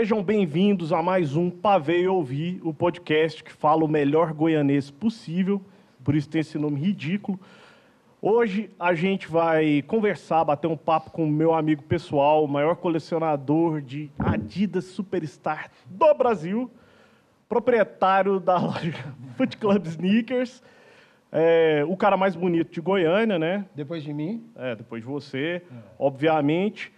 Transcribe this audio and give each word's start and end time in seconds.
Sejam 0.00 0.22
bem-vindos 0.22 0.94
a 0.94 1.02
mais 1.02 1.36
um 1.36 1.50
Pavei 1.50 2.08
Ouvir, 2.08 2.58
o 2.64 2.72
podcast 2.72 3.44
que 3.44 3.52
fala 3.52 3.84
o 3.84 3.86
melhor 3.86 4.32
goianês 4.32 4.90
possível, 4.90 5.60
por 6.02 6.14
isso 6.14 6.26
tem 6.26 6.40
esse 6.40 6.56
nome 6.56 6.80
ridículo. 6.80 7.38
Hoje 8.22 8.70
a 8.78 8.94
gente 8.94 9.28
vai 9.28 9.82
conversar, 9.82 10.42
bater 10.42 10.68
um 10.68 10.76
papo 10.76 11.10
com 11.10 11.24
o 11.24 11.30
meu 11.30 11.52
amigo 11.52 11.82
pessoal, 11.82 12.42
o 12.42 12.48
maior 12.48 12.76
colecionador 12.76 13.82
de 13.82 14.10
Adidas 14.18 14.86
Superstar 14.86 15.70
do 15.84 16.14
Brasil, 16.14 16.70
proprietário 17.46 18.40
da 18.40 18.56
loja 18.56 18.94
Foot 19.36 19.58
Club 19.58 19.84
Sneakers, 19.84 20.62
é, 21.30 21.84
o 21.86 21.94
cara 21.94 22.16
mais 22.16 22.34
bonito 22.34 22.72
de 22.72 22.80
Goiânia, 22.80 23.38
né? 23.38 23.66
Depois 23.74 24.02
de 24.02 24.14
mim. 24.14 24.46
É, 24.56 24.74
depois 24.74 25.02
de 25.02 25.06
você, 25.06 25.62
obviamente. 25.98 26.90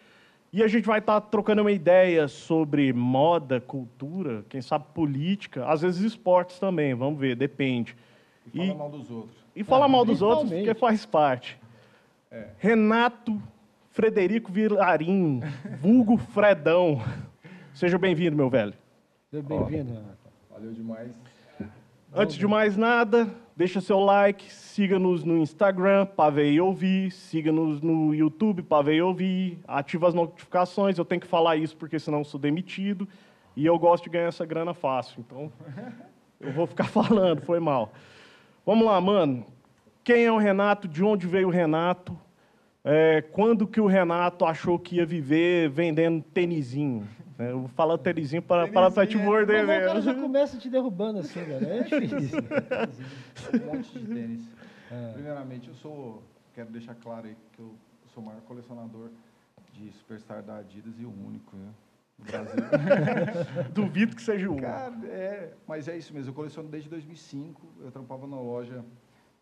E 0.52 0.62
a 0.62 0.68
gente 0.68 0.84
vai 0.84 0.98
estar 0.98 1.18
trocando 1.18 1.62
uma 1.62 1.72
ideia 1.72 2.28
sobre 2.28 2.92
moda, 2.92 3.58
cultura, 3.58 4.44
quem 4.50 4.60
sabe 4.60 4.84
política, 4.92 5.64
às 5.66 5.80
vezes 5.80 6.02
esportes 6.02 6.58
também, 6.58 6.94
vamos 6.94 7.18
ver, 7.18 7.34
depende. 7.34 7.96
E 8.52 8.58
fala 8.66 8.74
mal 8.74 8.90
dos 8.90 9.10
outros. 9.10 9.36
E 9.56 9.64
fala 9.64 9.84
Ah, 9.86 9.88
mal 9.88 10.04
dos 10.04 10.20
outros 10.20 10.50
porque 10.50 10.74
faz 10.74 11.06
parte. 11.06 11.58
Renato 12.58 13.40
Frederico 13.90 14.52
Vilarim, 14.52 15.40
vulgo 15.80 16.18
Fredão. 16.18 17.00
Seja 17.72 17.96
bem-vindo, 17.98 18.36
meu 18.36 18.50
velho. 18.50 18.74
Seja 19.30 19.42
bem-vindo, 19.42 19.92
Renato. 19.92 20.18
Valeu 20.50 20.72
demais. 20.72 21.18
Antes 22.14 22.36
de 22.36 22.46
mais 22.46 22.76
nada, 22.76 23.26
deixa 23.56 23.80
seu 23.80 23.98
like, 23.98 24.52
siga-nos 24.52 25.24
no 25.24 25.38
Instagram, 25.38 26.04
Pavei 26.04 26.60
Ouvir, 26.60 27.10
siga-nos 27.10 27.80
no 27.80 28.14
YouTube, 28.14 28.62
Pavei 28.62 29.00
Ouvir, 29.00 29.58
ativa 29.66 30.08
as 30.08 30.12
notificações, 30.12 30.98
eu 30.98 31.06
tenho 31.06 31.22
que 31.22 31.26
falar 31.26 31.56
isso 31.56 31.74
porque 31.74 31.98
senão 31.98 32.22
sou 32.22 32.38
demitido 32.38 33.08
e 33.56 33.64
eu 33.64 33.78
gosto 33.78 34.04
de 34.04 34.10
ganhar 34.10 34.26
essa 34.26 34.44
grana 34.44 34.74
fácil, 34.74 35.24
então 35.26 35.50
eu 36.38 36.52
vou 36.52 36.66
ficar 36.66 36.84
falando, 36.92 37.40
foi 37.40 37.58
mal. 37.58 37.94
Vamos 38.66 38.84
lá, 38.84 39.00
mano. 39.00 39.46
Quem 40.04 40.26
é 40.26 40.32
o 40.32 40.36
Renato? 40.36 40.86
De 40.86 41.02
onde 41.02 41.26
veio 41.26 41.48
o 41.48 41.50
Renato? 41.50 42.14
É, 42.84 43.22
quando 43.22 43.66
que 43.66 43.80
o 43.80 43.86
Renato 43.86 44.44
achou 44.44 44.78
que 44.78 44.96
ia 44.96 45.06
viver 45.06 45.70
vendendo 45.70 46.22
tênisinho? 46.22 47.08
É, 47.38 47.50
Eu 47.50 47.60
vou 47.60 47.68
falar 47.68 47.98
tênisinho 47.98 48.42
para, 48.42 48.68
para, 48.68 48.90
para 48.90 49.06
te 49.06 49.10
Tênisinho, 49.12 49.24
morder 49.24 49.66
Mas 49.66 49.70
aí 49.70 49.82
o 49.82 49.86
cara 49.86 50.00
já 50.00 50.12
mesmo. 50.12 50.26
começa 50.26 50.58
te 50.58 50.68
derrubando 50.68 51.18
assim, 51.20 51.42
velho. 51.42 51.66
É 51.66 51.82
difícil. 51.82 52.38
Um 53.62 53.66
monte 53.76 53.98
de 53.98 54.06
tênis. 54.06 54.48
Primeiramente, 55.14 55.68
eu 55.68 55.74
sou. 55.74 56.22
Quero 56.54 56.70
deixar 56.70 56.94
claro 56.94 57.26
aí 57.26 57.36
que 57.52 57.60
eu 57.60 57.74
sou 58.12 58.22
o 58.22 58.26
maior 58.26 58.42
colecionador 58.42 59.08
de 59.72 59.90
Superstar 59.92 60.42
da 60.42 60.58
Adidas 60.58 60.94
e 61.00 61.04
o 61.04 61.08
único, 61.10 61.56
né? 61.56 61.68
No 62.18 62.24
Brasil. 62.26 62.62
Duvido 63.72 64.14
que 64.14 64.22
seja 64.22 64.50
o 64.50 64.56
Cara, 64.60 64.94
é. 65.06 65.52
Mas 65.66 65.88
é 65.88 65.96
isso 65.96 66.12
mesmo. 66.12 66.30
Eu 66.30 66.34
coleciono 66.34 66.68
desde 66.68 66.90
2005. 66.90 67.60
Eu 67.80 67.90
trampava 67.90 68.26
na 68.26 68.36
loja 68.38 68.84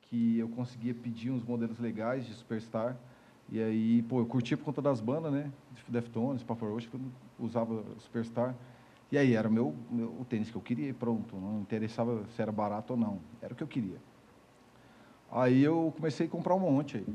que 0.03 0.39
eu 0.39 0.49
conseguia 0.49 0.95
pedir 0.95 1.31
uns 1.31 1.43
modelos 1.45 1.79
legais 1.81 2.25
de 2.25 2.33
Superstar. 2.33 2.97
E 3.51 3.61
aí, 3.61 4.03
pô, 4.03 4.21
eu 4.21 4.27
curtia 4.27 4.57
por 4.57 4.65
conta 4.65 4.81
das 4.81 5.01
bandas, 5.01 5.33
né? 5.33 5.51
Deftones, 5.89 6.45
Papa 6.45 6.65
Roach, 6.65 6.89
usava 7.41 7.85
Superstar. 7.99 8.55
E 9.11 9.19
aí, 9.19 9.35
era 9.35 9.49
o 9.49 9.53
meu, 9.53 9.75
meu, 9.91 10.21
o 10.21 10.25
tênis 10.25 10.51
que 10.51 10.57
eu 10.57 10.61
queria 10.63 10.89
e 10.89 10.93
pronto. 10.93 11.37
Não 11.37 11.61
interessava 11.61 12.25
se 12.29 12.41
era 12.41 12.53
barato 12.53 12.93
ou 12.93 12.99
não. 12.99 13.21
Era 13.43 13.53
o 13.53 13.57
que 13.57 13.63
eu 13.63 13.69
queria. 13.69 14.01
Aí 15.33 15.63
eu 15.63 15.93
comecei 15.95 16.27
a 16.27 16.29
comprar 16.31 16.55
um 16.57 16.61
monte 16.61 16.97
aí. 16.97 17.07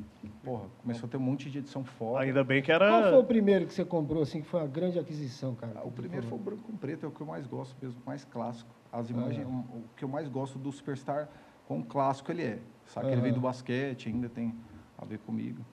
Porra, 0.42 0.68
começou 0.81 1.06
a 1.08 1.09
ter 1.09 1.18
um 1.18 1.22
monte 1.22 1.50
de 1.50 1.58
edição 1.58 1.84
foda. 1.84 2.22
Ainda 2.22 2.44
bem 2.46 2.62
que 2.62 2.72
Qual 2.78 3.03
foi 3.03 3.12
o 3.12 3.18
era. 3.18 3.24
primeiro 3.24 3.68
que 3.68 3.74
você 3.74 3.84
comprou, 3.84 4.24
assim, 4.24 4.41
que 4.41 4.47
foi 4.47 4.62
uma 4.62 4.68
grande 4.68 4.97
aquisição, 4.97 5.53
cara? 5.53 5.80
Ah, 5.81 5.84
O 5.85 5.91
primeiro 5.91 6.25
foi 6.25 6.38
o 6.38 6.41
branco 6.41 6.64
com 6.64 6.78
preto, 6.78 7.06
é 7.06 7.09
o 7.09 7.12
que 7.12 7.19
eu 7.19 7.28
mais 7.28 7.46
gosto 7.46 7.75
mesmo, 7.81 8.02
mais 8.06 8.24
clássico. 8.24 8.74
As 8.91 9.09
imagens, 9.09 9.46
Aham. 9.46 9.66
o 9.69 9.84
que 9.97 10.06
eu 10.06 10.08
mais 10.08 10.30
gosto 10.30 10.58
do 10.58 10.72
Superstar, 10.72 11.30
quão 11.66 11.81
clássico 11.84 12.31
ele 12.31 12.44
é. 12.44 12.59
Sabe 12.85 13.08
que 13.08 13.14
ele 13.14 13.22
veio 13.22 13.34
do 13.34 13.41
basquete, 13.41 14.08
ainda 14.08 14.30
tem 14.30 14.56
a 14.97 15.03
ver 15.03 15.19
comigo. 15.19 15.66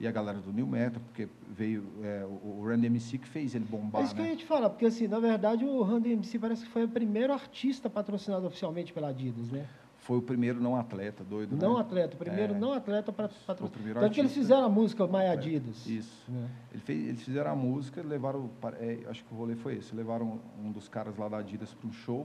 E 0.00 0.06
a 0.06 0.12
galera 0.12 0.38
do 0.38 0.52
New 0.52 0.66
Metal, 0.66 1.02
porque 1.06 1.28
veio 1.50 1.84
é, 2.02 2.24
o, 2.24 2.62
Randy 2.64 2.86
MC 2.86 3.18
que 3.18 3.26
fez 3.28 3.54
ele 3.54 3.64
É 3.64 3.68
bombar, 3.68 4.02
isso 4.04 4.14
que 4.14 4.20
eu 4.20 4.24
né? 4.24 4.30
ia 4.30 4.36
te 4.36 4.44
falar, 4.44 4.70
porque 4.70 4.86
assim, 4.86 5.08
na 5.08 5.18
verdade 5.18 5.64
o 5.64 5.82
Randy 5.82 6.12
MC 6.12 6.38
parece 6.38 6.64
que 6.64 6.70
foi 6.70 6.84
o 6.84 6.88
primeiro 6.88 7.32
artista 7.32 7.90
patrocinado 7.90 8.46
oficialmente 8.46 8.92
pela 8.92 9.08
Adidas, 9.08 9.50
né? 9.50 9.66
Foi 9.98 10.16
o 10.18 10.22
primeiro 10.22 10.60
não 10.60 10.76
atleta, 10.76 11.24
doido, 11.24 11.56
Não 11.56 11.74
né? 11.74 11.80
atleta, 11.80 12.14
o 12.14 12.18
primeiro 12.18 12.54
É. 12.54 12.58
não 12.58 12.72
atleta 12.72 13.12
para 13.12 13.28
patrocinar. 13.28 13.94
Tanto 14.00 14.14
que 14.14 14.20
eles 14.20 14.32
fizeram 14.32 14.64
a 14.64 14.68
música 14.68 15.04
My 15.06 15.26
Adidas. 15.26 15.84
Isso. 15.86 16.30
né? 16.30 16.48
Ele 16.72 16.80
fez, 16.80 17.08
eles 17.08 17.22
fizeram 17.22 17.50
a 17.50 17.56
música, 17.56 18.00
levaram, 18.02 18.48
é, 18.78 19.00
acho 19.10 19.24
que 19.24 19.34
o 19.34 19.36
rolê 19.36 19.56
foi 19.56 19.74
esse, 19.76 19.94
levaram 19.94 20.38
um 20.64 20.70
dos 20.70 20.88
caras 20.88 21.16
lá 21.18 21.28
da 21.28 21.38
Adidas 21.38 21.74
para 21.74 21.88
um 21.88 21.92
show, 21.92 22.24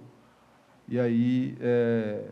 e 0.87 0.99
aí 0.99 1.57
é, 1.59 2.29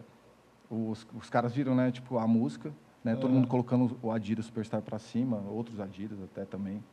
os, 0.70 1.06
os 1.20 1.30
caras 1.30 1.52
viram, 1.54 1.74
né, 1.76 1.92
tipo, 1.92 2.18
a 2.20 2.28
música, 2.28 2.72
né, 3.04 3.16
todo 3.16 3.32
Ah. 3.32 3.34
mundo 3.34 3.48
colocando 3.48 3.98
o 4.02 4.12
Adidas 4.12 4.46
Superstar 4.46 4.82
para 4.82 5.00
cima, 5.00 5.38
outros 5.50 5.80
Adidas 5.80 6.22
até 6.22 6.46
também. 6.46 6.84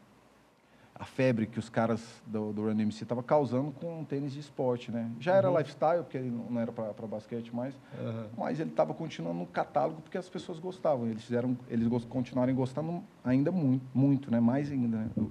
A 0.95 1.05
febre 1.05 1.47
que 1.47 1.61
os 1.61 1.69
caras 1.69 2.21
do, 2.27 2.53
do 2.53 2.63
Run 2.65 2.71
MC 2.81 3.05
estavam 3.05 3.23
causando 3.23 3.71
com 3.71 4.03
tênis 4.05 4.33
de 4.33 4.41
esporte, 4.41 4.91
né? 4.91 5.09
Já 5.21 5.35
era 5.37 5.49
lifestyle, 5.49 6.03
porque 6.03 6.19
ele 6.19 6.29
não 6.29 6.59
era 6.59 6.73
para 6.73 7.07
basquete 7.07 7.55
mais, 7.55 7.73
Aham. 8.01 8.27
mas 8.37 8.59
ele 8.59 8.71
estava 8.71 8.93
continuando 8.93 9.39
no 9.39 9.47
catálogo 9.47 10.01
porque 10.01 10.19
as 10.19 10.29
pessoas 10.29 10.59
gostavam. 10.59 11.07
Eles 11.07 11.23
fizeram, 11.23 11.57
eles 11.69 11.87
continuarem 12.07 12.53
gostando 12.53 13.01
ainda 13.23 13.53
muito, 13.53 13.85
muito, 13.95 14.29
né? 14.29 14.41
Mais 14.41 14.73
ainda 14.73 14.97
né? 14.97 15.11
do, 15.17 15.31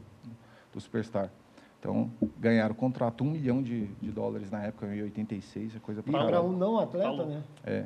do 0.71 0.79
Superstar. 0.79 1.29
Então 1.81 2.09
ganharam 2.39 2.71
o 2.71 2.75
contrato 2.77 3.25
um 3.25 3.29
milhão 3.29 3.61
de, 3.61 3.87
de 4.01 4.09
dólares 4.09 4.49
na 4.49 4.63
época 4.63 4.87
em 4.95 5.01
86, 5.03 5.75
é 5.75 5.79
coisa 5.79 5.99
E 5.99 6.03
pra 6.03 6.11
para 6.19 6.25
caralho. 6.27 6.45
um 6.47 6.53
não 6.57 6.79
atleta, 6.79 7.09
Falou. 7.09 7.25
né? 7.27 7.43
É. 7.65 7.85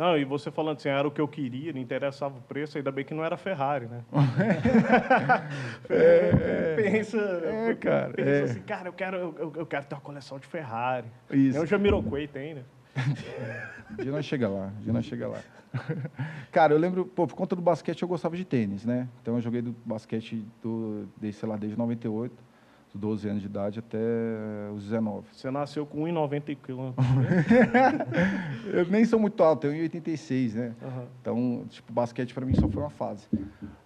Não, 0.00 0.16
e 0.16 0.24
você 0.24 0.50
falando 0.50 0.78
assim, 0.78 0.88
era 0.88 1.06
o 1.06 1.10
que 1.10 1.20
eu 1.20 1.28
queria, 1.28 1.74
não 1.74 1.78
interessava 1.78 2.38
o 2.38 2.40
preço, 2.40 2.78
ainda 2.78 2.90
bem 2.90 3.04
que 3.04 3.12
não 3.12 3.22
era 3.22 3.36
Ferrari, 3.36 3.84
né? 3.84 4.02
pensa, 6.74 7.18
É, 7.18 7.74
cara, 7.74 8.14
pensa 8.14 8.30
é. 8.30 8.42
assim, 8.44 8.62
cara, 8.62 8.88
eu 8.88 8.94
quero, 8.94 9.16
eu, 9.18 9.52
eu 9.56 9.66
quero 9.66 9.84
ter 9.84 9.94
uma 9.94 10.00
coleção 10.00 10.38
de 10.38 10.46
Ferrari. 10.46 11.06
Isso. 11.30 11.52
Nem 11.52 11.62
o 11.62 11.66
Jamiroquai 11.66 12.26
tem, 12.26 12.54
né? 12.54 12.62
Dia 14.00 14.10
nós 14.10 14.24
chega 14.24 14.48
lá, 14.48 14.72
dia 14.80 14.92
nós 14.92 15.04
chega 15.04 15.28
lá. 15.28 15.38
Cara, 16.50 16.72
eu 16.72 16.78
lembro, 16.78 17.04
pô, 17.04 17.26
por 17.26 17.34
conta 17.34 17.54
do 17.54 17.60
basquete 17.60 18.00
eu 18.00 18.08
gostava 18.08 18.36
de 18.36 18.44
tênis, 18.44 18.86
né? 18.86 19.06
Então 19.20 19.34
eu 19.34 19.40
joguei 19.42 19.60
do 19.60 19.76
basquete 19.84 20.46
do, 20.62 21.08
desde, 21.16 21.40
sei 21.40 21.48
lá, 21.48 21.56
desde 21.56 21.76
98, 21.76 22.32
dos 22.92 23.00
12 23.00 23.28
anos 23.28 23.40
de 23.42 23.46
idade 23.46 23.78
até 23.78 23.98
os 24.74 24.84
19. 24.84 25.26
Você 25.32 25.50
nasceu 25.50 25.86
com 25.86 26.04
1,90 26.04 26.56
kg. 26.56 26.94
Eu 28.72 28.86
nem 28.86 29.04
sou 29.04 29.18
muito 29.18 29.42
alto, 29.42 29.68
tenho 29.68 29.88
1,86, 29.88 30.54
né? 30.54 30.74
Aham. 30.82 31.06
Então, 31.20 31.64
tipo, 31.68 31.92
basquete 31.92 32.34
para 32.34 32.44
mim 32.44 32.54
só 32.54 32.68
foi 32.68 32.82
uma 32.82 32.90
fase. 32.90 33.26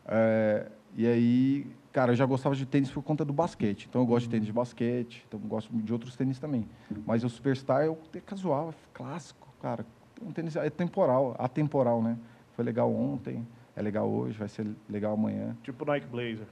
É, 0.07 0.71
e 0.97 1.07
aí, 1.07 1.67
cara, 1.93 2.13
eu 2.13 2.17
já 2.17 2.25
gostava 2.25 2.55
de 2.55 2.65
tênis 2.65 2.91
por 2.91 3.03
conta 3.03 3.25
do 3.25 3.33
basquete. 3.33 3.87
Então, 3.89 4.01
eu 4.03 4.07
gosto 4.07 4.27
de 4.27 4.31
tênis 4.31 4.47
de 4.47 4.53
basquete, 4.53 5.25
então 5.27 5.41
eu 5.43 5.49
gosto 5.49 5.75
de 5.75 5.93
outros 5.93 6.17
tênis 6.17 6.39
também. 6.39 6.67
Mas 7.07 7.25
o 7.25 7.29
Superstar 7.29 7.83
é 7.83 7.89
é 8.17 8.21
casual, 8.21 8.71
é 8.71 8.75
clássico, 8.93 9.49
cara. 9.61 9.85
Um 10.23 10.31
tênis 10.31 10.57
é 10.57 10.71
temporal, 10.71 11.35
atemporal, 11.39 12.03
né? 12.03 12.17
Foi 12.53 12.65
legal 12.65 12.93
ontem, 12.93 13.47
é 13.75 13.83
legal 13.83 14.09
hoje, 14.09 14.39
vai 14.39 14.49
ser 14.49 14.67
legal 14.89 15.15
amanhã. 15.15 15.57
Tipo 15.63 15.85
Nike 15.85 16.07
Blazer. 16.07 16.47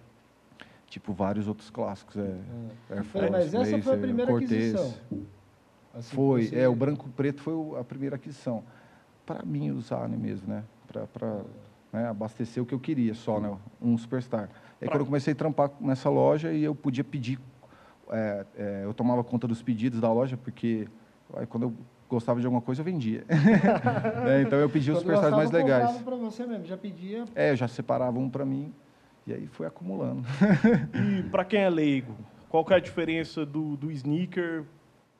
Tipo, 0.93 1.15
vários 1.15 1.49
outros 1.49 1.71
clássicos. 1.71 2.19
É, 2.19 2.21
Air 2.91 3.03
Falei, 3.05 3.05
Force, 3.05 3.31
mas 3.31 3.55
essa 3.55 3.79
foi 3.83 3.95
a 3.95 3.97
primeira 3.97 4.31
Cortez. 4.31 4.75
aquisição. 4.75 4.95
Assim, 5.95 6.15
Foi, 6.15 6.43
você- 6.43 6.59
é, 6.59 6.69
o 6.69 6.75
branco 6.75 7.09
preto 7.17 7.41
foi 7.41 7.55
a 7.81 7.83
primeira 7.83 8.17
aquisição. 8.17 8.63
Para 9.25 9.43
mim 9.43 9.71
usar 9.71 10.07
né, 10.07 10.19
mesmo, 10.19 10.49
né? 10.53 10.63
Para 10.87 11.41
né, 11.95 12.09
abastecer 12.09 12.63
o 12.63 12.67
que 12.67 12.75
eu 12.75 12.79
queria 12.79 13.15
só, 13.15 13.41
né? 13.41 13.57
Um 13.81 13.97
Superstar. 13.97 14.51
Pra- 14.79 14.89
quando 14.91 15.01
eu 15.01 15.07
comecei 15.07 15.33
a 15.33 15.35
trampar 15.37 15.71
nessa 15.81 16.11
loja 16.11 16.53
e 16.53 16.63
eu 16.63 16.75
podia 16.75 17.03
pedir, 17.05 17.41
é, 18.11 18.47
é, 18.55 18.81
eu 18.85 18.93
tomava 18.93 19.25
conta 19.25 19.49
dos 19.49 19.63
pedidos 19.63 19.99
da 19.99 20.13
loja, 20.13 20.37
porque 20.37 20.87
aí, 21.33 21.47
quando 21.47 21.63
eu 21.63 21.75
gostava 22.07 22.39
de 22.39 22.45
alguma 22.45 22.61
coisa, 22.61 22.83
eu 22.83 22.85
vendia. 22.85 23.25
É, 24.29 24.43
então 24.43 24.59
eu 24.59 24.69
pedia 24.69 24.93
os 24.93 24.99
Superstars 24.99 25.35
mais 25.35 25.51
legais. 25.51 26.03
pra 26.03 26.17
você 26.17 26.45
mesmo, 26.45 26.67
já 26.67 26.77
pedia. 26.77 27.25
É, 27.35 27.51
eu 27.53 27.57
já 27.57 27.67
separava 27.67 28.19
um 28.19 28.29
para 28.29 28.45
mim 28.45 28.75
e 29.27 29.33
aí 29.33 29.47
foi 29.47 29.67
acumulando. 29.67 30.23
E 30.95 31.23
para 31.31 31.45
quem 31.45 31.61
é 31.61 31.71
leigo, 31.71 32.17
qual 32.49 32.65
que 32.65 32.73
é 32.73 32.77
a 32.77 32.81
diferença 32.81 33.45
do, 33.47 33.77
do 33.77 33.91
sneaker 33.91 34.65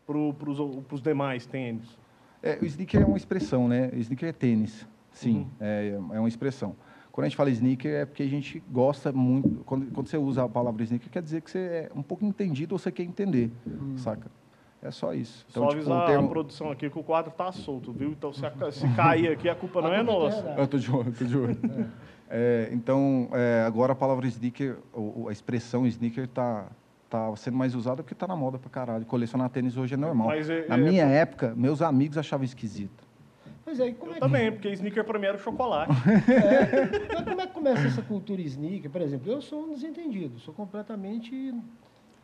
para 0.07 0.17
os 0.19 1.01
demais 1.03 1.47
tênis? 1.47 1.99
É, 2.43 2.59
o 2.61 2.65
sneaker 2.65 3.01
é 3.03 3.05
uma 3.05 3.17
expressão, 3.17 3.69
né? 3.69 3.91
O 3.93 3.97
sneaker 3.99 4.29
é 4.29 4.33
tênis, 4.33 4.87
sim, 5.13 5.39
Uhum. 5.39 5.51
é, 5.61 5.89
é 6.15 6.19
uma 6.19 6.29
expressão. 6.29 6.75
Quando 7.13 7.27
a 7.27 7.29
gente 7.29 7.37
fala 7.37 7.51
sneaker 7.51 7.93
é 7.95 8.05
porque 8.07 8.23
a 8.23 8.29
gente 8.29 8.59
gosta 8.71 9.13
muito. 9.13 9.63
Quando, 9.65 9.87
quando 9.93 10.09
você 10.09 10.17
usa 10.17 10.45
a 10.45 10.49
palavra 10.49 10.83
sneaker, 10.83 11.11
quer 11.11 11.23
dizer 11.23 11.43
que 11.43 11.51
você 11.51 11.59
é 11.59 11.91
um 11.95 12.03
pouco 12.03 12.25
entendido 12.25 12.75
ou 12.75 12.79
você 12.79 12.91
quer 12.91 13.03
entender, 13.03 13.51
saca? 13.97 14.31
É 14.81 14.91
só 14.91 15.15
isso. 15.15 15.45
Só 15.49 15.69
tipo, 15.69 15.79
avisar 15.79 16.07
termo- 16.07 16.27
a 16.27 16.31
produção 16.31 16.71
aqui 16.71 16.91
que 16.91 16.99
o 16.99 17.05
quadro 17.05 17.31
tá 17.31 17.53
solto, 17.53 17.93
viu? 17.93 18.11
Então 18.11 18.33
se, 18.33 18.45
a- 18.45 18.73
se 18.73 18.89
cair 18.97 19.31
aqui, 19.31 19.49
a 19.49 19.55
culpa 19.55 19.81
não 19.81 19.89
A 19.91 19.97
é 19.97 20.03
nossa. 20.03 20.55
Eu 20.59 20.67
tô 20.67 20.77
de 20.79 20.91
olho, 20.91 21.13
tô 21.13 21.25
de 21.25 21.37
olho. 21.39 21.57
É, 21.71 21.87
então, 22.73 23.29
é, 23.33 23.63
agora 23.67 23.93
a 23.93 23.97
palavra 23.97 24.27
sneaker, 24.27 24.79
ou, 24.93 25.29
a 25.29 25.33
expressão 25.33 25.87
sneaker 25.87 26.25
está 26.25 26.67
tá 27.11 27.37
sendo 27.37 27.59
mais 27.59 27.75
usada 27.75 28.03
porque 28.03 28.15
tá 28.15 28.27
na 28.27 28.35
moda 28.35 28.59
pra 28.59 28.71
caralho. 28.71 29.05
Colecionar 29.05 29.51
tênis 29.51 29.77
hoje 29.77 29.93
é 29.93 29.97
normal. 29.99 30.29
Mas 30.29 30.49
é- 30.49 30.67
na 30.67 30.77
é- 30.77 30.79
minha 30.79 31.05
época, 31.05 31.53
meus 31.55 31.83
amigos 31.83 32.17
achavam 32.17 32.43
esquisito. 32.45 33.05
Pois 33.65 33.79
é, 33.79 33.93
como 33.93 34.13
Eu 34.13 34.13
é 34.13 34.15
que, 34.15 34.21
também, 34.21 34.51
porque 34.51 34.71
sneaker 34.71 35.05
pra 35.05 35.19
mim 35.19 35.27
era 35.27 35.37
chocolate. 35.37 35.93
mas 37.15 37.25
como 37.29 37.41
é 37.43 37.47
que 37.47 37.53
começa 37.53 37.87
essa 37.87 38.01
cultura 38.03 38.41
sneaker? 38.41 38.91
Por 38.91 39.03
exemplo, 39.03 39.31
eu 39.31 39.43
sou 39.43 39.65
um 39.67 39.75
desentendido, 39.75 40.39
sou 40.41 40.55
completamente. 40.55 41.55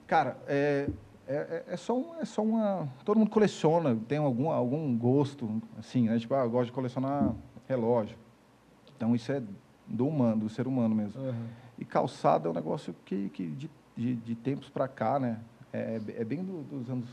Cara, 0.07 0.39
é, 0.49 0.89
é, 1.27 1.35
é- 1.37 1.65
é 1.75 1.77
só, 1.77 1.95
um- 1.95 2.15
é 2.19 2.25
só 2.25 2.43
uma. 2.43 2.89
Todo 3.05 3.19
mundo 3.19 3.31
coleciona, 3.31 3.95
tem 4.09 4.17
algum, 4.19 4.51
algum 4.51 4.97
gosto, 4.97 5.61
assim, 5.79 6.09
né? 6.09 6.19
Tipo, 6.19 6.35
ah, 6.35 6.45
eu 6.45 6.51
gosto 6.51 6.67
de 6.67 6.73
colecionar 6.73 7.35
relógio. 7.69 8.17
Então 8.97 9.15
isso 9.15 9.31
é 9.31 9.43
do 9.89 10.07
humano, 10.07 10.43
do 10.43 10.49
ser 10.49 10.67
humano 10.67 10.95
mesmo. 10.95 11.21
Aham. 11.21 11.47
E 11.79 11.85
calçado 11.85 12.49
é 12.49 12.51
um 12.51 12.55
negócio 12.55 12.95
que, 13.05 13.29
que 13.31 13.47
de, 13.49 13.71
de, 13.97 14.15
de 14.15 14.35
tempos 14.35 14.69
para 14.69 14.87
cá, 14.89 15.19
né? 15.19 15.39
É, 15.73 16.01
é 16.17 16.25
bem 16.25 16.43
do- 16.45 16.63
dos 16.63 16.91
anos. 16.91 17.09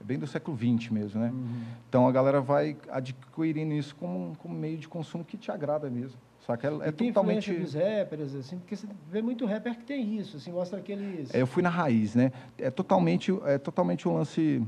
É 0.00 0.04
bem 0.04 0.16
do 0.18 0.26
século 0.28 0.56
XX 0.56 0.90
mesmo, 0.90 1.20
né? 1.20 1.30
Uhum. 1.30 1.60
Então 1.88 2.06
a 2.06 2.12
galera 2.12 2.40
vai 2.40 2.76
adquirindo 2.88 3.74
isso 3.74 3.96
como, 3.96 4.36
como 4.38 4.54
meio 4.54 4.78
de 4.78 4.86
consumo 4.88 5.24
que 5.24 5.36
te 5.36 5.50
agrada 5.50 5.90
mesmo. 5.90 6.16
Saca? 6.46 6.68
É, 6.68 6.88
é 6.88 6.92
tem 6.92 7.08
totalmente. 7.08 7.52
dos 7.52 7.74
rappers, 7.74 8.34
assim, 8.34 8.58
porque 8.58 8.76
você 8.76 8.86
vê 9.10 9.20
muito 9.20 9.44
rapper 9.44 9.76
que 9.76 9.84
tem 9.84 10.16
isso, 10.16 10.36
assim, 10.36 10.52
mostra 10.52 10.78
aqueles. 10.78 11.34
É, 11.34 11.42
eu 11.42 11.46
fui 11.48 11.62
na 11.62 11.68
raiz, 11.68 12.14
né? 12.14 12.30
É 12.56 12.70
totalmente, 12.70 13.36
é 13.44 13.58
totalmente 13.58 14.08
um 14.08 14.14
lance. 14.14 14.62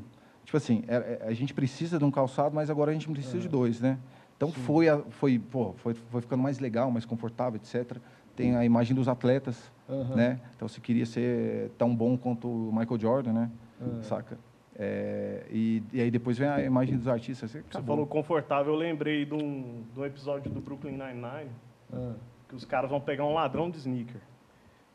Tipo 0.45 0.57
assim, 0.57 0.83
é- 0.89 1.21
é- 1.23 1.29
a 1.29 1.33
gente 1.33 1.55
precisa 1.55 1.97
de 1.97 2.05
um 2.05 2.11
calçado, 2.11 2.53
mas 2.55 2.69
agora 2.69 2.91
a 2.91 2.95
gente 2.95 3.09
precisa 3.09 3.39
de 3.39 3.49
dois, 3.49 3.81
né? 3.81 3.99
Então 4.41 4.51
foi, 4.51 4.89
a- 4.89 5.03
foi, 5.11 5.39
pô, 5.39 5.75
foi, 5.75 5.93
foi 5.93 6.23
ficando 6.23 6.43
mais 6.43 6.59
legal, 6.59 6.91
mais 6.91 7.05
confortável, 7.05 7.61
etc. 7.63 7.99
Tem 8.35 8.57
a 8.57 8.65
imagem 8.65 8.97
dos 8.97 9.07
atletas, 9.07 9.71
Aham. 9.87 10.15
né? 10.17 10.41
Então 10.57 10.67
você 10.67 10.81
queria 10.81 11.05
ser 11.05 11.69
tão 11.77 11.95
bom 11.95 12.17
quanto 12.17 12.49
o 12.49 12.73
Michael 12.75 12.99
Jordan, 12.99 13.33
né? 13.35 13.51
Ah. 13.83 14.03
Saca? 14.03 14.39
É, 14.79 15.45
e, 15.51 15.83
e 15.93 16.01
aí 16.01 16.11
depois 16.11 16.39
vem 16.39 16.49
a 16.49 16.59
imagem 16.65 16.97
dos 16.97 17.07
artistas. 17.07 17.51
Você, 17.51 17.63
falou 17.83 18.07
confortável, 18.07 18.73
eu 18.73 18.79
lembrei 18.79 19.27
de 19.27 19.35
um, 19.35 19.83
de 19.93 20.01
um 20.01 20.07
episódio 20.07 20.51
do 20.51 20.59
Brooklyn 20.59 20.93
Nine-Nine, 20.93 21.51
Ah. 21.93 22.15
que 22.49 22.55
os 22.55 22.65
caras 22.65 22.89
vão 22.89 22.99
pegar 22.99 23.27
um 23.27 23.35
ladrão 23.35 23.69
de 23.71 23.77
sneaker. 23.77 24.23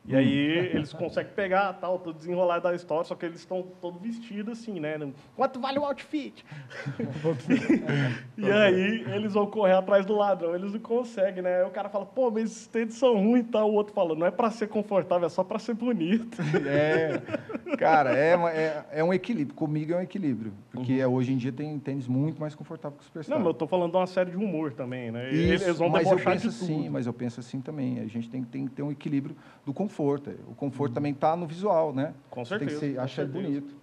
E 0.07 0.13
Hum. 0.13 0.17
aí 0.17 0.47
eles 0.75 0.93
conseguem 0.93 1.31
pegar, 1.33 1.73
tal, 1.73 1.97
todo 1.99 2.15
desenrolado 2.15 2.63
da 2.63 2.75
história, 2.75 3.03
só 3.03 3.15
que 3.15 3.25
eles 3.25 3.39
estão 3.39 3.63
todos 3.81 3.99
vestidos 4.01 4.59
assim, 4.59 4.79
né? 4.79 4.99
Quanto 5.35 5.59
vale 5.59 5.79
o 5.79 5.85
outfit? 5.85 6.45
e 8.37 8.51
aí 8.51 9.05
eles 9.13 9.33
vão 9.33 9.47
correr 9.47 9.73
atrás 9.73 10.05
do 10.05 10.15
ladrão, 10.15 10.53
eles 10.55 10.73
não 10.73 10.79
conseguem, 10.79 11.41
né? 11.41 11.57
Aí 11.61 11.63
o 11.65 11.69
cara 11.71 11.89
fala, 11.89 12.05
pô, 12.05 12.29
mas 12.29 12.43
esses 12.51 12.67
tênis 12.67 12.95
são 12.95 13.15
ruins 13.15 13.45
e 13.45 13.49
tal. 13.49 13.69
O 13.69 13.73
outro 13.73 13.93
fala, 13.93 14.15
não 14.15 14.25
é 14.27 14.31
pra 14.31 14.51
ser 14.51 14.67
confortável, 14.67 15.25
é 15.25 15.29
só 15.29 15.43
pra 15.43 15.59
ser 15.59 15.73
bonito. 15.73 16.37
É, 16.67 17.21
cara, 17.77 18.15
é, 18.15 18.33
é, 18.33 18.85
é 18.99 19.03
um 19.03 19.13
equilíbrio. 19.13 19.55
Comigo 19.55 19.93
é 19.93 19.97
um 19.97 20.01
equilíbrio. 20.01 20.53
Porque 20.71 21.03
hoje 21.05 21.33
em 21.33 21.37
dia 21.37 21.51
tem 21.51 21.77
tênis 21.79 22.07
muito 22.07 22.39
mais 22.39 22.55
confortável 22.55 22.97
que 22.97 23.03
o 23.03 23.05
Superstar. 23.05 23.37
Uhum. 23.37 23.43
Não, 23.43 23.45
mas 23.49 23.53
eu 23.53 23.59
tô 23.59 23.67
falando 23.67 23.91
de 23.91 23.97
uma 23.97 24.07
série 24.07 24.31
de 24.31 24.37
humor 24.37 24.73
também, 24.73 25.11
né? 25.11 25.31
Isso, 25.31 25.63
eles 25.65 25.77
vão 25.77 25.89
mas 25.89 26.09
eu 26.11 26.17
penso 26.19 26.47
assim, 26.47 26.89
mas 26.89 27.05
eu 27.07 27.13
penso 27.13 27.39
assim 27.39 27.61
também. 27.61 27.99
A 27.99 28.07
gente 28.07 28.29
tem, 28.29 28.43
que- 28.43 28.49
tem 28.49 28.65
que 28.67 28.73
ter 28.73 28.81
um 28.83 28.91
equilíbrio 28.91 29.35
do 29.65 29.73
conforto. 29.73 29.94
O 30.47 30.55
conforto 30.55 30.91
Uhum. 30.91 30.95
também 30.95 31.11
está 31.13 31.35
no 31.35 31.45
visual, 31.47 31.93
né? 31.93 32.13
Com 32.29 32.43
Você 32.43 32.57
tem 32.59 32.67
que 32.67 32.73
certeza, 32.73 33.01
achar 33.01 33.25
certeza. 33.25 33.47
bonito. 33.47 33.75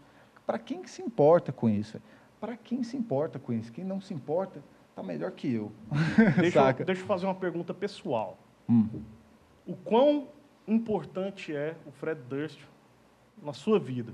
Para 0.47 0.59
quem 0.59 0.83
que 0.83 0.91
se 0.91 1.01
importa 1.03 1.53
com 1.53 1.69
isso? 1.69 2.01
Para 2.41 2.57
quem 2.57 2.83
se 2.83 2.97
importa 2.97 3.39
com 3.39 3.53
isso? 3.53 3.73
Quem 3.73 3.85
não 3.85 4.01
se 4.01 4.13
importa, 4.13 4.63
tá 4.95 5.03
melhor 5.03 5.31
que 5.31 5.53
eu. 5.53 5.71
Deixa, 6.41 6.59
eu, 6.79 6.85
deixa 6.85 7.03
eu 7.03 7.07
fazer 7.07 7.27
uma 7.27 7.35
pergunta 7.35 7.73
pessoal. 7.73 8.39
Hum. 8.69 8.89
O 9.67 9.75
quão 9.77 10.29
importante 10.67 11.55
é 11.55 11.77
o 11.87 11.93
Fred 11.93 12.21
Durst 12.29 12.59
na 13.43 13.53
sua 13.53 13.79
vida? 13.79 14.13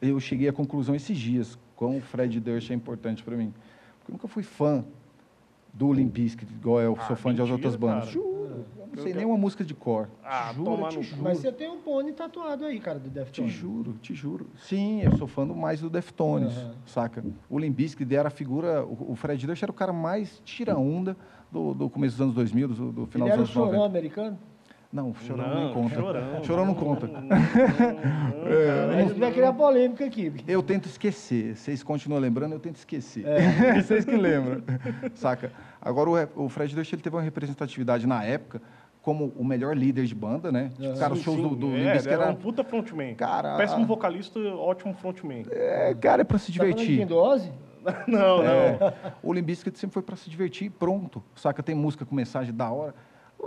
Eu 0.00 0.18
cheguei 0.20 0.48
à 0.48 0.52
conclusão 0.52 0.94
esses 0.94 1.16
dias 1.16 1.58
quão 1.76 1.98
o 1.98 2.00
Fred 2.00 2.38
Durst 2.40 2.70
é 2.70 2.74
importante 2.74 3.22
para 3.22 3.36
mim. 3.36 3.52
Porque 3.98 4.10
eu 4.10 4.14
nunca 4.14 4.28
fui 4.28 4.42
fã 4.42 4.84
do 5.74 5.92
Limp 5.92 6.12
Bizkit, 6.12 6.50
igual 6.54 6.80
eu 6.80 6.96
Ah, 6.98 7.02
sou 7.06 7.16
fã 7.16 7.34
de 7.34 7.42
as 7.42 7.48
mentira, 7.50 7.52
outras 7.68 7.76
bandas. 7.76 8.04
cara. 8.04 8.12
Juro, 8.12 8.64
eu 8.78 8.86
não 8.86 8.88
Eu 8.92 8.96
sei 9.02 9.04
quero- 9.06 9.16
nenhuma 9.16 9.36
música 9.36 9.64
de 9.64 9.74
cor. 9.74 10.08
Ah, 10.22 10.50
te 10.50 10.54
juro, 10.56 10.70
toma 10.70 10.88
te 10.88 11.02
juro. 11.02 11.22
Mas 11.22 11.38
você 11.38 11.50
tem 11.52 11.68
um 11.68 11.80
pônei 11.80 12.12
tatuado 12.12 12.64
aí, 12.64 12.78
cara, 12.78 12.98
do 13.00 13.08
Te 13.10 13.14
Deftones. 13.14 13.52
juro, 13.52 13.92
te 14.00 14.14
juro. 14.14 14.46
Sim, 14.56 15.02
eu 15.02 15.16
sou 15.16 15.26
fã 15.26 15.44
do 15.44 15.54
mais 15.54 15.80
do 15.80 15.90
Deftones, 15.90 16.56
Aham. 16.56 16.74
saca? 16.86 17.24
O 17.50 17.58
Limp 17.58 17.74
Bizkit 17.76 18.14
era 18.14 18.28
a 18.28 18.30
figura... 18.30 18.84
O, 18.86 19.12
o 19.12 19.16
Fred 19.16 19.44
Durst 19.44 19.62
era 19.64 19.72
o 19.72 19.74
cara 19.74 19.92
mais 19.92 20.40
tira-onda 20.44 21.16
do, 21.50 21.74
do 21.74 21.90
começo 21.90 22.14
dos 22.16 22.22
anos 22.22 22.34
2000, 22.36 22.68
do, 22.68 22.92
do 22.92 23.06
final 23.06 23.26
Ele 23.26 23.32
era 23.32 23.42
o 23.42 23.44
dos 23.44 23.56
anos 23.56 23.68
chorão 23.68 23.80
90. 23.80 23.86
americano? 23.86 24.38
Não, 24.94 25.10
o 25.10 25.14
Chorão 25.16 25.48
Não, 25.48 25.64
nem 25.64 25.74
conta. 25.74 25.94
Chorão. 25.96 26.22
Chorão 26.44 26.66
não 26.66 26.74
conta. 26.74 27.06
Não, 27.08 27.20
não, 27.20 27.28
não, 27.28 27.36
cara, 27.36 28.96
A 28.96 29.00
gente 29.02 29.18
vai 29.18 29.32
criar 29.32 29.52
polêmica 29.52 30.04
aqui. 30.04 30.32
Eu 30.46 30.62
tento 30.62 30.86
esquecer. 30.86 31.56
Vocês 31.56 31.82
continuam 31.82 32.20
lembrando, 32.20 32.52
eu 32.52 32.60
tento 32.60 32.76
esquecer. 32.76 33.26
É. 33.26 33.74
Vocês 33.82 34.04
que 34.04 34.16
lembram. 34.16 34.62
Saca? 35.16 35.50
Agora, 35.82 36.10
o, 36.10 36.14
re- 36.14 36.28
o 36.36 36.48
Fred 36.48 36.72
Durst 36.76 36.92
ele 36.92 37.02
teve 37.02 37.16
uma 37.16 37.22
representatividade 37.22 38.06
na 38.06 38.22
época 38.24 38.62
como 39.02 39.32
o 39.36 39.44
melhor 39.44 39.76
líder 39.76 40.06
de 40.06 40.14
banda, 40.14 40.52
né? 40.52 40.70
Tipo, 40.78 40.96
cara, 40.98 41.12
os 41.12 41.18
Sim, 41.18 41.24
shows 41.24 41.40
do, 41.42 41.48
sim. 41.50 41.56
do 41.56 41.66
é, 41.72 41.78
Limp 41.78 41.92
Bizkit 41.92 42.08
era 42.14 42.22
era... 42.22 42.32
um 42.32 42.36
puta 42.36 42.62
frontman. 42.64 43.14
Cara, 43.16 43.56
Péssimo 43.56 43.84
vocalista, 43.86 44.38
ótimo 44.38 44.94
frontman. 44.94 45.42
É, 45.50 45.92
cara, 46.00 46.22
é 46.22 46.24
pra 46.24 46.38
se 46.38 46.46
Tá 46.46 46.52
divertir. 46.52 46.98
quem, 46.98 47.06
do 47.06 47.16
Ozzy? 47.16 47.50
Não, 48.06 48.38
não. 48.38 48.42
É, 48.44 48.94
o 49.22 49.32
Limp 49.32 49.44
Bizkit 49.44 49.76
sempre 49.78 49.92
foi 49.94 50.02
pra 50.02 50.14
se 50.16 50.30
divertir 50.30 50.68
e 50.68 50.70
pronto. 50.70 51.20
Saca? 51.34 51.62
Tem 51.64 51.74
música 51.74 52.06
com 52.06 52.14
mensagem 52.14 52.54
da 52.54 52.70
hora. 52.70 52.94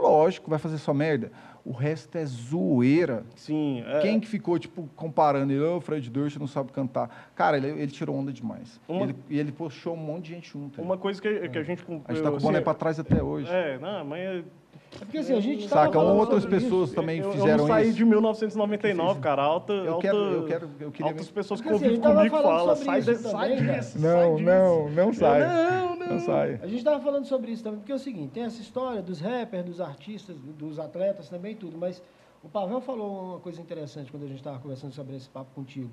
Lógico, 0.01 0.49
vai 0.49 0.59
fazer 0.59 0.77
só 0.77 0.94
merda. 0.94 1.31
O 1.65 1.71
resto 1.71 2.17
é 2.17 2.25
zoeira. 2.25 3.25
Sim. 3.35 3.83
é- 3.85 3.99
Quem 3.99 4.19
que 4.21 4.27
ficou, 4.27 4.57
tipo, 4.57 4.88
comparando 4.95 5.51
ele, 5.51 5.61
"Ô, 5.61 5.77
o 5.77 5.81
Fred 5.81 6.09
Durst 6.09 6.38
não 6.38 6.47
sabe 6.47 6.71
cantar. 6.71 7.31
Cara, 7.35 7.57
ele, 7.57 7.67
ele 7.67 7.91
tirou 7.91 8.15
onda 8.15 8.31
demais. 8.31 8.79
Uma- 8.88 9.03
Ele- 9.03 9.15
e 9.29 9.38
ele 9.38 9.51
puxou 9.51 9.94
um 9.94 9.97
monte 9.97 10.25
de 10.25 10.35
gente 10.35 10.49
junto. 10.49 10.81
Uma 10.81 10.97
coisa 10.97 11.21
que, 11.21 11.49
que 11.49 11.57
a 11.57 11.63
gente... 11.63 11.83
A 12.05 12.13
gente 12.13 12.23
tá 12.23 12.31
com 12.31 12.38
o 12.38 12.39
boné 12.39 12.61
pra 12.61 12.73
trás 12.73 12.99
até 12.99 13.21
hoje. 13.21 13.49
É, 13.51 13.77
não, 13.79 14.05
mas... 14.05 14.45
É 14.95 14.99
porque 14.99 15.17
assim, 15.19 15.33
a 15.35 15.39
gente 15.39 15.67
tava 15.67 15.85
Saca? 15.87 15.99
falando 15.99 16.17
Outras 16.19 16.43
sobre 16.43 16.59
pessoas 16.59 16.87
isso. 16.89 16.95
também 16.95 17.19
eu, 17.19 17.25
eu 17.25 17.31
fizeram 17.33 17.57
não 17.59 17.67
saí 17.67 17.87
isso. 17.89 17.97
de 17.97 18.05
1999, 18.05 19.19
cara. 19.19 19.43
Alta, 19.43 19.73
Eu 19.73 19.93
alta, 19.93 20.01
quero- 20.01 20.17
eu 20.17 20.45
quero- 20.45 20.69
eu 20.79 20.91
queria- 20.91 21.11
altas 21.11 21.29
pessoas 21.29 21.61
que 21.61 21.69
Porque, 21.69 21.85
assim, 21.85 21.95
convivem 21.99 22.15
a 22.15 22.23
gente 22.23 22.29
tava 22.29 22.29
comigo 22.29 22.57
falam, 22.57 22.75
sai, 22.75 22.99
isso 22.99 23.11
de, 23.11 23.17
sai 23.19 23.31
cara. 23.31 23.55
disso, 23.55 23.99
sai 23.99 24.35
disso. 24.35 24.95
não 24.95 25.13
sai. 25.13 25.39
Não, 25.41 25.95
não. 25.95 26.07
Não 26.07 26.19
sai. 26.21 26.53
A 26.63 26.67
gente 26.67 26.77
estava 26.77 26.99
falando 27.03 27.25
sobre 27.25 27.51
isso 27.51 27.63
também, 27.63 27.79
porque 27.79 27.91
é 27.91 27.95
o 27.95 27.99
seguinte, 27.99 28.31
tem 28.31 28.44
essa 28.44 28.61
história 28.61 29.01
dos 29.01 29.19
rappers, 29.19 29.65
dos 29.65 29.81
artistas, 29.81 30.37
dos 30.37 30.79
atletas 30.79 31.27
também, 31.27 31.53
tudo, 31.53 31.77
mas 31.77 32.01
o 32.41 32.47
Pavel 32.47 32.79
falou 32.79 33.31
uma 33.31 33.39
coisa 33.39 33.59
interessante 33.61 34.09
quando 34.09 34.23
a 34.23 34.27
gente 34.27 34.37
estava 34.37 34.57
conversando 34.57 34.94
sobre 34.94 35.17
esse 35.17 35.27
papo 35.29 35.51
contigo, 35.53 35.91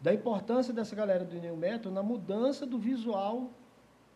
da 0.00 0.12
importância 0.12 0.72
dessa 0.72 0.94
galera 0.94 1.24
do 1.24 1.34
New 1.40 1.56
Metal 1.56 1.90
na 1.90 2.02
mudança 2.02 2.66
do 2.66 2.76
visual 2.78 3.48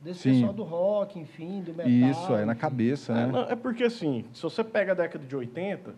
desse 0.01 0.21
Sim. 0.21 0.33
pessoal 0.35 0.53
do 0.53 0.63
rock, 0.65 1.19
enfim, 1.19 1.61
do 1.61 1.73
metal. 1.75 1.91
Isso, 1.91 2.35
é 2.35 2.45
na 2.45 2.55
cabeça, 2.55 3.13
É, 3.13 3.17
né? 3.17 3.27
não, 3.27 3.43
é 3.43 3.57
porque 3.57 3.85
assim, 3.85 4.25
se 4.33 4.43
você 4.43 4.63
pega 4.63 4.93
a 4.93 4.95
década 4.95 5.25
de 5.25 5.35
80, 5.37 5.95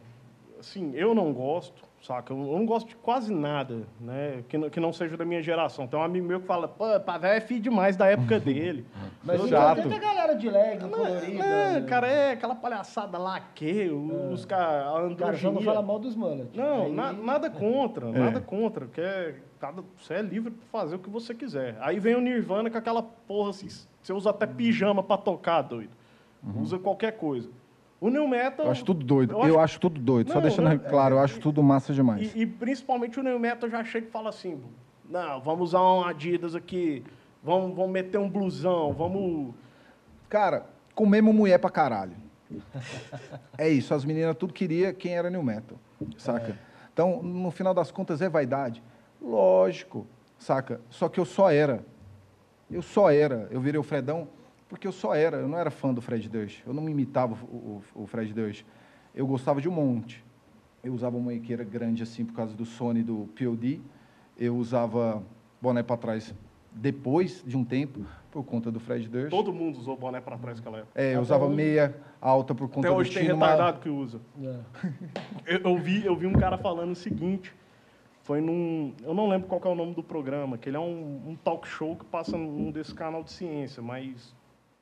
assim, 0.58 0.92
eu 0.94 1.14
não 1.14 1.32
gosto, 1.32 1.82
saca? 2.02 2.32
Eu 2.32 2.36
não 2.38 2.64
gosto 2.64 2.88
de 2.88 2.96
quase 2.96 3.32
nada, 3.32 3.82
né? 4.00 4.42
Que 4.48 4.56
não, 4.56 4.70
que 4.70 4.80
não 4.80 4.90
seja 4.92 5.16
da 5.18 5.24
minha 5.24 5.42
geração. 5.42 5.86
Tem 5.86 5.98
um 5.98 6.02
amigo 6.02 6.26
meu 6.26 6.40
que 6.40 6.46
fala, 6.46 6.66
pô, 6.66 6.84
Pavel 7.00 7.30
é 7.32 7.40
filho 7.40 7.60
demais 7.60 7.94
da 7.96 8.06
época 8.06 8.40
dele. 8.40 8.86
Mas 9.22 9.36
Eu- 9.36 9.42
não 9.42 9.48
Chato. 9.48 9.82
tem 9.88 9.96
a 9.96 10.00
galera 10.00 10.34
de 10.34 10.48
leg 10.48 10.80
colorida. 10.80 11.80
Não, 11.80 11.86
cara, 11.86 12.06
é 12.06 12.32
aquela 12.32 12.54
palhaçada 12.54 13.18
lá 13.18 13.38
que 13.54 13.90
os 13.90 14.44
caras, 14.46 15.14
Cara, 15.18 15.36
só 15.36 15.50
não 15.52 15.60
fala 15.60 15.82
mal 15.82 15.98
dos 15.98 16.16
mullets. 16.16 16.54
Não, 16.54 16.84
Aí- 16.86 16.92
na- 16.92 17.12
nada 17.12 17.48
contra, 17.50 18.08
É. 18.08 18.12
nada 18.12 18.40
contra. 18.40 18.86
Que 18.86 19.00
é, 19.02 19.34
cada, 19.58 19.82
você 19.98 20.14
é 20.14 20.22
livre 20.22 20.50
para 20.52 20.80
fazer 20.80 20.96
o 20.96 20.98
que 20.98 21.10
você 21.10 21.34
quiser. 21.34 21.76
Aí 21.80 21.98
vem 21.98 22.14
o 22.14 22.20
Nirvana 22.20 22.70
com 22.70 22.78
aquela 22.78 23.02
porra 23.02 23.50
assim, 23.50 23.68
você 24.02 24.12
usa 24.12 24.30
até 24.30 24.46
pijama 24.46 25.02
para 25.02 25.16
tocar, 25.18 25.62
doido. 25.62 25.90
Usa 26.56 26.78
qualquer 26.78 27.12
coisa. 27.16 27.48
O 28.00 28.08
New 28.08 28.26
Metal... 28.26 28.60
Uhum. 28.64 28.68
Eu 28.68 28.72
acho 28.72 28.84
tudo 28.84 29.04
doido. 29.04 29.32
eu 29.34 29.38
Eu 29.40 29.44
acho- 29.44 29.58
acho, 29.60 29.80
tudo 29.80 30.00
doido. 30.00 30.28
Só 30.28 30.36
Não, 30.36 30.42
deixando 30.42 30.68
não, 30.70 30.78
claro, 30.78 31.16
eu 31.16 31.18
acho 31.20 31.38
tudo 31.38 31.62
massa 31.62 31.92
demais. 31.92 32.34
E, 32.34 32.40
e 32.40 32.46
principalmente 32.46 33.20
o 33.20 33.22
New 33.22 33.38
Metal 33.38 33.68
eu 33.68 33.70
já 33.70 33.84
chega 33.84 34.06
e 34.06 34.10
fala 34.10 34.30
assim, 34.30 34.58
não, 35.08 35.40
vamos 35.42 35.70
usar 35.70 35.82
um 35.82 36.02
Adidas 36.04 36.54
aqui, 36.54 37.04
vamos, 37.42 37.76
vamos 37.76 37.90
meter 37.90 38.16
um 38.18 38.28
blusão, 38.28 38.92
vamos... 38.94 39.54
Cara, 40.30 40.64
comemos 40.94 41.34
mulher 41.34 41.58
pra 41.58 41.68
caralho. 41.68 42.12
É 43.58 43.68
isso, 43.68 43.92
as 43.92 44.04
meninas 44.04 44.34
tudo 44.36 44.52
queria 44.54 44.92
quem 44.94 45.14
era 45.16 45.28
new 45.28 45.42
metal, 45.42 45.76
saca? 46.16 46.58
Então, 46.92 47.22
no 47.22 47.50
final 47.50 47.72
das 47.74 47.90
contas, 47.90 48.20
é 48.22 48.28
vaidade? 48.28 48.82
Lógico, 49.20 50.06
saca? 50.38 50.80
Só 50.88 51.08
que 51.08 51.20
eu 51.20 51.24
só 51.24 51.50
era. 51.50 51.84
Eu 52.70 52.82
só 52.82 53.10
era. 53.10 53.48
Eu 53.50 53.60
virei 53.60 53.78
o 53.78 53.82
Fredão 53.82 54.28
porque 54.68 54.86
eu 54.86 54.92
só 54.92 55.14
era. 55.14 55.38
Eu 55.38 55.48
não 55.48 55.58
era 55.58 55.70
fã 55.70 55.92
do 55.92 56.00
Fred 56.00 56.28
Durst. 56.28 56.60
Eu 56.66 56.72
não 56.72 56.82
me 56.82 56.90
imitava 56.92 57.34
o, 57.44 57.82
o, 57.94 58.02
o 58.02 58.06
Fred 58.06 58.32
Durst. 58.32 58.64
Eu 59.14 59.26
gostava 59.26 59.60
de 59.60 59.68
um 59.68 59.72
monte. 59.72 60.24
Eu 60.82 60.94
usava 60.94 61.16
uma 61.16 61.34
equeira 61.34 61.64
grande 61.64 62.02
assim 62.02 62.24
por 62.24 62.34
causa 62.34 62.54
do 62.54 62.64
Sony 62.64 63.02
do 63.02 63.28
POD. 63.38 63.80
Eu 64.38 64.56
usava 64.56 65.22
boné 65.60 65.82
para 65.82 65.96
trás 65.96 66.34
depois 66.72 67.42
de 67.44 67.56
um 67.56 67.64
tempo 67.64 68.06
por 68.30 68.44
conta 68.44 68.70
do 68.70 68.78
Fred 68.78 69.08
Durst. 69.08 69.30
Todo 69.30 69.52
mundo 69.52 69.76
usou 69.78 69.96
boné 69.96 70.20
para 70.20 70.38
trás 70.38 70.58
naquela 70.58 70.78
época. 70.78 70.92
É, 70.94 71.16
eu 71.16 71.20
usava 71.20 71.44
hoje. 71.46 71.56
meia 71.56 71.96
alta 72.20 72.54
por 72.54 72.68
conta 72.68 72.86
Até 72.86 72.96
hoje 72.96 73.10
do 73.10 73.14
tem 73.14 73.22
Tino, 73.24 73.36
mas- 73.36 73.50
retardado 73.50 73.80
que 73.80 73.88
usa. 73.88 74.20
É. 74.42 74.60
Eu, 75.46 75.58
eu 75.72 75.78
vi, 75.78 76.04
eu 76.06 76.14
vi 76.14 76.26
um 76.26 76.32
cara 76.32 76.56
falando 76.56 76.92
o 76.92 76.94
seguinte: 76.94 77.52
Foi 78.30 78.40
num. 78.40 78.94
Eu 79.02 79.12
não 79.12 79.28
lembro 79.28 79.48
qual 79.48 79.60
é 79.64 79.66
o 79.66 79.74
nome 79.74 79.92
do 79.92 80.04
programa, 80.04 80.56
que 80.56 80.68
ele 80.68 80.76
é 80.76 80.80
um, 80.80 81.20
um 81.30 81.34
talk 81.42 81.66
show 81.66 81.96
que 81.96 82.04
passa 82.04 82.38
num 82.38 82.70
desse 82.70 82.94
canal 82.94 83.24
de 83.24 83.32
ciência, 83.32 83.82
mas 83.82 84.32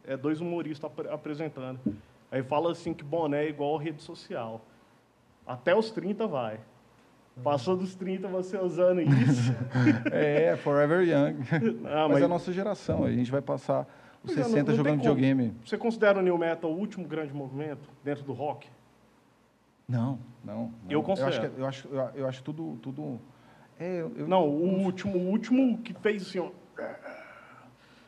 é 0.05 0.19
dois 0.19 0.43
humoristas 0.43 0.91
ap 0.91 1.07
apresentando. 1.11 1.81
Aí 2.31 2.43
fala 2.43 2.73
assim 2.73 2.93
que 2.93 3.03
boné 3.03 3.47
é 3.47 3.49
igual 3.49 3.79
rede 3.79 4.03
social. 4.03 4.61
Até 5.47 5.75
os 5.75 5.91
30 5.91 6.27
vai. 6.27 6.61
Passou 7.43 7.75
dos 7.75 7.95
30 7.95 8.29
você 8.29 8.59
usando 8.59 9.01
isso. 9.01 9.51
é, 10.13 10.55
Forever 10.59 11.01
Young. 11.01 11.39
Ah, 11.87 12.03
mas, 12.03 12.11
mas- 12.11 12.21
é 12.21 12.25
a 12.27 12.29
nossa 12.29 12.53
geração, 12.53 13.03
a 13.03 13.11
gente 13.11 13.31
vai 13.31 13.41
passar 13.41 13.89
os 14.23 14.35
Pois 14.35 14.37
é, 14.37 14.41
não- 14.43 14.49
60 14.51 14.71
não 14.73 14.77
jogando 14.77 15.01
como. 15.01 15.15
videogame. 15.15 15.55
Você 15.65 15.79
considera 15.79 16.19
o 16.19 16.23
New 16.23 16.37
Metal 16.37 16.71
o 16.71 16.77
último 16.77 17.09
grande 17.09 17.33
movimento 17.33 17.89
dentro 18.05 18.25
do 18.25 18.35
rock? 18.35 18.69
Não, 19.89 20.19
não. 20.45 20.65
não. 20.65 20.73
Eu 20.91 21.03
considero. 21.03 21.33
acho, 21.35 21.53
eu 21.57 21.67
acho, 21.67 21.89
eu, 21.89 22.11
eu 22.15 22.29
acho 22.29 22.43
tudo. 22.43 22.79
tudo 22.83 23.19
é, 23.79 24.01
eu, 24.01 24.13
eu- 24.17 24.29
Não, 24.29 24.47
o 24.49 24.83
último, 24.85 25.17
o 25.19 25.29
último 25.31 25.79
que 25.79 25.95
fez 25.95 26.23
assim, 26.23 26.39
ó, 26.39 26.51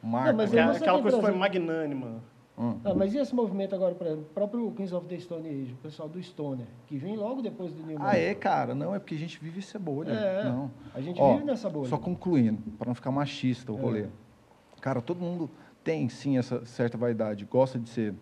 Marca. 0.03 0.31
Não, 0.33 0.37
mas 0.39 0.51
aquela, 0.53 0.73
você 0.73 0.79
aquela 0.79 0.97
tem, 0.99 1.03
coisa 1.03 1.21
foi 1.21 1.33
magnânima. 1.33 2.23
Hum. 2.59 2.79
Ah, 2.85 2.95
mas 2.95 3.15
e 3.15 3.19
esse 3.19 3.35
movimento 3.35 3.75
agora, 3.75 3.95
por 3.95 4.07
exemplo, 4.07 4.25
o 4.31 4.35
próprio 4.35 4.71
Kings 4.73 4.95
of 4.95 5.07
the 5.07 5.19
Stone 5.19 5.49
Age, 5.49 5.73
o 5.73 5.77
pessoal 5.77 6.09
do 6.09 6.23
Stoner, 6.23 6.67
que 6.87 6.97
vem 6.99 7.17
logo 7.17 7.41
depois 7.41 7.73
do 7.73 7.83
New 7.87 7.97
Ah, 8.01 8.17
é, 8.17 8.35
cara? 8.35 8.75
Não, 8.75 8.95
é 8.95 8.99
porque 8.99 9.15
a 9.15 9.19
gente 9.19 9.39
vive 9.41 9.61
essa 9.61 9.79
bolha. 9.79 10.13
É, 10.13 10.45
não. 10.45 10.71
a 10.95 11.01
gente 11.01 11.19
Ó, 11.21 11.33
vive 11.35 11.45
nessa 11.47 11.71
bolha. 11.71 11.89
Só 11.89 11.97
concluindo, 11.99 12.63
para 12.79 12.89
não 12.89 12.95
ficar 12.95 13.11
machista 13.11 13.73
o 13.73 13.79
É. 13.79 13.81
rolê. 13.81 14.07
Cara, 14.81 15.01
todo 15.01 15.21
mundo 15.21 15.51
tem 15.85 16.09
sim 16.09 16.37
essa 16.39 16.65
certa 16.67 16.97
vaidade, 16.99 17.45
gosta 17.47 17.79
de 17.79 17.89
ser. 17.89 18.15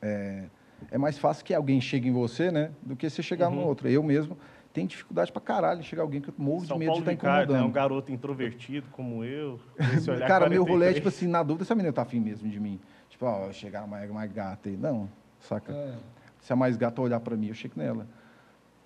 É, 0.00 0.44
é 0.90 0.98
mais 0.98 1.16
fácil 1.18 1.44
que 1.44 1.54
alguém 1.54 1.80
chegue 1.80 2.08
em 2.08 2.12
você, 2.12 2.50
né? 2.50 2.72
Do 2.82 2.96
que 2.96 3.08
você 3.08 3.22
chegar 3.22 3.48
Uhum. 3.48 3.56
no 3.56 3.66
outro. 3.66 3.88
Eu 3.88 4.02
mesmo 4.02 4.36
tenho 4.72 4.88
dificuldade 4.88 5.30
pra 5.30 5.40
caralho 5.40 5.80
de 5.80 5.86
chegar 5.86 6.02
alguém 6.02 6.20
que 6.20 6.28
eu 6.30 6.34
morro 6.38 6.64
São 6.64 6.76
de 6.76 6.80
medo 6.80 6.88
Paulo 6.92 7.04
de 7.04 7.10
estar 7.10 7.28
Ricardo, 7.28 7.52
né? 7.52 7.58
incomodando. 7.58 7.68
Um 7.68 7.72
garoto 7.72 8.12
introvertido 8.12 8.86
como 8.90 9.24
eu. 9.24 9.60
esse 9.96 10.10
olhar 10.10 10.26
Cara, 10.26 10.48
meu 10.48 10.62
rolê 10.62 10.86
é 10.86 10.92
43. 10.92 10.94
tipo 10.96 11.08
assim, 11.08 11.26
na 11.26 11.42
dúvida 11.42 11.64
se 11.64 11.72
a 11.72 11.76
menina 11.76 11.92
tá 11.92 12.02
afim 12.02 12.20
mesmo 12.20 12.48
de 12.48 12.58
mim. 12.58 12.80
Tipo, 13.08 13.26
ó, 13.26 13.52
chegar 13.52 13.86
mais, 13.86 14.10
mais 14.10 14.32
gata 14.32 14.68
aí. 14.68 14.76
Não, 14.76 15.08
saca? 15.40 15.72
É. 15.72 15.94
Se 16.40 16.52
a 16.52 16.56
mais 16.56 16.76
gata 16.76 17.00
olhar 17.00 17.20
pra 17.20 17.36
mim, 17.36 17.48
eu 17.48 17.54
chego 17.54 17.74
nela. 17.76 18.06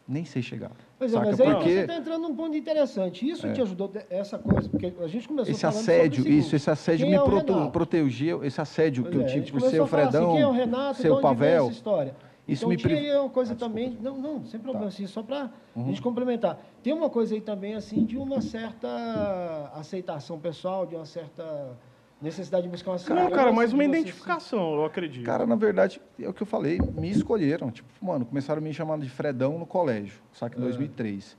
Nem 0.09 0.25
sei 0.25 0.40
chegar. 0.40 0.71
Pois 0.99 1.12
é, 1.12 1.14
saca? 1.14 1.26
mas 1.31 1.40
aí 1.40 1.50
Porque 1.52 1.69
você 1.69 1.81
está 1.81 1.97
entrando 1.97 2.23
num 2.23 2.37
ponto 2.37 2.57
interessante. 2.57 3.28
Isso 3.28 3.52
te 3.52 3.61
ajudou, 3.61 3.93
essa 4.09 4.38
coisa, 4.38 4.69
porque 4.69 4.93
a 5.00 5.07
gente 5.09 5.26
começou 5.26 5.50
esse 5.50 5.61
falando 5.61 5.76
assédio, 5.78 6.23
sobre 6.23 6.33
isso, 6.33 6.55
esse 6.57 6.71
assédio 6.71 7.07
quem 7.07 7.19
me 7.19 7.66
é 7.66 7.71
protegeu, 7.71 8.45
esse 8.45 8.61
assédio 8.61 9.02
Pois 9.02 9.14
que 9.14 9.21
é, 9.21 9.23
eu 9.23 9.25
a 9.25 9.28
tive 9.28 9.40
gente 9.40 9.52
por 9.52 9.59
começou 9.59 9.71
ser 9.71 9.81
o 9.81 9.85
a 9.85 9.87
falar 9.88 10.02
assim, 10.05 10.11
Fredão, 10.12 10.33
quem 10.33 10.43
é 10.43 10.47
o 10.47 10.52
Renato, 10.52 11.02
ser 11.02 11.11
o 11.11 11.21
Pavel. 11.21 11.64
essa 11.64 11.73
história. 11.73 12.14
Isso 12.46 12.60
então 12.62 12.68
me 12.68 12.76
tinha 12.76 12.94
priv- 12.96 13.10
aí 13.10 13.18
uma 13.18 13.28
coisa 13.30 13.52
Ah, 13.52 13.54
desculpa. 13.56 13.74
também, 13.74 13.98
não, 14.00 14.18
não, 14.20 14.44
sem 14.44 14.60
problema, 14.60 14.86
Tá. 14.86 14.88
assim, 14.88 15.06
só 15.06 15.22
para 15.22 15.44
a 15.44 15.50
Uhum. 15.78 15.86
gente 15.86 16.00
complementar. 16.00 16.60
Tem 16.82 16.92
uma 16.92 17.10
coisa 17.10 17.34
aí 17.34 17.40
também, 17.40 17.74
assim, 17.74 18.04
de 18.04 18.16
uma 18.16 18.40
certa 18.40 19.70
aceitação 19.74 20.38
pessoal, 20.38 20.86
de 20.86 20.94
uma 20.94 21.04
certa 21.04 21.76
necessidade 22.20 22.62
de 22.64 22.68
buscar 22.70 22.92
uma 22.92 22.96
Não, 22.98 23.04
segurança 23.04 23.30
cara, 23.30 23.52
mas 23.52 23.72
uma 23.72 23.82
você 23.82 23.90
se- 23.92 23.98
identificação, 23.98 24.74
eu 24.76 24.84
acredito. 24.84 25.24
Cara, 25.26 25.44
na 25.44 25.56
verdade, 25.56 26.00
é 26.20 26.28
o 26.28 26.32
que 26.32 26.42
eu 26.42 26.46
falei, 26.46 26.80
me 26.80 27.10
escolheram. 27.10 27.70
Tipo, 27.70 27.88
mano, 28.04 28.24
começaram 28.24 28.60
a 28.60 28.64
me 28.64 28.72
chamar 28.72 28.98
de 28.98 29.08
Fredão 29.10 29.58
no 29.58 29.66
colégio, 29.66 30.22
saca, 30.32 30.56
em 30.56 30.60
2003. 30.60 31.36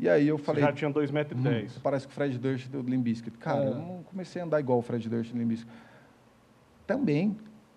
E 0.00 0.08
aí 0.08 0.26
eu 0.28 0.38
Você 0.38 0.44
falei, 0.44 0.62
já 0.62 0.72
tinha 0.72 0.90
2,10 0.90 1.10
metros. 1.12 1.38
e 1.40 1.40
Hum, 1.40 1.50
dez. 1.50 1.72
Você 1.72 1.80
parece 1.80 2.06
que 2.06 2.12
o 2.12 2.14
Fred 2.14 2.36
Durst 2.38 2.68
do 2.68 2.82
Limp 2.82 3.02
Bizkit. 3.04 3.36
Cara, 3.38 3.64
É. 3.64 3.68
eu 3.68 3.74
não 3.74 4.02
comecei 4.04 4.40
a 4.42 4.44
andar 4.44 4.60
igual 4.60 4.78
o 4.78 4.82
Fred 4.82 5.08
Durst 5.08 5.32
do 5.32 5.38
Limp 5.38 5.48
Bizkit. 5.48 5.70
Também, 6.86 7.36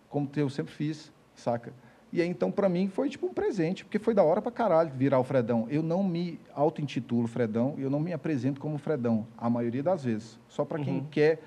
como 0.10 0.30
eu 0.36 0.50
sempre 0.50 0.72
fiz, 0.74 1.12
saca? 1.36 1.74
E 2.14 2.22
aí, 2.22 2.28
então, 2.28 2.52
pra 2.52 2.68
mim, 2.68 2.90
foi 2.90 3.08
tipo 3.10 3.26
um 3.26 3.34
presente, 3.34 3.86
porque 3.86 3.98
foi 3.98 4.14
da 4.14 4.22
hora 4.22 4.42
pra 4.42 4.52
caralho 4.52 4.92
virar 4.94 5.18
o 5.20 5.24
Fredão. 5.24 5.66
Eu 5.70 5.82
não 5.82 6.04
me 6.04 6.40
auto-intitulo 6.54 7.26
Fredão, 7.28 7.76
eu 7.78 7.90
não 7.90 8.00
me 8.02 8.12
apresento 8.12 8.60
como 8.60 8.78
Fredão, 8.78 9.26
a 9.38 9.50
maioria 9.50 9.82
das 9.82 10.04
vezes. 10.04 10.38
Só 10.50 10.66
pra 10.66 10.78
quem 10.78 10.96
Uhum. 10.96 11.06
quer, 11.10 11.40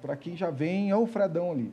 pra 0.00 0.16
quem 0.16 0.34
já 0.34 0.50
vem, 0.50 0.90
é 0.90 0.96
o 0.96 1.06
Fredão 1.06 1.50
ali. 1.52 1.70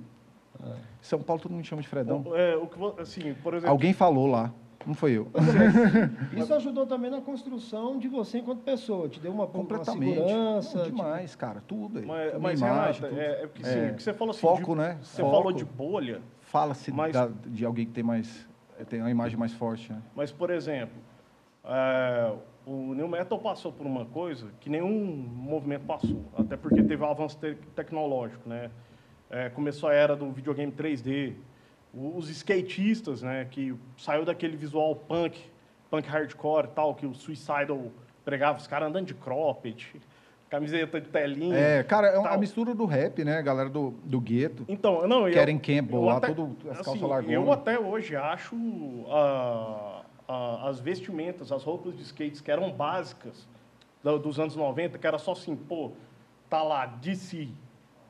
São 1.02 1.22
Paulo 1.22 1.42
todo 1.42 1.54
mundo 1.54 1.66
chama 1.66 1.82
de 1.82 1.88
Fredão. 1.88 2.24
É, 2.36 2.56
o 2.58 2.68
que, 2.68 3.02
assim, 3.02 3.34
por 3.42 3.54
exemplo, 3.54 3.72
Alguém 3.72 3.94
falou 3.94 4.28
lá, 4.28 4.54
não 4.86 4.94
foi 4.94 5.14
eu. 5.14 5.28
Isso 6.38 6.54
ajudou 6.54 6.86
também 6.86 7.10
na 7.10 7.22
construção 7.22 7.98
de 7.98 8.08
você 8.10 8.40
enquanto 8.40 8.60
pessoa, 8.62 9.08
te 9.08 9.20
deu 9.22 9.32
uma, 9.32 9.44
uma 9.46 9.52
Completamente. 9.52 10.16
segurança. 10.16 10.78
Não, 10.80 10.84
tipo, 10.86 10.98
demais, 10.98 11.36
cara, 11.36 11.64
tudo 11.66 12.00
aí. 12.00 12.06
mas, 12.06 12.40
mas 12.42 12.60
imagem, 12.60 13.02
Renata, 13.02 13.08
tudo. 13.08 13.20
é, 13.22 13.44
é 13.44 13.48
porque, 13.48 13.62
assim, 13.66 13.80
É. 13.80 13.92
o 13.92 13.96
que 13.96 14.04
você 14.04 14.14
falou 14.14 14.32
assim, 14.32 14.42
Foco, 14.42 14.74
de, 14.74 14.78
né? 14.82 14.98
Você 15.02 15.22
Foco. 15.22 15.34
falou 15.36 15.52
de 15.54 15.64
bolha, 15.66 16.22
Fala-se 16.54 16.92
Mas- 16.92 17.14
da- 17.14 17.32
de 17.48 17.66
alguém 17.66 17.84
que 17.88 17.92
tem 17.94 18.04
mais 18.04 18.48
tem 18.88 19.00
uma 19.02 19.10
imagem 19.10 19.38
mais 19.38 19.54
forte, 19.54 19.92
né? 19.92 20.02
mas, 20.16 20.32
por 20.32 20.50
exemplo, 20.52 20.96
é, 21.64 22.32
o 22.66 22.94
New 22.94 23.08
Metal 23.08 23.40
passou 23.40 23.72
por 23.72 23.88
uma 23.88 24.06
coisa 24.06 24.52
que 24.60 24.70
nenhum 24.70 25.04
movimento 25.16 25.86
passou, 25.86 26.24
até 26.38 26.56
porque 26.58 26.84
teve 26.84 27.02
um 27.02 27.10
avanço 27.10 27.38
te- 27.40 27.56
tecnológico, 27.76 28.48
né? 28.48 28.70
É, 29.32 29.50
começou 29.50 29.90
a 29.90 29.94
era 29.94 30.16
do 30.16 30.32
videogame 30.32 30.72
3D, 30.72 31.34
o- 31.94 32.18
os 32.18 32.30
skatistas, 32.30 33.22
né, 33.24 33.46
que 33.50 33.76
saiu 33.98 34.24
daquele 34.26 34.56
visual 34.58 34.96
punk, 34.96 35.40
punk 35.90 36.08
hardcore 36.08 36.66
e 36.68 36.72
tal, 36.72 36.94
que 36.94 37.06
o 37.08 37.14
Suicidal 37.16 37.92
pregava, 38.26 38.60
os 38.60 38.68
caras 38.68 38.90
andando 38.90 39.06
de 39.08 39.14
cropped, 39.16 39.96
camiseta 40.54 41.02
de 41.02 41.10
telinha. 41.10 41.58
É, 41.58 41.84
cara, 41.84 42.10
é 42.10 42.20
uma 42.20 42.38
mistura 42.38 42.76
do 42.76 42.86
rap, 42.86 43.24
né? 43.24 43.40
A 43.40 43.42
galera 43.42 43.70
do, 43.70 43.92
do 44.04 44.22
gueto. 44.22 44.64
Então, 44.68 45.08
não, 45.08 45.28
eu, 45.28 45.34
Karen 45.34 45.58
Campbell 45.58 46.00
eu 46.00 46.06
lá, 46.06 46.18
até- 46.18 46.28
todo 46.28 46.56
as 46.70 46.78
calças 46.78 46.94
assim, 46.94 47.08
largonas. 47.08 47.34
Eu 47.34 47.52
até 47.52 47.80
hoje 47.80 48.16
acho 48.16 48.56
ah, 49.10 50.04
ah, 50.28 50.70
as 50.70 50.80
vestimentas, 50.80 51.52
as 51.52 51.64
roupas 51.64 51.98
de 51.98 52.04
skates 52.04 52.40
que 52.40 52.52
eram 52.52 52.72
básicas 52.72 53.48
dos 54.22 54.40
anos 54.40 54.56
90, 54.56 55.00
que 55.00 55.08
era 55.08 55.18
só 55.18 55.32
assim, 55.32 55.56
pô, 55.56 55.92
tá 56.50 56.62
lá, 56.62 56.86
DC, 56.86 57.48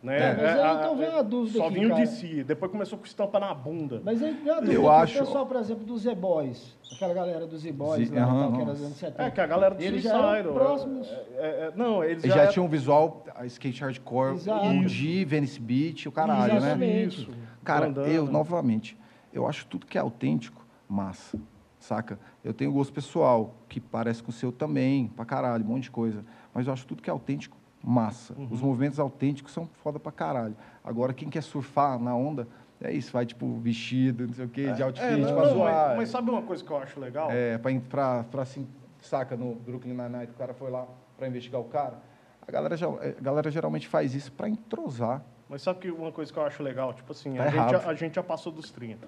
né? 0.03 0.17
É, 0.19 0.35
mas 0.35 0.45
aí, 0.45 0.59
a- 0.59 0.73
então, 0.79 0.97
vem 0.97 1.07
a- 1.07 1.11
uma 1.11 1.23
dúvida 1.23 1.57
Só 1.57 1.65
aqui, 1.65 1.73
vinha 1.75 1.87
o 1.87 1.89
cara. 1.91 2.01
DC, 2.01 2.43
depois 2.43 2.71
começou 2.71 2.99
com 2.99 3.05
estampa 3.05 3.39
na 3.39 3.53
bunda. 3.53 4.01
Mas 4.03 4.21
aí, 4.21 4.37
já 4.45 4.59
Eu 4.59 4.71
eu 4.73 4.91
acho- 4.91 5.17
o 5.17 5.25
pessoal, 5.25 5.45
por 5.45 5.55
exemplo, 5.55 5.85
dos 5.85 6.01
Z-Boys, 6.01 6.77
aquela 6.91 7.13
galera 7.13 7.47
dos 7.47 7.61
Z-Boys 7.61 8.09
Z- 8.09 8.15
lá, 8.19 8.25
tal, 8.27 8.51
que 8.53 8.61
era 8.61 8.71
dos 8.73 8.83
anos 8.83 8.97
70. 8.97 9.23
É, 9.23 9.31
que 9.31 9.41
a 9.41 9.47
galera 9.47 9.75
do 9.75 9.81
Eles 9.81 10.01
Suicidal. 10.03 10.53
próximos. 10.53 11.07
é, 11.07 11.13
é, 11.13 11.45
é, 11.67 11.73
não, 11.75 12.03
eles 12.03 12.23
Eles 12.23 12.35
já, 12.35 12.45
já 12.45 12.51
tinham 12.51 12.65
um 12.65 12.69
visual 12.69 13.23
a 13.33 13.45
skate 13.45 13.81
hardcore, 13.81 14.33
Exato. 14.35 14.65
indie, 14.67 15.23
Venice 15.23 15.59
Beach, 15.59 16.07
o 16.07 16.11
caralho, 16.11 16.53
né? 16.53 16.57
Exatamente. 16.59 17.21
Isso. 17.21 17.31
Cara, 17.63 17.85
Bandana. 17.87 18.07
eu, 18.09 18.25
novamente, 18.25 18.97
eu 19.31 19.47
acho 19.47 19.65
tudo 19.67 19.85
que 19.87 19.97
é 19.97 20.01
autêntico 20.01 20.65
massa, 20.87 21.39
saca? 21.79 22.19
Eu 22.43 22.53
tenho 22.53 22.73
gosto 22.73 22.91
pessoal, 22.91 23.55
que 23.69 23.79
parece 23.79 24.21
com 24.21 24.29
o 24.31 24.33
seu 24.33 24.51
também, 24.51 25.07
pra 25.07 25.23
caralho, 25.23 25.63
um 25.63 25.67
monte 25.69 25.83
de 25.83 25.91
coisa. 25.91 26.25
Mas 26.53 26.67
eu 26.67 26.73
acho 26.73 26.85
tudo 26.85 27.01
que 27.01 27.09
é 27.09 27.13
autêntico 27.13 27.57
massa. 27.83 28.33
Os 28.49 28.61
movimentos 28.61 28.99
autênticos 28.99 29.51
são 29.51 29.67
foda 29.83 29.99
pra 29.99 30.11
caralho. 30.11 30.55
Agora, 30.83 31.13
quem 31.13 31.29
quer 31.29 31.43
surfar 31.43 31.99
na 31.99 32.15
onda, 32.15 32.47
é 32.79 32.91
isso, 32.93 33.11
vai, 33.11 33.25
tipo, 33.25 33.55
vestido, 33.59 34.25
não 34.27 34.33
sei 34.33 34.45
o 34.45 34.49
quê, 34.49 34.71
de 34.71 34.81
outfit, 34.81 35.05
É, 35.05 35.17
não, 35.17 35.33
pra 35.35 35.45
não, 35.47 35.53
zoar. 35.53 35.87
mas, 35.89 35.97
mas 35.97 36.09
sabe 36.09 36.29
uma 36.29 36.41
coisa 36.41 36.63
que 36.63 36.71
eu 36.71 36.77
acho 36.77 36.99
legal? 36.99 37.29
É, 37.29 37.57
pra, 37.57 37.71
pra, 37.89 38.23
pra 38.23 38.41
assim, 38.43 38.67
saca, 39.01 39.35
no 39.35 39.55
Brooklyn 39.55 39.93
Nine-Nine, 39.93 40.25
o 40.31 40.33
cara 40.33 40.53
foi 40.53 40.71
lá 40.71 40.87
pra 41.17 41.27
investigar 41.27 41.59
o 41.59 41.65
cara. 41.65 41.99
A 42.47 42.51
galera, 42.51 42.75
já- 42.77 42.87
é, 43.01 43.15
a 43.17 43.21
galera 43.21 43.51
geralmente 43.51 43.87
faz 43.87 44.13
isso 44.15 44.31
pra 44.31 44.47
entrosar. 44.49 45.23
Mas 45.49 45.61
sabe 45.61 45.79
que 45.79 45.91
uma 45.91 46.11
coisa 46.11 46.31
que 46.31 46.39
eu 46.39 46.45
acho 46.45 46.63
legal? 46.63 46.93
Tipo 46.93 47.11
assim, 47.11 47.35
Tá 47.35 47.43
a, 47.43 47.49
gente, 47.49 47.71
já- 47.71 47.89
a 47.89 47.93
gente 47.93 48.15
já 48.15 48.23
passou 48.23 48.51
dos 48.51 48.71
30. 48.71 49.07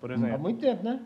Por 0.00 0.10
Há 0.10 0.14
exemplo. 0.14 0.38
muito 0.38 0.60
tempo, 0.60 0.82
né? 0.82 1.00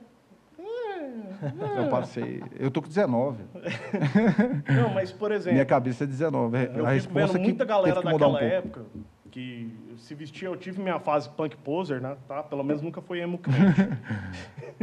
Eu 1.77 1.89
passei. 1.89 2.43
Eu 2.59 2.71
tô 2.71 2.83
com 2.83 2.89
19. 2.89 3.45
Não, 4.75 4.95
mas 4.95 5.13
por 5.13 5.31
exemplo. 5.31 5.53
Minha 5.53 5.67
cabeça 5.67 6.05
é 6.05 6.07
19. 6.07 6.57
É 6.57 6.73
Eu 6.75 6.87
a 6.87 6.99
fico 6.99 7.15
vendo 7.15 7.33
que 7.33 7.39
muita 7.39 7.65
galera 7.65 8.01
que 8.01 8.09
um 8.09 8.13
daquela 8.13 8.39
pouco. 8.39 8.45
época 8.45 8.85
que 9.31 9.71
se 9.99 10.15
vestia, 10.15 10.49
eu 10.49 10.57
tive 10.57 10.81
minha 10.81 10.99
fase 10.99 11.29
punk 11.29 11.57
poser, 11.59 12.01
né? 12.01 12.17
Tá? 12.27 12.43
Pelo 12.43 12.65
menos 12.65 12.83
nunca 12.83 13.01
fui 13.01 13.21
emo 13.21 13.39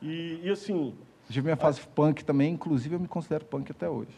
e, 0.00 0.40
e 0.42 0.50
assim, 0.50 0.94
Tive 1.28 1.46
minha 1.46 1.56
fase 1.56 1.80
punk 1.80 2.24
também, 2.24 2.52
inclusive 2.52 2.94
eu 2.94 3.00
me 3.00 3.08
considero 3.08 3.44
punk 3.44 3.70
até 3.70 3.88
hoje. 3.88 4.14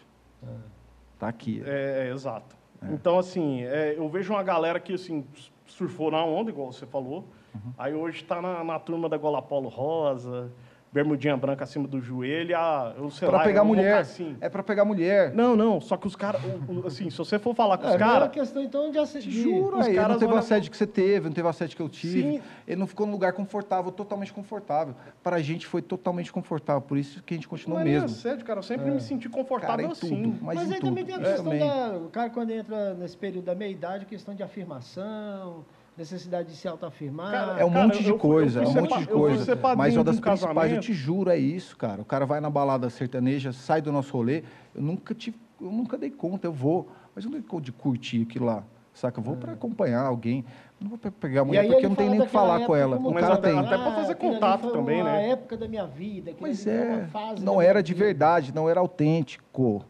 Tá 1.18 1.28
aqui. 1.28 1.62
é, 1.64 2.08
é, 2.08 2.12
exato. 2.12 2.56
Então, 2.90 3.18
assim, 3.18 3.62
é, 3.62 3.94
eu 3.96 4.08
vejo 4.08 4.32
uma 4.32 4.42
galera 4.42 4.78
que 4.78 4.94
assim, 4.94 5.24
surfou 5.64 6.10
na 6.10 6.22
onda, 6.24 6.50
igual 6.50 6.72
você 6.72 6.84
falou. 6.84 7.26
Uhum. 7.54 7.72
Aí 7.78 7.94
hoje 7.94 8.22
está 8.22 8.42
na, 8.42 8.64
na 8.64 8.78
turma 8.78 9.08
da 9.08 9.16
Gola 9.16 9.40
Polo 9.40 9.68
Rosa, 9.68 10.50
bermudinha 10.94 11.36
branca 11.36 11.64
acima 11.64 11.88
do 11.88 12.00
joelho, 12.00 12.56
a, 12.56 12.94
eu 12.96 13.10
sei 13.10 13.26
Pra 13.28 13.38
lá, 13.38 13.44
pegar 13.44 13.62
um 13.64 13.66
mulher. 13.66 13.90
mocassim. 13.94 14.36
É 14.40 14.48
pra 14.48 14.62
pegar 14.62 14.84
mulher. 14.84 15.34
Não, 15.34 15.56
não, 15.56 15.80
só 15.80 15.96
que 15.96 16.06
os 16.06 16.14
caras, 16.14 16.40
assim, 16.86 17.10
se 17.10 17.18
você 17.18 17.36
for 17.36 17.52
falar 17.52 17.78
com 17.78 17.84
É, 17.88 17.94
os 17.94 17.98
não 17.98 18.06
era 18.06 18.12
caras, 18.20 18.28
questão, 18.30 18.62
então, 18.62 18.92
de 18.92 18.98
assédio. 18.98 19.32
Juro, 19.32 19.80
os 19.80 19.88
aí, 19.88 19.94
caras 19.96 20.12
não 20.12 20.18
teve 20.20 20.32
o 20.32 20.36
assédio 20.36 20.70
que 20.70 20.76
você 20.76 20.86
teve, 20.86 21.26
não 21.26 21.34
teve 21.34 21.44
o 21.46 21.50
assédio 21.50 21.76
que 21.76 21.82
eu 21.82 21.88
tive. 21.88 22.22
Sim. 22.22 22.42
Ele 22.68 22.76
não 22.78 22.86
ficou 22.86 23.06
num 23.06 23.12
lugar 23.12 23.32
confortável, 23.32 23.90
totalmente 23.90 24.32
confortável. 24.32 24.94
Para 25.20 25.34
a 25.36 25.42
gente 25.42 25.66
foi 25.66 25.82
totalmente 25.82 26.32
confortável, 26.32 26.80
por 26.80 26.96
isso 26.96 27.20
que 27.24 27.34
a 27.34 27.36
gente 27.36 27.48
continuou 27.48 27.80
não 27.80 27.86
é 27.86 27.90
mesmo. 27.90 28.06
assédio, 28.06 28.44
cara, 28.44 28.60
eu 28.60 28.62
sempre 28.62 28.88
me 28.88 29.00
senti 29.00 29.28
Cara, 29.28 29.42
confortável 29.42 29.88
em 29.88 29.90
assim. 29.90 30.22
tudo. 30.22 30.38
Mas, 30.44 30.54
Mas, 30.58 30.70
aí 30.70 30.78
tudo. 30.78 30.88
também 30.90 31.04
tem 31.04 31.14
a 31.16 31.18
questão 31.18 31.44
também. 31.44 31.58
da. 31.58 31.96
O 31.98 32.08
cara, 32.08 32.30
quando 32.30 32.50
entra 32.52 32.94
nesse 32.94 33.16
período 33.16 33.46
da 33.46 33.54
meia-idade, 33.56 34.06
questão 34.06 34.32
de 34.32 34.44
afirmação. 34.44 35.64
Necessidade 35.96 36.48
de 36.50 36.56
se 36.56 36.66
autoafirmar. 36.66 37.30
Cara, 37.30 37.60
É 37.60 37.64
um 37.64 37.70
Cara, 37.70 37.84
monte 37.86 38.02
de 38.02 38.08
eu 38.10 38.18
coisa, 38.18 38.60
eu 38.60 38.64
é 38.64 38.68
um 38.68 38.72
monte 38.74 38.98
de 39.04 39.10
eu 39.10 39.18
coisa. 39.18 39.56
Mas 39.76 39.94
uma 39.94 40.00
um 40.02 40.04
das 40.04 40.20
principais, 40.20 40.48
eu 40.48 40.54
casamento. 40.54 40.80
te 40.82 40.92
juro, 40.92 41.30
é 41.30 41.38
isso, 41.38 41.76
cara. 41.76 42.02
O 42.02 42.04
cara 42.04 42.26
vai 42.26 42.40
na 42.40 42.50
balada 42.50 42.90
sertaneja, 42.90 43.52
sai 43.52 43.80
do 43.80 43.92
nosso 43.92 44.12
rolê. 44.12 44.42
Eu 44.74 44.82
nunca 44.82 45.14
tive, 45.14 45.36
eu 45.60 45.70
nunca 45.70 45.96
dei 45.96 46.10
conta, 46.10 46.46
eu 46.46 46.52
vou. 46.52 46.88
Mas 47.14 47.24
eu 47.24 47.30
não 47.30 47.38
dei 47.38 47.46
conta 47.48 47.64
de 47.64 47.72
curtir 47.72 48.22
aquilo 48.22 48.46
lá. 48.46 48.64
Saca? 48.92 49.18
Eu 49.18 49.24
vou 49.24 49.36
para 49.36 49.52
acompanhar 49.52 50.04
alguém. 50.06 50.44
Não 50.80 50.88
vou 50.88 50.98
pe- 50.98 51.10
pegar 51.10 51.40
a 51.40 51.42
É. 51.42 51.46
Mulher 51.46 51.66
porque 51.66 51.84
eu 51.84 51.88
não 51.88 51.96
tenho 51.96 52.10
nem 52.10 52.20
o 52.20 52.24
que 52.24 52.30
falar 52.30 52.64
com 52.66 52.76
ela. 52.76 52.96
O 52.96 53.12
Mas 53.12 53.22
cara 53.24 53.34
até- 53.34 53.50
tem. 53.50 53.58
até 53.58 53.76
pra 53.78 53.92
fazer 53.92 54.14
contato 54.16 54.70
também, 54.70 55.00
uma 55.00 55.12
né? 55.12 55.30
época 55.30 55.56
da 55.56 55.66
minha 55.66 55.86
vida. 55.86 56.32
Pois 56.38 56.66
é, 56.66 57.08
não 57.40 57.60
era 57.62 57.82
de 57.82 57.92
verdade, 57.94 58.54
não 58.54 58.68
era 58.68 58.78
autêntico. 58.80 59.84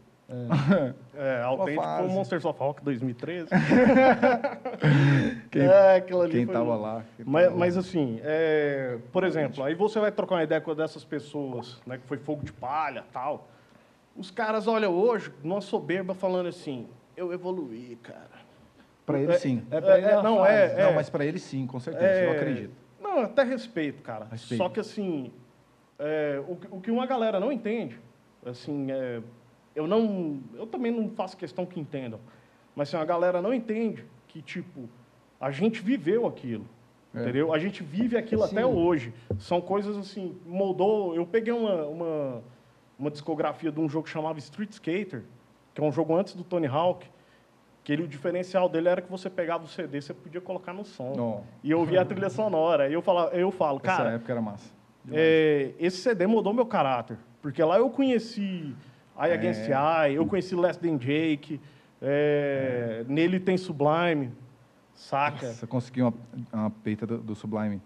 É, 1.15 1.41
autêntico 1.43 1.83
foi 1.83 2.05
o. 2.05 2.09
Monsters 2.09 2.45
of 2.45 2.59
Rock 2.59 2.83
2013. 2.83 3.47
Quem- 5.51 5.61
é, 5.61 5.95
aquilo 5.97 6.21
ali 6.21 6.31
Quem 6.31 6.47
tava 6.47 6.75
lá. 6.75 7.03
quem 7.15 7.25
Mas, 7.25 7.43
tava 7.45 7.53
lá. 7.55 7.59
mas 7.59 7.77
assim, 7.77 8.19
é, 8.23 8.97
por 9.11 9.23
exemplo, 9.23 9.63
aí 9.63 9.75
você 9.75 9.99
vai 9.99 10.11
trocar 10.11 10.35
uma 10.35 10.43
ideia 10.43 10.59
com 10.59 10.73
dessas 10.75 11.05
pessoas, 11.05 11.81
né, 11.85 11.97
que 11.97 12.07
foi 12.07 12.17
fogo 12.17 12.43
de 12.43 12.51
palha 12.51 13.03
tal. 13.13 13.47
Os 14.15 14.31
caras 14.31 14.65
olham 14.67 14.93
hoje, 14.93 15.31
numa 15.43 15.61
soberba, 15.61 16.13
falando 16.15 16.47
assim, 16.47 16.87
eu 17.15 17.31
evoluí, 17.33 17.97
cara. 18.01 18.45
Pra 19.05 19.19
ele 19.19 19.33
É- 19.33 19.37
sim. 19.37 19.63
É 19.69 19.77
ele 19.77 19.85
É, 19.87 20.01
é, 20.11 20.13
uma 20.15 20.23
não, 20.23 20.37
fase. 20.39 20.53
é- 20.53 20.83
Não, 20.85 20.93
mas 20.93 21.09
pra 21.09 21.23
ele 21.25 21.37
sim, 21.37 21.67
com 21.67 21.79
certeza, 21.79 22.21
eu 22.21 22.31
É, 22.31 22.35
acredito. 22.35 22.73
Não, 22.99 23.19
até 23.19 23.43
respeito, 23.43 24.01
cara. 24.01 24.25
Respeito. 24.31 24.57
Só 24.63 24.69
que 24.69 24.79
assim, 24.79 25.31
é, 25.99 26.41
o, 26.47 26.55
que- 26.55 26.67
o 26.71 26.81
que 26.81 26.89
uma 26.91 27.05
galera 27.05 27.39
não 27.39 27.51
entende, 27.51 27.99
assim, 28.45 28.87
é, 28.91 29.21
eu 29.75 29.87
não, 29.87 30.39
eu 30.53 30.65
também 30.65 30.91
não 30.91 31.09
faço 31.09 31.35
questão 31.37 31.65
que 31.65 31.79
entendam, 31.79 32.19
mas 32.75 32.87
assim, 32.93 33.01
a 33.01 33.05
galera 33.05 33.41
não 33.41 33.53
entende 33.53 34.05
que 34.27 34.41
tipo 34.41 34.87
a 35.39 35.51
gente 35.51 35.81
viveu 35.81 36.25
aquilo, 36.25 36.65
É. 37.13 37.21
entendeu? 37.21 37.53
A 37.53 37.59
gente 37.59 37.83
vive 37.83 38.17
aquilo 38.17 38.43
Sim. 38.47 38.51
até 38.57 38.65
hoje. 38.65 39.13
São 39.37 39.59
coisas 39.61 39.97
assim, 39.97 40.37
moldou. 40.45 41.13
Eu 41.15 41.25
peguei 41.25 41.53
uma, 41.53 41.85
uma 41.85 42.43
uma 42.97 43.11
discografia 43.11 43.69
de 43.71 43.79
um 43.79 43.89
jogo 43.89 44.05
que 44.05 44.09
chamava 44.11 44.39
Street 44.39 44.71
Skater, 44.71 45.23
que 45.73 45.81
é 45.81 45.83
um 45.83 45.91
jogo 45.91 46.15
antes 46.15 46.33
do 46.33 46.43
Tony 46.45 46.65
Hawk. 46.67 47.05
Que 47.83 47.91
ele, 47.93 48.03
o 48.03 48.07
diferencial 48.07 48.67
dele 48.67 48.87
era 48.89 49.01
que 49.01 49.11
você 49.11 49.29
pegava 49.29 49.65
o 49.65 49.67
CD, 49.67 50.01
você 50.01 50.13
podia 50.13 50.41
colocar 50.41 50.73
no 50.73 50.83
som. 50.83 51.13
Não. 51.15 51.43
E 51.63 51.69
eu 51.69 51.79
ouvia 51.79 52.01
a 52.01 52.05
trilha 52.05 52.29
sonora. 52.29 52.85
Aí 52.85 52.93
eu, 52.93 53.01
falo, 53.01 53.27
eu 53.29 53.51
falo, 53.51 53.77
Essa 53.83 53.97
cara, 53.97 54.11
época 54.13 54.31
era 54.31 54.41
massa. 54.41 54.73
É, 55.11 55.71
esse 55.77 55.97
CD 55.97 56.25
mudou 56.25 56.51
meu 56.53 56.65
caráter. 56.65 57.17
Porque 57.43 57.61
lá 57.63 57.77
eu 57.77 57.89
conheci 57.91 58.73
I 59.17 59.31
Against 59.31 59.69
É. 59.69 60.09
I, 60.09 60.15
eu 60.15 60.25
conheci 60.25 60.55
Less 60.55 60.79
Than 60.79 60.97
Jake, 60.97 61.59
é, 62.01 63.05
nele 63.07 63.39
tem 63.39 63.57
Sublime, 63.57 64.31
saca? 64.93 65.47
Nossa, 65.47 65.63
eu 65.63 65.67
consegui 65.67 66.01
uma, 66.01 66.13
uma 66.51 66.69
peita 66.69 67.05
do, 67.07 67.17
do 67.17 67.35
Sublime, 67.35 67.81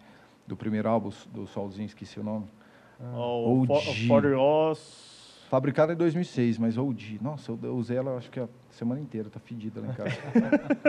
do 0.47 0.55
primeiro 0.55 0.89
álbum, 0.89 1.11
do 1.31 1.45
Solzinho, 1.47 1.85
esqueci 1.85 2.19
o 2.19 2.23
nome. 2.23 2.45
O 2.99 3.63
For, 3.65 3.77
OG. 3.77 4.07
For 4.07 4.25
Oz. 4.33 5.09
Fabricada 5.49 5.93
em 5.93 5.95
2006, 5.95 6.59
mas 6.59 6.77
OG. 6.77 7.19
Nossa, 7.21 7.51
eu, 7.51 7.59
eu 7.63 7.75
usei 7.75 7.97
ela 7.97 8.17
acho 8.17 8.29
que 8.29 8.39
a 8.39 8.47
semana 8.69 9.01
inteira, 9.01 9.29
tá 9.29 9.39
fedida 9.39 9.81
lá 9.81 9.87
em 9.87 9.93
casa. 9.93 10.15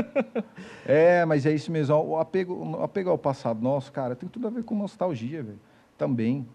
é, 0.85 1.25
mas 1.25 1.47
é 1.47 1.53
isso 1.53 1.73
mesmo. 1.73 1.97
O 1.97 2.19
apego, 2.19 2.55
o 2.55 2.83
apego 2.83 3.09
ao 3.09 3.17
passado 3.17 3.63
nosso, 3.63 3.91
cara, 3.91 4.15
tem 4.15 4.29
tudo 4.29 4.47
a 4.47 4.51
ver 4.51 4.63
com 4.63 4.77
nostalgia, 4.77 5.43
velho. 5.43 5.59
Também, 5.97 6.47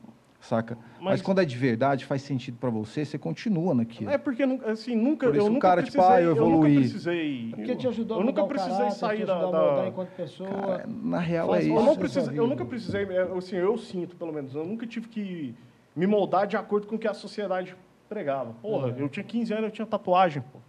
saca? 0.45 0.77
Mas, 0.95 1.03
Mas- 1.03 1.21
quando 1.21 1.41
é 1.41 1.45
de 1.45 1.57
verdade, 1.57 2.05
faz 2.05 2.21
sentido 2.21 2.57
pra 2.57 2.69
você, 2.69 3.03
você 3.03 3.17
continua 3.17 3.73
naquilo. 3.73 4.09
É 4.09 4.17
porque, 4.17 4.43
assim, 4.65 4.95
nunca, 4.95 5.27
Por 5.27 5.35
isso 5.35 5.45
eu 5.47 5.51
nunca 5.51 5.67
cara, 5.67 5.83
tipo, 5.83 5.93
precisei... 5.97 6.15
ah, 6.17 6.21
eu 6.21 6.35
nunca 6.35 6.47
evoluí. 6.47 6.75
precisei... 6.79 7.51
Porque 7.55 7.75
te 7.75 7.87
ajudou 7.87 8.17
a 8.17 8.19
eu 8.21 8.25
mudar 8.25 8.41
nunca 8.41 8.53
precisei 8.53 8.77
caráter, 8.77 8.95
sair 8.97 9.17
te 9.19 9.25
da... 9.25 9.33
ajudou 9.33 9.49
a 9.49 9.51
da- 9.59 9.65
moldar 9.67 9.87
enquanto 9.87 10.09
pessoa. 10.09 10.49
Cara, 10.49 10.85
na 10.87 11.19
real 11.19 11.47
Faz 11.49 11.65
é 11.65 11.69
Eu 11.69 11.73
não, 11.73 11.75
isso. 11.77 11.85
da 11.87 11.91
sua 11.93 11.99
precisei, 11.99 12.39
eu 12.39 12.47
nunca 12.47 12.65
precisei, 12.65 13.03
é, 13.03 13.21
assim, 13.37 13.55
eu 13.57 13.77
sinto 13.77 14.15
pelo 14.15 14.31
menos, 14.31 14.55
eu 14.55 14.65
nunca 14.65 14.85
tive 14.87 15.07
que 15.07 15.55
me 15.95 16.05
moldar 16.07 16.47
de 16.47 16.55
acordo 16.57 16.87
com 16.87 16.95
o 16.95 16.99
que 16.99 17.07
a 17.07 17.13
sociedade 17.13 17.75
pregava. 18.07 18.53
Porra, 18.61 18.87
Uhum. 18.87 18.97
eu 18.99 19.09
tinha 19.09 19.23
15 19.23 19.51
anos, 19.53 19.65
eu 19.65 19.71
tinha 19.71 19.85
tatuagem, 19.85 20.41
pô. 20.51 20.59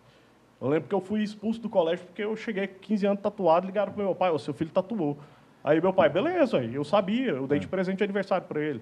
Eu 0.59 0.69
lembro 0.69 0.89
que 0.89 0.95
eu 0.95 1.01
fui 1.03 1.23
expulso 1.23 1.61
do 1.61 1.69
colégio 1.69 2.07
porque 2.07 2.23
eu 2.25 2.35
cheguei 2.35 2.67
com 2.67 2.79
15 2.81 3.07
anos 3.07 3.21
tatuado, 3.23 3.67
ligaram 3.67 3.93
pro 3.93 4.03
meu 4.03 4.15
pai, 4.15 4.31
o 4.31 4.39
seu 4.39 4.55
filho 4.55 4.71
tatuou. 4.71 5.19
Aí 5.63 5.81
meu 5.81 5.93
pai, 5.93 6.09
beleza, 6.09 6.59
aí, 6.59 6.75
eu 6.75 6.85
sabia, 6.85 7.33
eu 7.33 7.47
dei 7.47 7.59
de 7.59 7.67
presente 7.67 7.99
de 7.99 8.05
aniversário 8.05 8.47
para 8.47 8.61
ele. 8.61 8.81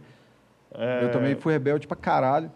É, 0.74 1.04
Eu 1.04 1.10
também 1.10 1.34
fui 1.34 1.52
rebelde 1.52 1.86
pra 1.86 1.96
caralho, 1.96 2.50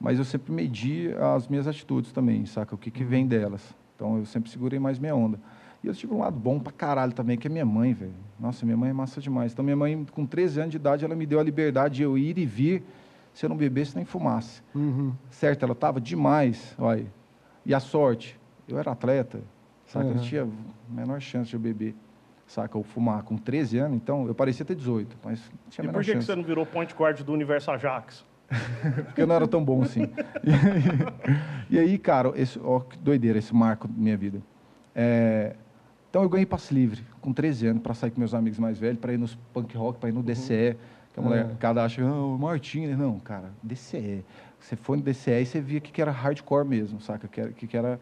mas 0.00 0.18
eu 0.18 0.24
sempre 0.24 0.52
medi 0.52 1.10
as 1.34 1.48
minhas 1.48 1.66
atitudes 1.66 2.12
também, 2.12 2.44
saca? 2.46 2.74
O 2.74 2.78
que, 2.78 2.90
que 2.90 3.04
vem 3.04 3.26
delas. 3.26 3.74
Então 3.96 4.18
eu 4.18 4.26
sempre 4.26 4.50
segurei 4.50 4.78
mais 4.78 4.98
minha 4.98 5.14
onda. 5.14 5.38
E 5.82 5.86
eu 5.88 5.94
tive 5.94 6.12
um 6.14 6.18
lado 6.18 6.38
bom 6.38 6.60
pra 6.60 6.72
caralho 6.72 7.12
também, 7.12 7.36
que 7.36 7.46
é 7.46 7.50
minha 7.50 7.64
mãe, 7.64 7.92
velho. 7.92 8.12
Nossa, 8.38 8.64
minha 8.64 8.76
mãe 8.76 8.90
é 8.90 8.92
massa 8.92 9.20
demais. 9.20 9.52
Então 9.52 9.64
minha 9.64 9.76
mãe, 9.76 10.06
com 10.12 10.24
13 10.26 10.60
anos 10.60 10.70
de 10.70 10.76
idade, 10.76 11.04
ela 11.04 11.14
me 11.14 11.26
deu 11.26 11.40
a 11.40 11.42
liberdade 11.42 11.96
de 11.96 12.02
eu 12.02 12.16
ir 12.16 12.38
e 12.38 12.46
vir 12.46 12.84
se 13.34 13.44
eu 13.44 13.48
não 13.50 13.56
bebesse 13.56 13.96
nem 13.96 14.04
fumasse. 14.04 14.62
Uhum. 14.74 15.12
Certo? 15.30 15.64
Ela 15.64 15.74
tava 15.74 16.00
demais, 16.00 16.74
olha. 16.78 17.06
E 17.64 17.74
a 17.74 17.80
sorte, 17.80 18.38
eu 18.68 18.78
era 18.78 18.92
atleta, 18.92 19.40
saca? 19.86 20.04
Eu 20.06 20.10
Uhum. 20.10 20.16
não 20.16 20.22
tinha 20.22 20.42
a 20.44 20.92
menor 20.92 21.20
chance 21.20 21.50
de 21.50 21.56
eu 21.56 21.60
beber, 21.60 21.94
saca? 22.52 22.76
Ou 22.76 22.84
fumar 22.84 23.22
com 23.22 23.36
13 23.36 23.78
anos, 23.78 23.96
então 23.96 24.26
eu 24.26 24.34
parecia 24.34 24.64
ter 24.64 24.74
18, 24.74 25.16
mas 25.24 25.40
tinha 25.70 25.84
E 25.86 25.88
por 25.88 26.02
que, 26.04 26.12
que 26.12 26.22
você 26.22 26.34
não 26.36 26.42
virou 26.42 26.66
point 26.66 26.94
guard 26.94 27.20
do 27.22 27.32
Universo 27.32 27.70
Ajax? 27.70 28.24
Porque 29.06 29.22
eu 29.22 29.26
não 29.26 29.34
era 29.34 29.48
tão 29.48 29.64
bom 29.64 29.82
assim. 29.82 30.02
E 30.44 30.50
aí, 30.52 30.82
e 31.70 31.78
aí, 31.78 31.98
cara, 31.98 32.32
esse, 32.36 32.60
ó, 32.62 32.80
que 32.80 32.98
doideira 32.98 33.38
esse 33.38 33.54
marco 33.54 33.88
da 33.88 33.94
minha 33.96 34.16
vida. 34.16 34.42
É, 34.94 35.56
então 36.10 36.22
eu 36.22 36.28
ganhei 36.28 36.44
passe 36.44 36.74
livre 36.74 37.02
com 37.22 37.32
13 37.32 37.68
anos 37.68 37.82
para 37.82 37.94
sair 37.94 38.10
com 38.10 38.20
meus 38.20 38.34
amigos 38.34 38.58
mais 38.58 38.78
velhos, 38.78 38.98
para 39.00 39.14
ir 39.14 39.18
nos 39.18 39.34
punk 39.54 39.74
rock, 39.74 39.98
para 39.98 40.10
ir 40.10 40.12
no 40.12 40.22
DCE. 40.22 40.76
Que 41.14 41.20
a 41.20 41.22
mulher, 41.22 41.46
É. 41.50 41.54
cada 41.58 41.82
acha, 41.84 42.02
ah, 42.02 42.24
o 42.24 42.38
Martinho. 42.38 42.94
Não, 42.96 43.18
cara, 43.18 43.50
DCE. 43.62 44.22
Você 44.60 44.76
foi 44.76 44.98
no 44.98 45.02
DCE 45.02 45.30
e 45.42 45.46
você 45.46 45.60
via 45.60 45.80
que, 45.80 45.90
que 45.90 46.00
era 46.02 46.10
hardcore 46.10 46.66
mesmo, 46.66 47.00
saca? 47.00 47.26
Que, 47.28 47.40
era- 47.40 47.50
que, 47.52 47.66
que 47.66 47.76
era. 47.76 47.98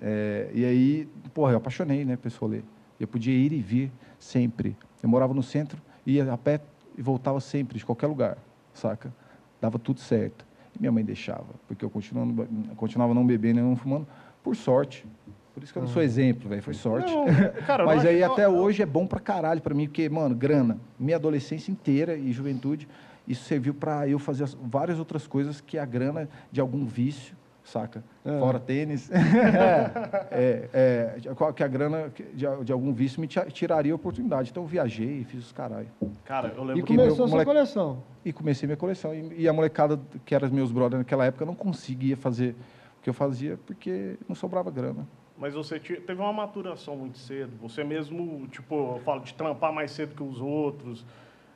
é, 0.00 0.50
e 0.54 0.64
aí, 0.64 1.08
porra, 1.34 1.52
eu 1.52 1.56
apaixonei, 1.58 2.04
né, 2.06 2.16
pessoal 2.16 2.50
ler. 2.50 2.64
Eu 3.02 3.08
podia 3.08 3.34
ir 3.34 3.52
e 3.52 3.60
vir 3.60 3.90
sempre. 4.16 4.76
Eu 5.02 5.08
morava 5.08 5.34
no 5.34 5.42
centro, 5.42 5.82
ia 6.06 6.32
a 6.32 6.38
pé 6.38 6.60
e 6.96 7.02
voltava 7.02 7.40
sempre, 7.40 7.76
de 7.76 7.84
qualquer 7.84 8.06
lugar, 8.06 8.38
saca? 8.72 9.12
Dava 9.60 9.76
tudo 9.76 9.98
certo. 9.98 10.46
E 10.72 10.78
minha 10.78 10.92
mãe 10.92 11.04
deixava, 11.04 11.46
porque 11.66 11.84
eu 11.84 11.90
continuava, 11.90 12.46
continuava 12.76 13.12
não 13.12 13.26
bebendo 13.26 13.58
e 13.58 13.62
não 13.62 13.74
fumando, 13.74 14.06
por 14.40 14.54
sorte. 14.54 15.04
Por 15.52 15.64
isso 15.64 15.72
que 15.72 15.80
eu 15.80 15.82
não 15.82 15.88
sou 15.88 16.00
exemplo, 16.00 16.48
velho, 16.48 16.62
foi 16.62 16.74
sorte. 16.74 17.12
Não, 17.12 17.24
cara, 17.66 17.84
Mas 17.84 18.04
não 18.04 18.10
aí 18.10 18.22
até 18.22 18.48
hoje 18.48 18.82
é 18.82 18.86
bom 18.86 19.04
pra 19.04 19.18
caralho 19.18 19.60
pra 19.60 19.74
mim, 19.74 19.86
porque, 19.88 20.08
mano, 20.08 20.32
grana, 20.36 20.78
minha 20.96 21.16
adolescência 21.16 21.72
inteira 21.72 22.16
e 22.16 22.30
juventude, 22.32 22.86
isso 23.26 23.44
serviu 23.46 23.74
pra 23.74 24.08
eu 24.08 24.18
fazer 24.20 24.44
as- 24.44 24.54
várias 24.54 25.00
outras 25.00 25.26
coisas 25.26 25.60
que 25.60 25.76
a 25.76 25.84
grana 25.84 26.28
de 26.52 26.60
algum 26.60 26.86
vício, 26.86 27.34
saca? 27.64 28.02
É. 28.24 28.38
Fora 28.38 28.58
tênis. 28.58 29.10
é, 30.30 30.68
é, 30.72 31.34
qual- 31.34 31.52
que 31.52 31.62
a 31.62 31.68
grana 31.68 32.12
de, 32.34 32.46
de 32.64 32.72
algum 32.72 32.92
vício 32.92 33.20
me 33.20 33.26
ti- 33.26 33.40
tiraria 33.52 33.92
a 33.92 33.96
oportunidade. 33.96 34.50
Então 34.50 34.62
eu 34.62 34.66
viajei, 34.66 35.24
fiz 35.24 35.46
os 35.46 35.52
caralho. 35.52 35.88
Cara, 36.24 36.48
eu 36.56 36.62
E 36.62 36.66
lembro 36.66 36.74
que... 36.84 36.94
come- 36.94 36.98
começou 36.98 37.24
a 37.24 37.28
sua 37.28 37.28
moleque- 37.28 37.50
coleção. 37.50 38.02
E 38.24 38.32
comecei 38.32 38.66
minha 38.66 38.76
coleção. 38.76 39.14
E, 39.14 39.42
e 39.42 39.48
a 39.48 39.52
molecada, 39.52 39.98
que 40.24 40.34
era 40.34 40.48
meus 40.48 40.70
brothers 40.70 40.98
naquela 41.00 41.24
época, 41.24 41.44
não 41.44 41.54
conseguia 41.54 42.16
fazer 42.16 42.54
o 42.98 43.02
que 43.02 43.10
eu 43.10 43.14
fazia 43.14 43.58
porque 43.66 44.16
não 44.28 44.34
sobrava 44.34 44.70
grana. 44.70 45.06
Mas 45.36 45.54
você 45.54 45.78
te- 45.80 45.96
teve 46.00 46.20
uma 46.20 46.32
maturação 46.32 46.96
muito 46.96 47.18
cedo. 47.18 47.50
Você 47.60 47.82
mesmo, 47.82 48.46
tipo, 48.48 48.94
eu 48.96 49.00
falo 49.04 49.20
de 49.22 49.34
trampar 49.34 49.72
mais 49.72 49.90
cedo 49.90 50.14
que 50.14 50.22
os 50.22 50.40
outros. 50.40 51.04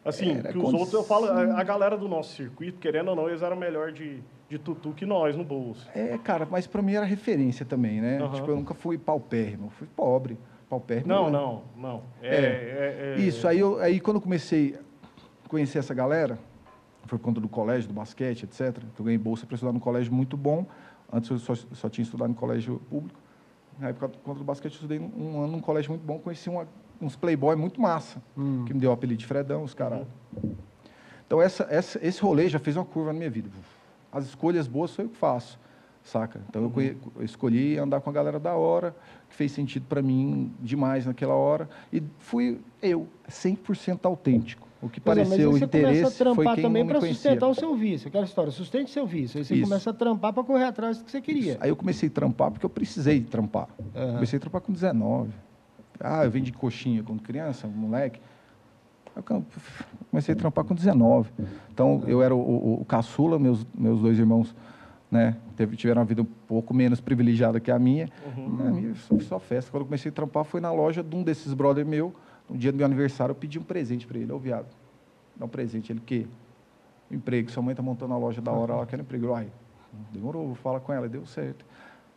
Assim, 0.05 0.38
Era 0.38 0.51
que 0.53 0.59
os 0.59 0.64
quando- 0.64 0.75
outros, 0.77 0.92
eu 0.92 1.05
falo, 1.05 1.27
a, 1.27 1.61
a 1.61 1.62
galera 1.62 1.97
do 1.97 2.09
nosso 2.09 2.35
circuito, 2.35 2.79
querendo 2.79 3.09
ou 3.09 3.16
não, 3.16 3.29
eles 3.29 3.42
eram 3.42 3.57
melhor 3.57 3.90
de, 3.92 4.21
de 4.48 4.59
tutu 4.59 4.92
que 4.92 5.04
nós 5.04 5.37
no 5.37 5.44
bolso. 5.44 5.88
É, 5.94 6.16
cara, 6.18 6.46
mas 6.50 6.66
pra 6.66 6.80
mim 6.82 6.94
era 6.94 7.04
referência 7.04 7.66
também, 7.66 8.00
né? 8.00 8.18
Aham. 8.22 8.35
Tipo, 8.35 8.50
eu 8.50 8.56
nunca 8.56 8.74
fui 8.74 8.96
paupérrimo, 8.96 9.70
fui 9.70 9.87
pobre. 9.94 10.38
Paupérrimo. 10.68 11.09
Não, 11.09 11.26
né? 11.26 11.30
não, 11.32 11.62
não. 11.76 12.02
É, 12.22 12.35
É. 12.37 12.38
é- 12.38 13.14
é- 13.18 13.20
Isso, 13.20 13.46
aí, 13.46 13.59
eu, 13.59 13.78
aí 13.78 14.00
quando 14.00 14.16
eu 14.16 14.20
comecei 14.20 14.76
a 15.44 15.48
conhecer 15.48 15.78
essa 15.78 15.94
galera, 15.94 16.38
foi 17.04 17.18
por 17.18 17.24
conta 17.24 17.40
do 17.40 17.48
colégio, 17.48 17.87
do 17.88 17.94
basquete, 17.94 18.44
etc. 18.44 18.80
que 18.94 19.00
Eu 19.00 19.04
ganhei 19.04 19.18
bolsa 19.18 19.46
para 19.46 19.54
estudar 19.54 19.72
num 19.72 19.78
colégio 19.80 20.12
muito 20.12 20.37
bom. 20.37 20.66
Antes 21.12 21.30
eu 21.30 21.38
só, 21.38 21.54
só 21.54 21.88
tinha 21.88 22.02
estudado 22.02 22.30
em 22.30 22.35
colégio 22.35 22.80
público. 22.90 23.18
Na 23.78 23.90
época, 23.90 24.09
por 24.09 24.18
conta 24.20 24.38
do 24.38 24.44
basquete, 24.44 24.72
eu 24.72 24.76
estudei 24.76 24.98
um 24.98 25.38
ano 25.40 25.52
num 25.52 25.61
colégio 25.61 25.90
muito 25.92 26.02
bom. 26.04 26.18
Conheci 26.18 26.48
uma- 26.48 26.66
uns 27.00 27.14
playboy 27.14 27.54
muito 27.54 27.80
massa, 27.80 28.20
Hum. 28.37 28.64
que 28.66 28.74
me 28.74 28.80
deu 28.80 28.90
o 28.90 28.92
apelido 28.92 29.18
de 29.20 29.26
Fredão, 29.26 29.62
os 29.62 29.72
caras. 29.74 30.04
Então, 31.26 31.40
essa, 31.40 31.66
essa- 31.70 32.04
esse 32.04 32.20
rolê 32.22 32.48
já 32.48 32.59
fez 32.59 32.76
uma 32.76 32.85
curva 32.85 33.12
na 33.12 33.18
minha 33.18 33.30
vida. 33.30 33.48
As 34.16 34.24
escolhas 34.24 34.66
boas 34.66 34.90
sou 34.92 35.05
eu 35.05 35.11
que 35.11 35.16
faço, 35.16 35.59
saca? 36.02 36.40
Então, 36.48 36.62
eu, 36.62 36.70
conhe- 36.70 36.96
eu 37.16 37.22
escolhi 37.22 37.76
andar 37.79 38.00
com 38.00 38.09
a 38.09 38.12
galera 38.12 38.40
da 38.40 38.55
hora, 38.55 38.96
que 39.29 39.37
fez 39.37 39.52
sentido 39.52 39.85
para 39.87 40.00
mim 40.00 40.50
demais 40.59 41.05
naquela 41.05 41.35
hora. 41.35 41.68
E 41.92 42.02
fui 42.18 42.59
eu, 42.83 43.07
100% 43.29 44.07
autêntico. 44.07 44.66
O 44.81 44.88
que 44.88 45.00
Pois 45.00 45.18
é, 45.18 45.20
mas 45.20 45.29
pareceu 45.31 45.50
aí 45.50 45.59
você 45.59 45.66
começa 45.66 45.76
a 45.76 45.90
interesse 45.90 46.16
foi 46.16 46.24
trampar 46.24 46.55
quem 46.55 46.64
também 46.64 46.87
para 46.87 47.00
sustentar 47.00 47.48
o 47.48 47.55
seu 47.55 47.74
vício. 47.74 48.09
Aquela 48.09 48.24
história, 48.24 48.50
sustente 48.52 48.90
seu 48.90 49.07
vício. 49.07 49.38
Aí 49.38 49.44
você 49.44 49.55
Isso. 49.55 49.64
começa 49.64 49.90
a 49.90 49.92
trampar 49.92 50.33
para 50.33 50.44
correr 50.44 50.64
atrás 50.64 50.98
do 50.98 51.05
que 51.05 51.11
você 51.11 51.20
queria. 51.20 51.59
Aí 51.61 51.68
eu 51.70 51.76
comecei 51.76 52.09
a 52.09 52.12
trampar 52.12 52.50
porque 52.50 52.64
eu 52.64 52.70
precisei 52.70 53.20
trampar. 53.20 53.68
Aham. 53.94 54.14
Comecei 54.14 54.37
a 54.38 54.40
trampar 54.40 54.61
com 54.62 54.72
19. 54.72 55.31
Ah, 56.00 56.24
eu 56.24 56.31
vendi 56.31 56.52
coxinha 56.52 57.02
quando 57.02 57.22
criança, 57.22 57.66
moleque. 57.66 58.20
Eu 59.16 59.44
comecei 60.11 60.35
a 60.35 60.37
trampar 60.37 60.64
com 60.64 60.74
19. 60.74 61.31
Então, 61.72 62.02
eu 62.07 62.22
era 62.22 62.35
o, 62.35 62.38
o, 62.38 62.81
o 62.83 62.85
caçula, 62.85 63.38
meus, 63.38 63.66
meus 63.74 64.00
dois 64.00 64.18
irmãos 64.18 64.55
né, 65.11 65.37
teve, 65.57 65.76
tiveram 65.76 66.00
uma 66.00 66.07
vida 66.07 66.22
um 66.22 66.26
pouco 66.46 66.74
menos 66.74 67.00
privilegiada 67.00 67.61
que 67.61 67.70
a 67.70 67.79
minha. 67.79 68.09
Uhum. 68.37 68.66
A 68.66 68.70
minha 68.70 68.94
só, 68.94 69.18
só 69.20 69.38
festa. 69.38 69.70
Quando 69.70 69.83
eu 69.83 69.87
comecei 69.87 70.11
a 70.11 70.12
trampar, 70.12 70.44
foi 70.44 70.61
na 70.61 70.72
loja 70.72 71.02
de 71.02 71.16
um 71.16 71.22
desses 71.22 71.55
brother 71.55 71.87
meu. 71.87 72.14
No 72.48 72.57
dia 72.57 72.70
do 72.70 72.76
meu 72.76 72.87
aniversário, 72.87 73.33
eu 73.33 73.37
pedi 73.37 73.59
um 73.59 73.62
presente 73.62 74.07
para 74.07 74.18
ele. 74.18 74.31
Ô, 74.31 74.38
viado, 74.38 74.66
dá 75.35 75.46
um 75.46 75.48
presente. 75.48 75.92
Ele, 75.92 75.98
o 75.98 76.02
quê? 76.02 76.26
Um 77.11 77.16
emprego. 77.16 77.50
Sua 77.50 77.62
mãe 77.62 77.72
está 77.72 77.83
montando 77.83 78.14
a 78.14 78.18
loja 78.18 78.40
da 78.40 78.52
hora, 78.52 78.74
ela 78.74 78.87
quer 78.87 79.00
emprego. 79.00 79.33
Ai, 79.33 79.48
demorou, 80.12 80.46
vou 80.46 80.55
falar 80.55 80.81
com 80.81 80.92
ela, 80.92 81.09
deu 81.09 81.24
certo. 81.26 81.64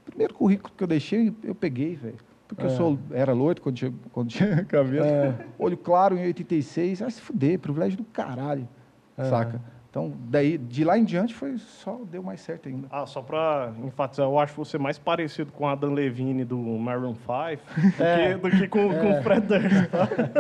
Primeiro 0.06 0.34
currículo 0.34 0.74
que 0.76 0.84
eu 0.84 0.88
deixei, 0.88 1.34
eu 1.44 1.56
peguei, 1.56 1.96
velho. 1.96 2.18
Porque 2.50 2.64
é. 2.64 2.66
eu 2.66 2.72
sou, 2.72 3.00
era 3.12 3.32
loiro 3.32 3.62
quando 3.62 3.76
tinha, 3.76 3.94
quando 4.12 4.30
tinha 4.30 4.66
cabelo. 4.66 5.06
É. 5.06 5.36
Olho 5.58 5.78
claro 5.78 6.18
em 6.18 6.26
86. 6.26 7.04
Ah, 7.04 7.10
se 7.10 7.22
fuder, 7.22 7.60
privilégio 7.60 7.96
do 7.96 8.04
caralho. 8.04 8.68
É. 9.16 9.24
Saca? 9.26 9.62
Então, 9.90 10.14
daí, 10.28 10.58
de 10.58 10.84
lá 10.84 10.98
em 10.98 11.04
diante, 11.04 11.34
foi 11.34 11.58
só 11.58 12.00
deu 12.12 12.22
mais 12.22 12.42
certo 12.42 12.70
ainda. 12.70 12.88
Ah, 12.92 13.06
só 13.06 13.22
para 13.22 13.72
enfatizar, 13.84 14.26
eu 14.26 14.38
acho 14.38 14.54
você 14.56 14.78
mais 14.78 15.00
parecido 15.00 15.52
com 15.52 15.68
a 15.68 15.74
Dan 15.74 15.94
Levine 15.94 16.44
do 16.44 16.58
Maroon 16.58 17.16
5 17.16 17.98
é. 18.02 18.36
do, 18.36 18.50
que, 18.50 18.56
do 18.56 18.62
que 18.62 18.68
com, 18.68 18.92
é. 18.92 19.00
com 19.00 19.20
o 19.20 19.24
Fred 19.24 19.48
Durst. 19.48 19.90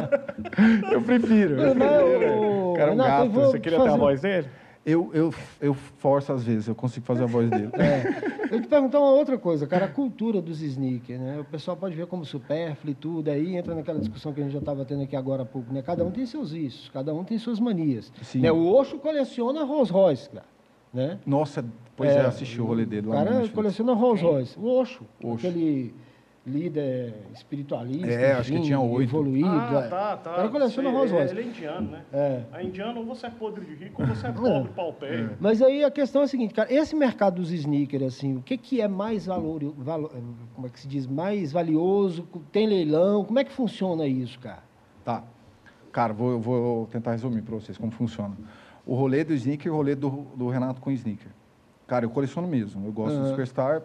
Eu 0.92 1.02
prefiro. 1.02 1.62
Eu 1.62 1.76
prefiro. 1.76 2.74
Cara, 2.76 2.92
um 2.92 2.98
gato. 2.98 3.30
Você 3.30 3.60
queria 3.60 3.78
fazer... 3.78 3.90
ter 3.90 3.96
a 3.96 3.98
voz 3.98 4.22
dele? 4.22 4.48
Eu, 4.86 5.12
eu, 5.14 5.34
eu 5.60 5.74
forço 5.74 6.32
às 6.32 6.44
vezes, 6.44 6.68
eu 6.68 6.76
consigo 6.76 7.06
fazer 7.06 7.24
a 7.24 7.28
voz 7.28 7.50
dele. 7.50 7.70
É. 7.80 8.40
Eu 8.56 8.60
te 8.60 8.68
perguntar 8.68 9.00
uma 9.00 9.12
outra 9.12 9.38
coisa, 9.38 9.68
cara, 9.68 9.86
a 9.86 9.88
cultura 9.88 10.42
dos 10.42 10.60
sneakers, 10.60 11.20
né? 11.20 11.40
O 11.40 11.46
pessoal 11.46 11.78
pode 11.78 11.96
ver 11.96 12.08
como 12.08 12.26
supérfluo 12.26 12.92
e 12.92 12.96
tudo, 12.96 13.30
aí 13.30 13.56
entra 13.56 13.76
naquela 13.76 14.00
discussão 14.00 14.34
que 14.34 14.42
a 14.42 14.44
gente 14.44 14.54
já 14.54 14.58
estava 14.60 14.84
tendo 14.84 15.04
aqui 15.04 15.16
agora 15.16 15.44
há 15.44 15.46
pouco, 15.46 15.72
né? 15.72 15.84
Cada 15.84 16.04
um 16.04 16.10
tem 16.10 16.26
seus 16.26 16.52
vícios, 16.52 16.90
cada 16.90 17.14
um 17.14 17.24
tem 17.24 17.38
suas 17.38 17.60
manias. 17.60 18.12
Sim. 18.24 18.40
Né? 18.40 18.52
O 18.52 18.74
Osho 18.74 18.98
coleciona 18.98 19.64
Rolls 19.64 19.92
Royce, 19.94 20.30
cara. 20.32 20.46
Né? 20.92 21.20
Nossa, 21.28 21.64
pois 21.96 22.10
é, 22.10 22.16
é 22.16 22.26
assisti 22.26 22.60
o 22.60 22.66
rolê 22.66 22.88
dele 22.88 23.08
lá. 23.08 23.22
O 23.22 23.26
cara 23.26 23.48
coleciona 23.50 23.94
Rolls 23.94 24.24
Royce. 24.24 24.58
O 24.58 24.66
Osho, 24.68 25.06
Osho. 25.24 25.36
aquele 25.36 25.94
líder 26.50 27.14
espiritualista, 27.34 28.08
é, 28.08 28.34
acho 28.34 28.52
que 28.52 28.62
tinha 28.62 28.80
oito. 28.80 29.04
evoluído. 29.04 29.48
Ah, 29.48 29.88
tá, 29.90 30.18
tá. 30.18 30.32
O 30.32 30.36
cara 30.36 30.50
coleciona 30.50 30.90
Rolls 30.90 31.14
Royce. 31.14 31.34
Ele 31.34 31.42
é 31.42 31.46
indiano, 31.46 31.92
né? 31.92 32.02
É. 32.12 32.44
A 32.52 32.64
indiano 32.64 33.00
ou 33.00 33.06
você 33.06 33.28
é 33.28 33.30
podre 33.30 33.66
de 33.66 33.76
rico 33.76 34.02
ou 34.02 34.08
você 34.08 34.28
é 34.28 34.32
pobre, 34.34 34.70
é. 34.70 34.74
paupé. 34.74 35.16
É. 35.22 35.30
Mas 35.40 35.62
aí 35.62 35.84
a 35.84 35.92
questão 35.92 36.22
é 36.22 36.26
a 36.26 36.28
seguinte, 36.28 36.54
cara, 36.54 36.74
esse 36.74 36.96
mercado 36.96 37.36
dos 37.36 37.52
sneakers, 37.52 38.04
assim, 38.04 38.38
o 38.38 38.42
que, 38.42 38.58
que 38.58 38.82
é 38.82 38.88
mais 38.88 39.26
valor, 39.26 39.62
valor, 39.78 40.12
como 40.56 40.68
é 40.68 40.70
que 40.70 40.80
se 40.80 40.88
diz, 40.88 41.06
mais 41.08 41.52
valioso, 41.52 42.28
tem 42.52 42.68
leilão, 42.68 43.24
como 43.24 43.40
é 43.40 43.44
que 43.44 43.52
funciona 43.52 44.06
isso, 44.08 44.40
cara? 44.40 44.64
Tá. 45.06 45.24
Cara, 45.92 46.14
vou, 46.14 46.40
vou 46.40 46.88
tentar 46.88 47.12
resumir 47.12 47.42
para 47.42 47.56
vocês 47.56 47.78
como 47.78 47.92
funciona. 47.92 48.36
O 48.86 48.96
rolê 48.96 49.24
do 49.24 49.34
sneaker 49.34 49.68
e 49.68 49.70
o 49.70 49.76
rolê 49.76 49.96
do, 49.96 50.10
do 50.36 50.50
Renato 50.50 50.82
com 50.82 50.92
sneaker. 50.92 51.32
Cara, 51.88 52.06
eu 52.06 52.10
coleciono 52.10 52.48
mesmo. 52.48 52.86
Eu 52.86 52.92
gosto 52.92 53.16
uhum. 53.16 53.24
do 53.24 53.30
Superstar, 53.30 53.82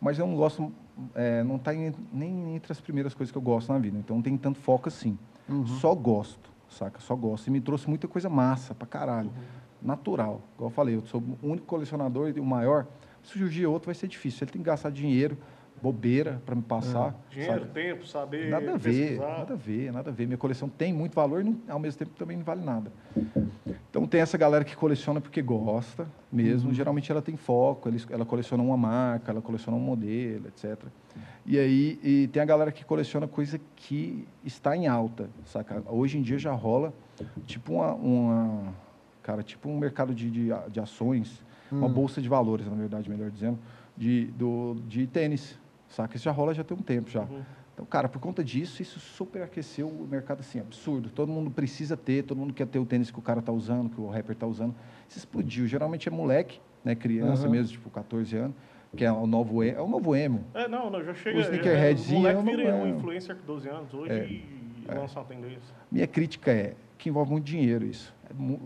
mas 0.00 0.18
eu 0.18 0.26
não 0.26 0.36
gosto 0.36 0.72
é, 1.14 1.42
não 1.42 1.56
está 1.56 1.72
nem 1.72 2.54
entre 2.54 2.72
as 2.72 2.80
primeiras 2.80 3.14
coisas 3.14 3.30
que 3.30 3.38
eu 3.38 3.42
gosto 3.42 3.72
na 3.72 3.78
vida. 3.78 3.98
Então 3.98 4.16
não 4.16 4.22
tem 4.22 4.36
tanto 4.36 4.58
foco 4.58 4.88
assim. 4.88 5.18
Uhum. 5.48 5.66
Só 5.66 5.94
gosto, 5.94 6.50
saca? 6.68 7.00
Só 7.00 7.14
gosto. 7.14 7.46
E 7.46 7.50
me 7.50 7.60
trouxe 7.60 7.88
muita 7.88 8.06
coisa 8.08 8.28
massa 8.28 8.74
pra 8.74 8.86
caralho. 8.86 9.28
Uhum. 9.28 9.86
Natural. 9.88 10.40
Igual 10.56 10.70
eu 10.70 10.74
falei, 10.74 10.96
eu 10.96 11.06
sou 11.06 11.22
o 11.42 11.48
único 11.48 11.66
colecionador 11.66 12.32
e 12.34 12.40
o 12.40 12.44
maior. 12.44 12.86
Se 13.22 13.38
surgir 13.38 13.66
outro, 13.66 13.86
vai 13.86 13.94
ser 13.94 14.08
difícil. 14.08 14.44
Ele 14.44 14.52
tem 14.52 14.62
que 14.62 14.66
gastar 14.66 14.90
dinheiro 14.90 15.36
bobeira 15.80 16.42
para 16.44 16.54
me 16.54 16.62
passar. 16.62 17.14
É. 17.30 17.34
Dinheiro, 17.34 17.60
sabe? 17.60 17.70
tempo, 17.72 18.06
saber. 18.06 18.50
Nada 18.50 18.74
a 18.74 18.76
ver, 18.76 19.18
nada 19.18 19.54
a 19.54 19.56
ver, 19.56 19.92
nada 19.92 20.10
a 20.10 20.12
ver. 20.12 20.26
Minha 20.26 20.38
coleção 20.38 20.68
tem 20.68 20.92
muito 20.92 21.14
valor 21.14 21.44
e 21.44 21.56
ao 21.68 21.78
mesmo 21.78 21.98
tempo 21.98 22.12
também 22.16 22.36
não 22.36 22.44
vale 22.44 22.64
nada. 22.64 22.92
Então 23.90 24.06
tem 24.06 24.20
essa 24.20 24.36
galera 24.36 24.64
que 24.64 24.76
coleciona 24.76 25.20
porque 25.20 25.40
gosta 25.40 26.06
mesmo. 26.30 26.68
Uhum. 26.68 26.74
Geralmente 26.74 27.10
ela 27.10 27.22
tem 27.22 27.36
foco, 27.36 27.90
ela 28.10 28.24
coleciona 28.24 28.62
uma 28.62 28.76
marca, 28.76 29.32
ela 29.32 29.40
coleciona 29.40 29.76
um 29.76 29.80
modelo, 29.80 30.46
etc. 30.48 30.78
E 31.46 31.58
aí 31.58 31.98
e 32.02 32.28
tem 32.28 32.42
a 32.42 32.44
galera 32.44 32.70
que 32.70 32.84
coleciona 32.84 33.26
coisa 33.26 33.58
que 33.74 34.28
está 34.44 34.76
em 34.76 34.86
alta, 34.86 35.30
saca? 35.46 35.82
Hoje 35.86 36.18
em 36.18 36.22
dia 36.22 36.38
já 36.38 36.52
rola 36.52 36.92
tipo 37.46 37.74
uma, 37.74 37.94
uma 37.94 38.74
cara, 39.22 39.42
tipo 39.42 39.68
um 39.68 39.78
mercado 39.78 40.14
de, 40.14 40.30
de, 40.30 40.48
de 40.70 40.80
ações, 40.80 41.42
uhum. 41.72 41.78
uma 41.78 41.88
bolsa 41.88 42.20
de 42.20 42.28
valores, 42.28 42.66
na 42.66 42.74
verdade, 42.74 43.08
melhor 43.08 43.30
dizendo, 43.30 43.58
de, 43.96 44.26
do, 44.26 44.76
de 44.86 45.06
tênis 45.06 45.58
Saca? 45.88 46.16
Isso 46.16 46.24
já 46.24 46.32
rola 46.32 46.52
já 46.52 46.62
tem 46.62 46.76
um 46.76 46.82
tempo 46.82 47.10
já. 47.10 47.22
Uhum. 47.22 47.42
Então, 47.78 47.86
cara, 47.86 48.08
por 48.08 48.18
conta 48.18 48.42
disso, 48.42 48.82
isso 48.82 48.98
superaqueceu 48.98 49.86
o 49.86 50.04
mercado 50.04 50.40
assim, 50.40 50.58
absurdo. 50.58 51.10
Todo 51.10 51.30
mundo 51.30 51.48
precisa 51.48 51.96
ter, 51.96 52.24
todo 52.24 52.36
mundo 52.36 52.52
quer 52.52 52.66
ter 52.66 52.80
o 52.80 52.84
tênis 52.84 53.08
que 53.08 53.20
o 53.20 53.22
cara 53.22 53.40
tá 53.40 53.52
usando, 53.52 53.88
que 53.88 54.00
o 54.00 54.08
rapper 54.08 54.34
tá 54.34 54.48
usando. 54.48 54.74
Isso 55.08 55.18
explodiu. 55.18 55.64
Geralmente 55.64 56.08
é 56.08 56.10
moleque, 56.10 56.60
né, 56.84 56.96
criança 56.96 57.44
uhum. 57.44 57.52
mesmo, 57.52 57.70
tipo 57.70 57.88
14 57.88 58.36
anos, 58.36 58.56
que 58.96 59.04
é 59.04 59.12
o 59.12 59.28
novo 59.28 59.62
emo. 59.62 59.78
É 59.78 59.80
o 59.80 59.86
novo 59.86 60.16
emo. 60.16 60.44
É, 60.54 60.66
não, 60.66 60.90
não, 60.90 61.04
já 61.04 61.14
chega. 61.14 61.38
O 61.38 61.40
sneakerheadzinho. 61.40 62.26
É, 62.26 62.34
o 62.34 62.42
moleque 62.42 62.56
vira 62.56 62.74
um 62.74 62.88
influencer 62.88 63.36
com 63.36 63.46
12 63.46 63.68
anos 63.68 63.94
hoje 63.94 64.12
é, 64.12 64.26
e 64.26 64.44
é. 64.88 64.94
lança 64.94 65.20
uma 65.20 65.26
tendência. 65.26 65.72
Minha 65.88 66.08
crítica 66.08 66.50
é 66.50 66.74
que 66.98 67.08
envolve 67.08 67.30
muito 67.30 67.44
dinheiro 67.44 67.86
isso. 67.86 68.12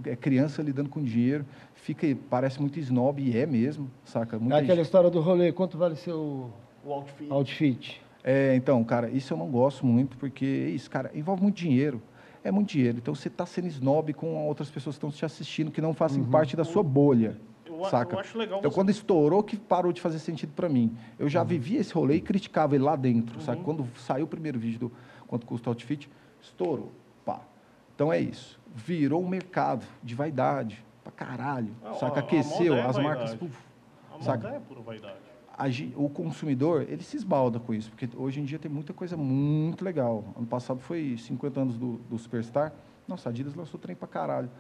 É, 0.07 0.13
é 0.13 0.17
criança 0.17 0.63
lidando 0.63 0.89
com 0.89 1.03
dinheiro, 1.03 1.45
fica, 1.75 2.07
parece 2.31 2.59
muito 2.59 2.79
snob 2.81 3.21
e 3.21 3.37
é 3.37 3.45
mesmo, 3.45 3.91
saca? 4.07 4.39
Muita 4.39 4.55
é 4.55 4.59
aquela 4.61 4.77
gente... 4.77 4.87
história 4.87 5.11
do 5.11 5.21
rolê, 5.21 5.53
quanto 5.53 5.77
vale 5.77 5.97
seu 5.97 6.51
o 6.83 6.93
outfit. 6.93 7.31
Outfit. 7.31 8.03
É, 8.25 8.55
então, 8.55 8.83
cara, 8.85 9.11
isso 9.11 9.33
eu 9.33 9.39
não 9.39 9.51
gosto 9.51 9.85
muito, 9.85 10.17
porque 10.17 10.47
isso, 10.47 10.89
cara, 10.91 11.11
envolve 11.15 11.43
muito 11.43 11.57
dinheiro. 11.57 12.01
É 12.45 12.51
muito 12.51 12.71
dinheiro. 12.71 12.99
Então, 12.99 13.15
você 13.15 13.29
está 13.29 13.47
sendo 13.47 13.69
snob 13.69 14.13
com 14.13 14.47
outras 14.47 14.71
pessoas 14.71 14.97
que 14.97 14.99
estão 14.99 15.11
te 15.11 15.25
assistindo, 15.25 15.71
que 15.71 15.81
não 15.81 15.95
fazem 15.95 16.23
uhum. 16.23 16.31
parte 16.31 16.57
da 16.57 16.65
sua 16.65 16.83
bolha. 16.83 17.39
Eu, 17.65 17.85
saca? 17.85 18.17
eu 18.17 18.21
acho 18.21 18.37
legal. 18.37 18.59
Então, 18.59 18.71
você... 18.71 18.75
quando 18.75 18.91
estourou, 18.91 19.43
que 19.43 19.57
parou 19.57 19.93
de 19.93 20.01
fazer 20.01 20.19
sentido 20.19 20.53
para 20.53 20.69
mim. 20.69 20.97
Eu 21.19 21.29
já 21.29 21.41
uhum. 21.41 21.47
vivia 21.47 21.81
esse 21.81 21.93
rolê 21.95 22.17
e 22.17 22.21
criticava 22.21 22.75
ele 22.75 22.85
lá 22.85 22.97
dentro, 22.97 23.37
uhum. 23.37 23.45
sabe? 23.45 23.63
Quando 23.63 23.87
saiu 23.97 24.25
o 24.25 24.29
primeiro 24.29 24.59
vídeo 24.59 24.81
do 24.81 24.93
quanto 25.27 25.47
custa 25.47 25.71
o 25.71 25.73
outfit, 25.73 26.09
estourou. 26.41 26.93
Pá. 27.25 27.41
Então, 27.95 28.13
é 28.13 28.21
isso. 28.21 28.61
Virou 28.75 29.23
um 29.23 29.29
mercado 29.29 29.85
de 30.03 30.15
vaidade 30.15 30.85
pra 31.03 31.13
caralho. 31.13 31.75
Ah, 31.85 31.95
saca? 31.95 32.21
A, 32.21 32.23
Aqueceu, 32.23 32.75
é 32.75 32.83
as 32.83 32.99
marcas... 32.99 33.35
Puf, 33.35 33.57
a 34.19 34.23
saca? 34.23 34.49
é 34.49 34.61
pura 34.61 34.81
vaidade 34.81 35.32
o 35.97 36.09
consumidor 36.09 36.87
ele 36.89 37.03
se 37.03 37.17
esbalda 37.17 37.61
com 37.61 37.75
isso, 37.75 37.91
porque 37.91 38.09
hoje 38.17 38.41
em 38.41 38.45
dia 38.45 38.59
tem 38.59 38.71
muita 38.71 38.93
coisa 38.93 39.17
muito 39.17 39.85
legal. 39.85 40.25
Ano 40.37 40.47
passado 40.47 40.81
foi 40.81 41.17
50 41.17 41.61
anos 41.61 41.79
do, 41.79 42.01
do 42.09 42.19
Superstar. 42.19 42.73
Nossa, 43.07 43.29
a 43.29 43.31
Adidas 43.31 43.55
lançou 43.55 43.79
trem 43.79 43.95
pra 43.95 44.09
caralho. 44.09 44.51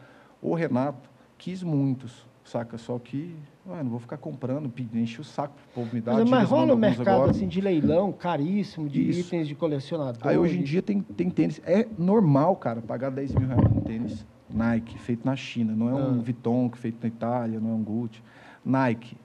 O 0.41 0.55
Renato 0.55 1.09
quis 1.39 1.63
muitos, 1.63 2.27
saca? 2.45 2.77
Só 2.79 2.99
que, 2.99 3.35
ué, 3.67 3.83
não 3.83 3.91
vou 3.91 4.01
ficar 4.01 4.17
comprando, 4.17 4.73
enche 4.95 5.21
o 5.21 5.25
saco 5.25 5.55
pro 5.55 5.83
povo 5.83 5.95
me 5.95 6.01
dar. 6.01 6.15
Mas, 6.15 6.29
mas 6.29 6.49
rola 6.49 6.75
um 6.75 6.77
mercado 6.77 7.09
agora. 7.09 7.31
assim, 7.31 7.49
de 7.49 7.61
leilão 7.61 8.13
caríssimo, 8.13 8.89
de 8.89 9.09
isso. 9.09 9.21
itens 9.21 9.49
de 9.49 9.55
colecionador. 9.55 10.27
Aí 10.27 10.37
hoje 10.37 10.59
em 10.59 10.63
dia 10.63 10.83
tem, 10.83 11.01
tem 11.01 11.31
tênis. 11.31 11.61
É 11.65 11.89
normal, 11.99 12.57
cara, 12.57 12.81
pagar 12.81 13.11
10 13.11 13.35
mil 13.35 13.49
reais 13.49 13.71
num 13.71 13.81
tênis 13.81 14.27
Nike, 14.53 14.99
feito 14.99 15.25
na 15.25 15.35
China. 15.35 15.75
Não 15.75 15.89
é 15.89 15.95
um 15.95 16.21
ah. 16.21 16.23
Vuitton 16.23 16.71
feito 16.75 16.99
na 17.03 17.09
Itália, 17.09 17.59
não 17.59 17.71
é 17.71 17.75
um 17.75 17.83
Gucci. 17.83 18.23
Nike, 18.65 19.17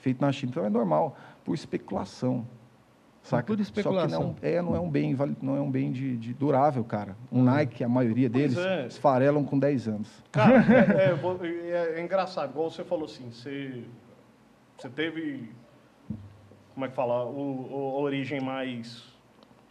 feito 0.00 0.20
na 0.20 0.32
China. 0.32 0.50
Então 0.50 0.64
é 0.64 0.70
normal, 0.70 1.16
por 1.44 1.54
especulação. 1.54 2.46
Saca? 3.22 3.46
Por 3.46 3.60
especulação. 3.60 4.08
Só 4.10 4.34
que 4.34 4.42
não 4.42 4.48
é, 4.50 4.62
não 4.62 4.74
é 4.74 4.80
um 4.80 4.90
bem, 4.90 5.16
não 5.42 5.56
é 5.56 5.60
um 5.60 5.70
bem 5.70 5.92
de, 5.92 6.16
de 6.16 6.32
durável, 6.32 6.82
cara. 6.82 7.16
Um 7.30 7.42
Nike, 7.42 7.84
a 7.84 7.88
maioria 7.88 8.28
deles, 8.28 8.56
é. 8.56 8.86
esfarelam 8.86 9.44
com 9.44 9.58
10 9.58 9.88
anos. 9.88 10.24
Cara, 10.32 10.64
é, 10.96 11.12
é, 11.70 11.98
é, 11.98 12.02
engraçado, 12.02 12.50
igual 12.50 12.70
você 12.70 12.82
falou 12.82 13.04
assim, 13.04 13.30
você, 13.30 13.84
você 14.76 14.88
teve, 14.88 15.50
como 16.74 16.86
é 16.86 16.88
que 16.88 16.94
fala, 16.94 17.26
o, 17.26 17.68
o 17.70 17.96
a 17.96 18.00
origem 18.00 18.40
mais, 18.40 19.04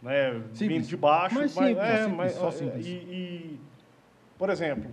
né, 0.00 0.40
vindo 0.52 0.86
de 0.86 0.96
baixo, 0.96 1.34
mais 1.34 1.50
simples, 1.50 1.76
mas, 1.76 1.88
é, 1.88 1.96
simples, 1.98 2.16
mas, 2.16 2.32
só 2.34 2.50
simples. 2.52 2.86
E, 2.86 2.90
e, 2.90 3.60
por 4.38 4.48
exemplo, 4.48 4.90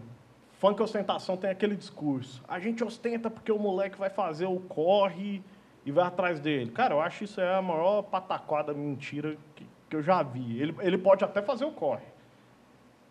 Funk 0.58 0.82
ostentação 0.82 1.38
tem 1.38 1.50
aquele 1.50 1.76
discurso. 1.76 2.44
A 2.48 2.60
gente 2.60 2.84
ostenta 2.84 3.30
porque 3.30 3.52
o 3.52 3.60
moleque 3.60 3.98
vai 3.98 4.10
fazer 4.10 4.46
o 4.46 4.60
corre 4.60 5.44
e 5.86 5.92
vai 5.92 6.06
atrás 6.06 6.40
dele. 6.40 6.72
Cara, 6.72 6.96
eu 6.96 7.02
acho 7.02 7.24
isso 7.24 7.40
é 7.40 7.56
a 7.56 7.62
maior 7.62 8.02
pataquada 8.02 8.74
mentira 8.74 9.38
que, 9.56 9.66
que 9.88 9.96
eu 9.96 10.02
já 10.02 10.24
vi. 10.24 10.60
Ele, 10.60 10.76
ele 10.80 10.98
pode 10.98 11.24
até 11.24 11.42
fazer 11.44 11.66
o 11.66 11.72
corre. 11.72 12.06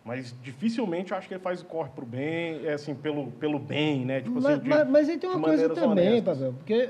Mas 0.03 0.35
dificilmente 0.41 1.11
eu 1.11 1.17
acho 1.17 1.27
que 1.27 1.33
ele 1.33 1.41
faz 1.41 1.61
o 1.61 1.65
corre 1.65 1.89
pro 1.89 2.05
bem, 2.05 2.65
é 2.65 2.73
assim, 2.73 2.93
pelo, 2.93 3.27
pelo 3.31 3.59
bem, 3.59 4.05
né? 4.05 4.21
Tipo, 4.21 4.35
mas, 4.35 4.45
assim, 4.45 4.59
de, 4.61 4.69
mas, 4.69 4.89
mas 4.89 5.09
aí 5.09 5.17
tem 5.17 5.29
uma 5.29 5.41
coisa 5.41 5.69
também. 5.69 6.21
Pavel, 6.21 6.53
porque, 6.53 6.89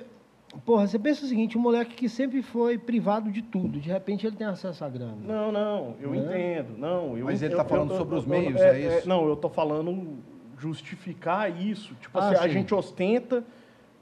porra, 0.65 0.88
você 0.88 1.00
pensa 1.00 1.26
o 1.26 1.28
seguinte, 1.28 1.58
um 1.58 1.62
moleque 1.62 1.96
que 1.96 2.10
sempre 2.10 2.41
foi 2.41 2.78
privado 2.78 3.32
de 3.32 3.41
tudo, 3.41 3.80
de 3.80 3.89
repente 3.89 4.26
ele 4.26 4.36
tem 4.36 4.46
acesso 4.46 4.84
à 4.84 4.89
grana. 4.89 5.17
Não, 5.24 5.52
não, 5.52 5.96
eu 6.00 6.13
é? 6.13 6.17
entendo. 6.17 6.78
Não, 6.78 7.17
eu, 7.17 7.26
mas 7.26 7.41
ele 7.41 7.54
está 7.54 7.63
falando 7.63 7.91
eu, 7.91 7.98
sobre 7.98 8.15
eu, 8.15 8.20
os 8.20 8.26
meios, 8.26 8.60
é, 8.60 8.70
é 8.70 8.98
isso? 8.98 9.10
não, 9.10 9.26
eu 9.26 9.34
estou 9.34 9.50
falando 9.50 10.17
justificar 10.58 11.50
isso. 11.62 11.93
Tipo 11.96 12.17
ah, 12.17 12.30
assim, 12.30 12.36
sim. 12.36 12.43
a 12.43 12.48
gente 12.48 12.74
ostenta 12.74 13.43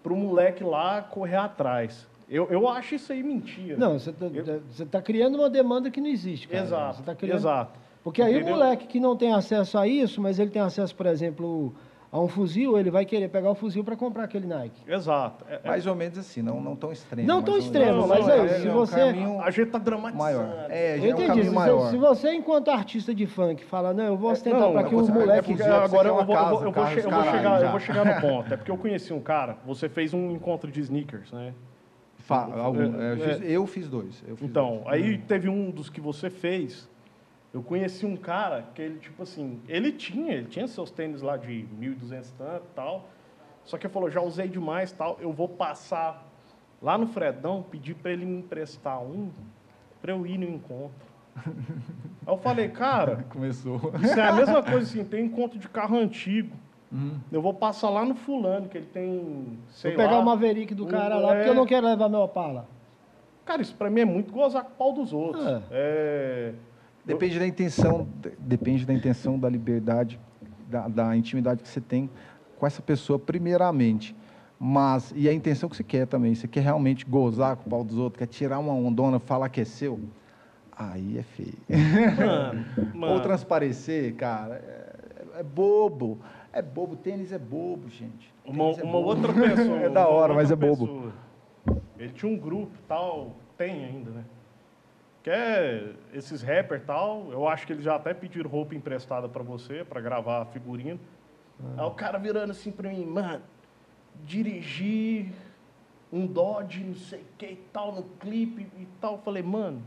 para 0.01 0.13
o 0.13 0.15
moleque 0.15 0.63
lá 0.63 1.01
correr 1.01 1.37
atrás. 1.37 2.07
Eu, 2.29 2.47
eu 2.49 2.67
acho 2.67 2.95
isso 2.95 3.11
aí 3.11 3.21
mentira. 3.21 3.77
Não, 3.77 3.99
você 3.99 4.09
está 4.09 4.25
Eu- 4.25 4.85
tá 4.87 5.01
criando 5.01 5.35
uma 5.35 5.49
demanda 5.49 5.91
que 5.91 6.01
não 6.01 6.07
existe, 6.07 6.47
cara. 6.47 6.63
Exato, 6.63 7.03
tá 7.03 7.15
criando... 7.15 7.37
exato. 7.37 7.79
Porque 8.03 8.21
aí 8.21 8.35
Entendeu? 8.35 8.53
o 8.53 8.57
moleque 8.57 8.87
que 8.87 8.99
não 8.99 9.17
tem 9.17 9.33
acesso 9.33 9.77
a 9.77 9.87
isso, 9.87 10.21
mas 10.21 10.37
ele 10.37 10.51
tem 10.51 10.61
acesso, 10.61 10.95
por 10.95 11.07
exemplo, 11.07 11.73
a 12.15 12.19
um 12.21 12.29
fuzil, 12.29 12.77
ele 12.79 12.89
vai 12.89 13.03
querer 13.03 13.27
pegar 13.27 13.51
o 13.51 13.55
fuzil 13.55 13.83
para 13.83 13.93
comprar 13.97 14.23
aquele 14.23 14.47
Nike. 14.47 14.81
Exato. 14.87 15.43
É- 15.49 15.59
é- 15.61 15.67
Mais 15.67 15.85
ou 15.85 15.93
menos 15.93 16.17
assim, 16.17 16.41
não, 16.41 16.61
não 16.61 16.73
tão 16.73 16.89
extremo. 16.89 17.27
Não 17.27 17.43
tão 17.43 17.57
extremo, 17.57 17.91
menos. 17.91 18.07
mas 18.07 18.27
é 18.29 18.37
é 18.39 18.45
isso, 18.45 18.61
se 18.61 18.69
um 18.69 18.71
você- 18.73 18.95
caminho 18.95 19.41
a 19.41 19.51
gente 19.51 19.69
tá 19.69 19.77
dramatizando. 19.77 20.23
maior. 20.23 20.65
É, 20.69 20.97
já 20.97 21.03
Eu 21.03 21.11
é 21.11 21.13
um 21.13 21.17
entendi. 21.17 21.27
caminho 21.27 21.45
Se, 21.49 21.51
maior. 21.53 21.89
se 21.89 21.97
você, 21.97 22.31
enquanto 22.33 22.71
artista 22.71 23.13
de 23.13 23.27
funk, 23.27 23.65
fala, 23.65 23.93
não, 23.93 24.05
eu 24.05 24.15
vou 24.15 24.31
ostentar 24.31 24.61
não, 24.61 24.71
para 24.71 24.81
é 24.81 24.83
que 24.85 24.95
os 24.95 25.07
você- 25.07 25.11
moleques... 25.11 25.59
é 25.59 25.63
você 25.63 25.69
agora 25.69 26.07
eu 26.07 26.15
vou, 26.15 26.23
chegar, 26.25 27.59
já. 27.59 27.65
eu 27.65 27.71
vou 27.71 27.79
chegar 27.81 28.05
no 28.05 28.21
ponto. 28.21 28.53
É 28.53 28.55
porque 28.57 28.71
eu 28.71 28.77
conheci 28.77 29.11
um 29.11 29.19
cara, 29.19 29.57
você 29.65 29.89
fez 29.89 30.13
um 30.13 30.31
encontro 30.31 30.71
de 30.71 30.79
sneakers, 30.79 31.33
né? 31.33 31.53
Fa- 32.19 32.49
algum- 32.59 32.99
É, 32.99 33.09
é, 33.09 33.11
eu, 33.11 33.17
fiz, 33.19 33.51
eu 33.51 33.67
fiz 33.67 33.87
dois. 33.89 34.23
eu 34.25 34.37
fiz 34.37 34.49
Então, 34.49 34.81
dois. 34.85 34.87
aí 34.87 35.17
teve 35.17 35.49
um 35.49 35.69
dos 35.69 35.89
que 35.89 35.99
você 35.99 36.29
fez. 36.29 36.89
Eu 37.55 37.63
conheci 37.63 38.05
um 38.05 38.17
cara 38.17 38.65
que 38.75 38.81
ele, 38.81 38.99
tipo 38.99 39.23
assim, 39.23 39.61
ele 39.69 39.93
tinha, 39.93 40.33
ele 40.33 40.47
tinha 40.47 40.67
seus 40.67 40.91
tênis 40.91 41.21
lá 41.21 41.37
de 41.37 41.65
1.200 41.79 42.27
e 42.27 42.33
tanto 42.33 42.65
tal. 42.75 43.05
Só 43.63 43.77
que 43.77 43.87
ele 43.87 43.93
falou, 43.93 44.09
já 44.11 44.19
usei 44.19 44.49
demais 44.49 44.91
tal, 44.91 45.17
eu 45.21 45.31
vou 45.31 45.47
passar 45.47 46.27
lá 46.81 46.97
no 46.97 47.07
Fredão, 47.07 47.63
pedir 47.63 47.93
para 47.93 48.11
ele 48.11 48.25
me 48.25 48.39
emprestar 48.39 49.01
um, 49.01 49.31
para 50.01 50.11
eu 50.11 50.27
ir 50.27 50.37
no 50.37 50.43
encontro. 50.43 51.07
Aí 51.37 51.53
eu 52.27 52.37
falei, 52.39 52.67
cara, 52.67 53.25
Começou. 53.29 53.79
isso 54.03 54.19
é 54.19 54.27
a 54.27 54.33
mesma 54.33 54.61
coisa 54.61 54.79
assim, 54.79 55.05
tem 55.05 55.23
encontro 55.23 55.57
de 55.57 55.69
carro 55.69 55.97
antigo. 55.97 56.53
Uhum. 56.91 57.21
Eu 57.31 57.41
vou 57.41 57.53
passar 57.53 57.89
lá 57.89 58.03
no 58.03 58.15
fulano, 58.15 58.67
que 58.67 58.77
ele 58.79 58.87
tem, 58.87 59.57
sei 59.69 59.91
Vou 59.91 59.97
pegar 60.03 60.17
lá, 60.17 60.19
o 60.19 60.25
Maverick 60.25 60.75
do 60.75 60.83
um- 60.83 60.89
cara 60.89 61.15
lá, 61.15 61.29
porque 61.35 61.47
é. 61.47 61.49
eu 61.51 61.55
não 61.55 61.65
quero 61.65 61.87
levar 61.87 62.09
meu 62.09 62.19
Opala. 62.19 62.67
Cara, 63.45 63.61
isso 63.61 63.75
pra 63.75 63.89
mim 63.89 64.01
é 64.01 64.05
muito 64.05 64.33
gozar 64.33 64.61
com 64.65 64.71
o 64.71 64.75
pau 64.75 64.91
dos 64.91 65.13
outros. 65.13 65.45
É. 65.47 65.61
É, 65.71 66.53
Depende 67.05 67.39
da 67.39 67.45
intenção, 67.47 68.07
de- 68.21 68.31
depende 68.39 68.85
da 68.85 68.93
intenção, 68.93 69.37
da 69.37 69.47
liberdade, 69.49 70.19
da, 70.69 70.87
da 70.87 71.15
intimidade 71.15 71.61
que 71.61 71.69
você 71.69 71.79
tem 71.81 72.09
com 72.57 72.65
essa 72.65 72.81
pessoa, 72.81 73.19
primeiramente. 73.19 74.15
Mas, 74.59 75.13
e 75.15 75.27
a 75.29 75.33
intenção 75.33 75.67
que 75.69 75.75
você 75.75 75.83
quer 75.83 76.07
também. 76.07 76.33
Você 76.33 76.47
quer 76.47 76.61
realmente 76.61 77.05
gozar 77.05 77.57
com 77.57 77.67
o 77.67 77.69
pau 77.69 77.83
dos 77.83 77.97
outros, 77.97 78.17
quer 78.19 78.27
tirar 78.27 78.57
uma 78.59 78.73
ondona, 78.73 79.19
falar 79.19 79.49
que 79.49 79.61
é 79.61 79.65
seu. 79.65 79.99
Aí 80.77 81.17
é 81.17 81.23
feio. 81.23 81.53
Mano, 82.17 82.65
mano. 82.93 83.13
Ou 83.13 83.19
transparecer, 83.21 84.15
cara, 84.15 84.55
é, 84.55 85.39
é 85.39 85.43
bobo. 85.43 86.19
É 86.51 86.61
bobo, 86.61 86.95
tênis 86.95 87.31
é 87.33 87.37
bobo, 87.37 87.89
gente. 87.89 88.33
Uma, 88.45 88.71
é 88.71 88.83
uma 88.83 88.93
bobo. 88.93 89.07
outra 89.09 89.33
pessoa. 89.33 89.77
É 89.83 89.89
da 89.89 90.07
hora, 90.07 90.33
mas 90.33 90.49
é 90.51 90.55
bobo. 90.55 90.87
pessoa. 90.87 91.13
Ele 91.99 92.13
tinha 92.13 92.31
um 92.31 92.37
grupo 92.37 92.71
tal, 92.87 93.35
tem 93.57 93.85
ainda, 93.85 94.09
né? 94.11 94.23
Que 95.25 95.31
é 95.31 95.93
esses 96.13 96.43
rappers 96.43 96.83
tal. 96.85 97.31
Eu 97.31 97.47
acho 97.47 97.65
que 97.65 97.73
eles 97.73 97.83
já 97.83 97.95
até 97.95 98.13
pediram 98.13 98.47
roupa 98.47 98.75
emprestada 98.75 99.27
pra 99.27 99.41
você, 99.41 99.83
pra 99.83 99.99
gravar 99.99 100.45
figurino. 100.45 100.99
Ah. 101.59 101.81
Aí 101.81 101.85
o 101.87 101.91
cara 101.95 102.19
virando 102.19 102.51
assim 102.51 102.71
pra 102.71 102.89
mim, 102.89 103.03
mano, 103.07 103.41
dirigir 104.23 105.31
um 106.13 106.27
Dodge, 106.27 106.83
não 106.83 106.93
sei 106.93 107.21
o 107.21 107.25
que 107.39 107.47
e 107.47 107.55
tal, 107.73 107.91
no 107.91 108.03
clipe 108.19 108.67
e 108.77 108.87
tal. 109.01 109.13
Eu 109.13 109.17
falei, 109.17 109.41
mano, 109.41 109.81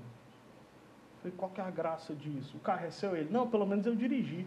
falei, 1.22 1.32
qual 1.36 1.52
que 1.52 1.60
é 1.60 1.64
a 1.64 1.70
graça 1.70 2.16
disso? 2.16 2.56
O 2.56 2.60
carro 2.60 2.86
é 2.86 2.90
seu? 2.90 3.16
Ele, 3.16 3.30
não, 3.30 3.48
pelo 3.48 3.64
menos 3.64 3.86
eu 3.86 3.94
dirigi. 3.94 4.44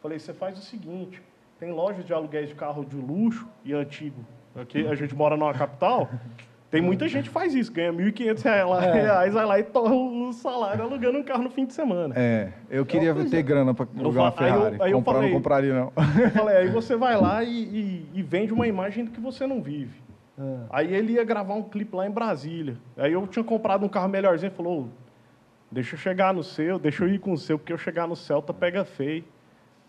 Falei, 0.00 0.18
você 0.18 0.34
faz 0.34 0.58
o 0.58 0.62
seguinte, 0.62 1.22
tem 1.60 1.70
lojas 1.70 2.04
de 2.04 2.12
aluguéis 2.12 2.48
de 2.48 2.56
carro 2.56 2.84
de 2.84 2.96
luxo 2.96 3.48
e 3.64 3.72
antigo. 3.72 4.24
Aqui 4.56 4.88
a 4.88 4.96
gente 4.96 5.14
mora 5.14 5.36
numa 5.36 5.54
capital, 5.54 6.10
tem 6.72 6.80
muita 6.80 7.06
gente 7.06 7.24
que 7.24 7.30
faz 7.34 7.54
isso, 7.54 7.70
ganha 7.70 7.92
1.500 7.92 8.42
reais, 8.42 8.84
É. 8.84 8.92
reais, 9.02 9.34
vai 9.34 9.44
lá 9.44 9.58
e 9.58 9.62
torra 9.62 9.94
o 9.94 10.32
salário 10.32 10.82
alugando 10.82 11.18
um 11.18 11.22
carro 11.22 11.42
no 11.44 11.50
fim 11.50 11.66
de 11.66 11.74
semana. 11.74 12.14
É, 12.16 12.48
eu 12.70 12.86
queria 12.86 13.14
Pois 13.14 13.30
ter 13.30 13.36
é. 13.36 13.42
grana 13.42 13.74
para 13.74 13.86
Eu 13.94 14.00
alugar 14.00 14.24
uma 14.24 14.32
fa- 14.32 14.44
aí 14.44 14.50
eu- 14.50 14.56
Ferrari. 14.56 14.76
aí 14.80 14.90
eu 14.90 14.96
Comprar, 14.98 15.12
falei- 15.12 15.28
não 15.28 15.36
compraria, 15.36 15.74
não. 15.74 15.92
Eu 16.24 16.30
falei, 16.30 16.56
aí 16.56 16.68
você 16.70 16.96
vai 16.96 17.14
lá 17.20 17.44
e, 17.44 17.50
e- 17.52 18.06
e 18.14 18.22
vende 18.22 18.54
uma 18.54 18.66
imagem 18.66 19.04
do 19.04 19.10
que 19.10 19.20
você 19.20 19.46
não 19.46 19.60
vive. 19.62 20.00
Ah. 20.38 20.64
Aí 20.70 20.94
ele 20.94 21.12
ia 21.12 21.24
gravar 21.24 21.52
um 21.54 21.62
clipe 21.62 21.94
lá 21.94 22.06
em 22.06 22.10
Brasília. 22.10 22.76
Aí 22.96 23.12
eu 23.12 23.26
tinha 23.26 23.44
comprado 23.44 23.84
um 23.84 23.88
carro 23.88 24.08
melhorzinho 24.08 24.50
e 24.50 24.56
falou, 24.56 24.80
"Ô, 24.84 24.86
deixa 25.70 25.94
eu 25.94 25.98
chegar 25.98 26.32
no 26.32 26.42
seu, 26.42 26.78
deixa 26.78 27.04
eu 27.04 27.08
ir 27.08 27.18
com 27.18 27.32
o 27.34 27.36
seu, 27.38 27.58
porque 27.58 27.72
eu 27.72 27.76
chegar 27.78 28.08
no 28.08 28.16
Celta 28.16 28.54
pega 28.54 28.82
feio. 28.82 29.22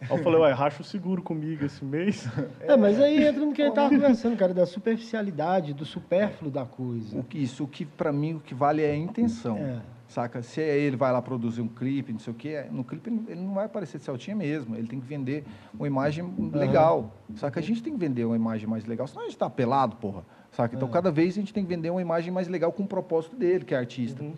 Aí 0.09 0.17
eu 0.17 0.23
falei, 0.23 0.39
ué, 0.41 0.51
racha 0.51 0.81
o 0.81 0.85
seguro 0.85 1.21
comigo 1.21 1.65
esse 1.65 1.83
mês. 1.83 2.27
É, 2.61 2.77
mas 2.77 2.99
aí 2.99 3.25
entra 3.25 3.45
no 3.45 3.53
que 3.53 3.61
a 3.61 3.65
gente 3.65 3.75
tava 3.75 3.89
conversando, 3.89 4.37
cara, 4.37 4.53
da 4.53 4.65
superficialidade, 4.65 5.73
do 5.73 5.85
supérfluo 5.85 6.51
da 6.51 6.65
coisa. 6.65 7.19
O 7.19 7.23
que, 7.23 7.37
isso, 7.37 7.63
o 7.63 7.67
que 7.67 7.85
para 7.85 8.11
mim, 8.11 8.35
o 8.35 8.39
que 8.39 8.53
vale 8.53 8.81
é 8.81 8.91
a 8.91 8.95
intenção. 8.95 9.57
É. 9.57 9.81
Saca? 10.07 10.41
Se 10.43 10.61
ele 10.61 10.95
vai 10.95 11.11
lá 11.11 11.21
produzir 11.21 11.61
um 11.61 11.67
clipe, 11.67 12.13
não 12.13 12.19
sei 12.19 12.31
o 12.31 12.35
quê, 12.35 12.65
no 12.71 12.83
clipe 12.83 13.09
ele 13.09 13.23
ele 13.27 13.41
não 13.41 13.53
vai 13.55 13.65
aparecer 13.65 13.97
de 13.97 14.03
Celtinha 14.03 14.35
mesmo. 14.35 14.75
Ele 14.75 14.87
tem 14.87 14.99
que 14.99 15.05
vender 15.05 15.43
uma 15.73 15.87
imagem 15.87 16.23
legal. 16.53 17.11
Saca? 17.35 17.59
A 17.59 17.63
gente 17.63 17.81
tem 17.81 17.93
que 17.93 17.99
vender 17.99 18.23
uma 18.23 18.35
imagem 18.35 18.67
mais 18.67 18.85
legal, 18.85 19.07
senão 19.07 19.23
a 19.23 19.25
gente 19.25 19.37
tá 19.37 19.49
pelado, 19.49 19.95
porra. 19.95 20.23
Saca? 20.51 20.75
Então, 20.75 20.87
cada 20.87 21.11
vez 21.11 21.33
a 21.33 21.39
gente 21.39 21.51
tem 21.51 21.63
que 21.63 21.69
vender 21.69 21.89
uma 21.89 22.01
imagem 22.01 22.31
mais 22.31 22.47
legal 22.47 22.71
com 22.71 22.83
o 22.83 22.87
propósito 22.87 23.35
dele, 23.35 23.65
que 23.65 23.73
é 23.73 23.77
artista. 23.77 24.21
Uhum. 24.21 24.33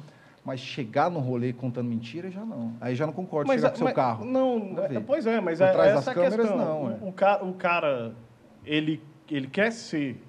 Mas 0.45 0.59
chegar 0.59 1.09
no 1.09 1.19
rolê 1.19 1.51
contando 1.51 1.89
mentira, 1.89 2.29
já 2.29 2.45
não. 2.45 2.75
Aí 2.79 2.93
já 2.95 3.07
não 3.07 3.13
concordo 3.13 3.51
chegar 3.51 3.69
com 3.69 3.75
o 3.75 3.77
seu 3.79 3.85
mas- 3.85 3.95
carro. 3.95 4.23
Não, 4.23 4.75
a 4.77 4.93
é- 4.93 4.99
pois 4.99 5.25
é, 5.25 5.41
mas 5.41 5.59
é, 5.59 5.65
essa 5.89 6.11
é 6.11 6.13
câmeras, 6.13 6.35
questão. 6.35 6.57
não, 6.57 6.83
o, 6.83 6.91
é. 6.91 7.09
o 7.09 7.11
cara, 7.11 7.43
o 7.43 7.53
cara 7.55 8.15
ele, 8.63 9.01
ele 9.29 9.47
quer 9.47 9.71
ser 9.71 10.23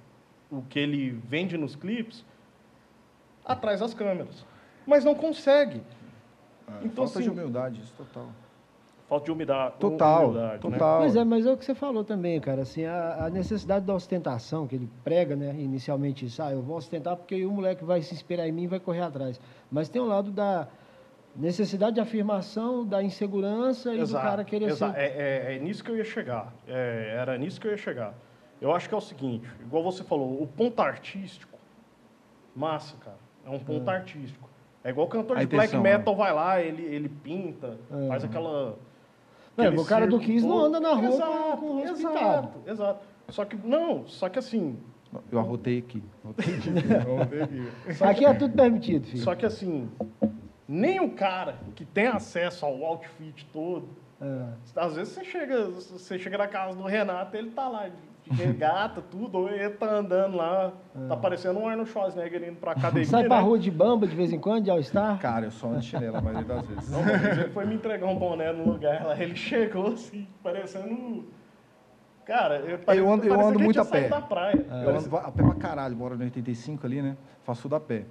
o 0.51 0.63
que 0.63 0.79
ele 0.79 1.11
vende 1.11 1.59
nos 1.59 1.77
clipes 1.77 2.25
atrás 3.45 3.81
das 3.81 3.93
câmeras, 3.93 4.47
mas 4.87 5.05
não 5.05 5.15
consegue. 5.15 5.83
então, 6.83 7.07
Falta 7.07 7.19
assim, 7.19 7.23
de 7.23 7.31
humildade, 7.31 7.81
isso 7.83 7.93
total. 7.95 8.31
Falta 9.09 9.25
de 9.27 9.31
umidade. 9.33 9.75
Total, 9.79 10.29
humildade, 10.31 10.53
né? 10.53 10.59
total. 10.59 10.99
Pois 10.99 11.15
é, 11.15 11.25
mas 11.25 11.47
é 11.47 11.53
o 11.53 11.57
que 11.57 11.65
você 11.65 11.75
falou 11.77 12.03
também, 12.03 12.41
cara, 12.41 12.63
assim, 12.63 12.85
a, 12.85 13.27
a 13.27 13.31
necessidade 13.31 13.85
da 13.87 13.95
ostentação, 13.95 14.67
que 14.67 14.75
ele 14.75 14.89
prega, 15.05 15.37
né, 15.37 15.55
inicialmente 15.59 16.27
isso, 16.27 16.43
ah, 16.43 16.51
eu 16.51 16.61
vou 16.61 16.77
ostentar 16.77 17.17
porque 17.17 17.37
aí 17.37 17.47
o 17.47 17.53
moleque 17.53 17.85
vai 17.85 18.03
se 18.03 18.13
inspirar 18.13 18.49
em 18.49 18.53
mim 18.53 18.65
e 18.65 18.67
vai 18.67 18.81
correr 18.81 19.03
atrás. 19.03 19.41
Mas 19.71 19.89
tem 19.89 20.03
o 20.03 20.07
lado 20.07 20.33
da 20.33 20.67
necessidade 21.37 21.95
de 21.95 22.01
afirmação, 22.01 22.85
da 22.85 23.01
insegurança 23.03 23.95
e 23.95 24.03
do 24.03 24.13
cara 24.13 24.43
querer 24.45 24.71
exato. 24.71 24.95
ser... 24.95 25.01
É, 25.01 25.53
é- 25.53 25.57
é 25.57 25.59
nisso 25.61 25.85
que 25.85 25.91
eu 25.91 25.97
ia 25.97 26.05
chegar. 26.05 26.53
É, 26.67 27.15
era 27.17 27.39
nisso 27.39 27.61
que 27.61 27.67
eu 27.69 27.71
ia 27.73 27.77
chegar. 27.77 28.13
Eu 28.61 28.75
acho 28.75 28.89
que 28.89 28.95
é 28.95 28.99
o 28.99 29.03
seguinte, 29.03 29.47
igual 29.61 29.85
você 29.85 30.03
falou, 30.03 30.43
o 30.43 30.47
ponto 30.47 30.81
artístico, 30.81 31.57
massa, 32.55 32.97
cara. 32.97 33.19
É 33.45 33.51
um 33.51 33.59
ponto 33.61 33.89
artístico. 33.89 34.49
É 34.83 34.91
igual 34.91 35.07
o 35.07 35.11
cantor 35.11 35.37
A 35.37 35.41
de 35.41 35.47
black 35.47 35.69
intenção, 35.69 35.83
né? 35.83 35.99
metal 35.99 36.17
vai 36.17 36.33
lá, 36.33 36.61
ele, 36.61 36.83
ele 36.83 37.09
pinta, 37.09 37.77
É. 37.93 38.09
faz 38.09 38.25
aquela. 38.25 38.77
É, 39.59 39.69
o 39.71 39.85
cara 39.85 40.07
do 40.07 40.19
circo 40.19 40.33
15 40.33 40.47
não 40.47 40.59
anda 40.59 40.81
na 40.81 40.93
rua 40.93 41.09
exato, 41.09 41.57
com 41.59 41.67
o 41.67 41.73
rosto 41.79 41.97
exato, 41.99 42.15
pintado. 42.15 42.51
exato. 42.67 43.07
Só 43.29 43.45
que, 43.45 43.57
não, 43.57 44.07
só 44.07 44.29
que 44.29 44.39
assim. 44.39 44.79
Eu 45.33 45.39
arrotei 45.39 45.79
aqui. 45.79 46.03
Aqui 48.01 48.25
é 48.25 48.35
tudo 48.35 48.55
permitido, 48.55 49.07
filho. 49.07 49.23
Só 49.23 49.35
que 49.35 49.47
assim, 49.47 49.89
nem 50.69 51.01
o 51.01 51.11
cara 51.13 51.57
que 51.75 51.85
tem 51.85 52.07
acesso 52.07 52.67
ao 52.67 52.85
outfit 52.85 53.47
todo, 53.53 53.89
É. 54.21 54.49
Às 54.77 54.97
vezes 54.97 55.13
você 55.15 55.25
chega, 55.25 55.69
você 55.71 56.19
chega 56.19 56.39
na 56.39 56.49
casa 56.49 56.77
do 56.77 56.85
Renato, 56.85 57.37
ele 57.37 57.51
tá 57.51 57.69
lá 57.69 57.89
de 57.89 57.97
regata, 58.31 59.01
tudo, 59.01 59.39
ou 59.39 59.49
ele 59.49 59.71
tá 59.71 59.87
andando 59.95 60.37
lá, 60.37 60.73
tá 61.09 61.17
parecendo 61.17 61.59
um 61.61 61.69
Arnold 61.69 61.91
Schwarzenegger 61.91 62.49
indo 62.49 62.57
pra 62.57 62.73
academia. 62.79 63.07
Sai 63.07 63.25
pra 63.25 63.37
né? 63.37 63.43
rua 63.43 63.59
de 63.59 63.71
bamba 63.71 64.07
de 64.07 64.15
vez 64.17 64.33
em 64.33 64.39
quando, 64.39 64.65
de 64.65 64.71
All-Star? 64.71 65.19
Cara, 65.21 65.47
eu 65.47 65.51
só 65.51 65.69
ando 65.69 65.81
de 65.81 65.87
chinelo 65.87 66.17
a 66.17 66.21
maioria 66.21 66.45
das 66.45 66.67
vezes. 66.67 66.91
Não, 66.91 67.01
uma 67.01 67.17
vez 67.19 67.39
ele 67.39 67.49
foi 67.51 67.65
me 67.67 67.75
entregar 67.75 68.07
um 68.07 68.17
boné 68.19 68.53
no 68.53 68.65
lugar 68.73 69.05
lá, 69.05 69.21
ele 69.21 69.37
chegou 69.37 69.89
assim, 69.93 70.27
parecendo. 70.43 71.25
Cara, 72.25 72.57
eu, 72.57 72.79
pare- 72.81 72.99
Eu 72.99 73.09
ando- 73.13 73.25
eu 73.25 73.41
ando 73.41 73.61
muito 73.61 73.81
a 73.81 73.85
pé. 73.85 74.09
da 74.09 74.21
praia. 74.21 74.67
Eu 74.85 74.97
ando 74.97 75.17
a 75.17 75.31
pé 75.31 75.43
pra 75.45 75.55
caralho, 75.55 75.97
moro 75.97 76.17
no 76.17 76.25
85 76.25 76.85
ali, 76.85 77.01
né? 77.01 77.17
Faço 77.45 77.63
tudo 77.63 77.77
a 77.77 77.81
pé. 77.81 78.05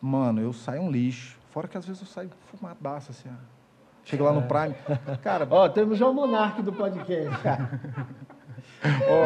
Mano, 0.00 0.42
eu 0.42 0.52
saio 0.52 0.82
um 0.82 0.90
lixo. 0.90 1.38
Fora 1.50 1.66
que 1.66 1.78
às 1.78 1.86
vezes 1.86 2.02
eu 2.02 2.06
saio 2.06 2.28
fumadaço, 2.52 3.12
assim, 3.12 3.30
ó. 3.30 3.56
Chego 4.04 4.22
lá 4.24 4.32
no 4.32 4.42
Prime. 4.42 4.74
Cara, 5.22 5.48
Ó, 5.50 5.68
temos 5.70 5.96
já 5.98 6.06
o 6.06 6.12
monarca 6.12 6.62
do 6.62 6.70
podcast. 6.72 7.30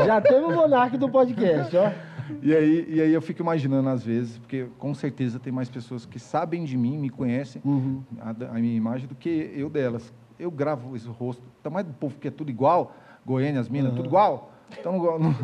Já 0.07 0.21
temos 0.21 0.53
o 0.53 0.57
monarca 0.57 0.97
do 0.97 1.09
podcast, 1.09 1.77
ó. 1.77 1.91
e 2.43 2.55
aí, 2.55 2.87
e 2.89 3.01
aí 3.01 3.13
eu 3.13 3.21
fico 3.21 3.43
imaginando 3.43 3.89
às 3.89 4.03
vezes, 4.05 4.39
porque 4.39 4.67
com 4.79 4.95
certeza 4.95 5.39
tem 5.39 5.53
mais 5.53 5.69
pessoas 5.69 6.07
que 6.07 6.19
sabem 6.19 6.65
de 6.65 6.77
mim, 6.77 6.97
me 6.99 7.11
conhecem, 7.11 7.61
Uhum. 7.65 8.03
a, 8.21 8.31
a 8.31 8.55
minha 8.55 8.77
imagem, 8.77 9.07
do 9.09 9.15
que 9.15 9.53
eu 9.55 9.69
delas. 9.69 10.13
Eu 10.39 10.51
gravo 10.51 10.97
esse 10.97 11.07
rosto. 11.09 11.43
Tá 11.63 11.69
mais 11.69 11.85
do 11.87 11.93
povo 11.93 12.17
que 12.19 12.29
é 12.29 12.31
tudo 12.31 12.51
igual, 12.51 12.95
Goiânia, 13.27 13.61
as 13.61 13.69
minas, 13.69 13.93
tudo 13.95 14.07
igual. 14.07 14.53
Então, 14.79 15.19
não- 15.19 15.35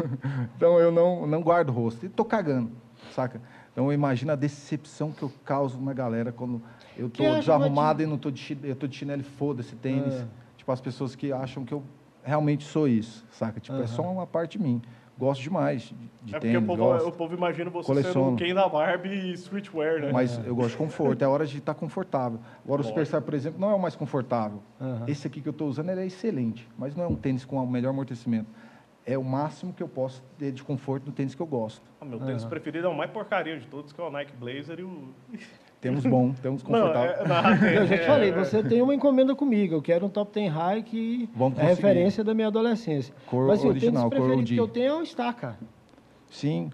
então 0.56 0.78
eu 0.78 0.90
não, 0.92 1.26
não 1.26 1.42
guardo 1.42 1.68
o 1.70 1.72
rosto. 1.72 2.06
E 2.06 2.08
tô 2.08 2.24
cagando, 2.24 2.70
saca? 3.12 3.42
Então 3.72 3.86
eu 3.86 3.92
imagino 3.92 4.32
a 4.32 4.36
decepção 4.36 5.12
que 5.12 5.22
eu 5.22 5.30
causo 5.44 5.78
na 5.80 5.92
galera 5.92 6.32
quando 6.32 6.62
eu 6.96 7.10
tô 7.10 7.22
desarrumado 7.34 8.02
e 8.02 8.06
não 8.06 8.16
tô 8.16 8.30
de, 8.30 8.56
eu 8.62 8.74
tô 8.74 8.86
de 8.86 8.96
chinelo 8.96 9.22
foda-se, 9.22 9.74
tênis. 9.76 10.14
Ah. 10.14 10.26
Tipo, 10.56 10.72
as 10.72 10.80
pessoas 10.80 11.14
que 11.14 11.30
acham 11.32 11.62
que 11.64 11.74
eu 11.74 11.82
realmente 12.26 12.64
sou 12.64 12.88
isso, 12.88 13.24
saca? 13.30 13.60
Tipo, 13.60 13.80
é 13.80 13.86
só 13.86 14.02
uma 14.02 14.26
parte 14.26 14.58
de 14.58 14.64
mim. 14.64 14.82
Gosto 15.18 15.40
demais 15.40 15.94
de, 16.22 16.34
é 16.34 16.38
porque 16.38 16.52
tênis, 16.52 16.62
o 16.62 16.66
povo, 16.66 16.82
gosto. 16.82 17.08
o 17.08 17.12
povo 17.12 17.34
imagina 17.34 17.70
você 17.70 17.86
Coleciono. 17.86 18.36
sendo 18.36 18.36
Ken 18.36 18.52
da 18.52 18.68
Barbie 18.68 19.08
e 19.08 19.32
streetwear, 19.32 20.02
né? 20.02 20.12
Mas 20.12 20.38
eu 20.44 20.54
gosto 20.54 20.72
de 20.72 20.76
conforto, 20.76 21.22
é 21.22 21.26
hora 21.26 21.46
de 21.46 21.56
estar 21.56 21.72
confortável. 21.72 22.38
Agora, 22.62 22.82
o. 22.82 22.84
Superstar, 22.84 23.22
por 23.22 23.32
exemplo, 23.32 23.58
não 23.58 23.70
é 23.70 23.74
o 23.74 23.78
mais 23.78 23.96
confortável. 23.96 24.60
Aham. 24.78 25.04
Esse 25.08 25.26
aqui 25.26 25.40
que 25.40 25.48
eu 25.48 25.52
estou 25.52 25.68
usando 25.68 25.88
ele 25.88 26.02
é 26.02 26.06
excelente, 26.06 26.68
mas 26.76 26.94
não 26.94 27.04
é 27.04 27.06
um 27.06 27.14
tênis 27.14 27.46
com 27.46 27.56
o 27.56 27.66
melhor 27.66 27.90
amortecimento. 27.90 28.50
É 29.06 29.16
o 29.16 29.24
máximo 29.24 29.72
que 29.72 29.82
eu 29.82 29.88
posso 29.88 30.22
ter 30.36 30.52
de 30.52 30.62
conforto 30.62 31.06
no 31.06 31.12
tênis 31.12 31.34
que 31.34 31.40
eu 31.40 31.46
gosto. 31.46 31.80
Ah, 31.98 32.04
meu 32.04 32.18
tênis 32.18 32.42
Aham. 32.42 32.50
preferido 32.50 32.86
é 32.88 32.90
o 32.90 32.94
mais 32.94 33.10
porcaria 33.10 33.58
de 33.58 33.66
todos, 33.68 33.92
que 33.92 34.00
é 34.00 34.04
o 34.04 34.10
Nike 34.10 34.36
Blazer 34.36 34.80
e 34.80 34.82
o... 34.82 35.14
Temos 35.80 36.04
bom, 36.04 36.32
temos 36.42 36.62
Não, 36.64 36.70
confortável. 36.70 37.10
é, 37.10 37.28
não, 37.28 37.66
Eu 37.68 37.86
já 37.86 37.96
te 37.96 38.02
é, 38.02 38.06
falei, 38.06 38.30
é, 38.30 38.32
você 38.32 38.62
tem 38.62 38.80
uma 38.82 38.94
encomenda 38.94 39.34
comigo. 39.36 39.74
Eu 39.74 39.82
quero 39.82 40.06
um 40.06 40.08
Top 40.08 40.32
Ten 40.32 40.48
High 40.48 40.82
que 40.82 41.28
Vamos 41.34 41.58
é 41.58 41.62
conseguir. 41.62 41.82
referência 41.86 42.24
da 42.24 42.34
minha 42.34 42.48
adolescência. 42.48 43.14
Cor 43.26 43.46
Mas 43.46 43.58
assim, 43.60 43.68
original, 43.68 44.06
o 44.06 44.10
cor 44.10 44.18
tênis 44.18 44.26
preferido 44.26 44.54
que 44.54 44.60
eu 44.60 44.68
tenho 44.68 44.86
é 44.86 45.02
o 45.02 45.06
Star, 45.06 45.34
cara. 45.36 45.58
Sim, 46.30 46.70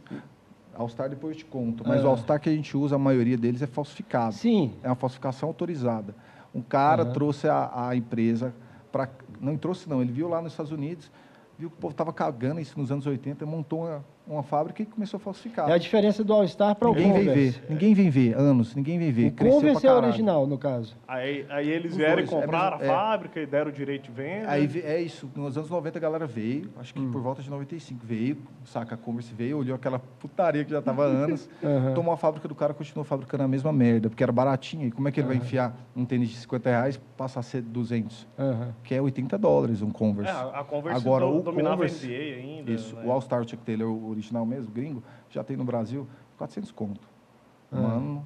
All-Star 0.74 1.10
depois 1.10 1.34
eu 1.36 1.38
te 1.40 1.44
conto, 1.44 1.84
mas 1.86 2.00
É. 2.02 2.04
o 2.04 2.08
All-Star 2.08 2.40
que 2.40 2.48
a 2.48 2.52
gente 2.52 2.74
usa, 2.76 2.96
a 2.96 2.98
maioria 2.98 3.36
deles 3.36 3.60
é 3.60 3.66
falsificado. 3.66 4.32
Sim. 4.34 4.72
É 4.82 4.88
uma 4.88 4.94
falsificação 4.96 5.48
autorizada. 5.50 6.14
Um 6.54 6.62
cara 6.62 7.02
Aham. 7.02 7.12
trouxe 7.12 7.46
a, 7.48 7.88
a 7.88 7.96
empresa 7.96 8.54
para. 8.90 9.08
Não 9.40 9.56
trouxe, 9.58 9.88
não. 9.88 10.00
Ele 10.00 10.12
viu 10.12 10.28
lá 10.28 10.40
nos 10.40 10.52
Estados 10.52 10.72
Unidos, 10.72 11.10
viu 11.58 11.68
que 11.68 11.76
o 11.76 11.78
povo 11.78 11.92
estava 11.92 12.12
cagando 12.12 12.60
isso 12.60 12.78
nos 12.78 12.90
anos 12.90 13.06
80, 13.06 13.44
montou 13.44 13.80
uma, 13.80 14.02
uma 14.26 14.42
fábrica 14.42 14.82
e 14.82 14.86
começou 14.86 15.18
a 15.18 15.20
falsificar. 15.20 15.68
É 15.68 15.72
a 15.72 15.78
diferença 15.78 16.22
do 16.22 16.32
All-Star 16.32 16.74
para 16.76 16.88
o 16.88 16.94
ninguém 16.94 17.12
vem 17.12 17.26
Converse. 17.26 17.58
ver. 17.60 17.66
Ninguém 17.70 17.94
vem 17.94 18.10
ver. 18.10 18.34
Anos, 18.36 18.74
ninguém 18.74 18.98
vem 18.98 19.10
ver. 19.12 19.28
O 19.28 19.32
Cresceu 19.32 19.58
Converse 19.60 19.86
é 19.86 19.92
original, 19.92 20.46
no 20.46 20.56
caso. 20.56 20.96
Aí, 21.08 21.44
aí 21.50 21.68
eles 21.68 21.92
Os 21.92 21.96
vieram 21.98 22.22
e 22.22 22.26
dois, 22.26 22.32
é 22.32 22.40
compraram 22.40 22.78
mesmo- 22.78 22.92
a 22.92 22.94
é. 22.94 22.96
fábrica 22.98 23.40
e 23.40 23.46
deram 23.46 23.70
o 23.70 23.72
direito 23.72 24.04
de 24.04 24.10
venda. 24.12 24.50
Aí 24.50 24.82
é 24.84 25.00
isso, 25.00 25.28
nos 25.34 25.56
anos 25.58 25.68
90 25.70 25.98
a 25.98 26.00
galera 26.00 26.26
veio, 26.26 26.70
acho 26.78 26.94
que 26.94 27.00
Hum. 27.00 27.10
por 27.10 27.20
volta 27.20 27.42
de 27.42 27.50
95 27.50 28.00
veio, 28.06 28.38
saca, 28.64 28.94
a 28.94 28.98
Converse 28.98 29.34
veio, 29.34 29.58
olhou 29.58 29.74
aquela 29.74 29.98
putaria 29.98 30.64
que 30.64 30.70
já 30.70 30.78
estava 30.78 31.04
há 31.04 31.06
anos, 31.34 31.48
Aham. 31.62 31.94
tomou 31.94 32.14
a 32.14 32.16
fábrica 32.16 32.46
do 32.46 32.54
cara, 32.54 32.72
continuou 32.72 33.04
fabricando 33.04 33.42
a 33.42 33.48
mesma 33.48 33.72
merda, 33.72 34.08
porque 34.08 34.22
era 34.22 34.32
baratinho. 34.32 34.86
E 34.86 34.90
como 34.90 35.08
é 35.08 35.12
que 35.12 35.20
ele 35.20 35.26
vai 35.28 35.36
enfiar 35.36 35.76
um 35.96 36.04
tênis 36.04 36.28
de 36.30 36.36
50 36.36 36.70
reais 36.70 37.00
passar 37.16 37.40
a 37.40 37.42
ser 37.42 37.60
200? 37.62 38.26
Aham. 38.38 38.74
Que 38.84 38.94
é 38.94 39.02
80 39.02 39.36
dólares 39.36 39.82
um 39.82 39.88
É, 39.88 39.92
Converse. 39.92 40.30
a 40.32 40.60
a 40.60 40.64
Converse 40.64 41.00
Agora, 41.00 41.26
do, 41.26 41.38
o 41.38 41.42
dominava 41.42 41.76
Converse- 41.76 42.06
a 42.06 42.08
NBA 42.08 42.36
ainda. 42.56 42.70
Isso, 42.72 42.94
né? 42.96 43.02
o 43.04 43.10
All-Star 43.10 43.42
Chuck 43.48 43.62
Taylor, 43.64 43.88
o 43.90 44.11
original 44.12 44.44
mesmo, 44.46 44.70
gringo, 44.70 45.02
já 45.30 45.42
tem 45.42 45.56
no 45.56 45.64
Brasil 45.64 46.06
400 46.38 46.70
conto. 46.72 47.08
Ah. 47.70 47.76
Mano. 47.76 48.24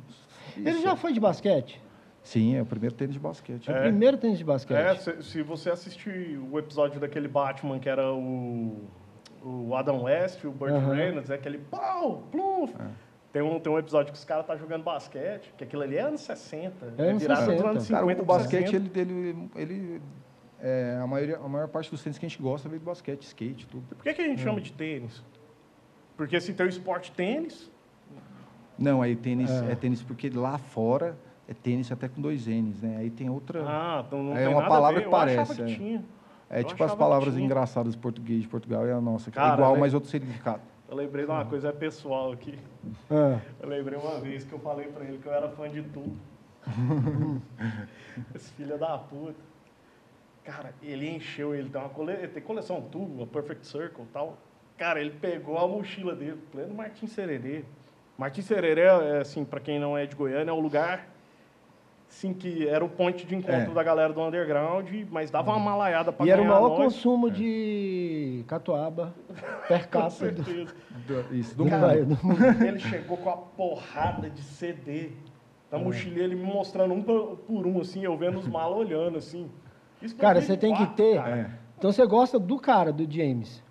Ele 0.57 0.71
isso. 0.71 0.83
já 0.83 0.97
foi 0.97 1.13
de 1.13 1.21
basquete? 1.21 1.81
Sim, 2.23 2.57
é 2.57 2.63
o 2.63 2.67
primeiro 2.67 2.95
tênis 2.95 3.15
de 3.15 3.21
basquete. 3.21 3.71
O 3.71 3.75
primeiro 3.75 4.17
tênis 4.17 4.39
de 4.39 4.45
basquete. 4.45 4.77
É, 4.77 4.95
se, 4.97 5.23
se 5.23 5.43
você 5.43 5.71
assistir 5.71 6.39
o 6.51 6.59
episódio 6.59 6.99
daquele 6.99 7.29
Batman 7.29 7.79
que 7.79 7.89
era 7.89 8.13
o, 8.13 8.83
o 9.45 9.75
Adam 9.77 10.03
West, 10.03 10.43
o 10.45 10.51
Burt 10.51 10.73
Aham. 10.73 10.95
Reynolds, 10.95 11.31
é 11.31 11.35
aquele 11.35 11.59
pau, 11.59 12.25
pluf. 12.33 12.75
Tem, 13.33 13.43
um, 13.43 13.61
tem 13.61 13.73
um 13.73 13.79
episódio 13.79 14.13
que 14.13 14.19
os 14.19 14.25
caras 14.25 14.47
tá 14.47 14.57
jogando 14.57 14.83
basquete, 14.83 15.53
que 15.57 15.63
aquilo 15.63 15.83
ali 15.83 15.97
é 15.99 16.01
anos 16.01 16.23
60. 16.23 16.95
É 16.99 17.03
anos 17.11 17.23
virada 17.23 17.41
dos 17.43 17.51
60. 17.53 17.69
anos 17.71 17.89
Cara, 17.89 18.01
50 18.01 18.23
o 18.23 18.27
pra 18.27 18.35
basquete, 18.39 18.71
60. 18.71 18.99
ele, 18.99 19.13
ele, 19.13 19.51
ele 19.55 20.03
é, 20.61 20.99
a, 21.01 21.07
maioria, 21.07 21.37
a 21.37 21.49
maior 21.49 21.69
parte 21.69 21.91
dos 21.91 22.03
tênis 22.03 22.19
que 22.19 22.25
a 22.27 22.29
gente 22.29 22.41
gosta 22.43 22.69
veio 22.69 22.81
do 22.81 22.87
basquete, 22.87 23.23
skate, 23.23 23.67
tudo. 23.69 23.85
Por 23.95 24.03
que, 24.03 24.15
que 24.15 24.23
a 24.23 24.25
Hum. 24.25 24.29
gente 24.31 24.43
chama 24.43 24.61
de 24.61 24.73
tênis? 24.73 25.23
Porque 26.17 26.41
se 26.41 26.53
tem 26.55 26.67
o 26.67 26.69
esporte 26.69 27.13
tênis, 27.13 27.71
Não, 28.79 29.01
aí 29.03 29.17
tênis 29.17 29.51
É. 29.51 29.73
é. 29.73 29.75
tênis 29.75 30.03
porque 30.03 30.29
lá 30.31 30.59
fora 30.59 31.17
é 31.49 31.55
tênis 31.55 31.91
até 31.93 32.09
com 32.09 32.21
dois 32.21 32.47
N's, 32.47 32.83
né? 32.83 32.97
Aí 32.99 33.11
tem 33.11 33.31
outra. 33.31 33.63
ah, 33.67 34.05
então 34.07 34.23
não 34.23 34.33
É 34.37 34.45
tem 34.45 34.49
uma 34.49 34.61
nada 34.63 34.69
palavra 34.69 34.97
a 34.97 35.01
ver. 35.01 35.05
que 35.05 35.11
parece, 35.11 35.55
que 35.57 35.63
é. 35.63 35.65
tinha. 35.77 36.05
é 36.51 36.63
tipo 36.63 36.83
as 36.85 36.95
palavras 36.95 37.37
engraçadas 37.39 37.95
do 37.95 38.01
português 38.01 38.43
de 38.43 38.49
Portugal 38.49 38.87
e 38.87 38.91
a 38.91 39.01
nossa. 39.01 39.31
que 39.31 39.37
Cara, 39.37 39.53
é 39.53 39.55
igual, 39.55 39.75
eu 39.75 39.81
mas 39.81 39.95
outro 39.95 40.09
significado. 40.11 40.61
Eu 40.89 40.95
lembrei 40.97 41.25
de 41.25 41.31
uma 41.31 41.43
Hum. 41.43 41.47
coisa 41.49 41.73
pessoal 41.73 42.33
aqui. 42.33 42.59
Ah, 43.11 43.41
Eu 43.61 43.69
lembrei 43.69 43.99
uma 43.99 44.21
vez 44.21 44.45
que 44.45 44.53
eu 44.53 44.59
falei 44.61 44.87
pra 44.89 45.05
ele 45.05 45.19
que 45.19 45.27
eu 45.27 45.33
era 45.33 45.49
fã 45.49 45.69
de 45.69 45.83
tu. 45.83 46.05
Esse 48.35 48.51
filho 48.53 48.79
da 48.79 48.97
puta. 48.99 49.35
Cara, 50.45 50.73
ele 50.83 51.09
encheu, 51.09 51.55
ele 51.55 51.69
tem 51.69 51.81
uma 51.81 51.91
cole... 51.91 52.13
ele 52.13 52.29
tem 52.29 52.43
coleção 52.43 52.81
tu, 52.81 53.23
a 53.23 53.27
Perfect 53.27 53.67
Circle 53.67 54.05
e 54.05 54.13
tal. 54.13 54.39
Cara, 54.77 55.01
ele 55.01 55.11
pegou 55.21 55.59
a 55.59 55.67
mochila 55.67 56.15
dele, 56.15 56.39
pleno 56.53 56.75
Martim 56.75 57.07
Sererê. 57.07 57.65
Martim 58.19 58.43
Sererê, 58.43 58.83
é, 58.83 59.19
assim, 59.21 59.45
pra 59.45 59.59
quem 59.61 59.79
não 59.79 59.97
é 59.97 60.07
de 60.07 60.15
Goiânia, 60.15 60.51
é 60.51 60.55
o 60.55 60.61
lugar 60.61 61.09
assim, 62.09 62.33
que 62.33 62.67
era 62.69 62.85
o 62.85 62.89
ponto 62.89 63.27
de 63.27 63.35
encontro 63.35 63.71
É. 63.73 63.75
da 63.75 63.83
galera 63.83 64.13
do 64.13 64.23
underground, 64.23 64.89
mas 65.11 65.29
dava 65.31 65.51
uma 65.51 65.59
malaiada 65.59 66.13
pra 66.13 66.25
e 66.25 66.31
era 66.31 66.41
o 66.41 66.45
maior 66.47 66.77
consumo 66.77 67.29
de 67.31 68.45
catuaba 68.47 69.13
per 69.67 69.85
Com 69.91 70.01
capita 70.01 70.31
do, 70.31 70.45
certeza. 70.45 70.75
Do- 71.07 71.35
Isso, 71.35 71.57
do, 71.57 71.67
país, 71.69 72.07
mundo. 72.07 72.17
do 72.17 72.27
mundo. 72.27 72.65
Ele 72.65 72.79
chegou 72.79 73.17
com 73.17 73.29
a 73.31 73.37
porrada 73.37 74.31
de 74.31 74.41
CD. 74.43 75.11
Na 75.71 75.79
mochilinha, 75.81 76.23
ele 76.25 76.37
me 76.37 76.45
mostrando 76.45 76.95
um 76.95 77.03
por 77.03 77.67
um, 77.67 77.81
assim, 77.81 78.05
eu 78.05 78.17
vendo 78.17 78.39
os 78.39 78.47
malas 78.47 78.79
olhando, 78.79 79.19
assim. 79.19 79.51
Isso 80.01 80.15
Cara, 80.17 80.41
você 80.41 80.57
tem 80.57 80.73
que 80.73 80.85
2004, 80.87 80.95
ter. 80.95 81.17
cara. 81.17 81.37
É. 81.37 81.51
Então 81.77 81.91
você 81.91 82.07
gosta 82.07 82.39
do 82.39 82.57
cara, 82.59 82.93
do 82.93 83.11
James. 83.13 83.63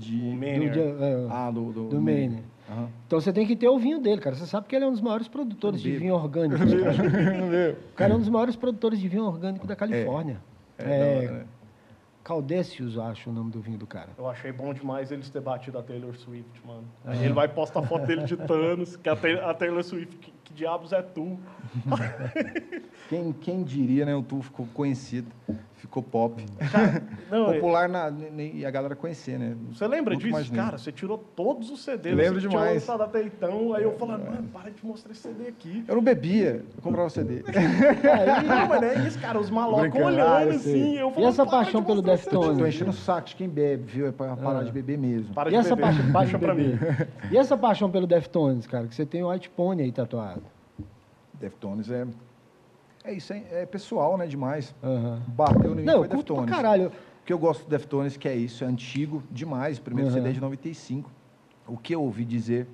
O 0.00 0.10
De, 0.10 0.18
Do, 0.18 0.36
Manier. 0.36 0.70
de- 0.72 0.80
é, 0.80 1.26
ah, 1.30 1.50
do, 1.50 1.72
do, 1.72 1.88
do 1.88 2.00
Maine. 2.00 2.42
Aham. 2.68 2.88
Então 3.06 3.20
você 3.20 3.32
tem 3.32 3.46
que 3.46 3.56
ter 3.56 3.68
o 3.68 3.78
vinho 3.78 3.98
dele, 4.00 4.20
cara. 4.20 4.36
Você 4.36 4.46
sabe 4.46 4.66
que 4.68 4.76
ele 4.76 4.84
é 4.84 4.88
um 4.88 4.92
dos 4.92 5.00
maiores 5.00 5.26
produtores 5.28 5.80
de 5.80 5.96
vinho 5.96 6.14
orgânico. 6.14 6.58
cara. 6.58 6.70
O 7.92 7.94
cara 7.94 8.12
é 8.12 8.16
um 8.16 8.20
dos 8.20 8.28
maiores 8.28 8.54
produtores 8.56 8.98
de 9.00 9.08
vinho 9.08 9.24
orgânico 9.24 9.66
da 9.66 9.74
Califórnia. 9.76 10.40
É, 10.78 10.84
É, 10.84 10.98
da 10.98 11.28
hora, 11.28 11.38
né? 11.40 11.44
Caldecius, 12.22 12.98
acho 12.98 13.30
o 13.30 13.32
nome 13.32 13.50
do 13.50 13.60
vinho 13.60 13.78
do 13.78 13.86
cara. 13.86 14.10
Eu 14.16 14.28
achei 14.28 14.52
bom 14.52 14.72
demais 14.74 15.10
eles 15.10 15.28
ter 15.30 15.40
batido 15.40 15.78
a 15.78 15.82
Taylor 15.82 16.14
Swift, 16.16 16.60
mano. 16.66 16.84
Aí 17.04 17.24
ele 17.24 17.32
vai 17.32 17.48
postar 17.48 17.82
foto 17.82 18.06
dele 18.06 18.24
de 18.24 18.36
Thanos, 18.36 18.94
que 18.96 19.08
a, 19.08 19.14
a 19.14 19.54
Taylor 19.54 19.82
Swift, 19.82 20.32
que, 20.50 20.54
diabos 20.54 20.92
é 20.92 21.02
tu? 21.02 21.38
Quem, 23.08 23.32
quem 23.32 23.62
diria, 23.64 24.04
né? 24.06 24.14
O 24.14 24.22
Tu 24.22 24.40
ficou 24.42 24.68
conhecido, 24.72 25.26
ficou 25.74 26.00
pop. 26.00 26.44
Não, 27.28 27.50
é- 27.50 27.54
Popular 27.54 27.88
na, 27.88 28.08
e 28.38 28.64
a 28.64 28.70
galera 28.70 28.94
conhecer, 28.94 29.36
né? 29.36 29.56
Você 29.72 29.84
lembra 29.88 30.14
Nunca 30.14 30.24
disso? 30.24 30.28
imaginei. 30.36 30.60
Cara, 30.64 30.78
você 30.78 30.92
tirou 30.92 31.18
todos 31.18 31.70
os 31.70 31.82
CDs. 31.82 32.14
Lembro 32.16 32.38
tinha 32.38 32.50
demais. 32.50 32.74
lançado 32.74 33.02
até 33.02 33.22
então. 33.24 33.74
Aí 33.74 33.82
eu 33.82 33.96
falando, 33.98 34.26
mano, 34.26 34.48
para 34.52 34.70
de 34.70 34.84
mostrar 34.86 35.10
esse 35.10 35.22
CD 35.22 35.48
aqui. 35.48 35.84
Eu 35.88 35.96
não 35.96 36.02
bebia, 36.04 36.64
eu 36.76 36.82
comprava 36.82 37.10
CD. 37.10 37.42
Não, 38.46 38.68
mas 38.68 38.80
não 38.80 38.88
é 38.88 39.06
isso, 39.08 39.18
cara. 39.18 39.38
Os 39.40 39.50
malocos 39.50 39.92
olhando 40.00 40.20
Ah, 40.20 40.38
assim. 40.54 40.96
Eu 40.96 41.12
E 41.16 41.24
essa 41.24 41.44
"Para 41.44 41.58
de 41.58 41.64
paixão 41.64 41.82
pelo 41.82 41.96
mostrar 41.96 42.14
esse 42.14 42.24
CD." 42.24 42.36
Deftones? 42.36 42.58
Tô 42.58 42.66
enchendo 42.66 42.90
o 42.90 42.94
saco 42.94 43.28
de 43.28 43.36
quem 43.36 43.48
bebe, 43.48 43.84
viu? 43.90 44.06
É 44.06 44.12
pra 44.12 44.36
parar 44.36 44.62
de 44.62 44.70
beber 44.72 44.98
mesmo. 44.98 45.34
Para 45.34 45.48
E 45.48 45.52
de 45.52 45.58
essa 45.58 45.74
beber. 45.74 45.90
paixão, 45.94 46.12
Baixa 46.12 46.38
pra 46.38 46.54
mim. 46.54 46.78
e 47.32 47.36
essa 47.36 47.56
paixão 47.56 47.90
pelo 47.90 48.06
Deftones, 48.06 48.66
cara, 48.68 48.86
que 48.86 48.94
você 48.94 49.04
tem 49.04 49.22
o 49.24 49.30
White 49.30 49.50
Pony 49.50 49.82
aí 49.82 49.90
tatuado. 49.92 50.39
Deftones 51.40 51.90
é. 51.90 52.06
É 53.02 53.12
isso, 53.14 53.32
hein? 53.32 53.44
é 53.50 53.64
pessoal, 53.64 54.16
né? 54.18 54.26
Demais. 54.26 54.74
Aham. 54.82 55.22
Bateu 55.28 55.74
no 55.74 55.82
Não, 55.82 55.98
foi 56.00 56.08
Deftones. 56.08 56.50
caralho. 56.54 56.88
O 56.88 57.24
que 57.24 57.32
eu 57.32 57.38
gosto 57.38 57.64
do 57.64 57.70
Deftones, 57.70 58.16
que 58.16 58.28
é 58.28 58.34
isso, 58.34 58.62
é 58.62 58.66
antigo 58.66 59.22
demais. 59.30 59.78
Primeiro 59.78 60.10
Uhum. 60.10 60.14
CD 60.16 60.28
é 60.28 60.32
de 60.32 60.40
95. 60.40 61.10
O 61.66 61.76
que 61.78 61.94
eu 61.94 62.02
ouvi 62.02 62.24
dizer 62.24 62.66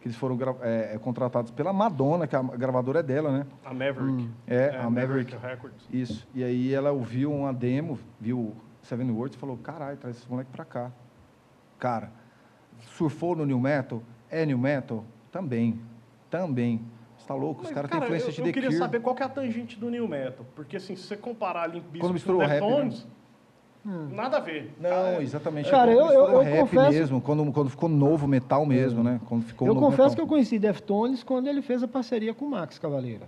que 0.00 0.08
eles 0.08 0.16
foram 0.16 0.38
é, 0.62 0.94
é, 0.94 0.98
contratados 0.98 1.50
pela 1.50 1.72
Madonna, 1.72 2.26
que 2.26 2.34
a 2.36 2.42
gravadora 2.42 3.00
é 3.00 3.02
dela, 3.02 3.30
né? 3.38 3.46
A 3.64 3.74
Maverick. 3.74 4.30
É, 4.46 4.76
a 4.78 4.88
Maverick. 4.88 5.36
Records. 5.36 5.86
Isso. 5.92 6.26
E 6.34 6.42
aí 6.44 6.72
ela 6.72 6.92
ouviu 6.92 7.32
uma 7.32 7.52
demo, 7.52 7.98
viu 8.20 8.54
Seven 8.82 9.10
Words 9.10 9.36
e 9.36 9.38
falou, 9.40 9.56
caralho, 9.58 9.96
traz 9.98 10.16
esse 10.16 10.30
moleque 10.30 10.50
pra 10.52 10.64
cá. 10.64 10.90
Cara, 11.78 12.10
surfou 12.96 13.34
no 13.36 13.44
New 13.44 13.58
Metal? 13.60 14.00
É 14.30 14.46
New 14.46 14.58
Metal? 14.58 15.04
Também. 15.32 15.80
Também. 16.30 16.80
Você 17.26 17.32
tá 17.32 17.34
louco? 17.34 17.62
Os 17.62 17.66
Mas, 17.66 17.74
caras 17.74 17.90
têm 17.90 17.98
cara, 17.98 18.06
influência 18.08 18.28
eu, 18.28 18.32
de 18.34 18.40
eu 18.40 18.44
The 18.46 18.52
queria 18.52 18.68
Cure. 18.68 18.78
saber 18.78 19.00
qual 19.00 19.14
que 19.16 19.22
é 19.22 19.26
a 19.26 19.28
tangente 19.28 19.76
do 19.76 19.90
New 19.90 20.06
Metal. 20.06 20.46
Porque, 20.54 20.76
assim, 20.76 20.94
se 20.94 21.02
você 21.02 21.16
comparar 21.16 21.66
Limp 21.66 21.82
Bizkit 21.84 21.98
Quando 21.98 22.08
com 22.10 22.14
misturou 22.14 22.40
o 22.40 22.44
rap, 22.46 22.60
né? 22.60 22.66
Deftones, 22.68 23.06
nada 24.12 24.36
a 24.36 24.40
ver. 24.40 24.72
Não, 24.80 24.90
Cara, 24.90 25.22
exatamente. 25.22 25.68
Cara, 25.70 25.90
É 25.90 25.94
eu- 25.94 25.98
quando 25.98 26.12
eu- 26.12 26.18
misturou 26.20 26.42
eu 26.42 26.44
rap 26.44 26.60
confesso- 26.60 26.90
mesmo, 26.92 27.20
quando, 27.20 27.52
quando 27.52 27.70
ficou 27.70 27.88
novo 27.88 28.28
metal 28.28 28.64
mesmo, 28.64 29.02
né? 29.02 29.20
Quando 29.28 29.42
ficou 29.42 29.66
Eu 29.66 29.74
novo 29.74 29.86
confesso 29.86 30.10
que 30.14 30.22
metal. 30.22 30.24
eu 30.24 30.28
conheci 30.28 30.56
Deftones 30.58 31.24
quando 31.24 31.48
ele 31.48 31.62
fez 31.62 31.82
a 31.82 31.88
parceria 31.88 32.32
com 32.32 32.44
o 32.44 32.50
Max 32.50 32.78
Cavaleira. 32.78 33.26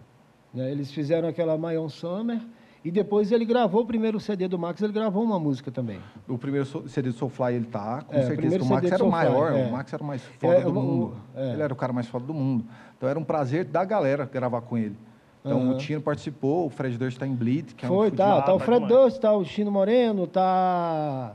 Né, 0.55 0.71
Eles 0.71 0.93
fizeram 0.93 1.29
aquela 1.29 1.59
Mayon 1.59 1.89
Summer 1.89 2.41
e 2.85 2.91
depois 2.91 3.33
ele 3.33 3.45
gravou 3.45 3.83
o 3.83 3.87
primeiro 3.87 4.19
CD 4.21 4.47
do 4.49 4.59
Max, 4.59 4.81
ele 4.81 4.93
gravou 4.93 5.23
uma 5.23 5.39
música 5.39 5.71
também. 5.71 5.99
O 6.29 6.39
primeiro 6.39 6.65
CD 6.89 7.11
do 7.11 7.15
Soulfly 7.17 7.55
ele 7.55 7.67
tá, 7.67 8.03
com 8.03 8.15
É, 8.17 8.21
o 8.21 8.27
certeza. 8.27 8.57
que 8.59 8.65
o 8.65 8.67
Max 8.67 8.89
do 8.89 8.95
era 8.95 9.05
o 9.05 9.11
maior, 9.11 9.53
é. 9.53 9.67
o 9.67 9.73
Max 9.73 9.93
era 9.93 10.03
o 10.03 10.07
mais 10.07 10.23
foda 10.23 10.55
É, 10.55 10.61
do 10.63 10.71
o- 10.71 10.75
mundo. 10.75 11.17
é. 11.35 11.53
Ele 11.53 11.63
era 11.63 11.73
o 11.73 11.77
cara 11.77 11.93
mais 11.93 12.07
foda 12.07 12.25
do 12.25 12.35
mundo. 12.35 12.65
Então 12.97 13.09
era 13.09 13.19
um 13.19 13.25
prazer 13.25 13.65
da 13.65 13.85
galera 13.85 14.25
gravar 14.25 14.61
com 14.61 14.79
ele. 14.79 14.97
Então 15.45 15.61
Aham. 15.61 15.75
o 15.75 15.77
Tino 15.79 16.01
participou, 16.01 16.67
o 16.67 16.71
Fred 16.71 16.97
Durst 16.99 17.19
tá 17.19 17.27
em 17.27 17.35
Bleed, 17.35 17.75
que 17.75 17.85
é 17.85 17.89
um 17.89 17.95
Foi, 17.95 18.11
tá, 18.11 18.43
tá 18.43 18.55
o 18.55 18.59
Fred. 18.59 18.87
Durst, 18.87 19.19
tá 19.21 19.33
o 19.33 19.45
Chino 19.45 19.71
Moreno, 19.71 20.27
tá... 20.27 21.35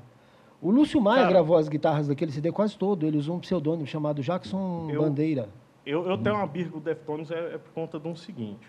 O 0.62 0.72
Lúcio 0.72 1.02
Maia 1.02 1.24
Cara, 1.24 1.30
gravou 1.34 1.58
as 1.58 1.68
guitarras 1.68 2.08
daquele 2.08 2.32
CD 2.32 2.50
quase 2.52 2.78
todo, 2.78 3.06
ele 3.06 3.18
usou 3.18 3.36
um 3.36 3.40
pseudônimo 3.40 3.86
chamado 3.86 4.22
Jackson 4.22 4.88
Eu- 4.90 5.02
Bandeira. 5.02 5.50
Eu, 5.86 6.06
eu 6.10 6.18
tenho 6.18 6.36
uma 6.38 6.48
birra 6.48 6.70
com 6.72 6.78
o 6.78 6.82
Deftones 6.82 7.30
é, 7.32 7.56
é 7.56 7.58
por 7.58 7.72
conta 7.74 8.00
de 8.00 8.08
um 8.08 8.16
seguinte. 8.16 8.66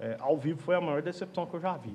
É, 0.00 0.16
ao 0.20 0.36
vivo 0.36 0.60
foi 0.62 0.74
a 0.76 0.80
maior 0.80 1.02
decepção 1.02 1.44
que 1.46 1.54
eu 1.54 1.60
já 1.60 1.76
vi. 1.76 1.92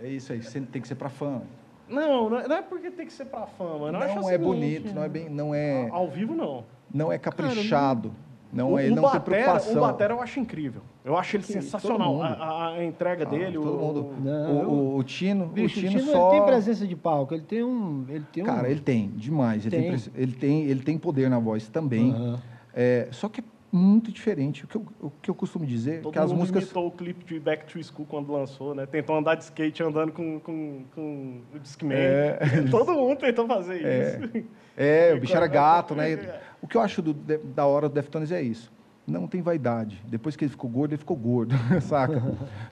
É 0.00 0.08
isso 0.08 0.32
aí, 0.32 0.42
você 0.42 0.60
tem 0.60 0.80
que 0.80 0.88
ser 0.88 0.94
pra 0.94 1.08
fã. 1.08 1.42
Não, 1.88 2.28
não 2.30 2.38
é- 2.38 2.48
não 2.48 2.56
é 2.56 2.62
porque 2.62 2.90
tem 2.90 3.06
que 3.06 3.12
ser 3.12 3.24
pra 3.26 3.46
fama. 3.46 3.90
Não, 3.90 3.98
Não, 3.98 4.06
acho 4.06 4.16
o 4.16 4.20
é 4.20 4.32
seguinte, 4.32 4.38
bonito, 4.44 4.94
não 4.94 5.02
é 5.02 5.08
bem, 5.08 5.28
não 5.28 5.54
é, 5.54 5.88
Ao 5.90 6.08
vivo, 6.08 6.34
não. 6.34 6.64
não 6.92 7.10
é 7.12 7.18
caprichado. 7.18 8.12
Não 8.50 8.72
o, 8.72 8.78
é, 8.78 8.82
o 8.82 8.86
ele 8.86 8.94
não 8.94 9.02
tem 9.02 9.12
Batera, 9.12 9.24
preocupação. 9.42 9.76
o 9.76 9.80
Batera 9.80 10.14
eu 10.14 10.22
acho 10.22 10.40
incrível. 10.40 10.80
Eu 11.04 11.16
acho 11.18 11.36
ele 11.36 11.42
sensacional. 11.44 12.22
A, 12.22 12.28
a- 12.28 12.68
a 12.76 12.84
entrega 12.84 13.24
Ah, 13.26 13.28
dele. 13.30 13.52
todo 13.54 13.74
o- 13.74 13.78
mundo. 13.78 14.14
Não, 14.22 14.52
o, 14.68 14.70
o- 14.94 14.96
o 14.96 15.04
Tino, 15.04 15.46
Bicho, 15.46 15.78
o 15.78 15.82
Tino, 15.82 15.92
ele 16.00 16.10
só 16.10 16.30
tem 16.30 16.42
presença 16.46 16.86
de 16.86 16.96
palco, 16.96 17.34
ele 17.34 17.42
tem 17.42 17.62
um. 17.62 18.06
Ele 18.08 18.24
tem 18.32 18.42
um 18.42 18.46
Cara, 18.46 18.70
ele 18.70 18.80
tem, 18.80 19.08
demais. 19.10 19.66
Ele 19.66 19.76
tem. 19.76 19.90
Tem. 19.98 20.12
ele 20.14 20.32
tem, 20.32 20.62
ele 20.64 20.82
tem 20.82 20.96
poder 20.98 21.28
na 21.28 21.38
voz 21.38 21.68
também. 21.68 22.10
Aham. 22.12 22.40
É, 22.74 23.08
só 23.10 23.28
que 23.28 23.40
é 23.40 23.44
muito 23.70 24.10
diferente. 24.10 24.64
O 24.64 24.68
que 24.68 24.76
eu, 24.76 24.86
o 25.00 25.10
que 25.22 25.30
eu 25.30 25.34
costumo 25.34 25.66
dizer 25.66 25.96
é 25.96 26.00
Todo 26.00 26.12
que 26.12 26.18
as 26.18 26.32
músicas. 26.32 26.62
imitou 26.64 26.86
o 26.86 26.90
clipe 26.90 27.24
de 27.24 27.38
Back 27.38 27.66
to 27.66 27.82
School 27.84 28.06
quando 28.06 28.32
lançou, 28.32 28.74
né? 28.74 28.86
Tentou 28.86 29.16
andar 29.16 29.34
de 29.34 29.44
skate 29.44 29.82
andando 29.82 30.12
com, 30.12 30.40
com, 30.40 30.84
com 30.94 31.40
o 31.54 31.58
Discman. 31.58 31.96
É. 31.96 32.38
Todo 32.70 32.92
mundo 32.94 33.18
tentou 33.18 33.46
fazer 33.46 33.84
É. 33.84 34.20
isso. 34.32 34.46
É, 34.76 35.14
o 35.14 35.20
bicho 35.20 35.36
era 35.36 35.46
É. 35.46 35.48
gato, 35.48 35.94
né? 35.94 36.40
O 36.60 36.66
que 36.66 36.76
eu 36.76 36.80
acho 36.80 37.00
do- 37.00 37.14
da 37.14 37.66
hora 37.66 37.88
do 37.88 37.94
Deftones 37.94 38.32
é 38.32 38.42
isso. 38.42 38.72
Não 39.06 39.28
tem 39.28 39.40
vaidade. 39.40 40.02
Depois 40.08 40.34
que 40.34 40.44
ele 40.44 40.50
ficou 40.50 40.68
gordo, 40.68 40.90
ele 40.92 40.98
ficou 40.98 41.16
gordo, 41.16 41.54
saca? 41.82 42.20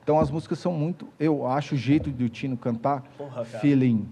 Então 0.02 0.18
as 0.18 0.28
músicas 0.30 0.58
são 0.58 0.72
muito. 0.72 1.06
Eu 1.20 1.46
acho 1.46 1.76
o 1.76 1.78
jeito 1.78 2.10
do 2.10 2.28
Tino 2.28 2.56
cantar 2.56 3.02
Porra, 3.16 3.44
feeling, 3.44 4.08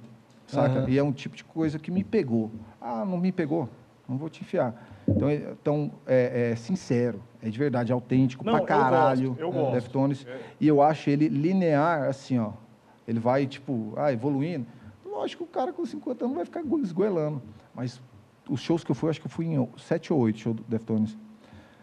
saca? 0.46 0.78
Aham. 0.80 0.88
E 0.88 0.96
é 0.96 1.02
um 1.02 1.10
tipo 1.12 1.34
de 1.34 1.42
coisa 1.42 1.76
que 1.78 1.90
me 1.90 2.04
pegou. 2.04 2.52
Ah, 2.80 3.04
não 3.04 3.18
me 3.18 3.32
pegou? 3.32 3.68
Não 4.08 4.16
vou 4.16 4.28
te 4.30 4.42
enfiar. 4.42 4.74
Então, 5.06 5.28
é, 5.28 5.34
então, 5.34 5.90
é, 6.06 6.50
é 6.52 6.56
sincero, 6.56 7.22
é 7.42 7.48
de 7.50 7.58
verdade, 7.58 7.92
é 7.92 7.94
autêntico 7.94 8.44
Não, 8.44 8.52
pra 8.54 8.62
eu 8.62 8.66
caralho. 8.66 9.28
gosto, 9.30 9.40
eu 9.40 9.52
gosto. 9.52 9.72
Deftones. 9.72 10.26
É. 10.26 10.40
E 10.60 10.66
eu 10.68 10.80
acho 10.80 11.10
ele 11.10 11.28
linear, 11.28 12.04
assim, 12.08 12.38
ó. 12.38 12.52
Ele 13.06 13.18
vai, 13.20 13.46
tipo, 13.46 13.92
ah, 13.96 14.12
evoluindo. 14.12 14.66
Lógico 15.04 15.44
que 15.44 15.50
o 15.50 15.52
cara 15.52 15.72
com 15.72 15.84
50 15.84 16.24
anos 16.24 16.36
vai 16.36 16.44
ficar 16.46 16.62
esgoelando. 16.82 17.42
Mas 17.74 18.00
os 18.48 18.60
shows 18.60 18.82
que 18.82 18.90
eu 18.90 18.94
fui, 18.94 19.10
acho 19.10 19.20
que 19.20 19.26
eu 19.26 19.30
fui 19.30 19.46
em 19.46 19.68
7 19.76 20.12
ou 20.12 20.20
8 20.20 20.38
shows 20.38 20.56
do 20.56 20.62
Deftones. 20.64 21.16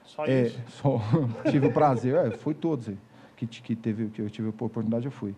Só 0.03 0.25
É, 0.25 0.47
isso. 0.47 0.59
só 0.67 0.99
tive 1.51 1.67
o 1.67 1.71
prazer, 1.71 2.15
é, 2.15 2.31
fui 2.31 2.53
todos 2.55 2.89
aí, 2.89 2.97
que, 3.37 3.45
que, 3.45 3.75
teve, 3.75 4.07
que 4.09 4.21
eu 4.21 4.29
tive 4.29 4.47
a 4.47 4.49
oportunidade, 4.49 5.05
eu 5.05 5.11
fui. 5.11 5.35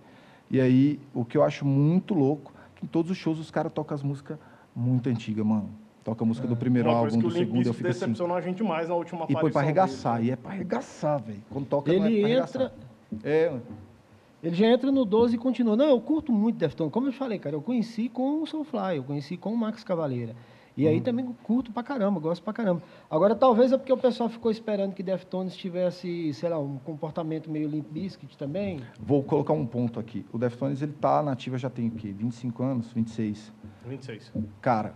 E 0.50 0.60
aí, 0.62 1.00
o 1.14 1.26
que 1.26 1.38
eu 1.38 1.44
acho 1.44 1.66
muito 1.66 2.14
louco, 2.14 2.54
que 2.76 2.86
em 2.86 2.88
todos 2.88 3.12
os 3.12 3.18
shows 3.18 3.40
os 3.40 3.52
caras 3.52 3.72
tocam 3.74 3.94
as 3.94 4.02
músicas 4.04 4.38
muito 4.76 5.10
antigas, 5.10 5.46
mano. 5.46 5.70
Toca 6.04 6.24
a 6.24 6.28
música 6.28 6.46
do 6.48 6.56
primeiro 6.56 6.90
Uma 6.90 6.98
álbum, 6.98 7.12
que 7.18 7.24
do 7.24 7.32
segundo, 7.32 7.66
eu 7.66 7.74
fico 7.74 7.88
assim. 7.88 8.00
decepcionou 8.00 8.36
a 8.36 8.42
gente 8.42 8.62
mais 8.62 8.90
na 8.90 8.96
última 8.96 9.26
E 9.30 9.34
foi 9.34 9.50
pra 9.52 9.62
arregaçar, 9.62 10.18
dele. 10.18 10.28
e 10.28 10.32
é 10.32 10.36
pra 10.36 10.52
arregaçar, 10.52 11.22
velho. 11.24 11.42
Quando 11.50 11.66
toca, 11.66 11.94
não 11.94 12.04
é 12.06 12.08
Ele 12.12 12.22
pra 12.22 12.30
entra. 12.30 12.66
arregaçar. 12.66 12.72
É, 13.24 13.54
Ele 14.44 14.56
já 14.56 14.68
entra 14.68 14.92
no 14.92 15.06
12 15.06 15.36
e 15.36 15.38
continua. 15.38 15.78
Não, 15.78 15.86
eu 15.86 16.02
curto 16.02 16.34
muito 16.34 16.58
Deftones. 16.58 16.92
Como 16.92 17.08
eu 17.08 17.14
falei, 17.14 17.40
cara, 17.40 17.56
eu 17.56 17.62
conheci 17.62 18.10
com 18.10 18.42
o 18.42 18.46
Soulfly, 18.46 18.98
eu 18.98 19.04
conheci 19.04 19.38
com 19.38 19.54
o 19.54 19.58
Max 19.58 19.82
Cavaleira. 19.86 20.36
E 20.76 20.84
Uhum. 20.86 20.90
aí 20.92 21.00
também 21.02 21.26
curto 21.44 21.72
pra 21.72 21.84
caramba, 21.84 22.20
gosto 22.20 22.44
pra 22.44 22.52
caramba. 22.52 22.82
Agora, 23.10 23.36
talvez 23.36 23.72
é 23.72 23.78
porque 23.78 23.94
o 23.94 23.98
pessoal 23.98 24.28
ficou 24.28 24.52
esperando 24.52 24.94
que 24.94 25.04
Deftones 25.04 25.56
tivesse, 25.56 26.34
sei 26.34 26.50
lá, 26.50 26.58
um 26.60 26.78
comportamento 26.80 27.50
meio 27.50 27.70
Limp 27.70 27.86
Bizkit 27.92 28.36
também. 28.38 28.82
vou 29.00 29.24
colocar 29.24 29.54
um 29.54 29.66
ponto 29.66 30.00
aqui. 30.00 30.26
O 30.34 30.38
Deftones, 30.38 30.82
ele 30.82 30.94
tá 30.94 31.24
na 31.24 31.32
ativa 31.32 31.58
já 31.58 31.70
tem 31.70 31.88
o 31.88 31.92
quê? 31.92 32.12
25 32.12 32.62
anos? 32.64 32.92
26? 32.92 33.54
26. 33.88 34.34
Cara, 34.60 34.96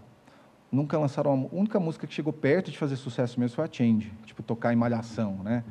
nunca 0.72 0.98
lançaram 0.98 1.34
uma, 1.34 1.46
a 1.46 1.56
única 1.56 1.80
música 1.80 2.06
que 2.08 2.14
chegou 2.14 2.34
perto 2.34 2.72
de 2.72 2.78
fazer 2.78 2.96
sucesso 2.96 3.40
mesmo 3.40 3.56
foi 3.56 3.66
a 3.66 3.70
Change, 3.72 4.12
tipo 4.26 4.44
tocar 4.44 4.74
em 4.74 4.76
malhação, 4.76 5.38
né? 5.44 5.64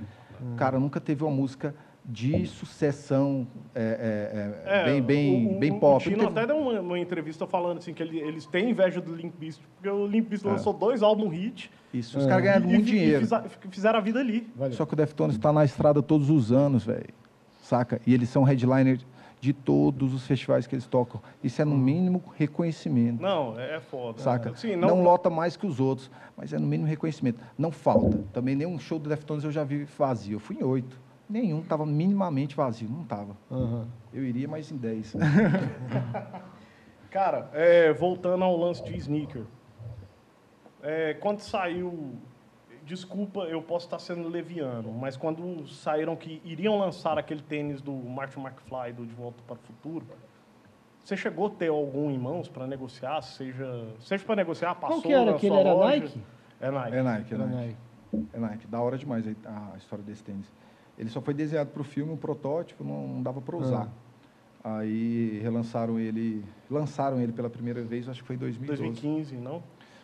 Cara, 0.56 0.78
nunca 0.78 1.00
teve 1.00 1.24
uma 1.24 1.30
música 1.34 1.74
de 2.08 2.46
sucessão 2.46 3.48
é, 3.74 4.62
é, 4.64 4.80
é, 4.80 4.84
bem 4.84 5.02
bem 5.02 5.56
o, 5.56 5.58
bem 5.58 5.78
pop. 5.80 5.96
O 5.96 6.10
Tino 6.10 6.22
Não 6.22 6.26
teve- 6.32 6.38
até 6.40 6.46
deu 6.46 6.56
uma, 6.62 6.80
uma 6.80 6.98
entrevista 6.98 7.46
falando 7.48 7.78
assim 7.78 7.92
que 7.92 8.00
ele- 8.02 8.18
eles 8.20 8.46
têm 8.46 8.70
inveja 8.70 9.00
do 9.00 9.12
Limp 9.14 9.34
Bizkit, 9.36 9.66
porque 9.74 9.88
o 9.88 10.06
Limp 10.06 10.28
Bizkit 10.28 10.48
É. 10.48 10.52
lançou 10.52 10.72
dois 10.72 11.02
álbuns 11.02 11.32
hit 11.32 11.70
Isso, 11.92 12.16
os 12.18 12.26
caras 12.26 12.44
ganharam 12.44 12.66
muito 12.66 12.82
e- 12.82 12.84
dinheiro. 12.84 13.26
e 13.26 13.68
fizeram 13.74 13.98
a 13.98 14.02
vida 14.02 14.20
ali. 14.20 14.46
Valeu. 14.54 14.72
Só 14.74 14.86
que 14.86 14.92
o 14.92 14.96
Deftones 14.96 15.34
está 15.36 15.52
na 15.52 15.64
estrada 15.64 16.00
todos 16.02 16.30
os 16.30 16.52
anos, 16.52 16.84
velho. 16.84 17.08
Saca? 17.62 18.00
E 18.06 18.14
eles 18.14 18.28
são 18.28 18.44
headliner 18.44 19.00
de 19.40 19.52
todos 19.52 20.14
os 20.14 20.26
festivais 20.26 20.66
que 20.66 20.74
eles 20.74 20.86
tocam. 20.86 21.20
Isso 21.42 21.60
é 21.60 21.64
no 21.64 21.76
mínimo 21.76 22.22
reconhecimento. 22.36 23.22
Não, 23.22 23.58
é, 23.58 23.76
é 23.76 23.80
foda. 23.80 24.20
Saca? 24.20 24.50
Assim, 24.50 24.76
não, 24.76 24.88
não, 24.88 25.02
lota 25.02 25.28
mais 25.30 25.56
que 25.56 25.66
os 25.66 25.78
outros, 25.78 26.10
mas 26.36 26.52
é 26.52 26.58
no 26.58 26.66
mínimo 26.66 26.88
reconhecimento. 26.88 27.40
Não 27.56 27.70
falta. 27.70 28.18
Também 28.32 28.56
nenhum 28.56 28.78
show 28.78 28.98
do 28.98 29.08
Deftones 29.08 29.44
eu 29.44 29.52
já 29.52 29.64
vi 29.64 29.84
vazio. 29.84 30.36
Eu 30.36 30.40
fui 30.40 30.56
em 30.56 30.64
oito. 30.64 30.98
Nenhum 31.28 31.60
estava 31.60 31.84
minimamente 31.84 32.54
vazio. 32.54 32.88
Não 32.88 33.02
estava. 33.02 33.36
Aham. 33.50 33.88
Eu 34.12 34.24
iria 34.24 34.48
mais 34.48 34.70
em 34.70 34.76
dez. 34.76 35.14
Cara, 37.10 37.50
é, 37.52 37.92
voltando 37.92 38.44
ao 38.44 38.56
lance 38.56 38.82
de 38.84 38.96
sneaker. 38.96 39.44
É, 40.82 41.14
quando 41.14 41.40
saiu. 41.40 42.14
Desculpa, 42.86 43.40
eu 43.40 43.60
posso 43.60 43.86
estar 43.86 43.98
sendo 43.98 44.28
leviano, 44.28 44.92
mas 44.92 45.16
quando 45.16 45.66
saíram 45.66 46.14
que 46.14 46.40
iriam 46.44 46.78
lançar 46.78 47.18
aquele 47.18 47.42
tênis 47.42 47.82
do 47.82 47.92
Martin 47.92 48.38
McFly 48.38 48.92
do 48.92 49.04
De 49.04 49.12
Volta 49.12 49.42
para 49.44 49.56
o 49.56 49.58
Futuro, 49.58 50.06
você 51.02 51.16
chegou 51.16 51.48
a 51.48 51.50
ter 51.50 51.68
algum 51.68 52.08
em 52.12 52.16
mãos 52.18 52.48
para 52.48 52.64
negociar? 52.64 53.20
Seja, 53.22 53.88
seja 53.98 54.24
para 54.24 54.36
negociar, 54.36 54.72
passou 54.76 54.98
Qual 54.98 55.02
que 55.02 55.12
era 55.12 55.24
na 55.24 55.32
aquele? 55.32 55.52
sua 55.52 55.60
Era 55.60 55.72
loja? 55.74 56.00
Nike? 56.00 56.20
É 56.60 56.70
Nike. 56.70 56.96
É 56.96 57.02
Nike, 57.02 57.34
é 57.34 57.38
Nike. 57.38 57.76
É 58.32 58.38
Nike. 58.38 58.66
Da 58.68 58.80
hora 58.80 58.96
demais 58.96 59.26
a 59.26 59.76
história 59.76 60.04
desse 60.04 60.22
tênis. 60.22 60.46
Ele 60.96 61.10
só 61.10 61.20
foi 61.20 61.34
desenhado 61.34 61.70
para 61.70 61.82
o 61.82 61.84
filme, 61.84 62.12
um 62.12 62.16
protótipo, 62.16 62.84
não, 62.84 63.20
dava 63.20 63.40
para 63.40 63.56
usar. 63.56 63.88
Aí 64.62 65.40
relançaram 65.42 65.98
ele, 65.98 66.44
lançaram 66.70 67.20
ele 67.20 67.32
pela 67.32 67.50
primeira 67.50 67.82
vez, 67.82 68.08
acho 68.08 68.20
que 68.20 68.26
foi 68.26 68.36
em 68.36 68.38
2012. 68.38 68.82
2015, 68.82 69.36
não? 69.36 69.62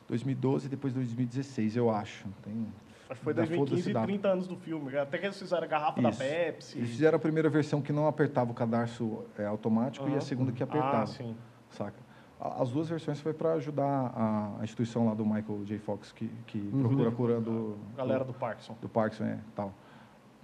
2012 0.09 0.66
e 0.66 0.68
depois 0.68 0.92
2016, 0.92 1.76
eu 1.76 1.90
acho. 1.90 2.26
Tem, 2.42 2.66
Acho 3.09 3.20
que 3.20 3.24
foi 3.24 3.34
dá 3.34 3.42
2015 3.42 3.70
foda-se 3.70 3.90
e 3.90 3.92
data. 3.92 4.07
30 4.07 4.28
anos 4.28 4.46
do 4.48 4.57
filme. 4.57 4.96
Até 4.96 5.18
que 5.18 5.26
eles 5.26 5.38
fizeram 5.38 5.64
a 5.64 5.66
garrafa 5.66 6.00
da 6.00 6.11
Isso. 6.11 6.18
Pepsi. 6.18 6.78
Eles 6.78 6.90
fizeram 6.90 7.16
a 7.16 7.18
primeira 7.18 7.48
versão 7.50 7.82
que 7.82 7.92
não 7.92 8.07
apertava 8.07 8.50
o 8.50 8.55
cadarço 8.55 9.24
é, 9.38 9.44
automático 9.44 10.07
e 10.07 10.11
Aham. 10.11 10.18
a 10.18 10.20
segunda 10.20 10.53
que 10.53 10.62
apertava. 10.62 11.03
Ah, 11.03 11.07
sim. 11.07 11.36
Saca? 11.70 11.96
As 12.40 12.70
duas 12.70 12.88
versões 12.88 13.20
foi 13.20 13.32
para 13.32 13.53
ajudar 13.53 14.12
a, 14.16 14.57
a 14.61 14.64
instituição 14.64 15.07
lá 15.07 15.14
do 15.14 15.24
Michael 15.24 15.64
J. 15.64 15.78
Fox, 15.78 16.11
que, 16.11 16.28
que 16.46 16.59
procura 16.59 17.09
a 17.09 17.12
cura 17.12 17.40
do, 17.40 17.76
Galera 17.96 18.24
do, 18.24 18.32
do 18.32 18.38
Parkinson. 18.38 18.76
do 18.80 18.88
Parkinson, 18.88 19.24
é, 19.24 19.38
tal. 19.55 19.72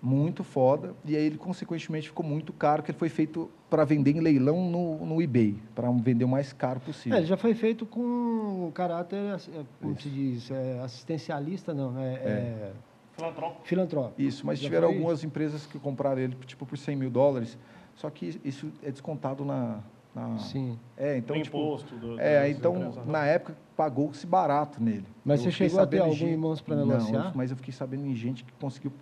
Muito 0.00 0.44
foda. 0.44 0.94
E 1.04 1.16
aí 1.16 1.24
ele, 1.24 1.36
consequentemente, 1.38 2.08
ficou 2.08 2.24
muito 2.24 2.52
caro, 2.52 2.82
que 2.82 2.90
ele 2.90 2.98
foi 2.98 3.08
feito 3.08 3.50
para 3.68 3.84
vender 3.84 4.12
em 4.16 4.20
leilão 4.20 4.70
no, 4.70 5.04
no 5.04 5.20
eBay, 5.20 5.60
para 5.74 5.90
vender 5.90 6.24
o 6.24 6.28
mais 6.28 6.52
caro 6.52 6.80
É, 6.82 6.86
possível. 6.86 7.18
ele 7.18 7.26
já 7.26 7.36
foi 7.36 7.54
feito 7.54 7.84
com 7.84 8.70
caráter, 8.72 9.34
assim, 9.34 9.50
é, 9.58 9.64
como 9.82 9.98
se 10.00 10.08
diz, 10.08 10.50
é, 10.50 10.78
assistencialista, 10.80 11.74
não, 11.74 11.98
é, 11.98 12.14
é 12.14 12.72
Filantrópico. 13.12 13.66
filantrópico. 13.66 14.22
Isso, 14.22 14.46
mas 14.46 14.60
Já 14.60 14.66
tiveram 14.68 14.86
foi- 14.86 14.96
algumas 14.96 15.24
empresas 15.24 15.66
que 15.66 15.78
compraram 15.80 16.20
ele 16.20 16.36
tipo 16.46 16.64
por 16.64 16.78
100 16.78 16.94
mil 16.94 17.10
dólares, 17.10 17.58
só 17.96 18.08
que 18.08 18.40
isso 18.44 18.70
é 18.80 18.92
descontado 18.92 19.44
na... 19.44 19.80
na- 20.14 20.38
Sim. 20.38 20.78
É, 20.96 21.16
então, 21.18 21.34
no 21.36 21.42
tipo, 21.42 21.58
imposto. 21.58 21.96
Do, 21.96 22.20
É, 22.20 22.48
então, 22.48 22.76
empresas, 22.76 22.96
né? 23.04 23.12
na 23.12 23.26
época, 23.26 23.58
pagou-se 23.76 24.24
barato 24.24 24.80
nele. 24.80 25.06
Mas 25.24 25.40
Eu 25.40 25.46
você 25.46 25.50
chegou 25.50 25.80
a 25.80 25.86
ter 25.86 25.98
algum 25.98 26.14
de- 26.14 26.26
em 26.26 26.36
mãos 26.36 26.60
pra 26.60 26.76
Não, 26.76 26.86
negociar? 26.86 27.26
eu- 27.26 27.32
mas 27.34 27.50
eu 27.50 27.56
fiquei 27.56 27.74
sabendo 27.74 28.06
em 28.06 28.14
gente 28.14 28.44
que 28.44 28.52
conseguiu, 28.52 28.92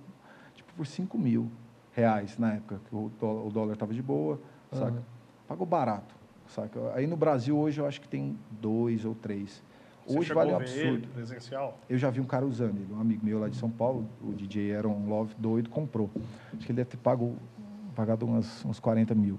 por 0.76 0.86
5 0.86 1.18
mil 1.18 1.50
reais 1.92 2.36
na 2.38 2.54
época, 2.54 2.80
que 2.88 2.94
o 2.94 3.10
dó- 3.18 3.46
o 3.46 3.50
dólar 3.50 3.72
estava 3.72 3.94
de 3.94 4.02
boa, 4.02 4.38
saca? 4.70 4.90
Aham. 4.92 5.02
Pagou 5.48 5.66
barato, 5.66 6.14
saca? 6.48 6.92
Aí 6.94 7.06
no 7.06 7.16
Brasil, 7.16 7.56
hoje, 7.56 7.80
eu 7.80 7.86
acho 7.86 8.00
que 8.00 8.08
tem 8.08 8.36
dois 8.50 9.04
ou 9.04 9.14
três. 9.14 9.62
Você 10.06 10.18
Hoje 10.18 10.34
vale 10.34 10.52
um 10.52 10.56
absurdo. 10.56 11.08
presencial? 11.08 11.80
Eu 11.88 11.98
já 11.98 12.10
vi 12.10 12.20
um 12.20 12.24
cara 12.26 12.44
usando 12.46 12.76
ele, 12.78 12.92
um 12.92 13.00
amigo 13.00 13.24
meu 13.24 13.38
lá 13.40 13.48
de 13.48 13.56
São 13.56 13.70
Paulo, 13.70 14.08
o 14.20 14.32
DJ 14.34 14.76
Aaron 14.76 15.06
Love, 15.08 15.34
doido, 15.38 15.70
comprou. 15.70 16.10
Acho 16.52 16.64
que 16.66 16.70
ele 16.72 16.76
deve 16.76 16.90
ter 16.90 16.96
pago, 16.98 17.36
pagado 17.94 18.26
umas, 18.26 18.64
uns 18.64 18.78
40 18.78 19.14
mil. 19.14 19.38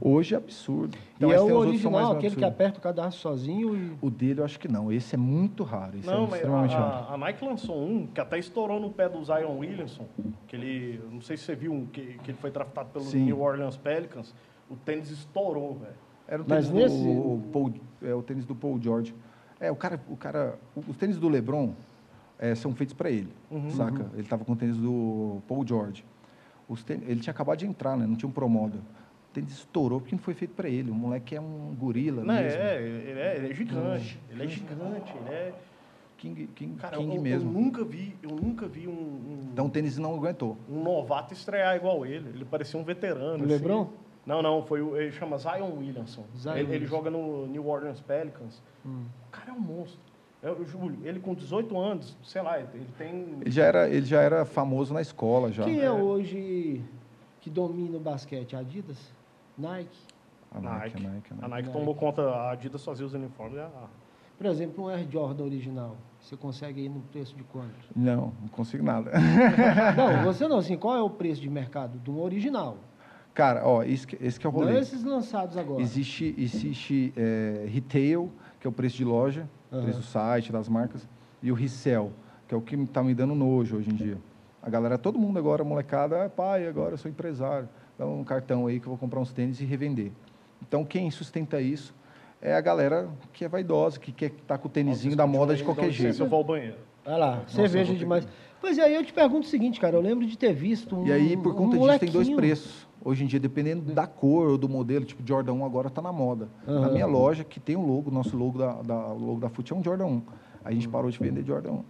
Hoje 0.00 0.34
é 0.34 0.38
absurdo. 0.38 0.96
e 1.20 1.24
aí 1.24 1.30
é 1.32 1.40
o 1.40 1.56
original, 1.56 2.12
aquele 2.12 2.34
que 2.36 2.44
aperta 2.44 2.78
o 2.78 2.82
cadastro 2.82 3.20
sozinho 3.20 3.76
e... 3.76 3.96
O 4.00 4.10
dele 4.10 4.40
eu 4.40 4.44
acho 4.44 4.58
que 4.58 4.68
não. 4.68 4.92
Esse 4.92 5.14
é 5.14 5.18
muito 5.18 5.62
raro. 5.62 5.96
Esse 5.96 6.06
não, 6.06 6.24
é 6.24 6.26
mas 6.26 6.34
extremamente 6.34 6.74
a, 6.74 6.78
raro. 6.78 7.14
a- 7.14 7.16
Nike 7.16 7.44
lançou 7.44 7.82
um 7.82 8.06
que 8.06 8.20
até 8.20 8.38
estourou 8.38 8.80
no 8.80 8.90
pé 8.90 9.08
do 9.08 9.24
Zion 9.24 9.58
Williamson, 9.58 10.06
que 10.46 10.56
ele, 10.56 11.00
não 11.10 11.20
sei 11.20 11.36
se 11.36 11.44
você 11.44 11.54
viu, 11.54 11.72
um, 11.72 11.86
que, 11.86 12.18
que 12.22 12.30
ele 12.32 12.38
foi 12.38 12.50
draftado 12.50 12.90
pelo 12.90 13.04
Sim. 13.04 13.24
New 13.24 13.40
Orleans 13.40 13.76
Pelicans, 13.76 14.34
o 14.68 14.76
tênis 14.76 15.10
estourou, 15.10 15.74
velho. 15.78 15.94
Era 16.28 16.42
o 16.42 16.46
Mas 16.48 16.68
tênis, 16.68 16.92
nesse- 16.92 17.04
do, 17.04 17.10
o 17.20 17.42
Paul, 17.52 17.72
é, 18.02 18.14
o 18.14 18.22
tênis 18.22 18.44
do 18.44 18.54
Paul 18.54 18.80
George. 18.82 19.14
É, 19.60 19.70
o 19.70 19.76
cara, 19.76 20.00
o 20.08 20.16
cara, 20.16 20.58
os 20.88 20.96
tênis 20.96 21.18
do 21.18 21.28
LeBron 21.28 21.72
é, 22.38 22.54
são 22.54 22.74
feitos 22.74 22.94
para 22.94 23.10
ele, 23.10 23.32
Uhum. 23.50 23.70
saca? 23.70 24.06
Ele 24.14 24.22
estava 24.22 24.44
com 24.44 24.52
o 24.52 24.56
tênis 24.56 24.76
do 24.76 25.40
Paul 25.46 25.64
George. 25.66 26.04
Os 26.68 26.82
tênis, 26.82 27.08
ele 27.08 27.20
tinha 27.20 27.32
acabado 27.32 27.58
de 27.58 27.66
entrar, 27.66 27.96
né? 27.96 28.06
Não 28.06 28.16
tinha 28.16 28.28
um 28.28 28.32
promoda. 28.32 28.78
O 29.32 29.34
tênis 29.34 29.52
estourou 29.52 29.98
porque 29.98 30.14
não 30.14 30.22
foi 30.22 30.34
feito 30.34 30.52
para 30.54 30.68
ele. 30.68 30.90
O 30.90 30.94
moleque 30.94 31.34
é 31.34 31.40
um 31.40 31.74
gorila 31.74 32.22
Não, 32.22 32.34
mesmo. 32.34 32.60
é, 32.60 32.82
ele 32.82 33.18
é, 33.20 33.36
ele 33.36 33.50
é 33.50 33.54
gigante, 33.54 34.20
ele 34.30 34.44
é 34.44 34.46
gigante, 34.46 35.14
ele 35.16 35.34
é... 35.34 35.54
King, 36.18 36.46
King, 36.54 36.76
Cara, 36.76 36.98
King 36.98 37.08
eu, 37.08 37.16
eu 37.16 37.22
mesmo. 37.22 37.50
nunca 37.50 37.82
vi, 37.82 38.14
eu 38.22 38.30
nunca 38.30 38.68
vi 38.68 38.86
um, 38.86 38.92
um, 38.92 39.48
Então 39.52 39.66
o 39.66 39.70
tênis 39.70 39.96
não 39.96 40.14
aguentou. 40.14 40.56
um 40.70 40.82
novato 40.82 41.32
estrear 41.32 41.74
igual 41.74 42.04
ele, 42.04 42.28
ele 42.28 42.44
parecia 42.44 42.78
um 42.78 42.84
veterano. 42.84 43.42
O 43.42 43.46
assim. 43.46 43.46
Lebron? 43.46 43.88
Não, 44.24 44.40
não, 44.42 44.62
foi 44.64 44.82
o, 44.82 44.96
ele 44.96 45.10
chama 45.10 45.36
Zion 45.38 45.78
Williamson. 45.78 46.24
Zion 46.38 46.54
ele, 46.56 46.74
ele 46.74 46.86
joga 46.86 47.10
no 47.10 47.46
New 47.46 47.66
Orleans 47.66 48.00
Pelicans. 48.02 48.62
Hum. 48.86 49.04
O 49.28 49.30
cara 49.32 49.50
é 49.50 49.52
um 49.52 49.60
monstro. 49.60 49.98
Eu, 50.42 50.58
eu, 50.58 50.64
Júlio, 50.66 50.98
ele 51.04 51.18
com 51.20 51.34
18 51.34 51.76
anos, 51.78 52.16
sei 52.22 52.42
lá, 52.42 52.60
ele 52.60 52.86
tem. 52.98 53.38
Ele 53.40 53.50
já 53.50 53.64
era, 53.64 53.88
ele 53.88 54.04
já 54.06 54.20
era 54.20 54.44
famoso 54.44 54.92
na 54.92 55.00
escola 55.00 55.50
já. 55.50 55.64
Quem 55.64 55.80
é 55.80 55.90
hoje 55.90 56.84
que 57.40 57.50
domina 57.50 57.96
o 57.96 58.00
basquete? 58.00 58.54
Adidas? 58.54 59.12
Nike? 59.56 59.98
A 60.54 60.60
Nike, 60.60 60.96
a 60.96 61.00
Nike, 61.10 61.32
a 61.32 61.44
A 61.44 61.48
Nike. 61.48 61.62
Nike 61.62 61.70
tomou 61.78 61.94
conta, 61.94 62.22
a 62.22 62.50
Adidas 62.52 62.84
fazia 62.84 63.06
os 63.06 63.14
uniformes. 63.14 63.58
A, 63.58 63.70
Por 64.36 64.46
exemplo, 64.46 64.84
um 64.84 64.88
Air 64.88 65.06
Jordan 65.10 65.44
original. 65.44 65.96
Você 66.20 66.36
consegue 66.36 66.82
ir 66.82 66.88
no 66.88 67.00
preço 67.00 67.34
de 67.34 67.42
quanto? 67.44 67.74
Não, 67.96 68.32
não 68.40 68.48
consigo 68.48 68.82
nada. 68.84 69.10
não, 69.96 70.22
você 70.24 70.46
não. 70.46 70.58
Assim, 70.58 70.76
qual 70.76 70.96
é 70.96 71.02
o 71.02 71.10
preço 71.10 71.40
de 71.40 71.48
mercado 71.48 71.98
de 71.98 72.10
um 72.10 72.20
original? 72.20 72.76
Cara, 73.34 73.66
ó, 73.66 73.82
esse, 73.82 74.06
que- 74.06 74.18
esse 74.20 74.38
que 74.38 74.46
é 74.46 74.50
o 74.50 74.52
Não 74.52 74.60
rolê. 74.60 74.78
esses 74.78 75.02
lançados 75.02 75.56
agora. 75.56 75.80
Existe, 75.80 76.34
existe 76.36 77.14
é, 77.16 77.64
retail, 77.66 78.30
que 78.60 78.66
é 78.66 78.70
o 78.70 78.72
preço 78.72 78.96
de 78.98 79.04
loja, 79.06 79.48
Aham. 79.72 79.82
preço 79.84 80.00
do 80.00 80.04
site, 80.04 80.52
das 80.52 80.68
marcas, 80.68 81.08
e 81.42 81.50
o 81.50 81.54
resell, 81.54 82.12
que 82.46 82.54
é 82.54 82.58
o 82.58 82.60
que 82.60 82.74
está 82.76 83.02
me 83.02 83.14
dando 83.14 83.34
nojo 83.34 83.78
hoje 83.78 83.88
em 83.90 83.94
dia. 83.94 84.18
A 84.62 84.68
galera, 84.68 84.98
todo 84.98 85.18
mundo 85.18 85.38
agora, 85.38 85.64
molecada, 85.64 86.26
ah, 86.26 86.28
pai, 86.28 86.68
agora 86.68 86.92
eu 86.92 86.98
sou 86.98 87.10
empresário, 87.10 87.68
dá 88.02 88.06
um 88.06 88.24
cartão 88.24 88.66
aí 88.66 88.80
que 88.80 88.86
eu 88.86 88.90
vou 88.90 88.98
comprar 88.98 89.20
uns 89.20 89.32
tênis 89.32 89.60
e 89.60 89.64
revender. 89.64 90.10
Então, 90.60 90.84
quem 90.84 91.10
sustenta 91.10 91.60
isso 91.60 91.94
é 92.40 92.54
a 92.54 92.60
galera 92.60 93.08
que 93.32 93.44
é 93.44 93.48
vaidosa, 93.48 93.98
que 93.98 94.10
quer 94.12 94.26
estar 94.32 94.58
com 94.58 94.68
o 94.68 94.70
tênisinho 94.70 95.14
da 95.16 95.26
moda 95.26 95.54
de 95.54 95.62
qualquer 95.62 95.90
jeito. 95.90 96.20
Eu 96.20 96.28
vou 96.28 96.38
ao 96.38 96.44
banheiro. 96.44 96.76
Vai 97.04 97.18
lá, 97.18 97.42
eu 97.42 97.48
cerveja 97.48 97.94
demais. 97.94 98.26
Pois 98.60 98.78
é, 98.78 98.82
aí 98.82 98.94
eu 98.94 99.04
te 99.04 99.12
pergunto 99.12 99.46
o 99.46 99.50
seguinte, 99.50 99.80
cara. 99.80 99.96
Eu 99.96 100.00
lembro 100.00 100.24
de 100.26 100.36
ter 100.38 100.52
visto 100.52 100.94
um 100.96 101.06
E 101.06 101.12
aí, 101.12 101.36
por 101.36 101.52
um 101.52 101.56
conta 101.56 101.76
disso, 101.78 101.98
tem 101.98 102.10
dois 102.10 102.28
molequinho- 102.28 102.36
preços. 102.36 102.86
Hoje 103.04 103.24
em 103.24 103.26
dia, 103.26 103.40
dependendo 103.40 103.92
da 103.92 104.06
cor 104.06 104.50
ou 104.50 104.56
do 104.56 104.68
modelo, 104.68 105.04
tipo 105.04 105.26
Jordan 105.26 105.54
1 105.54 105.64
agora 105.64 105.88
está 105.88 106.00
na 106.00 106.12
moda. 106.12 106.48
Na 106.64 106.72
Aham. 106.74 106.92
minha 106.92 107.06
loja, 107.06 107.42
que 107.42 107.58
tem 107.58 107.74
o 107.74 107.84
logo, 107.84 108.12
nosso 108.12 108.36
logo 108.36 108.56
da, 108.58 108.80
da, 108.80 109.06
logo 109.08 109.40
da 109.40 109.48
FUT 109.48 109.72
é 109.72 109.76
um 109.76 109.82
Jordan 109.82 110.06
1. 110.06 110.22
A 110.64 110.70
gente 110.70 110.88
parou 110.88 111.10
de 111.10 111.18
vender 111.18 111.44
Jordan 111.44 111.72
1. 111.72 111.84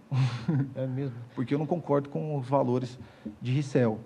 É 0.73 0.87
mesmo. 0.87 1.15
Porque 1.35 1.53
eu 1.53 1.59
não 1.59 1.67
concordo 1.67 2.09
com 2.09 2.35
os 2.39 2.47
valores 2.47 2.97
de 3.39 3.51
resell. 3.51 3.99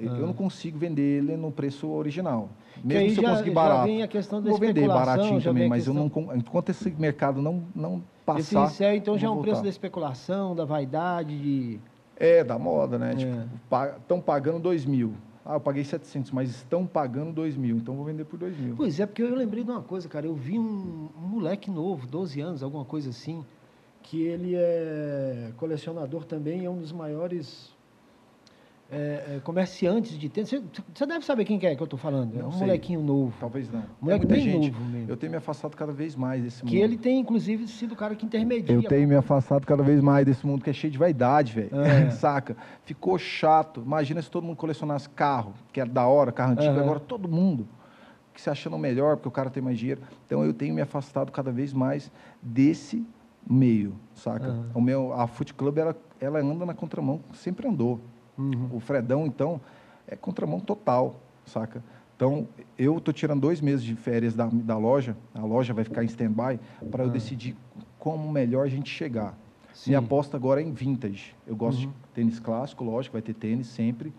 Eu 0.00 0.16
eu 0.16 0.26
não 0.26 0.32
consigo 0.32 0.78
vender 0.78 1.18
ele 1.18 1.36
no 1.36 1.50
preço 1.52 1.88
original. 1.88 2.48
Ah. 2.76 2.80
Mesmo 2.84 3.10
se 3.10 3.16
eu 3.18 3.22
já- 3.22 3.30
conseguir 3.30 3.48
já 3.50 3.54
barato. 3.54 3.86
vem 3.86 4.02
a 4.02 4.08
questão 4.08 4.42
da 4.42 4.50
vou 4.50 4.58
vender 4.58 4.88
baratinho 4.88 5.40
já 5.40 5.50
também, 5.50 5.68
mas 5.68 5.86
eu 5.86 5.92
questão- 5.94 6.02
não, 6.02 6.08
con- 6.28 6.34
enquanto 6.34 6.68
esse 6.70 6.90
mercado 6.92 7.40
não, 7.42 7.62
não 7.74 7.96
Esse 8.38 8.54
passar. 8.54 8.64
resell, 8.66 8.94
então, 8.94 9.14
eu 9.14 9.18
já 9.18 9.26
é 9.26 9.30
um 9.30 9.42
preço 9.42 9.62
da 9.62 9.68
especulação, 9.68 10.54
da 10.54 10.64
vaidade, 10.64 11.36
de... 11.38 11.80
É, 12.16 12.44
da 12.44 12.58
moda, 12.58 12.98
né? 12.98 13.12
É. 13.12 13.14
Tipo, 13.16 13.36
estão 13.98 14.20
pagando 14.20 14.58
2 14.60 14.84
mil. 14.86 15.14
Ah, 15.44 15.54
eu 15.54 15.60
paguei 15.60 15.82
700, 15.82 16.30
mas 16.30 16.50
estão 16.50 16.86
pagando 16.86 17.32
2 17.32 17.56
mil, 17.56 17.76
então 17.78 17.94
eu 17.94 17.96
vou 17.96 18.06
vender 18.06 18.24
por 18.24 18.38
2 18.38 18.56
mil. 18.58 18.74
Pois 18.76 19.00
é, 19.00 19.06
porque 19.06 19.22
eu 19.22 19.34
lembrei 19.34 19.64
de 19.64 19.70
uma 19.70 19.82
coisa, 19.82 20.06
cara. 20.08 20.26
Eu 20.26 20.34
vi 20.34 20.58
um, 20.58 21.08
um 21.18 21.26
moleque 21.28 21.70
novo, 21.70 22.06
12 22.06 22.40
anos, 22.40 22.62
alguma 22.62 22.84
coisa 22.84 23.08
assim, 23.10 23.42
que 24.02 24.22
ele 24.22 24.54
é 24.54 25.50
colecionador 25.56 26.24
também, 26.24 26.64
é 26.66 26.70
um 26.70 26.78
dos 26.78 26.92
maiores 26.92 27.74
é, 28.90 29.36
é, 29.36 29.40
comerciantes 29.44 30.18
de 30.18 30.28
tênis. 30.28 30.50
Você, 30.50 30.62
você 30.92 31.06
deve 31.06 31.24
saber 31.24 31.44
quem 31.44 31.58
que 31.58 31.66
é 31.66 31.76
que 31.76 31.82
eu 31.82 31.84
estou 31.84 31.98
falando. 31.98 32.34
É 32.36 32.42
Não 32.42 32.48
um 32.48 32.52
sei. 32.52 32.60
molequinho 32.62 33.00
novo. 33.00 33.32
Talvez 33.38 33.70
não. 33.70 33.84
Moleque 34.00 34.24
é 34.24 34.28
muita 34.28 34.34
bem 34.34 34.40
gente. 34.40 34.70
novo 34.72 34.84
mesmo. 34.84 35.10
Eu 35.10 35.16
tenho 35.16 35.30
me 35.30 35.38
afastado 35.38 35.76
cada 35.76 35.92
vez 35.92 36.16
mais 36.16 36.42
desse 36.42 36.64
mundo. 36.64 36.70
Que 36.70 36.78
ele 36.78 36.98
tem, 36.98 37.20
inclusive, 37.20 37.68
sido 37.68 37.92
o 37.92 37.96
cara 37.96 38.16
que 38.16 38.26
intermedia. 38.26 38.74
Eu 38.74 38.82
tenho 38.82 39.06
me 39.06 39.14
afastado 39.14 39.64
cada 39.64 39.82
vez 39.82 40.00
mais 40.00 40.26
desse 40.26 40.44
mundo 40.44 40.64
que 40.64 40.70
é 40.70 40.72
cheio 40.72 40.90
de 40.90 40.98
vaidade, 40.98 41.52
velho. 41.52 41.70
É. 41.80 42.10
Saca? 42.10 42.56
Ficou 42.84 43.16
chato. 43.16 43.80
Imagina 43.80 44.20
se 44.20 44.30
todo 44.30 44.44
mundo 44.44 44.56
colecionasse 44.56 45.08
carro, 45.08 45.54
que 45.72 45.80
era 45.80 45.88
da 45.88 46.06
hora, 46.06 46.32
carro 46.32 46.52
antigo, 46.52 46.72
Aham. 46.72 46.82
agora 46.82 47.00
todo 47.00 47.28
mundo 47.28 47.68
que 48.34 48.40
se 48.40 48.50
achando 48.50 48.78
melhor 48.78 49.16
porque 49.16 49.28
o 49.28 49.32
cara 49.32 49.50
tem 49.50 49.62
mais 49.62 49.78
dinheiro. 49.78 50.02
Então 50.26 50.44
eu 50.44 50.52
tenho 50.52 50.74
me 50.74 50.80
afastado 50.80 51.30
cada 51.30 51.52
vez 51.52 51.72
mais 51.72 52.10
desse 52.42 53.04
meio, 53.48 53.94
saca? 54.14 54.48
Aham. 54.48 54.70
O 54.74 54.80
meu 54.80 55.12
a 55.12 55.26
Foot 55.26 55.54
Club 55.54 55.78
ela, 55.78 55.96
ela 56.20 56.40
anda 56.40 56.66
na 56.66 56.74
contramão, 56.74 57.20
sempre 57.32 57.68
andou. 57.68 58.00
Uhum. 58.38 58.68
O 58.72 58.80
Fredão 58.80 59.26
então 59.26 59.60
é 60.06 60.16
contramão 60.16 60.60
total, 60.60 61.20
saca? 61.44 61.82
Então, 62.16 62.46
eu 62.76 62.98
estou 62.98 63.14
tirando 63.14 63.40
dois 63.40 63.60
meses 63.62 63.82
de 63.82 63.94
férias 63.96 64.34
da, 64.34 64.46
da 64.46 64.76
loja, 64.76 65.16
a 65.34 65.42
loja 65.42 65.72
vai 65.72 65.84
ficar 65.84 66.02
em 66.02 66.06
stand-by, 66.06 66.60
para 66.90 67.04
eu 67.04 67.08
decidir 67.10 67.56
como 67.98 68.30
melhor 68.30 68.66
a 68.66 68.68
gente 68.68 68.90
chegar. 68.90 69.38
Sim. 69.72 69.90
Minha 69.90 70.00
aposta 70.00 70.36
agora 70.36 70.60
é 70.60 70.64
em 70.64 70.72
vintage. 70.72 71.34
Eu 71.46 71.56
gosto 71.56 71.84
Uhum. 71.84 71.90
de 71.90 71.94
tênis 72.14 72.38
clássico, 72.38 72.84
lógico, 72.84 73.14
vai 73.14 73.22
ter 73.22 73.32
tênis 73.34 73.68
sempre. 73.68 74.12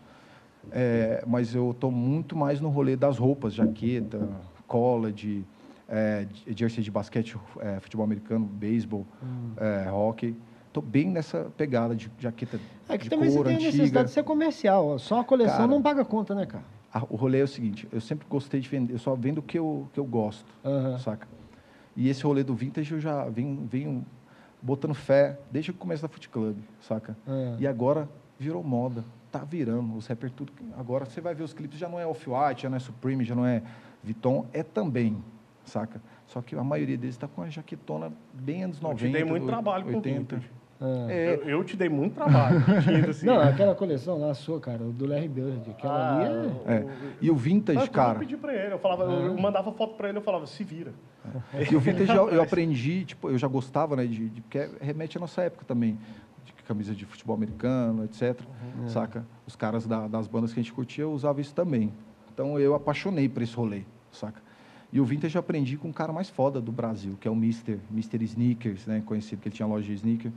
É, 0.71 1.23
mas 1.27 1.53
eu 1.53 1.71
estou 1.71 1.91
muito 1.91 2.35
mais 2.35 2.59
no 2.61 2.69
rolê 2.69 2.95
das 2.95 3.17
roupas, 3.17 3.53
jaqueta, 3.53 4.29
college, 4.67 5.45
é, 5.87 6.25
j- 6.31 6.53
jersey 6.55 6.83
de 6.83 6.89
basquete, 6.89 7.37
é, 7.59 7.79
futebol 7.79 8.03
americano, 8.05 8.45
beisebol, 8.45 9.05
Hum. 9.21 9.51
é, 9.57 9.91
hockey. 9.91 10.35
Estou 10.71 10.81
bem 10.81 11.09
nessa 11.09 11.51
pegada 11.57 11.93
de 11.93 12.09
jaqueta 12.17 12.57
É 12.87 12.97
que 12.97 13.03
de 13.03 13.09
também 13.09 13.29
você 13.29 13.35
couro 13.35 13.49
tem 13.49 13.57
a 13.57 13.59
antiga. 13.59 13.77
necessidade 13.77 14.07
de 14.07 14.13
ser 14.13 14.23
comercial. 14.23 14.87
ó. 14.87 14.97
Só 14.97 15.19
a 15.19 15.23
coleção 15.23 15.57
Cara. 15.57 15.67
não 15.67 15.81
paga 15.81 16.05
conta, 16.05 16.33
né, 16.33 16.45
cara? 16.45 16.63
Ah, 16.93 17.03
o 17.09 17.17
rolê 17.17 17.39
é 17.41 17.43
o 17.43 17.47
seguinte, 17.47 17.87
eu 17.91 17.99
sempre 17.99 18.25
gostei 18.29 18.59
de 18.61 18.69
vender, 18.69 18.93
eu 18.93 18.99
só 18.99 19.13
vendo 19.15 19.39
o 19.39 19.41
que 19.41 19.59
eu, 19.59 19.87
que 19.93 19.99
eu 19.99 20.05
gosto, 20.05 20.45
Aham. 20.63 20.97
saca? 20.97 21.27
E 21.95 22.07
esse 22.09 22.23
rolê 22.23 22.41
do 22.43 22.53
vintage 22.55 22.93
eu 22.93 22.99
já 23.01 23.25
venho, 23.25 23.67
venho 23.69 24.05
botando 24.61 24.93
fé 24.93 25.37
desde 25.51 25.71
o 25.71 25.73
começo 25.73 26.01
da 26.01 26.07
Foot 26.07 26.29
Club, 26.29 26.57
saca? 26.81 27.17
É. 27.27 27.55
E 27.59 27.67
agora 27.67 28.07
virou 28.39 28.63
moda, 28.63 29.03
tá 29.29 29.39
virando, 29.39 29.95
os 29.97 30.07
rappers 30.07 30.31
tudo. 30.33 30.53
Agora 30.77 31.03
você 31.05 31.19
vai 31.19 31.33
ver 31.35 31.43
os 31.43 31.53
clipes, 31.53 31.77
já 31.77 31.87
não 31.89 31.99
é 31.99 32.05
Off-White, 32.07 32.63
já 32.63 32.69
não 32.69 32.77
é 32.77 32.79
Supreme, 32.79 33.23
já 33.25 33.35
não 33.35 33.45
é 33.45 33.61
Vuitton, 34.03 34.45
é 34.53 34.63
também, 34.63 35.17
saca? 35.65 36.01
Só 36.27 36.41
que 36.41 36.55
a 36.55 36.63
maioria 36.63 36.97
deles 36.97 37.15
está 37.15 37.27
com 37.27 37.41
a 37.41 37.49
jaquetona 37.49 38.11
bem 38.33 38.63
anos 38.63 38.77
Eu 38.77 38.83
90, 38.83 39.05
te 39.07 39.11
dei 39.13 39.23
muito 39.25 39.45
trabalho 39.47 39.83
com 39.85 39.95
80. 39.97 40.19
vintage. 40.35 40.51
É. 40.81 41.13
É, 41.13 41.35
Eu, 41.43 41.49
eu 41.59 41.63
te 41.63 41.77
dei 41.77 41.87
muito 41.89 42.15
trabalho. 42.15 42.57
assim. 43.09 43.25
Não, 43.25 43.39
aquela 43.39 43.75
coleção 43.75 44.19
lá 44.19 44.33
sua, 44.33 44.59
cara, 44.59 44.79
do 44.79 45.05
Larry 45.05 45.27
Bird, 45.27 45.69
aquela 45.69 45.93
Ah, 45.93 46.15
ali 46.17 46.25
é... 46.25 46.29
o- 46.31 46.71
é. 46.71 46.85
E 47.21 47.29
o 47.31 47.35
vintage, 47.35 47.79
tudo 47.81 47.91
cara, 47.91 48.15
Eu 48.15 48.19
pedi 48.19 48.35
pra 48.37 48.53
ele, 48.55 48.73
eu, 48.73 48.79
falava, 48.79 49.03
eu 49.03 49.33
Ah. 49.37 49.41
mandava 49.41 49.71
foto 49.71 49.95
pra 49.95 50.09
ele, 50.09 50.17
eu 50.17 50.21
falava, 50.23 50.47
se 50.47 50.63
vira. 50.63 50.91
E 51.69 51.75
o 51.75 51.79
vintage 51.79 52.11
eu, 52.15 52.29
eu 52.29 52.41
aprendi, 52.41 53.05
tipo, 53.05 53.29
eu 53.29 53.37
já 53.37 53.47
gostava, 53.47 53.95
né, 53.95 54.05
de, 54.07 54.29
de- 54.29 54.41
porque 54.41 54.69
remete 54.81 55.17
à 55.17 55.21
nossa 55.21 55.43
época 55.43 55.63
também, 55.67 55.99
de 56.43 56.51
camisa 56.63 56.95
de 56.95 57.05
futebol 57.05 57.35
americano, 57.35 58.03
etc. 58.05 58.39
Uhum. 58.79 58.87
Saca? 58.89 59.23
Os 59.45 59.55
caras 59.55 59.85
da- 59.85 60.07
das 60.07 60.25
bandas 60.27 60.51
que 60.53 60.59
a 60.59 60.63
gente 60.63 60.73
curtia 60.73 61.07
usavam 61.07 61.41
isso 61.41 61.53
também. 61.53 61.93
Então 62.33 62.57
eu 62.59 62.73
apaixonei 62.73 63.29
por 63.29 63.43
esse 63.43 63.53
rolê, 63.55 63.81
saca? 64.11 64.41
E 64.91 64.99
o 64.99 65.05
vintage 65.05 65.35
eu 65.35 65.39
aprendi 65.39 65.77
com 65.77 65.89
o 65.89 65.93
cara 65.93 66.11
mais 66.11 66.29
foda 66.29 66.59
do 66.59 66.71
Brasil, 66.71 67.15
que 67.21 67.27
é 67.27 67.31
o 67.31 67.35
Mr. 67.35 67.77
Mr. 67.91 68.23
Sneakers, 68.23 68.87
né, 68.87 69.03
conhecido 69.05 69.41
que 69.41 69.47
ele 69.47 69.55
tinha 69.55 69.67
loja 69.67 69.85
de 69.85 69.93
sneaker 69.93 70.31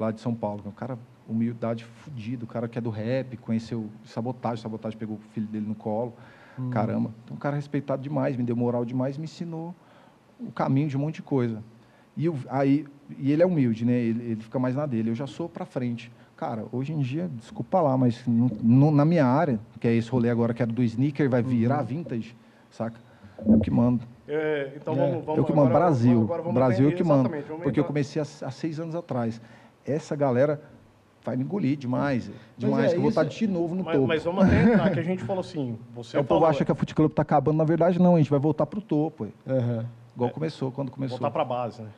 lá 0.00 0.10
de 0.10 0.20
São 0.20 0.34
Paulo, 0.34 0.62
que 0.62 0.68
é 0.68 0.70
um 0.70 0.74
cara 0.74 0.98
humildade 1.28 1.84
fudido, 1.84 2.44
o 2.44 2.48
cara 2.48 2.66
que 2.66 2.78
é 2.78 2.80
do 2.80 2.90
rap, 2.90 3.36
conheceu 3.36 3.88
Sabotagem, 4.04 4.60
Sabotagem 4.62 4.98
pegou 4.98 5.16
o 5.16 5.20
filho 5.32 5.46
dele 5.46 5.66
no 5.66 5.74
colo, 5.74 6.14
Hum. 6.58 6.70
caramba. 6.70 7.10
Então 7.24 7.36
um 7.36 7.38
cara 7.38 7.54
respeitado 7.54 8.02
demais, 8.02 8.36
me 8.36 8.42
deu 8.42 8.56
moral 8.56 8.84
demais, 8.84 9.16
me 9.16 9.24
ensinou 9.24 9.74
o 10.40 10.50
caminho 10.50 10.88
de 10.88 10.96
um 10.96 11.00
monte 11.00 11.16
de 11.16 11.22
coisa. 11.22 11.62
E, 12.16 12.28
o- 12.28 12.36
aí, 12.48 12.84
e 13.18 13.30
ele 13.30 13.42
é 13.42 13.46
humilde, 13.46 13.84
né? 13.84 13.92
Ele, 13.92 14.32
ele 14.32 14.40
fica 14.42 14.58
mais 14.58 14.74
na 14.74 14.84
dele. 14.86 15.10
Eu 15.10 15.14
já 15.14 15.26
sou 15.26 15.48
para 15.48 15.64
frente. 15.64 16.10
Cara, 16.36 16.64
hoje 16.72 16.92
em 16.92 16.98
dia, 16.98 17.30
desculpa 17.36 17.80
lá, 17.80 17.96
mas 17.96 18.26
no- 18.26 18.50
no- 18.62 18.90
na 18.90 19.04
minha 19.04 19.24
área, 19.26 19.60
que 19.78 19.86
é 19.86 19.94
esse 19.94 20.10
rolê 20.10 20.28
agora 20.30 20.52
que 20.52 20.62
era 20.62 20.72
do 20.72 20.82
sneaker, 20.82 21.28
vai 21.30 21.42
Uhum. 21.42 21.48
virar 21.48 21.82
vintage, 21.82 22.34
saca? 22.70 22.98
Eu 23.46 23.60
que 23.60 23.70
mando. 23.70 24.02
É, 24.26 24.72
então 24.76 24.94
É. 24.94 24.96
vamos, 24.96 25.24
vamos 25.24 25.38
eu 25.38 25.44
que 25.44 25.52
mando. 25.52 25.68
agora- 25.68 25.84
Brasil. 25.84 26.22
agora 26.22 26.42
vamos 26.42 26.54
Brasil 26.54 26.90
eu 26.90 26.96
que 26.96 27.04
mando. 27.04 27.30
Porque 27.62 27.78
eu 27.80 27.84
comecei 27.84 28.20
há, 28.20 28.24
há 28.46 28.50
seis 28.50 28.80
anos 28.80 28.94
atrás. 28.94 29.40
Essa 29.90 30.14
galera 30.16 30.60
vai 31.24 31.36
me 31.36 31.42
engolir 31.44 31.76
demais. 31.76 32.30
Demais. 32.56 32.86
é, 32.86 32.88
que 32.90 32.96
eu 32.96 33.00
vou 33.00 33.08
estar 33.10 33.24
de 33.24 33.46
novo 33.46 33.74
no 33.74 33.84
Mas, 33.84 33.94
topo. 33.94 34.06
mas 34.08 34.24
vamos 34.24 34.44
até 34.44 34.90
que 34.94 35.00
a 35.00 35.02
gente 35.02 35.22
falou 35.24 35.40
assim, 35.40 35.78
você 35.94 36.16
Aí 36.16 36.22
o 36.22 36.26
povo 36.26 36.46
acha 36.46 36.64
que 36.64 36.72
a 36.72 36.74
Fute 36.74 36.94
Club 36.94 37.10
está 37.10 37.22
acabando. 37.22 37.58
Na 37.58 37.64
verdade, 37.64 37.98
não. 38.00 38.14
A 38.14 38.18
gente 38.18 38.30
vai 38.30 38.38
voltar 38.40 38.66
pro 38.66 38.80
topo. 38.80 39.24
ué. 39.24 39.30
Aham. 39.46 39.86
Igual 40.14 40.30
começou, 40.30 40.70
quando 40.72 40.90
começou. 40.90 41.18
voltar 41.18 41.30
pra 41.30 41.44
base, 41.44 41.82
né? 41.82 41.88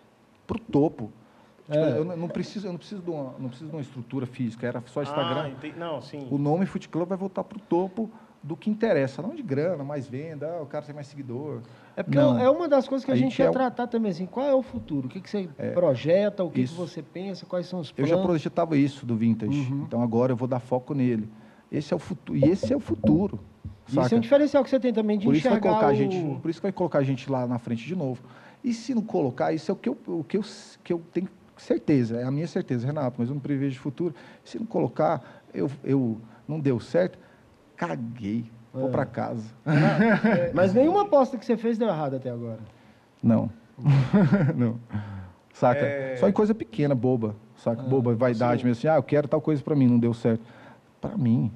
pro 0.46 0.58
topo. 0.58 1.10
Tipo, 1.64 1.78
É. 1.78 1.98
eu 1.98 2.04
não- 2.04 2.28
preciso, 2.28 2.66
eu 2.66 2.72
não 2.72 2.78
preciso 2.78 3.00
de 3.00 3.08
uma, 3.10 3.32
não 3.38 3.48
preciso 3.48 3.70
de 3.70 3.76
uma 3.76 3.80
estrutura 3.80 4.26
física, 4.26 4.66
era 4.66 4.82
só 4.86 5.02
Instagram. 5.02 5.42
Ah, 5.44 5.48
entendi. 5.48 5.78
Não, 5.78 6.02
sim. 6.02 6.26
o 6.30 6.36
nome 6.36 6.66
Foot 6.66 6.88
Club 6.88 7.08
vai 7.08 7.16
voltar 7.16 7.44
pro 7.44 7.58
topo 7.60 8.10
do 8.42 8.56
que 8.56 8.68
interessa, 8.68 9.22
não 9.22 9.34
de 9.34 9.42
grana, 9.42 9.84
mais 9.84 10.06
venda, 10.08 10.48
ah, 10.58 10.62
o 10.62 10.66
cara 10.66 10.84
tem 10.84 10.94
mais 10.94 11.06
seguidor. 11.06 11.60
É 11.96 12.02
porque 12.02 12.18
Não. 12.18 12.38
é 12.38 12.50
uma 12.50 12.68
das 12.68 12.88
coisas 12.88 13.04
que 13.04 13.10
a, 13.10 13.14
A 13.14 13.16
gente 13.16 13.38
ia 13.38 13.46
é 13.46 13.50
tratar 13.50 13.86
também, 13.86 14.10
assim, 14.10 14.26
qual 14.26 14.46
é 14.46 14.54
o 14.54 14.62
futuro? 14.62 15.06
O 15.06 15.10
que, 15.10 15.20
que 15.20 15.30
você 15.30 15.48
projeta, 15.72 16.42
o 16.42 16.50
que, 16.50 16.64
que 16.64 16.74
você 16.74 17.02
pensa, 17.02 17.46
quais 17.46 17.66
são 17.66 17.78
os 17.80 17.90
Eu 17.90 17.94
planos? 17.94 18.10
já 18.10 18.18
projetava 18.22 18.76
isso 18.76 19.06
do 19.06 19.14
vintage, 19.16 19.58
Uhum. 19.70 19.84
então 19.86 20.02
agora 20.02 20.32
eu 20.32 20.36
vou 20.36 20.48
dar 20.48 20.58
foco 20.58 20.92
nele. 20.92 21.28
Esse 21.70 21.92
é 21.92 21.96
o 21.96 22.00
futuro, 22.00 22.36
e 22.38 22.44
esse 22.50 22.72
é 22.72 22.76
o 22.76 22.80
futuro. 22.80 23.38
Isso 23.86 23.98
é 24.00 24.02
saca? 24.04 24.16
um 24.16 24.20
diferencial 24.20 24.64
que 24.64 24.70
você 24.70 24.80
tem 24.80 24.92
também 24.92 25.18
de 25.18 25.24
Por 25.24 25.34
isso, 25.36 25.48
vai 25.48 25.60
colocar 25.60 25.86
a 25.88 25.92
o... 25.92 25.94
gente, 25.94 26.40
por 26.40 26.50
isso 26.50 26.58
que 26.60 26.62
vai 26.64 26.72
colocar 26.72 26.98
a 26.98 27.02
gente 27.02 27.30
lá 27.30 27.46
na 27.46 27.58
frente 27.58 27.84
de 27.86 27.94
novo. 27.94 28.22
E 28.64 28.72
se 28.74 28.94
não 28.94 29.02
colocar, 29.02 29.52
isso 29.52 29.70
é 29.70 29.74
o 29.74 29.76
que 29.76 29.88
eu, 29.88 29.96
o 30.06 30.24
que 30.24 30.36
eu, 30.36 30.42
que 30.82 30.92
eu 30.92 31.00
tenho 31.12 31.28
certeza, 31.56 32.18
é 32.20 32.24
a 32.24 32.30
minha 32.30 32.46
certeza, 32.46 32.86
Renato, 32.86 33.16
mas 33.18 33.28
eu 33.28 33.34
não 33.34 33.40
prevejo 33.40 33.78
futuro. 33.80 34.14
Se 34.44 34.58
não 34.58 34.66
colocar, 34.66 35.42
eu, 35.54 35.70
eu 35.84 36.20
não 36.46 36.58
deu 36.60 36.78
certo, 36.80 37.18
caguei. 37.76 38.50
vou 38.72 38.88
para 38.88 39.04
casa. 39.04 39.52
Mas 40.54 40.72
nenhuma 40.72 41.02
aposta 41.02 41.36
que 41.36 41.44
você 41.44 41.56
fez 41.56 41.78
deu 41.78 41.88
errado 41.88 42.16
até 42.16 42.30
agora. 42.30 42.60
Não. 43.22 43.50
não. 44.56 44.78
Saca? 45.52 45.84
É. 45.84 46.16
Só 46.16 46.28
em 46.28 46.32
coisa 46.32 46.54
pequena, 46.54 46.94
boba. 46.94 47.36
Saca? 47.56 47.82
boba, 47.82 48.14
vaidade 48.14 48.64
mesmo 48.64 48.78
assim. 48.78 48.88
Ah, 48.88 48.96
eu 48.96 49.02
quero 49.02 49.28
tal 49.28 49.40
coisa 49.40 49.62
para 49.62 49.76
mim, 49.76 49.86
não 49.86 49.98
deu 49.98 50.12
certo. 50.12 50.42
Para 51.00 51.16
mim. 51.16 51.52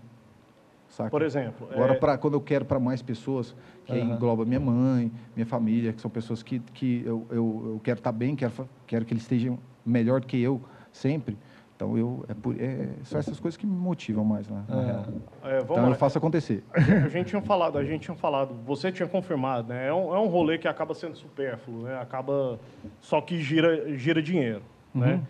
Saca? 0.88 1.10
Por 1.10 1.22
exemplo, 1.22 1.68
Agora, 1.72 1.94
é- 1.94 1.96
pra, 1.96 2.16
quando 2.16 2.34
eu 2.34 2.40
quero 2.40 2.64
para 2.64 2.78
mais 2.78 3.02
pessoas, 3.02 3.54
que 3.84 3.92
Aham. 3.92 4.14
engloba 4.14 4.44
minha 4.44 4.60
mãe, 4.60 5.10
minha 5.34 5.46
família, 5.46 5.92
que 5.92 6.00
são 6.00 6.10
pessoas 6.10 6.42
que, 6.42 6.60
que 6.72 7.02
eu, 7.04 7.26
eu, 7.30 7.62
eu 7.74 7.80
quero 7.82 7.98
estar 7.98 8.12
bem, 8.12 8.36
quero, 8.36 8.52
quero 8.86 9.04
que 9.04 9.12
eles 9.12 9.22
estejam 9.24 9.58
melhor 9.84 10.20
do 10.20 10.26
que 10.26 10.40
eu 10.40 10.60
sempre. 10.92 11.36
Então, 11.76 11.96
eu, 11.98 12.24
é 12.26 12.32
por, 12.32 12.58
é, 12.58 12.88
são 13.04 13.18
essas 13.20 13.38
coisas 13.38 13.58
que 13.58 13.66
me 13.66 13.76
motivam 13.76 14.24
mais, 14.24 14.48
né, 14.48 14.64
na 14.66 14.80
É. 14.80 14.84
real. 14.86 15.04
é, 15.44 15.50
vamos 15.58 15.64
Então, 15.70 15.82
lá. 15.84 15.88
eu 15.90 15.94
faço 15.94 16.16
acontecer. 16.16 16.64
A 16.74 17.08
gente 17.10 17.26
tinha 17.28 17.42
falado, 17.42 17.76
a 17.76 17.84
gente 17.84 18.00
tinha 18.02 18.16
falado, 18.16 18.54
você 18.64 18.90
tinha 18.90 19.06
confirmado, 19.06 19.68
né? 19.68 19.86
É 19.88 19.92
um, 19.92 20.14
é 20.14 20.18
um 20.18 20.26
rolê 20.26 20.56
que 20.56 20.66
acaba 20.66 20.94
sendo 20.94 21.16
supérfluo, 21.16 21.82
né? 21.82 21.98
Acaba 22.00 22.58
só 23.02 23.20
que 23.20 23.38
gira, 23.42 23.94
gira 23.94 24.22
dinheiro, 24.22 24.62
né? 24.94 25.20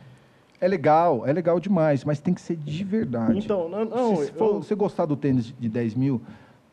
É 0.60 0.68
legal, 0.68 1.26
é 1.26 1.32
legal 1.32 1.58
demais, 1.58 2.04
mas 2.04 2.20
tem 2.20 2.32
que 2.32 2.40
ser 2.40 2.54
de 2.56 2.84
verdade. 2.84 3.36
Então, 3.36 3.68
não, 3.68 3.84
não 3.84 4.16
se 4.16 4.30
for, 4.32 4.54
eu- 4.54 4.62
você 4.62 4.74
gostar 4.76 5.04
do 5.04 5.16
tênis 5.16 5.46
de 5.58 5.68
10 5.68 5.96
mil, 5.96 6.22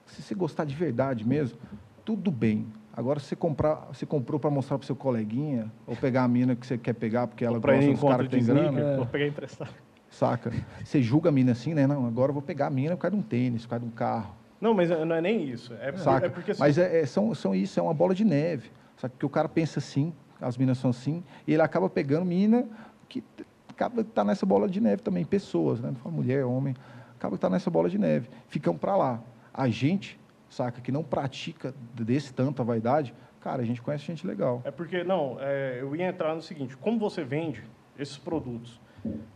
se 0.05 0.21
você 0.21 0.35
gostar 0.35 0.65
de 0.65 0.75
verdade 0.75 1.27
mesmo, 1.27 1.57
tudo 2.05 2.29
bem. 2.29 2.67
Agora, 2.95 3.19
se 3.19 3.25
você, 3.27 3.35
comprar, 3.35 3.87
você 3.91 4.05
comprou 4.05 4.39
para 4.39 4.51
mostrar 4.51 4.77
para 4.77 4.85
seu 4.85 4.95
coleguinha, 4.95 5.71
ou 5.87 5.95
pegar 5.95 6.23
a 6.23 6.27
mina 6.27 6.55
que 6.55 6.65
você 6.65 6.77
quer 6.77 6.93
pegar 6.93 7.25
porque 7.25 7.43
ela 7.43 7.57
gosta 7.57 7.91
dos 7.91 8.01
caras 8.01 8.27
que 8.27 8.31
tem 8.31 8.39
sneaker, 8.41 8.71
grana, 8.71 8.91
É. 8.93 8.97
vou 8.97 9.05
pegar 9.07 9.27
emprestado. 9.27 9.73
saca? 10.11 10.51
Você 10.83 11.01
julga 11.01 11.29
a 11.29 11.31
mina 11.31 11.53
assim, 11.53 11.73
né? 11.73 11.87
Não, 11.87 12.05
agora 12.05 12.29
eu 12.29 12.33
vou 12.33 12.43
pegar 12.43 12.67
a 12.67 12.69
mina 12.69 12.95
por 12.95 13.01
causa 13.01 13.15
de 13.17 13.19
um 13.19 13.25
tênis, 13.25 13.63
por 13.63 13.69
causa 13.71 13.83
de 13.85 13.91
um 13.91 13.95
carro, 13.95 14.35
Não, 14.61 14.73
mas 14.75 14.89
não 14.91 15.15
é 15.15 15.19
nem 15.21 15.43
isso. 15.43 15.73
É, 15.81 15.91
por- 15.91 15.99
saca? 15.99 16.27
é 16.27 16.29
porque 16.29 16.51
assim, 16.51 16.59
Mas 16.59 16.77
é, 16.77 17.01
é- 17.01 17.05
são, 17.07 17.33
são 17.33 17.55
isso, 17.55 17.79
é 17.79 17.83
uma 17.83 17.93
bola 17.95 18.13
de 18.13 18.23
neve. 18.23 18.69
Sabe? 18.97 19.15
Que 19.17 19.25
o 19.25 19.29
cara 19.29 19.49
pensa 19.49 19.79
assim, 19.79 20.13
as 20.39 20.55
minas 20.55 20.77
são 20.77 20.91
assim, 20.91 21.23
e 21.47 21.53
ele 21.53 21.63
acaba 21.63 21.89
pegando 21.89 22.25
mina 22.25 22.65
que 23.09 23.23
acaba 23.67 24.03
tá 24.03 24.23
nessa 24.23 24.45
bola 24.45 24.69
de 24.69 24.79
neve 24.79 25.01
também, 25.01 25.25
pessoas, 25.25 25.81
né? 25.81 25.87
Não 25.89 25.95
fala 25.95 26.13
mulher, 26.15 26.45
homem, 26.45 26.75
acaba 27.17 27.35
tá 27.39 27.49
nessa 27.49 27.71
bola 27.71 27.89
de 27.89 27.97
neve. 27.97 28.29
Ficam 28.49 28.77
para 28.77 28.95
lá. 28.95 29.19
A 29.51 29.67
gente, 29.67 30.19
saca, 30.53 30.79
que 30.81 30.91
não 30.91 31.03
pratica 31.03 31.73
desse 31.93 32.33
tanto 32.33 32.61
a 32.61 32.65
vaidade, 32.65 33.13
cara, 33.41 33.61
a 33.61 33.65
gente 33.65 33.81
conhece 33.81 34.05
gente 34.05 34.25
legal. 34.25 34.61
É 34.63 34.71
porque, 34.71 35.03
não, 35.03 35.37
é, 35.39 35.77
eu 35.81 35.95
ia 35.95 36.07
entrar 36.07 36.33
no 36.35 36.41
seguinte, 36.41 36.77
como 36.77 36.97
você 36.99 37.23
vende 37.23 37.63
esses 37.97 38.17
produtos, 38.17 38.79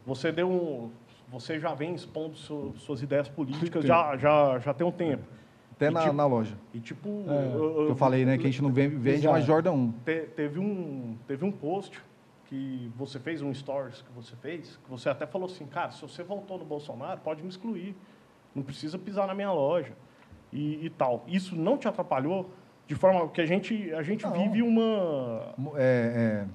você 0.05 0.32
deu 0.32 0.49
um... 0.49 0.91
Você 1.30 1.59
já 1.59 1.74
vem 1.74 1.93
expondo 1.93 2.38
su- 2.38 2.74
suas 2.78 3.01
ideias 3.01 3.28
políticas 3.28 3.84
já, 3.84 4.15
já, 4.15 4.59
já 4.59 4.74
tem 4.74 4.88
um 4.88 4.91
tempo. 4.91 5.24
Até 5.74 5.89
na, 5.89 6.01
tipo- 6.03 6.13
na 6.13 6.26
loja. 6.26 6.55
E 6.74 6.80
tipo... 6.80 7.26
É. 7.28 7.89
Eu 7.89 7.95
falei, 7.97 8.24
né, 8.24 8.38
que 8.38 8.43
a 8.43 8.49
gente 8.49 8.61
não 8.61 8.72
vende, 8.72 8.95
vende 8.95 9.28
mais 9.28 9.43
Jordan 9.43 9.74
1. 9.74 9.91
Te- 10.05 10.22
teve 10.36 10.57
um 10.57 11.18
teve 11.28 11.43
um 11.43 11.51
post 11.51 12.01
que 12.45 12.89
você 12.95 13.20
fez 13.20 13.41
um 13.41 13.53
stories 13.53 14.01
que 14.01 14.11
você 14.13 14.34
fez 14.38 14.80
que 14.82 14.89
você 14.89 15.09
até 15.09 15.26
falou 15.28 15.47
assim 15.47 15.65
cara 15.65 15.91
se 15.91 16.01
você 16.01 16.24
voltou 16.24 16.57
no 16.57 16.63
Bolsonaro 16.63 17.20
pode 17.20 17.43
me 17.43 17.49
excluir 17.49 17.93
não 18.55 18.63
precisa 18.63 18.97
pisar 18.97 19.28
na 19.28 19.36
minha 19.36 19.51
loja 19.51 19.91
e, 20.51 20.85
e 20.85 20.89
tal 20.89 21.23
isso 21.27 21.55
não 21.55 21.77
te 21.77 21.87
atrapalhou 21.87 22.49
de 22.87 22.95
forma 22.95 23.27
que 23.29 23.41
a 23.41 23.45
gente 23.45 23.91
a 23.93 24.01
gente 24.01 24.23
Não. 24.25 24.31
vive 24.31 24.61
uma 24.61 25.53
É, 25.75 26.45
é, 26.45 26.47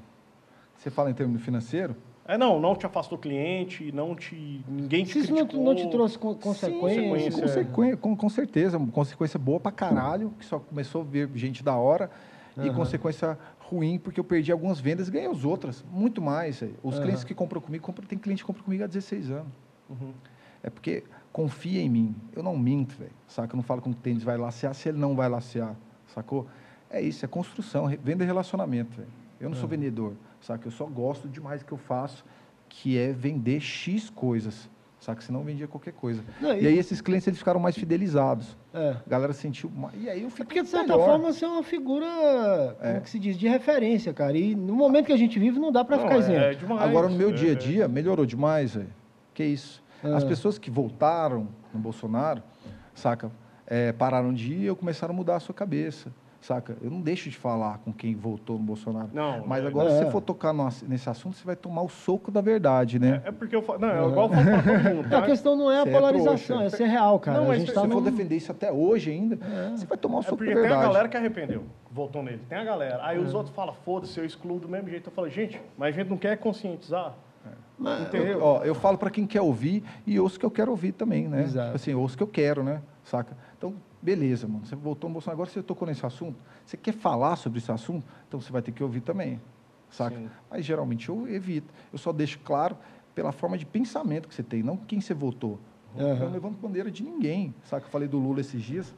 você 0.77 0.91
fala 0.91 1.11
em 1.11 1.15
termos 1.15 1.43
financeiro? 1.43 1.95
é 2.27 2.39
não 2.39 2.59
não 2.61 2.75
te 2.75 2.87
afastou 2.87 3.19
cliente 3.19 3.91
não 3.93 4.15
te 4.15 4.65
ninguém 4.69 5.05
te 5.05 5.13
Se 5.13 5.19
isso 5.21 5.33
não, 5.35 5.39
criticou 5.47 5.65
não 5.65 5.75
te 5.75 5.89
trouxe 5.89 6.19
con- 6.19 6.35
consequências. 6.35 7.35
consequência. 7.35 7.65
Consequen- 7.65 7.97
com, 7.97 8.17
com 8.17 8.29
certeza, 8.29 8.79
uma 8.79 8.91
consequência 8.93 9.39
boa 9.39 9.59
pra 9.61 9.73
caralho, 9.73 10.31
que 10.39 10.45
só 10.45 10.59
começou 10.59 11.03
a 11.03 11.05
ver 11.05 11.29
gente 11.35 11.63
da 11.63 11.77
hora, 11.77 12.11
e 12.57 12.61
Aham. 12.69 12.75
consequência 12.75 13.39
ruim, 13.59 13.99
porque 13.99 14.21
eu 14.21 14.25
perdi 14.25 14.53
algumas 14.53 14.79
vendas 14.79 15.09
e 15.09 15.11
ganhei 15.11 15.29
as 15.29 15.45
outras, 15.45 15.85
muito 15.91 16.21
mais. 16.23 16.61
velho. 16.61 16.77
Os 16.83 16.95
Aham. 16.95 17.03
clientes 17.03 17.25
que 17.25 17.35
compram 17.35 17.61
comigo, 17.61 17.85
compram, 17.85 18.07
tem 18.07 18.19
cliente 18.19 18.43
que 18.43 18.47
compra 18.47 18.63
comigo 18.63 18.85
há 18.85 18.87
16 18.87 19.31
anos. 19.31 19.53
Uhum. 19.91 20.13
É 20.63 20.71
porque 20.71 21.03
confia 21.33 21.81
em 21.81 21.89
mim. 21.89 22.15
Eu 22.35 22.43
não 22.43 22.57
minto, 22.57 22.95
velho. 22.97 23.11
Saca? 23.27 23.55
Eu 23.55 23.57
não 23.57 23.63
falo 23.63 23.81
com 23.81 23.91
o 23.91 23.95
tênis 23.95 24.23
vai 24.23 24.37
lacear 24.37 24.75
se 24.75 24.89
ele 24.89 24.99
não 24.99 25.15
vai 25.17 25.29
lacear. 25.29 25.75
Sacou? 26.09 26.47
É 26.91 27.01
isso, 27.01 27.25
é 27.25 27.29
construção. 27.29 27.87
Venda 28.03 28.23
é 28.25 28.27
relacionamento, 28.27 28.97
velho. 28.97 29.09
Eu 29.41 29.49
não 29.49 29.57
sou 29.57 29.69
vendedor, 29.69 30.13
saca? 30.41 30.67
Eu 30.69 30.71
só 30.71 30.85
gosto 30.87 31.27
demais 31.29 31.61
do 31.63 31.67
que 31.67 31.73
eu 31.73 31.79
faço, 31.79 32.25
que 32.69 32.97
é 32.99 33.13
vender 33.13 33.61
X 33.61 34.09
coisas. 34.11 34.71
Saca? 35.01 35.21
Senão 35.21 35.41
eu 35.41 35.47
vendia 35.47 35.67
qualquer 35.67 35.95
coisa. 35.95 36.23
Não, 36.41 36.55
e- 36.55 36.63
e... 36.63 36.67
aí 36.69 36.79
esses 36.79 37.01
clientes 37.01 37.27
eles 37.27 37.39
ficaram 37.41 37.59
mais 37.59 37.75
fidelizados. 37.77 38.57
É. 38.73 38.91
A 39.05 39.11
galera 39.11 39.33
sentiu. 39.33 39.69
ma- 39.75 39.91
E 39.99 40.09
aí 40.09 40.21
eu 40.23 40.29
É 40.29 40.31
fico. 40.31 40.45
porque, 40.47 40.63
de 40.63 40.69
certa 40.69 40.93
melhor. 40.93 41.05
forma, 41.07 41.33
você 41.33 41.45
é 41.45 41.49
uma 41.49 41.65
figura, 41.65 42.07
como 42.79 42.89
É. 42.99 43.01
que 43.01 43.11
se 43.11 43.19
diz, 43.19 43.37
de 43.37 43.49
referência, 43.49 44.13
cara. 44.15 44.39
E 44.39 44.55
no 44.55 44.75
momento 44.77 45.07
que 45.07 45.13
a 45.13 45.17
gente 45.17 45.41
vive, 45.41 45.59
não 45.59 45.73
dá 45.73 45.85
pra 45.85 45.97
Não, 45.97 46.05
ficar 46.05 46.15
é 46.15 46.19
isento. 46.21 46.59
demais. 46.61 46.83
Agora, 46.83 47.09
no 47.09 47.17
meu 47.17 47.31
É- 47.31 47.33
dia 47.33 47.51
a 47.53 47.55
dia, 47.57 47.89
melhorou 47.89 48.25
demais, 48.25 48.77
velho. 48.77 48.91
Que 49.35 49.43
isso. 49.45 49.82
As 50.03 50.25
Ah. 50.25 50.27
pessoas 50.27 50.59
que 50.59 50.71
voltaram 50.71 51.49
no 51.73 51.79
Bolsonaro, 51.81 52.43
saca? 52.95 53.31
É, 53.67 53.93
pararam 53.93 54.33
de 54.33 54.53
ir 54.53 54.59
e 54.63 54.67
eu 54.67 54.77
começaram 54.77 55.15
a 55.15 55.17
mudar 55.17 55.37
a 55.37 55.41
sua 55.41 55.55
cabeça, 55.55 56.13
saca? 56.41 56.77
Eu 56.83 56.91
não 56.91 57.01
deixo 57.01 57.31
de 57.31 57.37
falar 57.39 57.79
com 57.79 57.93
quem 57.93 58.15
voltou 58.15 58.59
no 58.59 58.65
Bolsonaro. 58.65 59.09
Não, 59.15 59.47
Mas 59.47 59.65
é- 59.65 59.69
agora, 59.69 59.89
se 59.91 59.97
É. 60.01 60.05
você 60.05 60.11
for 60.11 60.21
tocar 60.21 60.53
no 60.53 60.69
nesse 60.89 61.09
assunto, 61.09 61.37
você 61.37 61.45
vai 61.45 61.55
tomar 61.55 61.83
o 61.83 61.89
soco 61.89 62.31
da 62.33 62.41
verdade, 62.41 62.99
né? 62.99 63.23
é, 63.25 63.29
é 63.29 63.33
porque 63.33 63.55
eu 63.55 63.63
falo, 63.63 63.79
não 63.79 63.89
é 63.89 63.93
igual 64.09 64.29
eu 64.29 64.35
falo 64.35 64.45
pra 64.45 64.63
todo 64.63 64.95
mundo 64.97 65.09
tá? 65.09 65.19
a 65.21 65.23
questão 65.23 65.57
não 65.57 65.71
é 65.71 65.79
a 65.79 65.87
é 65.87 65.93
polarização, 65.93 66.61
é 66.63 66.69
ser 66.69 66.87
real, 66.87 67.19
cara. 67.21 67.39
Não, 67.39 67.45
a 67.45 67.49
mas 67.49 67.59
gente 67.61 67.69
se 67.69 67.75
tá 67.75 67.81
se 67.83 67.87
você 67.87 67.93
for 67.95 68.03
num... 68.03 68.11
defender 68.11 68.37
isso 68.37 68.51
até 68.51 68.73
hoje 68.73 69.11
ainda, 69.13 69.39
É. 69.47 69.71
você 69.77 69.87
vai 69.87 69.97
tomar 69.97 70.17
o 70.17 70.21
É 70.21 70.23
soco 70.25 70.37
porque 70.39 70.51
da 70.51 70.61
tem 70.61 70.63
verdade. 70.69 70.85
a 70.85 70.89
galera 70.89 71.09
que 71.09 71.17
arrependeu, 71.17 71.65
votou 71.91 72.23
nele. 72.25 72.43
Tem 72.49 72.59
a 72.59 72.65
galera. 72.65 72.99
Aí 73.05 73.19
os 73.19 73.33
outros 73.33 73.55
falam, 73.55 73.73
foda-se, 73.85 74.19
eu 74.19 74.25
excluo 74.27 74.59
do 74.59 74.69
mesmo 74.69 74.89
jeito. 74.91 75.09
Eu 75.09 75.13
falo, 75.15 75.29
gente, 75.31 75.63
mas 75.79 75.95
a 75.95 75.99
gente 75.99 76.11
não 76.11 76.19
quer 76.19 76.37
conscientizar. 76.37 77.15
Entendeu? 78.01 78.39
Eu, 78.39 78.43
ó, 78.43 78.65
eu 78.65 78.75
falo 78.75 78.97
para 78.97 79.11
quem 79.11 79.27
quer 79.27 79.41
ouvir 79.41 79.83
e 80.07 80.19
ouço 80.21 80.39
que 80.39 80.47
eu 80.47 80.51
quero 80.51 80.71
ouvir 80.71 80.93
também, 80.93 81.27
né? 81.27 81.43
Exato. 81.43 81.75
Assim, 81.75 81.93
ouço 81.95 82.17
que 82.17 82.23
eu 82.23 82.29
quero, 82.29 82.63
né? 82.63 82.81
Saca? 83.05 83.37
Então, 83.59 83.75
beleza, 84.01 84.47
mano. 84.47 84.65
Você 84.65 84.77
voltou 84.77 85.09
no 85.11 85.15
Bolsonaro, 85.15 85.37
agora 85.37 85.51
você 85.51 85.63
tocou 85.63 85.87
nesse 85.89 86.07
assunto. 86.07 86.39
Você 86.65 86.77
quer 86.77 86.93
falar 86.95 87.37
sobre 87.37 87.59
esse 87.59 87.73
assunto? 87.73 88.07
Então 88.29 88.41
você 88.41 88.53
vai 88.53 88.63
ter 88.63 88.71
que 88.73 88.83
ouvir 88.83 89.01
também. 89.01 89.41
Saca? 89.91 90.17
Sim. 90.17 90.29
Mas 90.51 90.65
geralmente 90.65 91.09
eu 91.09 91.29
evito. 91.29 91.73
Eu 91.93 91.99
só 91.99 92.13
deixo 92.13 92.39
claro 92.41 92.77
pela 93.15 93.33
forma 93.33 93.59
de 93.59 93.67
pensamento 93.67 94.29
que 94.29 94.35
você 94.35 94.43
tem, 94.43 94.63
não 94.63 94.77
quem 94.77 95.01
você 95.01 95.13
votou. 95.13 95.59
Eu 95.97 96.07
Aham. 96.07 96.25
não 96.27 96.33
levanto 96.33 96.55
bandeira 96.57 96.91
de 96.91 97.03
ninguém. 97.03 97.55
Saca? 97.65 97.87
Eu 97.87 97.91
falei 97.91 98.09
do 98.09 98.19
Lula 98.19 98.41
esses 98.41 98.63
dias. 98.63 98.95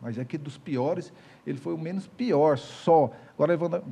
Mas 0.00 0.18
é 0.18 0.24
que 0.24 0.36
dos 0.36 0.58
piores, 0.58 1.12
ele 1.46 1.58
foi 1.58 1.74
o 1.74 1.78
menos 1.78 2.06
pior, 2.06 2.58
só. 2.58 3.10
Agora, 3.34 3.52
levando. 3.52 3.82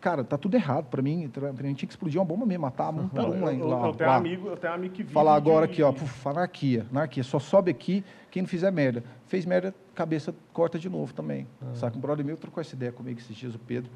Cara, 0.00 0.22
tá 0.24 0.36
tudo 0.36 0.54
errado 0.54 0.86
para 0.86 1.00
mim. 1.02 1.28
Pra 1.28 1.52
mim 1.52 1.74
tinha 1.74 1.86
que 1.86 1.92
explodir 1.92 2.20
uma 2.20 2.24
bomba 2.24 2.44
mesmo, 2.46 2.62
matar 2.62 2.90
um 2.90 3.08
por 3.08 3.20
um 3.20 3.44
lá. 3.44 3.52
eu, 3.52 3.58
eu, 3.58 3.68
lá, 3.68 3.86
eu 3.86 3.94
tenho 3.94 4.10
lá. 4.10 4.16
amigo, 4.16 4.48
eu 4.48 4.56
tenho 4.56 4.72
amigo 4.72 4.94
que 4.94 5.02
vive 5.02 5.14
Falar 5.14 5.34
agora 5.34 5.64
aqui, 5.64 5.82
ó, 5.82 5.92
puf, 5.92 6.28
anarquia, 6.28 6.86
anarquia. 6.90 7.22
Só 7.22 7.38
sobe 7.38 7.70
aqui 7.70 8.04
quem 8.30 8.42
não 8.42 8.48
fizer 8.48 8.70
merda. 8.70 9.02
Fez 9.26 9.44
merda, 9.46 9.74
cabeça 9.94 10.34
corta 10.52 10.78
de 10.78 10.88
novo 10.88 11.12
também. 11.14 11.46
Saca? 11.74 11.96
Um 11.96 12.00
brother 12.00 12.24
meu 12.24 12.36
trocou 12.36 12.60
essa 12.60 12.74
ideia 12.74 12.92
comigo 12.92 13.18
esses 13.18 13.34
dias, 13.36 13.54
o 13.54 13.58
Pedro. 13.58 13.90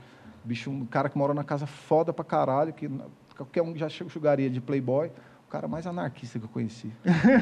Bicho, 0.45 0.71
um 0.71 0.85
cara 0.85 1.09
que 1.09 1.17
mora 1.17 1.33
na 1.33 1.45
casa 1.45 1.67
foda 1.67 2.13
pra 2.13 2.25
caralho, 2.25 2.73
que 2.73 2.91
qualquer 3.37 3.63
um 3.63 3.77
já 3.77 3.89
chugaria 3.89 4.51
de 4.51 4.61
playboy. 4.61 5.11
O 5.53 5.55
cara 5.55 5.69
mais 5.69 5.87
anarquista 5.87 6.39
que 6.39 6.47
eu 6.47 6.49
conheci. 6.49 6.91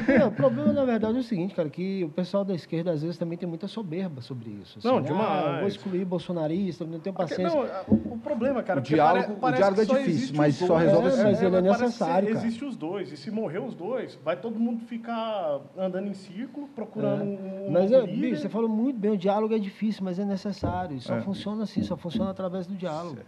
É, 0.05 0.25
o 0.25 0.31
problema, 0.35 0.73
na 0.73 0.83
verdade, 0.83 1.15
é 1.15 1.19
o 1.21 1.23
seguinte, 1.23 1.55
cara, 1.55 1.69
que 1.69 2.03
o 2.03 2.09
pessoal 2.09 2.43
da 2.43 2.53
esquerda, 2.53 2.91
às 2.91 3.01
vezes, 3.01 3.17
também 3.17 3.37
tem 3.37 3.47
muita 3.47 3.69
soberba 3.69 4.19
sobre 4.19 4.49
isso. 4.49 4.79
assim, 4.79 4.87
Não, 4.89 4.97
ah, 4.97 5.01
demais. 5.01 5.59
vou 5.59 5.67
excluir 5.69 6.03
bolsonarista, 6.03 6.83
não 6.83 6.99
tenho 6.99 7.15
paciência. 7.15 7.47
não, 7.47 7.61
o, 7.87 8.15
o 8.15 8.17
problema, 8.17 8.61
cara, 8.63 8.81
O 8.81 8.83
diálogo- 8.83 9.35
pare- 9.35 9.53
o 9.53 9.57
diálogo 9.59 9.85
que 9.85 9.91
é 9.93 9.97
difícil, 9.99 10.35
mas 10.35 10.55
só 10.55 10.75
resolve 10.75 11.07
assim. 11.07 11.23
Mas 11.23 11.41
ele 11.41 11.55
é 11.55 11.61
necessário, 11.61 12.27
cara. 12.33 12.45
Existe 12.45 12.65
os 12.65 12.75
dois, 12.75 13.13
e 13.13 13.15
se 13.15 13.31
morrer 13.31 13.59
os 13.59 13.73
dois, 13.75 14.19
vai 14.25 14.35
todo 14.35 14.59
mundo 14.59 14.81
ficar 14.87 15.61
andando 15.77 16.07
em 16.09 16.13
círculo, 16.13 16.67
procurando 16.75 17.21
É. 17.21 17.25
um, 17.25 17.71
Mas, 17.71 17.93
é, 17.93 18.05
bicho, 18.05 18.41
você 18.41 18.49
falou 18.49 18.67
muito 18.67 18.99
bem, 18.99 19.11
o 19.11 19.17
diálogo 19.17 19.53
é 19.55 19.57
difícil, 19.57 20.03
mas 20.03 20.19
é 20.19 20.25
necessário. 20.25 20.99
Só 20.99 21.15
É. 21.15 21.21
funciona 21.21 21.63
assim, 21.63 21.81
só 21.81 21.95
funciona 21.95 22.29
através 22.29 22.67
do 22.67 22.75
diálogo. 22.75 23.19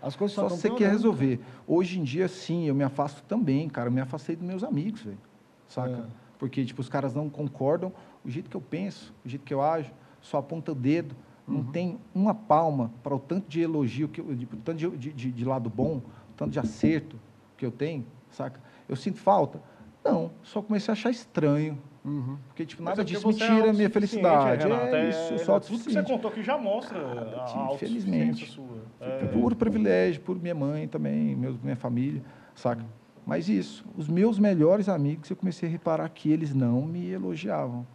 As 0.00 0.14
coisas 0.14 0.34
só, 0.34 0.48
Só 0.48 0.54
você 0.56 0.68
quer 0.70 0.76
piorando. 0.76 0.96
resolver. 0.96 1.40
Hoje 1.66 1.98
em 1.98 2.04
dia, 2.04 2.28
sim, 2.28 2.66
eu 2.66 2.74
me 2.74 2.84
afasto 2.84 3.22
também, 3.24 3.68
cara. 3.68 3.88
Eu 3.88 3.92
me 3.92 4.00
afastei 4.00 4.36
dos 4.36 4.46
meus 4.46 4.62
amigos, 4.62 5.02
velho. 5.02 5.18
Saca? 5.66 5.90
É. 5.90 6.04
Porque, 6.38 6.64
tipo, 6.64 6.80
os 6.80 6.88
caras 6.88 7.14
não 7.14 7.28
concordam. 7.28 7.92
O 8.24 8.30
jeito 8.30 8.48
que 8.48 8.56
eu 8.56 8.60
penso, 8.60 9.12
o 9.24 9.28
jeito 9.28 9.44
que 9.44 9.52
eu 9.52 9.60
ajo, 9.60 9.90
só 10.20 10.38
aponta 10.38 10.70
o 10.72 10.74
dedo. 10.74 11.14
Não 11.46 11.64
tem 11.64 11.98
uma 12.14 12.34
palma 12.34 12.92
para 13.02 13.14
o 13.14 13.18
tanto 13.18 13.48
de 13.48 13.60
elogio, 13.62 14.06
que 14.06 14.20
eu, 14.20 14.34
de, 14.34 14.44
o 14.44 14.56
tanto 14.58 14.74
de, 14.76 14.88
de- 14.96 15.12
de- 15.14 15.32
de 15.32 15.44
lado 15.46 15.70
bom, 15.70 15.96
o 15.96 16.02
tanto 16.36 16.50
de 16.50 16.58
acerto 16.60 17.16
que 17.56 17.64
eu 17.64 17.70
tenho, 17.70 18.04
saca? 18.30 18.60
Eu 18.86 18.94
sinto 18.94 19.18
falta? 19.18 19.58
Não, 20.04 20.30
só 20.42 20.60
comecei 20.60 20.92
a 20.92 20.94
achar 20.94 21.10
estranho. 21.10 21.78
Uhum. 22.08 22.36
Porque, 22.48 22.64
tipo, 22.64 22.82
nada 22.82 23.02
é 23.02 23.04
disso 23.04 23.26
me 23.28 23.34
é 23.34 23.36
tira 23.36 23.46
a 23.46 23.50
minha 23.72 23.86
autossuficiente, 23.86 23.92
felicidade. 23.92 24.62
Renato, 24.64 24.86
É, 24.96 25.08
isso, 25.10 25.32
eu 25.34 25.38
sou 25.38 25.60
Tudo 25.60 25.84
que 25.84 25.92
você 25.92 26.02
contou 26.02 26.30
aqui 26.30 26.42
já 26.42 26.56
mostra 26.58 26.98
a 26.98 27.70
Infelizmente. 27.74 28.46
sua. 28.50 28.82
É. 29.00 29.24
É, 29.24 29.26
Por 29.26 29.54
privilégio, 29.54 30.20
por 30.22 30.40
minha 30.40 30.54
mãe 30.54 30.88
também, 30.88 31.36
meus, 31.36 31.60
minha 31.62 31.76
família, 31.76 32.22
saca? 32.54 32.84
Mas 33.26 33.48
isso, 33.48 33.84
os 33.96 34.08
meus 34.08 34.38
melhores 34.38 34.88
amigos, 34.88 35.28
eu 35.28 35.36
comecei 35.36 35.68
a 35.68 35.72
reparar 35.72 36.08
que 36.08 36.30
eles 36.32 36.54
não 36.54 36.82
me 36.82 37.10
elogiavam. 37.10 37.86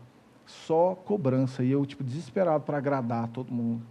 só 0.46 0.94
cobrança. 1.06 1.64
E 1.64 1.72
eu, 1.72 1.86
tipo, 1.86 2.04
desesperado 2.04 2.64
para 2.66 2.78
agradar 2.78 3.28
todo 3.30 3.52
mundo. 3.52 3.82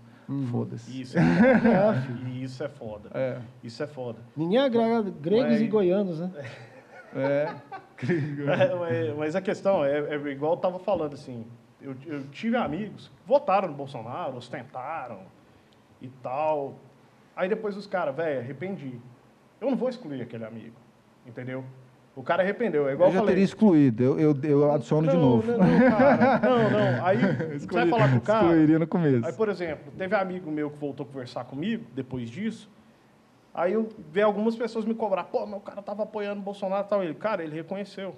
Foda-se. 0.51 1.01
Isso 1.01 1.19
é 1.19 1.23
foda. 1.23 2.09
E 2.31 2.43
isso 2.45 2.63
é 2.65 2.69
foda. 2.69 3.11
É. 3.13 3.39
Isso 3.65 3.83
é 3.83 3.87
foda. 3.87 4.19
Ninguém 4.37 4.59
agrega 4.59 5.03
gregos 5.03 5.51
Mas- 5.53 5.61
e 5.63 5.67
goianos, 5.67 6.21
né? 6.21 6.31
É. 7.15 7.55
É, 8.03 9.15
mas- 9.15 9.37
a 9.37 9.41
questão 9.41 9.85
é, 9.85 10.01
é 10.01 10.17
igual 10.33 10.55
eu 10.55 10.57
tava 10.57 10.81
falando 10.81 11.15
assim. 11.15 11.47
Eu, 11.81 11.95
eu 12.05 12.25
tive 12.33 12.57
amigos 12.57 13.07
que 13.09 13.29
votaram 13.29 13.69
no 13.69 13.75
Bolsonaro, 13.75 14.37
ostentaram 14.37 15.21
e 16.01 16.09
tal. 16.21 16.75
Aí 17.37 17.49
depois 17.49 17.77
os 17.77 17.87
caras, 17.87 18.15
velho, 18.17 18.41
arrependi. 18.41 18.99
Eu 19.61 19.71
não 19.71 19.77
vou 19.77 19.89
excluir 19.89 20.21
aquele 20.23 20.45
amigo. 20.45 20.75
Entendeu? 21.25 21.65
O 22.15 22.23
cara 22.23 22.43
arrependeu. 22.43 22.89
É 22.89 22.93
igual 22.93 23.09
eu 23.09 23.13
já 23.15 23.21
falei. 23.21 23.35
teria 23.35 23.45
excluído. 23.45 24.03
Eu, 24.03 24.19
eu, 24.19 24.37
eu 24.43 24.73
adiciono 24.73 25.09
de 25.09 25.15
Não, 25.15 25.23
novo. 25.23 25.53
Não, 25.53 25.59
não, 25.59 25.91
cara. 25.91 26.41
Não, 26.41 26.71
não. 26.71 27.07
Aí 27.07 27.19
você 27.59 27.67
vai 27.67 27.89
falar 27.89 28.11
com 28.11 28.17
o 28.17 28.21
cara. 28.21 28.47
Excluiria 28.47 28.79
no 28.79 28.87
começo. 28.87 29.27
Aí, 29.27 29.33
por 29.33 29.49
exemplo, 29.49 29.93
teve 29.97 30.15
amigo 30.15 30.51
meu 30.51 30.71
que 30.71 30.79
voltou 30.79 31.07
a 31.07 31.09
conversar 31.09 31.45
comigo 31.45 31.87
depois 31.95 32.29
disso. 32.29 32.69
Aí 33.55 33.75
eu 33.75 33.89
vi 34.11 34.23
algumas 34.23 34.57
pessoas 34.57 34.85
me 34.85 34.95
cobrar, 34.95 35.25
pô, 35.25 35.45
meu 35.47 35.61
cara 35.61 35.83
tava 35.83 36.03
apoiando 36.05 36.41
o 36.41 36.45
Bolsonaro 36.45 36.87
e 36.87 36.89
tal. 36.89 37.05
Ele, 37.05 37.15
cara, 37.15 37.45
ele 37.45 37.55
reconheceu. 37.55 38.15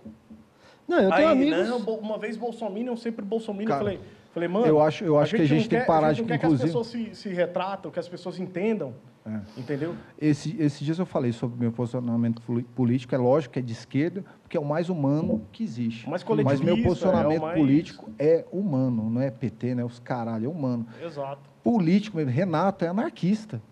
Não, 0.86 0.98
eu 1.00 1.10
tenho 1.10 1.28
Aí, 1.28 1.32
amigos. 1.32 1.68
não, 1.68 1.78
uma 1.96 2.18
vez 2.18 2.36
Bolsonaro, 2.36 2.96
sempre 2.96 3.24
Bolsonaro. 3.24 3.64
Cara, 3.66 3.80
Eu 3.80 3.84
falei, 3.84 4.00
falei, 4.32 4.48
mano. 4.48 4.66
eu 4.66 4.80
acho- 4.80 5.04
eu 5.04 5.18
acho 5.18 5.34
que 5.34 5.42
a 5.42 5.46
gente 5.46 5.68
tem 5.68 5.80
que 5.80 5.86
parar 5.86 6.08
a 6.08 6.12
gente 6.12 6.26
de- 6.26 6.28
quer 6.38 6.44
inclusive- 6.46 6.70
que 6.72 6.78
as 6.78 6.86
pessoas 6.86 7.08
se, 7.08 7.14
se 7.14 7.28
retratam, 7.30 7.90
que 7.90 7.98
as 7.98 8.08
pessoas 8.08 8.38
entendam. 8.38 8.94
É. 9.26 9.40
Entendeu? 9.58 9.94
Esse, 10.20 10.54
esses 10.60 10.80
dias 10.84 10.98
eu 10.98 11.06
falei 11.06 11.32
sobre 11.32 11.58
meu 11.58 11.72
posicionamento 11.72 12.42
político. 12.74 13.14
É 13.14 13.18
lógico 13.18 13.54
que 13.54 13.58
é 13.58 13.62
de 13.62 13.72
esquerda, 13.72 14.22
porque 14.42 14.54
é 14.54 14.60
o 14.60 14.64
mais 14.66 14.90
humano 14.90 15.46
que 15.50 15.64
existe. 15.64 16.06
O 16.06 16.10
mais 16.10 16.22
Mas 16.44 16.60
meu 16.60 16.76
é 16.76 16.78
o 16.78 16.82
posicionamento 16.82 17.40
mais- 17.40 17.58
político 17.58 18.10
é 18.18 18.44
humano, 18.52 19.08
não 19.08 19.22
é 19.22 19.30
PT, 19.30 19.74
né? 19.74 19.82
Os 19.82 19.98
caralho, 19.98 20.44
é 20.44 20.48
humano. 20.48 20.86
Exato. 21.02 21.40
Político 21.62 22.18
mesmo. 22.18 22.30
Renato 22.30 22.84
é 22.84 22.88
anarquista. 22.88 23.62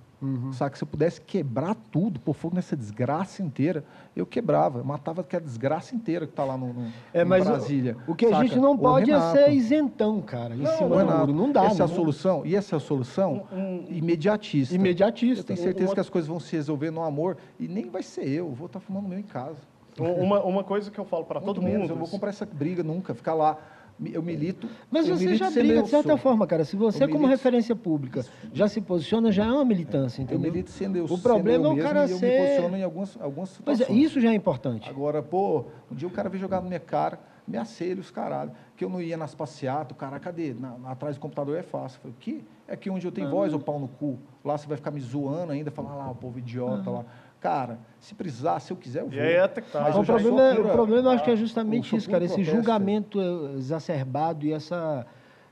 Sabe 0.53 0.71
que 0.73 0.79
se 0.79 0.85
eu 0.85 0.89
pudesse 0.89 1.21
quebrar 1.21 1.75
tudo, 1.91 2.21
pôr 2.21 2.33
fogo 2.33 2.55
nessa 2.55 2.77
desgraça 2.77 3.43
inteira, 3.43 3.85
eu 4.15 4.25
quebrava. 4.25 4.79
Eu 4.79 4.85
matava 4.85 5.21
aquela 5.23 5.43
desgraça 5.43 5.95
inteira 5.97 6.27
que 6.27 6.33
está 6.33 6.45
lá 6.45 6.57
no, 6.57 6.73
no 6.73 6.93
É, 7.13 7.25
mas 7.25 7.45
o- 7.45 7.51
Brasília. 7.51 7.97
o, 8.07 8.15
que 8.15 8.27
a 8.27 8.31
saca? 8.31 8.43
gente 8.47 8.59
não 8.61 8.75
O 8.75 8.79
pode 8.79 9.11
é 9.11 9.21
ser 9.33 9.51
isentão, 9.53 10.21
cara, 10.23 10.55
em 10.55 10.59
Não, 10.59 10.77
cima 10.77 10.97
O 10.97 11.05
do 11.05 11.13
muro. 11.19 11.33
Não 11.35 11.51
dá, 11.51 11.65
Essa 11.65 11.83
é 11.83 11.85
a 11.85 11.89
não. 11.89 11.95
solução. 11.95 12.47
E 12.47 12.55
essa 12.55 12.75
é 12.75 12.79
a 12.79 12.81
solução 12.81 13.45
imediatista. 13.89 14.75
Eu 14.75 14.79
Imediatista. 14.79 15.45
tenho 15.45 15.59
certeza 15.59 15.89
Uma- 15.89 15.95
que 15.95 16.01
as 16.01 16.09
coisas 16.11 16.29
vão 16.29 16.39
se 16.39 16.55
resolver 16.55 16.91
no 16.91 17.03
amor 17.03 17.37
e 17.59 17.67
nem 17.67 17.89
vai 17.91 18.03
ser 18.03 18.29
eu. 18.29 18.47
Eu 18.47 18.53
vou 18.55 18.67
estar 18.67 18.81
fumando 18.81 19.09
meu 19.09 19.19
em 19.19 19.23
casa. 19.25 19.59
Uma, 19.99 20.41
uma 20.43 20.65
coisa 20.65 20.91
que 20.91 20.99
eu 20.99 21.05
falo 21.05 21.25
para 21.25 21.41
todo 21.41 21.61
menos, 21.61 21.81
mundo. 21.81 21.91
Eu 21.91 21.97
não 21.97 22.01
vou 22.03 22.09
comprar 22.09 22.31
essa 22.31 22.47
briga 22.47 22.83
nunca. 22.83 23.13
Ficar 23.15 23.35
lá. 23.35 23.59
Eu 24.05 24.23
milito. 24.23 24.69
Mas 24.91 25.07
eu 25.09 25.17
você 25.17 25.25
milito 25.25 25.39
já 25.45 25.51
briga 25.51 25.75
eu 25.75 25.83
de 25.83 25.89
certa 25.89 26.09
sou. 26.11 26.19
forma, 26.19 26.47
cara. 26.47 26.65
Se 26.65 26.75
você, 26.77 27.05
Eu 27.05 27.09
como 27.09 27.21
milito- 27.21 27.31
referência 27.39 27.77
pública, 27.77 28.25
já 28.53 28.67
se 28.67 28.81
posiciona, 28.81 29.31
já 29.31 29.45
é 29.47 29.53
uma 29.53 29.65
militância, 29.65 30.21
Eu 30.21 30.25
entendeu? 30.25 30.51
milito 30.53 30.71
sendo 30.71 30.97
eu 30.97 31.05
O 31.05 31.19
problema 31.19 31.67
eu 31.67 31.71
é 31.71 31.75
o 31.75 31.79
cara 31.83 32.07
e 32.07 32.11
eu 32.11 32.19
ser- 32.19 32.27
me 32.27 32.47
posiciono 32.47 32.77
em 32.77 32.83
algumas, 32.83 33.21
algumas 33.21 33.59
Pois 33.65 33.79
situações. 33.79 33.99
é, 33.99 34.03
isso 34.07 34.21
já 34.21 34.31
é 34.31 34.35
importante. 34.35 34.89
Agora, 34.89 35.23
pô, 35.23 35.67
um 35.91 35.95
dia 35.95 36.09
o 36.09 36.11
cara 36.11 36.29
veio 36.29 36.41
jogar 36.41 36.61
na 36.61 36.67
minha 36.69 36.81
cara, 36.81 37.21
me 37.47 37.57
acelha 37.59 38.01
os 38.01 38.11
caralho, 38.11 38.51
que 38.77 38.85
eu 38.85 38.89
não 38.89 39.01
ia 39.01 39.17
nas 39.17 39.35
passeatas, 39.35 39.93
o 39.93 39.95
cara, 39.95 40.19
cadê? 40.19 40.53
Na- 40.55 40.77
atrás 40.87 41.17
do 41.17 41.21
computador 41.21 41.57
é 41.57 41.63
fácil. 41.63 41.99
Eu 41.99 42.03
falei, 42.03 42.15
o 42.17 42.19
quê? 42.21 42.41
É 42.67 42.75
aqui 42.75 42.89
onde 42.91 43.07
eu 43.07 43.13
tenho 43.13 43.29
voz, 43.31 43.53
ô 43.53 43.59
pau 43.59 43.79
no 43.79 43.89
cu. 43.89 44.19
Lá 44.45 44.57
você 44.57 44.67
vai 44.67 44.77
ficar 44.77 44.91
me 44.91 45.01
zoando 45.01 45.53
ainda, 45.53 45.71
falar 45.71 45.95
lá, 45.95 46.11
o 46.11 46.15
povo 46.15 46.39
idiota 46.39 46.89
lá. 46.91 47.05
Cara, 47.43 47.81
se 47.99 48.15
precisar, 48.15 48.61
se 48.61 48.73
eu 48.73 48.77
quiser, 48.77 49.01
eu 49.01 49.09
vou. 49.09 49.19
E 49.19 49.21
aí 49.21 49.49
que 49.49 49.63
tá. 49.63 49.81
Mas 49.81 49.97
o, 49.97 50.05
problema, 50.05 50.43
é- 50.43 50.61
o 50.61 50.69
problema 50.71 51.09
eu 51.09 51.11
acho 51.11 51.25
que 51.25 51.31
é 51.33 51.35
justamente 51.37 51.97
isso, 51.97 52.09
cara. 52.09 52.25
Esse 52.25 52.45
julgamento 52.45 53.21
exacerbado 53.57 54.47
e 54.47 54.53
essa 54.53 55.05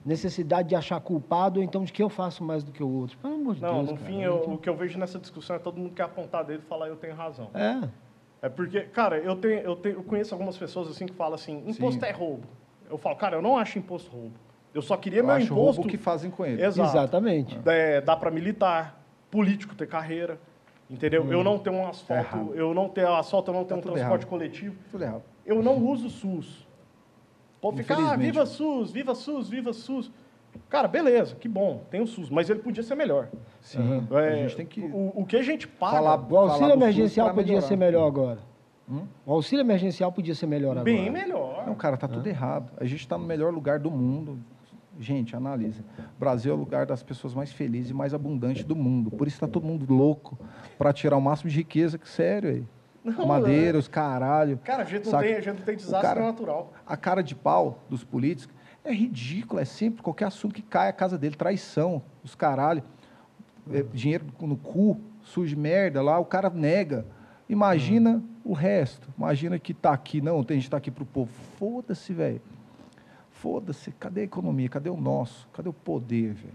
necessidade 0.07 0.68
de 0.68 0.76
achar 0.76 1.01
culpado, 1.01 1.59
ou 1.59 1.64
então 1.64 1.82
de 1.84 1.93
que 1.93 2.01
eu 2.03 2.09
faço 2.09 2.45
mais 2.45 2.62
do 2.62 2.70
que 2.70 2.82
o 2.82 2.88
outro. 2.88 3.18
Pelo 3.18 3.34
amor 3.34 3.55
de 3.57 3.61
Não, 3.62 3.74
Deus. 3.78 3.91
no 3.91 3.97
cara. 3.99 4.07
fim, 4.07 4.22
eu- 4.22 4.36
o 4.36 4.57
que 4.57 4.68
eu 4.68 4.76
vejo 4.76 4.99
nessa 5.01 5.18
discussão 5.18 5.57
é 5.57 5.59
todo 5.59 5.78
mundo 5.78 5.93
quer 5.93 6.05
apontar 6.05 6.45
dedo 6.45 6.62
e 6.64 6.66
falar 6.68 6.86
eu 6.88 6.97
tenho 6.97 7.14
razão. 7.14 7.51
É. 7.53 7.88
É 8.43 8.49
porque, 8.49 8.82
cara, 8.82 9.18
eu, 9.18 9.34
tenho, 9.36 9.61
eu, 9.61 9.74
tenho, 9.76 9.97
eu 9.97 10.03
conheço 10.05 10.32
algumas 10.32 10.57
pessoas 10.57 10.88
assim 10.88 11.07
que 11.07 11.12
falam 11.12 11.34
assim, 11.34 11.59
imposto 11.66 12.01
Sim. 12.01 12.07
é 12.07 12.12
roubo. 12.12 12.47
Eu 12.88 12.97
falo, 12.97 13.16
cara, 13.16 13.36
eu 13.36 13.43
não 13.43 13.59
acho 13.59 13.78
imposto 13.78 14.11
roubo. 14.11 14.34
Eu 14.72 14.80
só 14.80 14.97
queria 14.97 15.18
Eu 15.20 15.24
meu 15.26 15.34
acho 15.34 15.47
imposto. 15.47 15.64
roubo 15.82 15.88
que 15.91 15.99
fazem 15.99 16.30
com 16.30 16.47
ele. 16.47 16.62
Exato. 16.64 16.88
Exatamente. 16.88 17.59
É, 17.66 18.01
dá 18.01 18.16
para 18.16 18.30
militar, 18.30 19.03
político 19.30 19.74
ter 19.74 19.86
carreira. 19.88 20.38
Entendeu? 20.91 21.24
Eu 21.32 21.45
não 21.45 21.59
tenho 21.59 21.76
um 21.76 21.86
asfalto, 21.86 22.36
errado. 22.36 22.55
eu 22.55 22.74
não 22.74 22.88
tenho 22.88 23.14
asfalto, 23.14 23.51
eu 23.51 23.55
não 23.55 23.64
tenho 23.64 23.78
um 23.78 23.82
tudo 23.82 23.93
transporte 23.93 24.22
errado. 24.22 24.28
coletivo. 24.30 24.74
Tudo 24.91 25.05
errado. 25.05 25.22
Eu 25.47 25.62
não 25.62 25.76
uso 25.76 26.11
SUS. 26.11 26.66
Pode 27.61 27.76
ficar, 27.78 27.97
ah, 28.12 28.16
viva 28.16 28.45
SUS, 28.45 28.91
viva 28.91 29.14
SUS, 29.14 29.49
viva 29.49 29.72
SUS. 29.72 30.11
Cara, 30.68 30.88
beleza, 30.88 31.36
que 31.36 31.49
bom, 31.49 31.82
tem 31.91 32.01
o 32.01 32.07
SUS, 32.07 32.28
mas 32.28 32.51
ele 32.51 32.59
podia 32.59 32.82
ser 32.82 32.97
melhor. 32.97 33.28
Sim. 33.61 34.05
É, 34.11 34.28
A 34.28 34.36
gente 34.36 34.57
tem 34.57 34.66
que. 34.66 34.80
o, 34.80 35.12
o 35.14 35.24
que 35.24 35.36
a 35.36 35.43
gente 35.43 35.68
paga, 35.68 35.97
Falar- 35.99 36.26
O 36.32 36.36
auxílio 36.36 36.72
emergencial 36.72 37.28
podia 37.28 37.45
melhorar. 37.45 37.68
ser 37.68 37.76
melhor 37.76 38.07
agora. 38.07 38.38
Hum? 38.91 39.07
O 39.24 39.32
auxílio 39.34 39.62
emergencial 39.62 40.11
podia 40.11 40.34
ser 40.34 40.47
melhor 40.47 40.72
agora. 40.72 40.84
bem 40.84 41.09
melhor. 41.09 41.64
Não, 41.66 41.74
cara, 41.76 41.97
tá 41.97 42.09
tudo 42.09 42.26
errado. 42.26 42.72
A 42.78 42.84
gente 42.84 43.01
está 43.01 43.16
no 43.16 43.24
melhor 43.24 43.53
lugar 43.53 43.78
do 43.78 43.91
mundo. 43.91 44.41
Gente, 45.01 45.35
analisa. 45.35 45.83
O 45.99 46.21
Brasil 46.21 46.53
é 46.53 46.55
o 46.55 46.59
lugar 46.59 46.85
das 46.85 47.03
pessoas 47.03 47.33
mais 47.33 47.51
felizes 47.51 47.91
e 47.91 47.95
mais 47.95 48.13
abundantes 48.13 48.65
do 48.65 48.77
mundo. 48.77 49.11
Por 49.11 49.27
isso 49.27 49.37
está 49.39 49.49
todo 49.49 49.67
mundo 49.67 49.91
louco 49.93 50.39
para 50.77 50.93
tirar 50.93 51.17
o 51.17 51.21
máximo 51.23 51.49
de 51.51 51.57
riqueza. 51.57 51.97
Que 51.97 52.07
sério 52.07 52.51
aí. 52.51 52.65
Não, 53.03 53.27
Madeira, 53.27 53.79
os 53.79 53.89
caralho. 53.89 54.59
Cara, 54.59 54.83
a 54.83 54.85
gente 54.85 55.05
não 55.07 55.11
Saca? 55.13 55.25
tem, 55.27 55.37
a 55.37 55.41
gente 55.41 55.57
não 55.57 55.65
tem 55.65 55.75
desastre 55.77 56.07
cara- 56.07 56.21
natural. 56.21 56.75
A 56.87 56.99
cara 56.99 57.23
de 57.23 57.35
pau 57.35 57.79
dos 57.89 58.05
políticos 58.05 58.55
é 58.85 58.93
ridícula. 58.93 59.63
É 59.63 59.65
sempre 59.65 60.03
qualquer 60.03 60.27
assunto 60.27 60.55
que 60.55 60.61
cai 60.61 60.91
a 60.91 60.93
casa 60.93 61.17
dele. 61.17 61.35
Traição, 61.35 62.03
os 62.23 62.35
caralho. 62.35 62.83
É, 63.73 63.83
dinheiro 63.95 64.27
no 64.43 64.57
cu, 64.59 65.01
sujo 65.23 65.49
de 65.49 65.57
merda 65.57 66.03
lá, 66.03 66.19
o 66.19 66.27
cara 66.27 66.51
nega. 66.51 67.07
Imagina 67.49 68.23
o 68.45 68.53
resto. 68.53 69.09
Imagina 69.17 69.59
que 69.59 69.73
tá 69.73 69.93
aqui. 69.93 70.21
Não, 70.21 70.45
tem 70.45 70.59
gente 70.59 70.65
que 70.65 70.71
tá 70.71 70.77
aqui 70.77 70.91
pro 70.91 71.07
povo. 71.07 71.31
Foda-se, 71.59 72.13
velho. 72.13 72.43
Foda-se. 73.41 73.91
Cadê 73.93 74.20
a 74.20 74.24
economia? 74.24 74.68
Cadê 74.68 74.91
o 74.91 74.97
nosso? 74.97 75.49
Cadê 75.53 75.68
o 75.68 75.72
poder, 75.72 76.34
velho? 76.34 76.55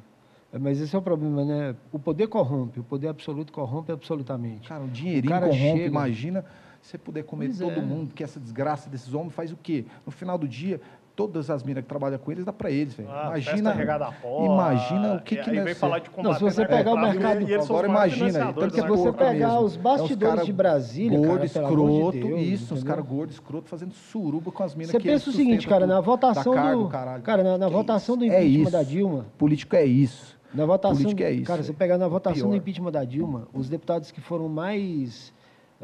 É, 0.53 0.59
Mas 0.59 0.79
esse 0.79 0.95
é 0.95 0.99
o 0.99 1.01
problema, 1.01 1.43
né? 1.43 1.75
O 1.91 1.97
poder 1.99 2.27
corrompe, 2.27 2.79
o 2.79 2.83
poder 2.83 3.07
absoluto 3.07 3.51
corrompe 3.51 3.91
absolutamente. 3.91 4.67
Cara, 4.69 4.83
o 4.83 4.88
dinheirinho 4.88 5.33
cara 5.33 5.47
corrompe. 5.47 5.63
chega- 5.77 5.86
Imagina 5.88 6.45
você 6.81 6.97
poder 6.99 7.23
comer 7.23 7.47
Pois 7.47 7.57
todo 7.57 7.79
é. 7.79 7.81
mundo, 7.81 8.13
que 8.13 8.23
essa 8.23 8.39
desgraça 8.39 8.88
desses 8.89 9.13
homens 9.15 9.33
faz 9.33 9.51
o 9.51 9.57
quê? 9.57 9.86
No 10.05 10.11
final 10.11 10.38
do 10.38 10.47
dia, 10.47 10.79
todas 11.16 11.49
as 11.49 11.63
minas 11.63 11.84
que 11.84 11.88
trabalham 11.88 12.18
com 12.20 12.32
eles 12.32 12.43
dá 12.43 12.51
para 12.51 12.70
eles, 12.70 12.93
velho. 12.93 13.09
Ah, 13.09 13.28
imagina, 13.28 13.55
festa 13.55 13.72
regada 13.72 14.05
a 14.07 14.11
pó, 14.11 14.45
imagina 14.45 15.13
o 15.16 15.22
que 15.22 15.36
e 15.36 15.38
que 15.43 15.49
aí 15.49 15.55
vem 15.61 15.74
ser. 15.74 15.80
falar 15.80 15.99
de 15.99 16.09
combater 16.09 16.28
Não, 16.43 16.49
se 16.49 16.55
você 16.55 16.66
pegar 16.66 16.93
o 16.93 16.97
e- 16.97 17.01
mercado- 17.01 17.41
e 17.49 17.57
os 17.57 17.66
Agora 17.70 17.88
imagina, 17.88 18.53
tanto 18.53 18.74
que 18.76 18.82
Se 18.82 18.88
você 18.88 19.11
pegar 19.13 19.47
mesmo. 19.49 19.61
os 19.66 19.76
É 19.76 19.80
bastidores 19.80 20.36
cara 20.36 20.45
de 20.45 20.53
Brasília, 20.53 21.18
gordo, 21.18 21.28
cara, 21.49 21.68
amor 21.68 22.11
de 22.11 22.18
escroto, 22.18 22.28
Deus, 22.28 22.41
isso, 22.41 22.74
os 22.74 22.84
caras 22.84 23.05
gordos, 23.05 23.36
escroto, 23.36 23.70
fazendo 23.70 23.93
suruba 23.93 24.51
com 24.51 24.63
as 24.63 24.76
minas 24.76 24.91
Você 24.91 24.99
pensa 24.99 25.30
o 25.30 25.34
seguinte, 25.34 25.68
cara, 25.68 25.88
na 25.88 26.01
votação 26.01 26.53
cargo, 26.53 26.84
do. 26.84 26.89
caralho. 26.89 27.24
Cara, 27.24 27.57
na, 27.57 27.70
votação 27.70 28.18
do? 28.18 28.26
É 28.26 28.28
impeachment 28.45 28.72
da 28.72 28.84
Dilma. 28.84 29.26
Político 29.38 29.76
é 29.76 29.86
isso. 29.86 30.36
Na 30.53 30.66
votação, 30.66 30.95
Política 30.97 31.24
é 31.26 31.32
isso, 31.34 31.43
Cara, 31.45 31.59
é. 31.59 31.63
você 31.63 31.74
pegar 31.74 31.97
na 31.97 32.07
votação 32.07 32.43
Pior. 32.43 32.49
do 32.51 32.55
impeachment 32.55 32.91
da 32.91 33.03
Dilma, 33.03 33.47
os 33.53 33.68
deputados 33.68 34.09
que 34.11 34.22
foram 34.22 34.47
mais 34.47 35.34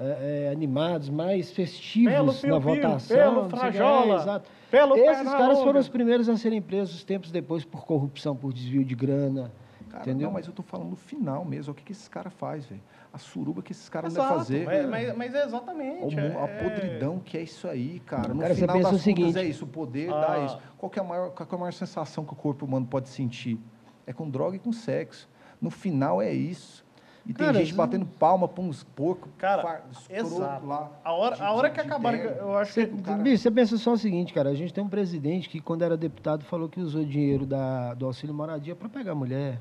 é, 0.02 0.46
é, 0.48 0.52
animados, 0.52 1.10
mais 1.10 1.52
festivos 1.52 2.14
Pelo 2.42 2.54
na 2.54 2.60
votação. 2.60 3.18
pelo 3.18 3.50
Frajola, 3.50 4.14
é, 4.14 4.18
exato. 4.18 4.50
pelo 4.70 4.96
Esses 4.98 5.24
caras 5.30 5.48
Longa. 5.58 5.64
foram 5.64 5.80
os 5.80 5.90
primeiros 5.90 6.28
a 6.30 6.36
serem 6.38 6.62
presos 6.62 7.04
tempos 7.04 7.32
depois 7.32 7.64
por 7.64 7.86
corrupção, 7.86 8.36
por 8.36 8.52
desvio 8.54 8.84
de 8.84 8.96
grana. 8.96 9.52
Cara, 9.90 10.04
entendeu? 10.04 10.28
não, 10.28 10.34
mas 10.34 10.48
eu 10.48 10.54
tô 10.54 10.64
falando 10.64 10.90
no 10.92 10.96
final 10.96 11.44
mesmo. 11.44 11.74
O 11.74 11.76
que, 11.76 11.84
que 11.84 11.92
esses 11.92 12.08
caras 12.08 12.32
fazem, 12.34 12.70
velho? 12.70 12.82
A 13.14 13.18
suruba 13.18 13.62
que 13.62 13.74
esses 13.74 13.90
caras 13.90 14.14
devem 14.14 14.26
Exato, 14.26 14.40
fazer. 14.40 14.66
mas, 14.66 14.90
mas, 14.90 15.18
mas 15.18 15.36
é 15.36 15.44
exatamente. 15.44 16.16
O 16.16 16.18
mu- 16.18 16.40
a 16.40 16.48
é- 16.48 16.64
podridão 16.64 17.20
que 17.20 17.38
é 17.38 17.42
isso 17.42 17.68
aí, 17.68 18.00
cara. 18.06 18.34
No 18.34 18.40
Cara, 18.40 18.54
você 18.56 18.62
final 18.62 18.76
pensa 18.78 18.90
das 18.92 19.02
o 19.02 19.04
contas 19.04 19.04
seguinte- 19.04 19.38
é 19.40 19.44
isso, 19.44 19.66
o 19.66 19.68
poder 19.68 20.10
Ah. 20.14 20.22
dá 20.22 20.46
isso. 20.46 20.58
Qual 20.78 20.90
que, 20.90 20.98
é 20.98 21.02
a 21.02 21.06
maior, 21.06 21.32
qual 21.32 21.46
que 21.46 21.54
é 21.54 21.58
a 21.58 21.60
maior 21.60 21.74
sensação 21.74 22.24
que 22.24 22.32
o 22.32 22.36
corpo 22.38 22.66
humano 22.66 22.88
pode 22.88 23.10
sentir? 23.10 23.60
É 24.08 24.14
com 24.14 24.30
droga 24.30 24.56
e 24.56 24.60
com 24.60 24.72
sexo. 24.72 25.28
No 25.60 25.70
final 25.70 26.22
é 26.22 26.32
isso. 26.32 26.86
E 27.26 27.34
tem 27.34 27.46
Cara, 27.46 27.60
gente 27.60 27.70
às 27.72 27.76
batendo 27.78 28.06
palma 28.06 28.48
pra 28.48 28.64
uns 28.64 28.84
porcos 28.84 29.32
Cara, 29.38 29.84
exato. 30.10 30.66
lá. 30.66 30.90
A 31.04 31.14
hora, 31.14 31.36
de- 31.36 31.42
a 31.44 31.52
hora 31.52 31.70
de- 31.70 31.76
que 31.76 31.82
de 31.82 31.88
acabar, 31.88 32.14
terno. 32.18 32.36
eu 32.38 32.58
acho 32.58 32.74
Você, 32.74 32.88
que... 32.88 33.02
cara- 33.02 33.22
bicho, 33.22 33.44
você 33.44 33.52
pensa 33.52 33.78
só 33.78 33.94
o 33.94 33.98
seguinte, 33.98 34.34
cara, 34.34 34.50
a 34.50 34.56
gente 34.56 34.74
tem 34.74 34.84
um 34.84 34.90
presidente 34.90 35.48
que, 35.48 35.60
quando 35.62 35.84
era 35.84 35.96
deputado, 35.96 36.44
falou 36.46 36.68
que 36.68 36.80
usou 36.80 37.06
dinheiro 37.06 37.46
da, 37.46 37.94
do 37.94 38.08
auxílio 38.08 38.34
moradia 38.34 38.76
para 38.76 38.90
pegar 38.90 39.14
mulher. 39.14 39.60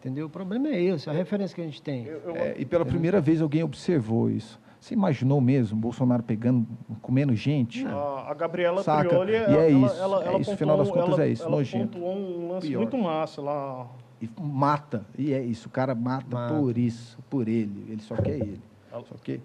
Entendeu? 0.00 0.26
O 0.26 0.30
problema 0.30 0.68
é 0.68 0.80
esse, 0.80 1.10
a 1.10 1.12
referência 1.12 1.54
que 1.54 1.60
a 1.60 1.64
gente 1.64 1.82
tem. 1.82 2.04
eu- 2.06 2.20
eu- 2.20 2.36
É, 2.36 2.54
e 2.56 2.64
pela 2.64 2.84
primeira 2.86 3.20
vez 3.20 3.42
alguém 3.42 3.62
observou 3.62 4.30
isso. 4.30 4.58
Você 4.80 4.94
imaginou 4.94 5.40
mesmo 5.40 5.76
Bolsonaro 5.78 6.22
pegando, 6.22 6.64
comendo 7.02 7.34
gente? 7.34 7.84
A, 7.84 8.26
a 8.30 8.34
Gabriela 8.34 8.80
Saca? 8.82 9.08
Prioli, 9.08 9.32
E 9.32 9.36
ela, 9.36 9.56
é 9.56 9.70
ela, 9.72 9.86
isso, 9.86 9.96
ela, 10.00 10.22
é 10.22 10.26
ela 10.28 10.38
isso, 10.38 10.50
pontuou, 10.50 10.56
final 10.56 10.78
das 10.78 10.88
contas 10.90 11.14
ela, 11.14 11.24
é 11.24 11.28
isso, 11.28 11.42
ela 11.42 11.50
nojento. 11.50 11.98
pontuou 11.98 12.16
um 12.16 12.48
lance 12.52 12.68
Pior. 12.68 12.78
muito 12.80 12.96
massa 12.96 13.42
lá. 13.42 13.86
E 14.20 14.28
mata. 14.40 15.04
E 15.16 15.32
é 15.32 15.40
isso. 15.42 15.68
O 15.68 15.70
cara 15.70 15.94
mata, 15.94 16.26
Mata. 16.34 16.54
por 16.54 16.76
isso, 16.76 17.18
por 17.30 17.46
ele. 17.48 17.86
Ele 17.88 18.02
só 18.02 18.16
quer 18.16 18.36
ele. 18.36 18.60
Ela- 18.90 19.04
Só 19.04 19.14
quer 19.22 19.40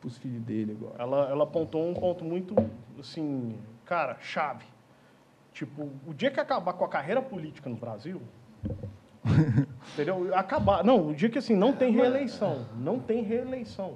pros 0.00 0.18
filhos 0.18 0.42
dele 0.42 0.76
agora. 0.78 0.94
Ela, 1.02 1.30
ela 1.30 1.44
apontou 1.44 1.88
um 1.88 1.94
ponto 1.94 2.24
muito, 2.24 2.54
assim, 3.00 3.56
cara, 3.84 4.16
chave. 4.20 4.64
Tipo, 5.52 5.88
o 6.06 6.12
dia 6.14 6.30
que 6.30 6.38
acabar 6.38 6.72
com 6.74 6.84
a 6.84 6.88
carreira 6.88 7.20
política 7.22 7.68
no 7.70 7.76
Brasil, 7.76 8.20
entendeu? 9.94 10.34
Acabar. 10.34 10.84
Não, 10.84 11.08
o 11.08 11.14
dia 11.14 11.28
que 11.28 11.38
assim, 11.38 11.56
não 11.56 11.72
tem 11.72 11.92
reeleição. 11.92 12.66
Não 12.76 12.98
tem 12.98 13.22
reeleição. 13.22 13.94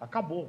Acabou. 0.00 0.48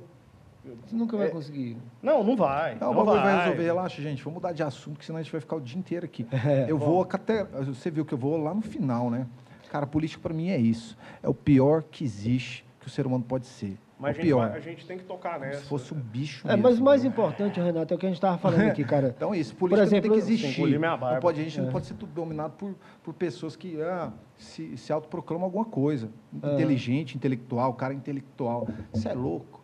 Você 0.86 0.96
nunca 0.96 1.18
vai 1.18 1.28
É. 1.28 1.30
conseguir. 1.30 1.78
Não, 2.02 2.24
não 2.24 2.36
vai. 2.36 2.76
Não, 2.80 2.92
o 2.92 2.94
não 2.94 3.06
bagulho 3.06 3.22
vai 3.24 3.34
vai 3.36 3.44
resolver, 3.46 3.64
relaxa, 3.64 4.02
gente. 4.02 4.24
Vamos 4.24 4.36
mudar 4.36 4.54
de 4.54 4.64
assunto, 4.64 4.98
que 5.00 5.06
senão 5.06 5.20
a 5.20 5.22
gente 5.22 5.32
vai 5.32 5.42
ficar 5.42 5.56
o 5.58 5.62
dia 5.62 5.78
inteiro 5.78 6.06
aqui. 6.06 6.26
É, 6.46 6.66
eu 6.70 6.78
vou 6.78 7.06
até. 7.10 7.44
Você 7.44 7.92
viu 7.92 8.06
que 8.06 8.14
eu 8.14 8.18
vou 8.18 8.38
lá 8.38 8.54
no 8.54 8.62
final, 8.62 9.10
né? 9.10 9.28
Cara, 9.70 9.86
política 9.88 10.22
pra 10.22 10.34
mim 10.34 10.50
é 10.50 10.58
isso. 10.58 10.98
É 11.22 11.28
o 11.28 11.34
pior 11.34 11.84
que 11.84 12.04
existe 12.04 12.64
que 12.80 12.88
o 12.88 12.90
ser 12.90 13.06
humano 13.08 13.24
pode 13.24 13.46
ser. 13.48 13.78
Mas 14.00 14.10
o 14.10 14.12
a 14.12 14.14
gente, 14.14 14.24
pior. 14.26 14.50
vai- 14.50 14.58
a 14.58 14.60
gente 14.62 14.86
tem 14.86 14.98
que 14.98 15.04
tocar 15.06 15.40
nessa. 15.40 15.60
Se 15.62 15.66
fosse 15.66 15.94
um 15.94 16.00
bicho. 16.00 16.46
É, 16.48 16.52
mesmo. 16.52 16.64
mas 16.64 16.80
o 16.80 16.84
mais 16.84 17.06
importante, 17.06 17.60
Renato, 17.60 17.94
é 17.94 17.96
o 17.96 18.00
que 18.00 18.06
a 18.06 18.10
gente 18.10 18.18
estava 18.18 18.38
falando 18.38 18.60
aqui, 18.70 18.84
cara. 18.84 19.14
Então, 19.16 19.34
isso, 19.34 19.56
política 19.56 19.84
exemplo, 19.84 20.10
não 20.10 20.16
tem 20.18 20.26
que 20.26 20.32
existir. 20.34 20.60
engolir 20.60 20.78
minha 20.80 20.96
barba. 20.98 21.14
Não 21.16 21.22
pode, 21.22 21.40
a 21.40 21.44
gente 21.44 21.60
É. 21.60 21.64
não 21.64 21.72
pode 21.72 21.86
ser 21.86 21.94
tudo 21.96 22.12
dominado 22.14 22.54
por, 22.58 22.76
por 23.02 23.14
pessoas 23.14 23.56
que 23.56 23.82
ah, 23.82 24.12
se, 24.38 24.76
se 24.78 24.92
autoproclamam 24.94 25.46
alguma 25.46 25.66
coisa. 25.66 26.10
É. 26.42 26.54
Inteligente, 26.54 27.16
intelectual, 27.16 27.72
o 27.72 27.74
cara 27.74 27.94
é 27.94 27.96
intelectual. 27.96 28.68
Isso 28.94 29.08
é 29.08 29.14
louco. 29.14 29.63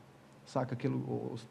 Saca 0.49 0.73
aquele 0.73 0.95
o, 0.95 0.97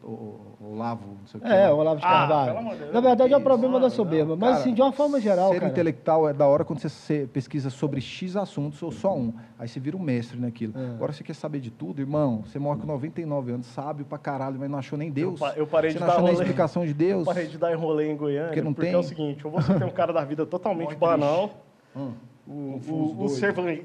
o, 0.02 0.06
o, 0.08 0.56
o 0.72 0.76
Lavo, 0.76 1.06
não 1.20 1.26
sei 1.28 1.38
o 1.38 1.44
que. 1.44 1.48
É, 1.48 1.70
o 1.70 1.76
Olavo 1.76 2.00
de 2.00 2.04
Ah, 2.04 2.08
Carvalho. 2.26 2.70
de 2.70 2.78
Deus, 2.78 2.92
Na 2.92 3.00
verdade, 3.00 3.32
é 3.32 3.36
o 3.36 3.40
problema 3.40 3.74
isso, 3.78 3.82
da 3.82 3.90
soberba. 3.90 4.30
não. 4.30 4.36
Mas, 4.36 4.48
Cara, 4.50 4.60
assim, 4.62 4.74
de 4.74 4.82
uma 4.82 4.90
forma 4.90 5.20
geral, 5.20 5.52
Ser 5.52 5.60
cara. 5.60 5.70
intelectual 5.70 6.28
é 6.28 6.32
da 6.32 6.48
hora 6.48 6.64
quando 6.64 6.80
você 6.80 7.28
pesquisa 7.32 7.70
sobre 7.70 8.00
X 8.00 8.34
assuntos 8.34 8.82
ou 8.82 8.90
só 8.90 9.14
um. 9.14 9.32
Aí 9.56 9.68
você 9.68 9.78
vira 9.78 9.96
um 9.96 10.00
mestre 10.00 10.36
naquilo. 10.40 10.72
É. 10.76 10.94
Agora 10.96 11.12
você 11.12 11.22
quer 11.22 11.34
saber 11.34 11.60
de 11.60 11.70
tudo, 11.70 12.00
irmão. 12.00 12.42
Você 12.44 12.58
morre 12.58 12.80
com 12.80 12.88
99 12.88 13.52
anos, 13.52 13.66
sábio 13.68 14.04
pra 14.04 14.18
caralho, 14.18 14.58
mas 14.58 14.68
não 14.68 14.80
achou 14.80 14.98
nem 14.98 15.12
Deus. 15.12 15.38
pa- 15.38 15.52
eu 15.56 15.64
parei 15.64 15.90
você 15.92 15.94
de 15.94 16.00
não 16.00 16.06
dar 16.08 16.14
achou 16.14 16.24
nem 16.24 16.32
explicação 16.34 16.84
de 16.84 16.92
Deus. 16.92 17.20
Eu 17.20 17.24
parei 17.32 17.46
de 17.46 17.56
dar 17.56 17.72
enrolê 17.72 18.10
em 18.10 18.16
Goiânia, 18.16 18.46
Porque 18.48 18.62
porque, 18.62 18.80
não 18.82 18.88
é 18.88 18.90
tem. 18.90 18.96
o 19.00 19.02
seguinte, 19.04 19.46
ou 19.46 19.52
você 19.52 19.78
tem 19.78 19.86
um 19.86 19.92
cara 19.92 20.12
da 20.12 20.24
vida 20.24 20.44
totalmente 20.44 20.88
Muito 20.88 20.98
banal, 20.98 21.50
Hum. 21.94 22.14
o, 22.48 22.72
Confuso, 22.72 23.14
o, 23.14 23.24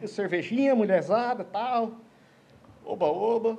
o 0.04 0.08
cervejinha, 0.08 0.74
mulherzada 0.74 1.44
tal, 1.44 1.92
oba, 2.84 3.06
oba, 3.06 3.58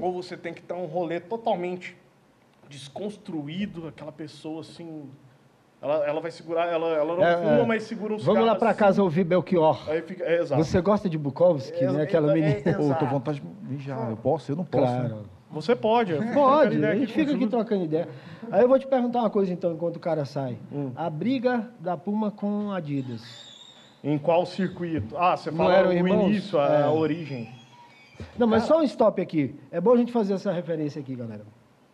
ou 0.00 0.12
você 0.12 0.36
tem 0.36 0.52
que 0.54 0.62
ter 0.62 0.74
um 0.74 0.86
rolê 0.86 1.20
totalmente 1.20 1.96
desconstruído, 2.68 3.88
aquela 3.88 4.12
pessoa 4.12 4.60
assim, 4.62 5.04
ela, 5.80 6.06
ela 6.06 6.20
vai 6.20 6.30
segurar, 6.30 6.66
ela, 6.72 6.88
ela 6.88 7.16
não 7.16 7.24
É, 7.24 7.36
fuma, 7.36 7.50
é. 7.50 7.66
mas 7.66 7.82
segura 7.84 8.14
um 8.14 8.18
Vamos 8.18 8.46
lá 8.46 8.54
pra 8.54 8.70
assim, 8.70 8.78
casa 8.78 9.02
ouvir 9.02 9.24
Belchior. 9.24 9.88
Aí 9.90 10.00
fica, 10.02 10.24
é, 10.24 10.40
exato. 10.40 10.62
Você 10.64 10.80
gosta 10.80 11.08
de 11.08 11.18
Bukowski, 11.18 11.84
É, 11.84 11.90
né? 11.92 12.02
Aquela 12.02 12.30
é, 12.30 12.34
menina. 12.34 12.70
é, 12.70 12.72
Pô, 12.74 12.82
eu 12.84 12.94
tô 12.94 13.06
vontade 13.06 13.40
de 13.40 13.46
mijar. 13.72 14.10
Eu 14.10 14.16
posso? 14.16 14.52
Eu 14.52 14.56
não 14.56 14.64
posso. 14.64 14.92
né? 14.92 15.08
Claro. 15.08 15.24
Você 15.50 15.76
pode. 15.76 16.14
trocando 16.14 16.32
Pode, 16.32 16.82
a 16.82 16.94
gente 16.94 17.12
fica 17.12 17.34
aqui 17.34 17.46
trocando 17.46 17.84
ideia. 17.84 18.08
Aí 18.50 18.62
eu 18.62 18.68
vou 18.68 18.78
te 18.78 18.86
perguntar 18.86 19.18
uma 19.20 19.28
coisa 19.30 19.52
então, 19.52 19.72
enquanto 19.72 19.96
o 19.96 20.00
cara 20.00 20.24
sai. 20.24 20.56
Hum. 20.72 20.92
A 20.96 21.10
briga 21.10 21.68
da 21.78 21.94
Puma 21.94 22.30
com 22.30 22.72
Adidas. 22.72 23.20
Em 24.02 24.16
qual 24.18 24.46
circuito? 24.46 25.14
Ah, 25.16 25.36
você 25.36 25.50
eram 25.70 25.90
o 25.90 26.08
início, 26.08 26.58
a, 26.58 26.68
É. 26.68 26.82
a 26.84 26.90
origem. 26.90 27.50
Não, 28.38 28.46
mas 28.46 28.64
só 28.64 28.80
um 28.80 28.82
stop 28.82 29.20
aqui. 29.20 29.54
É 29.70 29.80
bom 29.80 29.92
a 29.92 29.96
gente 29.96 30.12
fazer 30.12 30.34
essa 30.34 30.52
referência 30.52 31.00
aqui, 31.00 31.14
galera. 31.14 31.44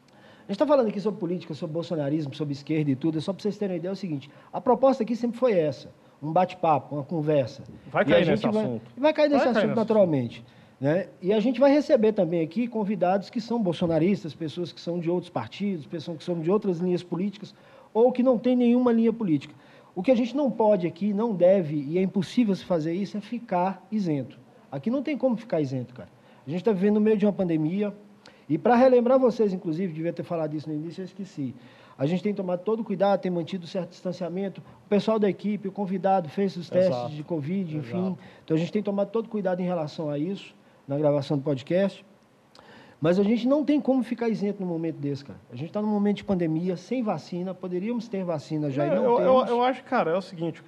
A 0.09 0.51
gente 0.51 0.53
está 0.53 0.67
falando 0.67 0.89
aqui 0.89 1.01
sobre 1.01 1.21
política, 1.21 1.53
sobre 1.53 1.75
bolsonarismo, 1.75 2.35
sobre 2.35 2.53
esquerda 2.53 2.91
e 2.91 2.97
tudo. 2.97 3.19
É 3.19 3.21
só 3.21 3.33
para 3.33 3.43
vocês 3.43 3.59
terem 3.59 3.75
uma 3.75 3.79
ideia 3.79 3.91
é 3.91 3.93
o 3.93 3.97
seguinte: 3.97 4.31
a 4.53 4.61
proposta 4.61 5.03
aqui 5.03 5.15
sempre 5.15 5.39
foi 5.39 5.53
essa: 5.53 5.91
um 6.23 6.33
bate-papo, 6.33 6.95
uma 6.95 7.05
conversa. 7.05 7.63
Vai 7.93 8.05
cair 8.05 8.27
nesse 8.27 8.49
vai, 8.49 8.63
assunto. 8.63 8.91
Vai 8.97 9.13
cair 9.13 9.29
nesse 9.29 9.45
Vai 9.45 9.53
cair 9.53 9.59
assunto 9.59 9.69
nesse 9.69 9.79
naturalmente. 9.79 10.45
Né? 10.81 11.09
E 11.21 11.33
a 11.33 11.41
gente 11.41 11.59
vai 11.59 11.73
receber 11.73 12.13
também 12.13 12.41
aqui 12.41 12.69
convidados 12.69 13.29
que 13.31 13.41
são 13.41 13.61
bolsonaristas, 13.61 14.33
pessoas 14.33 14.73
que 14.73 14.81
são 14.81 15.01
de 15.01 15.11
outros 15.11 15.29
partidos, 15.29 15.87
pessoas 15.87 16.19
que 16.19 16.25
são 16.25 16.41
de 16.41 16.51
outras 16.51 16.79
linhas 16.79 17.03
políticas 17.03 17.53
ou 17.93 18.13
que 18.13 18.23
não 18.23 18.39
têm 18.39 18.55
nenhuma 18.55 18.93
linha 18.93 19.13
política. 19.13 19.55
O 19.95 20.03
que 20.03 20.11
a 20.11 20.15
gente 20.15 20.37
não 20.37 20.51
pode 20.51 20.87
aqui, 20.87 21.13
não 21.13 21.35
deve, 21.35 21.75
e 21.75 21.99
é 21.99 22.03
impossível 22.03 22.55
se 22.55 22.65
fazer 22.65 22.93
isso, 22.93 23.17
é 23.17 23.21
ficar 23.21 23.85
isento. 23.91 24.39
Aqui 24.71 24.91
não 24.91 25.03
tem 25.03 25.17
como 25.17 25.37
ficar 25.37 25.61
isento, 25.61 25.95
cara. 25.95 26.09
A 26.47 26.51
gente 26.51 26.61
está 26.61 26.73
vivendo 26.73 26.95
no 26.95 27.01
meio 27.01 27.17
de 27.17 27.27
uma 27.27 27.33
pandemia, 27.33 27.93
e 28.49 28.57
para 28.57 28.75
relembrar 28.75 29.19
vocês, 29.19 29.53
inclusive, 29.53 29.93
devia 29.93 30.13
ter 30.13 30.23
falado 30.23 30.55
isso 30.55 30.69
no 30.69 30.75
início, 30.75 31.03
eu 31.03 31.05
esqueci. 31.05 31.55
A 31.99 32.07
gente 32.07 32.23
tem 32.23 32.33
tomado 32.33 32.61
todo 32.61 32.83
cuidado, 32.83 33.21
tem 33.21 33.31
mantido 33.31 33.67
certo 33.67 33.91
distanciamento. 33.91 34.63
O 34.87 34.89
pessoal 34.89 35.19
da 35.19 35.29
equipe, 35.29 35.69
o 35.69 35.73
convidado, 35.73 36.29
fez 36.29 36.57
os 36.57 36.71
testes 36.71 36.97
Exato. 36.97 37.15
de 37.15 37.23
Covid, 37.25 37.77
enfim. 37.77 37.99
Exato. 37.99 38.19
Então 38.45 38.57
a 38.57 38.61
gente 38.61 38.73
tem 38.73 38.83
tomado 38.83 39.11
todo 39.11 39.29
cuidado 39.29 39.61
em 39.61 39.65
relação 39.65 40.09
a 40.09 40.19
isso, 40.19 40.55
na 40.87 40.97
gravação 40.97 41.37
do 41.37 41.43
podcast. 41.43 42.05
Mas 43.01 43.19
a 43.19 43.23
gente 43.23 43.47
não 43.47 43.65
tem 43.65 43.81
como 43.81 44.03
ficar 44.03 44.29
isento 44.29 44.63
num 44.63 44.69
momento 44.69 44.97
desse, 44.97 45.25
cara. 45.25 45.39
A 45.53 45.57
gente 45.57 45.69
está 45.69 45.83
num 45.83 45.89
momento 45.89 46.19
de 46.19 46.25
pandemia, 46.25 46.77
sem 46.77 47.03
vacina, 47.03 47.53
poderíamos 47.53 48.09
ter 48.09 48.25
vacina 48.25 48.71
já 48.71 48.87
e 48.87 48.91
não 48.91 48.97
eu, 48.97 49.11
eu, 49.11 49.17
temos. 49.19 49.51
eu 49.51 49.63
acho, 49.63 49.85
cara, 49.85 50.13
é 50.13 50.17
o 50.17 50.23
seguinte, 50.23 50.63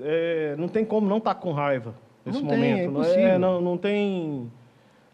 é, 0.00 0.54
não 0.56 0.68
tem 0.68 0.84
como 0.84 1.08
não 1.08 1.18
estar 1.18 1.34
com 1.34 1.52
raiva 1.52 1.94
nesse 2.26 2.42
Não 2.42 2.48
tem, 2.48 2.58
momento. 2.58 2.78
é 2.78 2.86
não, 2.86 2.90
impossível. 2.90 3.38
não, 3.38 3.60
não 3.60 3.78
tem. 3.78 4.52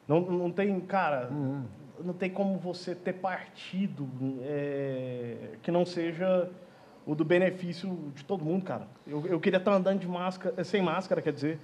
Não, 0.08 0.20
não 0.20 0.50
tem, 0.50 0.80
cara. 0.80 1.28
Uhum. 1.30 1.64
Não 2.02 2.14
tem 2.14 2.30
como 2.30 2.58
você 2.58 2.94
ter 2.94 3.12
partido 3.12 4.08
é, 4.42 5.56
que 5.62 5.70
não 5.70 5.86
seja 5.86 6.50
o 7.06 7.14
do 7.14 7.24
benefício 7.24 8.12
de 8.14 8.24
todo 8.24 8.44
mundo, 8.44 8.64
cara. 8.64 8.88
Eu, 9.06 9.24
eu 9.26 9.38
queria 9.38 9.58
estar 9.58 9.72
andando 9.72 10.00
de 10.00 10.08
máscara, 10.08 10.64
sem 10.64 10.82
máscara, 10.82 11.22
quer 11.22 11.32
dizer. 11.32 11.60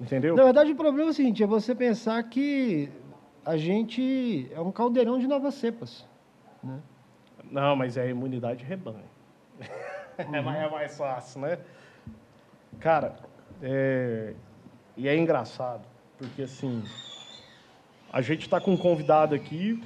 Entendeu? 0.00 0.34
Na 0.34 0.44
verdade, 0.44 0.72
o 0.72 0.76
problema 0.76 1.10
é 1.10 1.12
o 1.12 1.14
seguinte: 1.14 1.42
é 1.42 1.46
você 1.46 1.74
pensar 1.74 2.22
que 2.24 2.88
a 3.44 3.56
gente 3.56 4.48
é 4.52 4.60
um 4.60 4.72
caldeirão 4.72 5.18
de 5.18 5.26
novas 5.26 5.54
cepas. 5.54 6.06
Né? 6.62 6.80
Não, 7.50 7.76
mas 7.76 7.96
é 7.96 8.02
a 8.02 8.06
imunidade 8.06 8.60
de 8.60 8.64
rebanho. 8.64 9.04
é, 10.18 10.40
mais, 10.40 10.62
é 10.62 10.70
mais 10.70 10.96
fácil, 10.96 11.42
né? 11.42 11.58
Cara, 12.80 13.16
é... 13.62 14.34
e 14.96 15.08
é 15.08 15.16
engraçado, 15.16 15.82
porque 16.18 16.42
assim, 16.42 16.82
a 18.12 18.20
gente 18.20 18.42
está 18.42 18.60
com 18.60 18.72
um 18.72 18.76
convidado 18.76 19.34
aqui, 19.34 19.82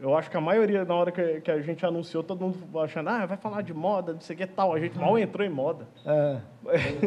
eu 0.00 0.14
acho 0.16 0.30
que 0.30 0.36
a 0.36 0.40
maioria, 0.40 0.84
na 0.84 0.94
hora 0.94 1.10
que, 1.10 1.50
a 1.50 1.60
gente 1.60 1.84
anunciou, 1.84 2.22
todo 2.22 2.40
mundo 2.40 2.80
achando, 2.80 3.08
ah, 3.08 3.24
vai 3.24 3.36
falar 3.36 3.62
de 3.62 3.72
moda, 3.72 4.12
não 4.12 4.20
sei 4.20 4.34
o 4.34 4.38
que 4.38 4.46
tal, 4.46 4.72
a 4.72 4.78
gente 4.78 4.98
mal 4.98 5.18
entrou 5.18 5.46
em 5.46 5.50
moda. 5.50 5.86
É, 6.04 6.38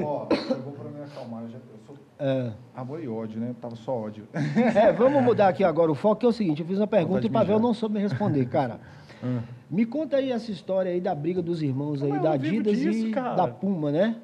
Ó, 0.03 0.27
eu 0.31 0.61
vou 0.61 0.73
pra 0.73 0.89
me 0.89 1.03
acalmar. 1.03 1.43
Eu, 1.43 1.49
já, 1.49 1.57
eu 1.57 1.79
sou 1.85 1.95
é. 2.17 2.51
amor 2.75 3.03
e 3.03 3.07
ódio, 3.07 3.39
né? 3.39 3.55
Tava 3.61 3.75
só 3.75 3.95
ódio. 3.95 4.27
É, 4.75 4.91
vamos 4.91 5.23
mudar 5.23 5.49
aqui 5.49 5.63
agora 5.63 5.91
o 5.91 5.95
foco, 5.95 6.21
que 6.21 6.25
é 6.25 6.29
o 6.29 6.33
seguinte: 6.33 6.61
eu 6.61 6.67
fiz 6.67 6.77
uma 6.77 6.87
pergunta 6.87 7.25
e 7.25 7.29
o 7.29 7.31
Pavel 7.31 7.59
não 7.59 7.73
soube 7.73 7.95
me 7.95 8.01
responder, 8.01 8.45
cara. 8.47 8.79
Me 9.69 9.85
conta 9.85 10.17
aí 10.17 10.31
essa 10.31 10.49
história 10.49 10.91
aí 10.91 10.99
da 10.99 11.13
briga 11.13 11.41
dos 11.41 11.61
irmãos 11.61 12.01
aí, 12.01 12.09
Mas 12.09 12.17
eu 12.17 12.23
da 12.23 12.31
Adidas 12.31 12.79
disso, 12.79 13.07
e 13.07 13.11
cara. 13.11 13.35
da 13.35 13.47
Puma, 13.47 13.91
né? 13.91 14.15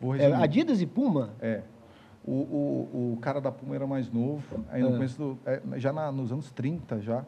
Vou 0.00 0.14
É. 0.14 0.32
Adidas 0.32 0.80
e 0.80 0.86
Puma? 0.86 1.30
É. 1.40 1.60
O, 2.24 2.30
o, 2.32 3.12
o 3.14 3.18
cara 3.20 3.40
da 3.40 3.50
Puma 3.50 3.74
era 3.74 3.86
mais 3.86 4.10
novo, 4.10 4.42
aí 4.70 4.80
no 4.80 4.90
É. 4.90 4.92
começo 4.92 5.18
do, 5.18 5.38
é, 5.44 5.60
já 5.78 5.92
na- 5.92 6.12
nos 6.12 6.30
anos 6.30 6.52
30 6.52 7.00
já, 7.00 7.24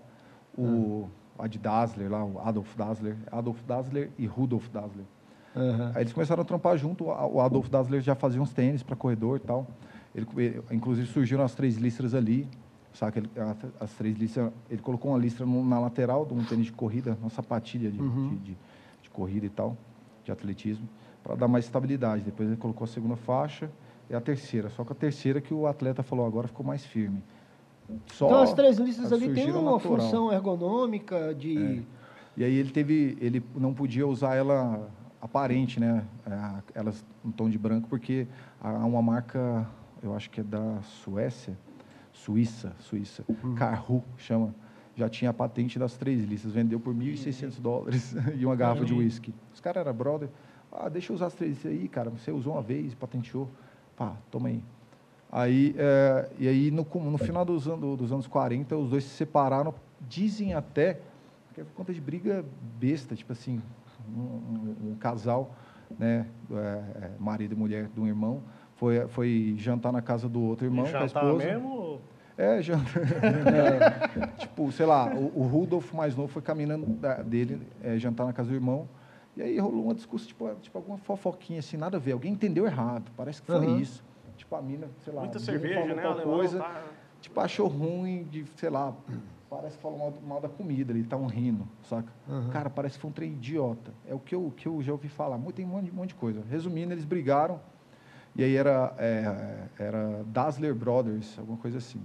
o 0.56 1.08
Ad 1.36 1.58
Dassler 1.58 2.08
lá, 2.10 2.24
o 2.24 2.38
Adolf 2.38 2.76
Dassler, 2.76 3.16
Adolf 3.32 3.60
Dassler 3.66 4.10
e 4.16 4.24
Rudolf 4.24 4.68
Dassler. 4.68 5.04
Aham. 5.56 5.90
Aí 5.96 6.02
eles 6.02 6.12
começaram 6.12 6.42
a 6.42 6.44
trampar 6.44 6.76
junto, 6.76 7.06
o 7.06 7.40
Adolf 7.40 7.68
Dassler 7.68 8.00
já 8.02 8.14
fazia 8.14 8.40
uns 8.40 8.52
tênis 8.52 8.84
para 8.84 8.94
corredor 8.94 9.38
e 9.38 9.40
tal. 9.40 9.66
Ele, 10.14 10.26
ele- 10.36 10.62
inclusive 10.70 11.08
surgiram 11.08 11.42
as 11.42 11.54
três 11.56 11.76
listras 11.76 12.14
ali, 12.14 12.46
saca? 12.92 13.18
Ele, 13.18 13.28
as 13.80 13.92
três 13.94 14.16
listras, 14.16 14.52
ele 14.70 14.80
colocou 14.80 15.10
uma 15.10 15.18
listra 15.18 15.44
no- 15.44 15.64
na 15.64 15.80
lateral 15.80 16.24
de 16.24 16.34
um 16.34 16.44
tênis 16.44 16.66
de 16.66 16.72
corrida, 16.72 17.18
uma 17.20 17.30
sapatilha 17.30 17.90
de, 17.90 18.00
Uhum. 18.00 18.28
de, 18.28 18.36
de- 18.36 18.56
de 19.02 19.10
corrida 19.10 19.44
e 19.46 19.50
tal, 19.50 19.76
de 20.24 20.30
atletismo, 20.30 20.88
para 21.24 21.34
dar 21.34 21.48
mais 21.48 21.64
estabilidade. 21.64 22.22
Depois 22.22 22.48
ele 22.48 22.56
colocou 22.58 22.84
a 22.84 22.88
segunda 22.88 23.16
faixa 23.16 23.68
e 24.08 24.14
a 24.14 24.20
terceira. 24.20 24.68
Só 24.70 24.84
que 24.84 24.92
a 24.92 24.94
terceira 24.94 25.40
que 25.40 25.52
o 25.52 25.66
atleta 25.66 26.02
falou 26.02 26.26
agora 26.26 26.48
ficou 26.48 26.64
mais 26.64 26.84
firme. 26.84 27.22
Só 28.06 28.26
Então 28.26 28.42
as 28.42 28.52
três 28.54 28.78
listas 28.78 29.12
ali 29.12 29.32
têm 29.32 29.50
uma 29.50 29.72
natural. 29.72 30.00
função 30.00 30.32
ergonômica 30.32 31.34
de. 31.34 31.82
E 32.36 32.42
aí 32.42 32.54
ele 32.54 32.70
teve, 32.70 33.16
ele 33.20 33.42
não 33.54 33.72
podia 33.72 34.06
usar 34.06 34.34
ela 34.34 34.88
aparente, 35.20 35.78
né? 35.78 36.04
É, 36.26 36.78
Elas 36.80 37.04
em 37.24 37.30
tom 37.30 37.48
de 37.48 37.58
branco, 37.58 37.88
porque 37.88 38.26
há 38.60 38.70
uma 38.84 39.00
marca, 39.00 39.66
eu 40.02 40.14
acho 40.14 40.28
que 40.30 40.40
é 40.40 40.44
da 40.44 40.80
Suécia, 40.82 41.56
Suíça, 42.12 42.72
Suíça, 42.78 43.24
Carhu 43.56 44.02
chama, 44.16 44.54
já 44.96 45.08
tinha 45.08 45.30
a 45.30 45.34
patente 45.34 45.78
das 45.78 45.96
três 45.96 46.24
listas, 46.24 46.52
vendeu 46.52 46.78
por 46.80 46.94
1.600 46.94 47.60
dólares 47.60 48.14
e 48.36 48.44
uma 48.44 48.54
garrafa 48.56 48.84
de 48.84 48.92
uísque. 48.94 49.34
Os 49.52 49.60
caras 49.60 49.80
eram 49.80 49.94
brother, 49.94 50.28
ah, 50.72 50.88
deixa 50.88 51.12
eu 51.12 51.16
usar 51.16 51.26
as 51.26 51.34
três 51.34 51.52
listas 51.54 51.72
aí, 51.72 51.88
cara, 51.88 52.10
você 52.10 52.30
usou 52.30 52.52
uma 52.54 52.62
vez, 52.62 52.94
patenteou, 52.94 53.48
pá, 53.96 54.14
toma 54.30 54.48
aí. 54.48 54.62
Aí, 55.30 55.74
é, 55.76 56.30
e 56.38 56.48
aí, 56.48 56.70
no, 56.70 56.86
no 57.10 57.18
final 57.18 57.44
dos, 57.44 57.66
anos 57.66 57.98
dos 57.98 58.12
anos 58.12 58.26
40, 58.26 58.76
os 58.76 58.90
dois 58.90 59.02
se 59.04 59.10
separaram, 59.10 59.74
dizem 60.08 60.54
até, 60.54 61.00
que 61.52 61.60
é 61.60 61.64
por 61.64 61.72
conta 61.72 61.92
de 61.92 62.00
briga 62.00 62.44
besta, 62.78 63.16
tipo 63.16 63.32
assim, 63.32 63.60
um, 64.16 64.20
um- 64.20 64.76
um 64.92 64.94
casal, 64.96 65.54
né, 65.98 66.26
é, 66.52 66.54
é, 66.56 67.10
marido 67.18 67.52
e 67.52 67.56
mulher 67.58 67.88
de 67.92 68.00
um 68.00 68.06
irmão, 68.06 68.42
foi, 68.76 69.06
foi 69.08 69.54
jantar 69.58 69.92
na 69.92 70.02
casa 70.02 70.28
do 70.28 70.40
outro 70.40 70.66
irmão, 70.66 70.84
com 70.84 70.88
a 70.88 70.92
Jantar 70.92 71.06
esposa. 71.06 71.44
mesmo? 71.46 72.00
É, 72.36 72.62
jantar. 72.62 72.92
É, 73.54 74.26
tipo, 74.38 74.70
sei 74.72 74.86
lá, 74.86 75.06
o, 75.14 75.40
o 75.40 75.46
Rudolf 75.46 75.92
mais 75.94 76.14
novo 76.16 76.28
foi 76.28 76.42
caminhando 76.42 76.86
da- 76.86 77.22
dele, 77.22 77.60
é, 77.82 77.96
jantar 77.98 78.24
na 78.26 78.32
casa 78.32 78.48
do 78.50 78.54
irmão, 78.54 78.88
E 79.36 79.42
aí 79.42 79.58
rolou 79.58 79.84
uma 79.84 79.94
discussão, 79.94 80.28
tipo, 80.28 80.54
tipo 80.60 80.78
alguma 80.78 80.96
fofoquinha 80.98 81.58
assim, 81.58 81.76
nada 81.76 81.96
a 81.96 82.00
ver. 82.00 82.12
Alguém 82.12 82.32
entendeu 82.32 82.66
errado, 82.66 83.10
parece 83.16 83.40
que 83.42 83.46
foi 83.46 83.66
Aham. 83.66 83.78
isso. 83.80 84.04
Tipo, 84.36 84.54
a 84.56 84.62
mina, 84.62 84.88
sei 85.04 85.12
lá, 85.12 85.22
Muita 85.22 85.38
cerveja, 85.38 85.94
falou 86.00 86.16
né? 86.16 86.22
coisa, 86.22 86.58
tá- 86.60 86.84
tipo, 87.20 87.40
achou 87.40 87.66
ruim 87.68 88.24
de, 88.24 88.44
sei 88.56 88.70
lá, 88.70 88.94
parece 89.48 89.76
que 89.76 89.82
falou 89.82 89.98
mal, 89.98 90.14
mal 90.26 90.40
da 90.40 90.48
comida, 90.48 90.92
ele 90.92 91.04
tá 91.04 91.16
um 91.16 91.26
rindo, 91.26 91.66
saca? 91.82 92.12
Aham. 92.28 92.50
Cara, 92.50 92.70
parece 92.70 92.96
que 92.96 93.00
foi 93.02 93.10
um 93.10 93.14
trem 93.14 93.32
idiota. 93.32 93.92
É 94.06 94.14
o 94.14 94.18
que 94.18 94.34
eu, 94.34 94.52
que 94.56 94.66
eu 94.66 94.80
já 94.82 94.92
ouvi 94.92 95.08
falar. 95.08 95.38
Muito- 95.38 95.56
Tem 95.56 95.64
um 95.64 95.68
monte, 95.68 95.84
de- 95.86 95.90
um 95.92 95.94
monte 95.94 96.08
de 96.10 96.14
coisa. 96.16 96.42
Resumindo, 96.48 96.92
eles 96.92 97.04
brigaram, 97.04 97.60
e 98.36 98.42
aí 98.44 98.54
era, 98.56 98.94
é, 98.98 99.68
era 99.78 100.24
Dassler 100.26 100.74
Brothers, 100.74 101.38
alguma 101.38 101.58
coisa 101.58 101.78
assim. 101.78 102.00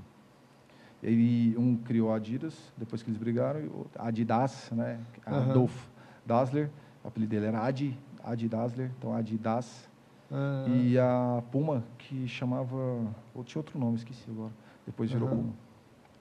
E 1.02 1.08
aí 1.08 1.56
um 1.58 1.78
criou 1.78 2.12
a 2.12 2.18
Adidas, 2.18 2.74
depois 2.78 3.02
que 3.04 3.10
eles 3.10 3.18
brigaram, 3.20 3.60
e 3.62 3.68
o 3.68 3.88
Adidas, 3.98 4.70
né? 4.72 5.00
Adolf 5.26 5.88
Dassler, 6.26 6.70
o 7.04 7.08
apelido 7.08 7.32
dele 7.32 7.45
era 7.47 7.60
Adi, 7.64 7.97
Adi 8.24 8.47
Dassler, 8.47 8.91
então 8.97 9.14
Adidas. 9.14 9.88
Ah, 10.32 10.66
E 10.68 10.97
a 11.00 11.41
Puma, 11.52 11.84
que 11.97 12.28
chamava. 12.28 12.76
Ou 13.34 13.43
tinha 13.43 13.60
outro 13.60 13.80
nome, 13.80 13.95
esqueci 13.95 14.30
agora. 14.30 14.52
Depois 14.86 15.12
virou 15.12 15.28
Aham. 15.28 15.38
Puma. 15.38 15.54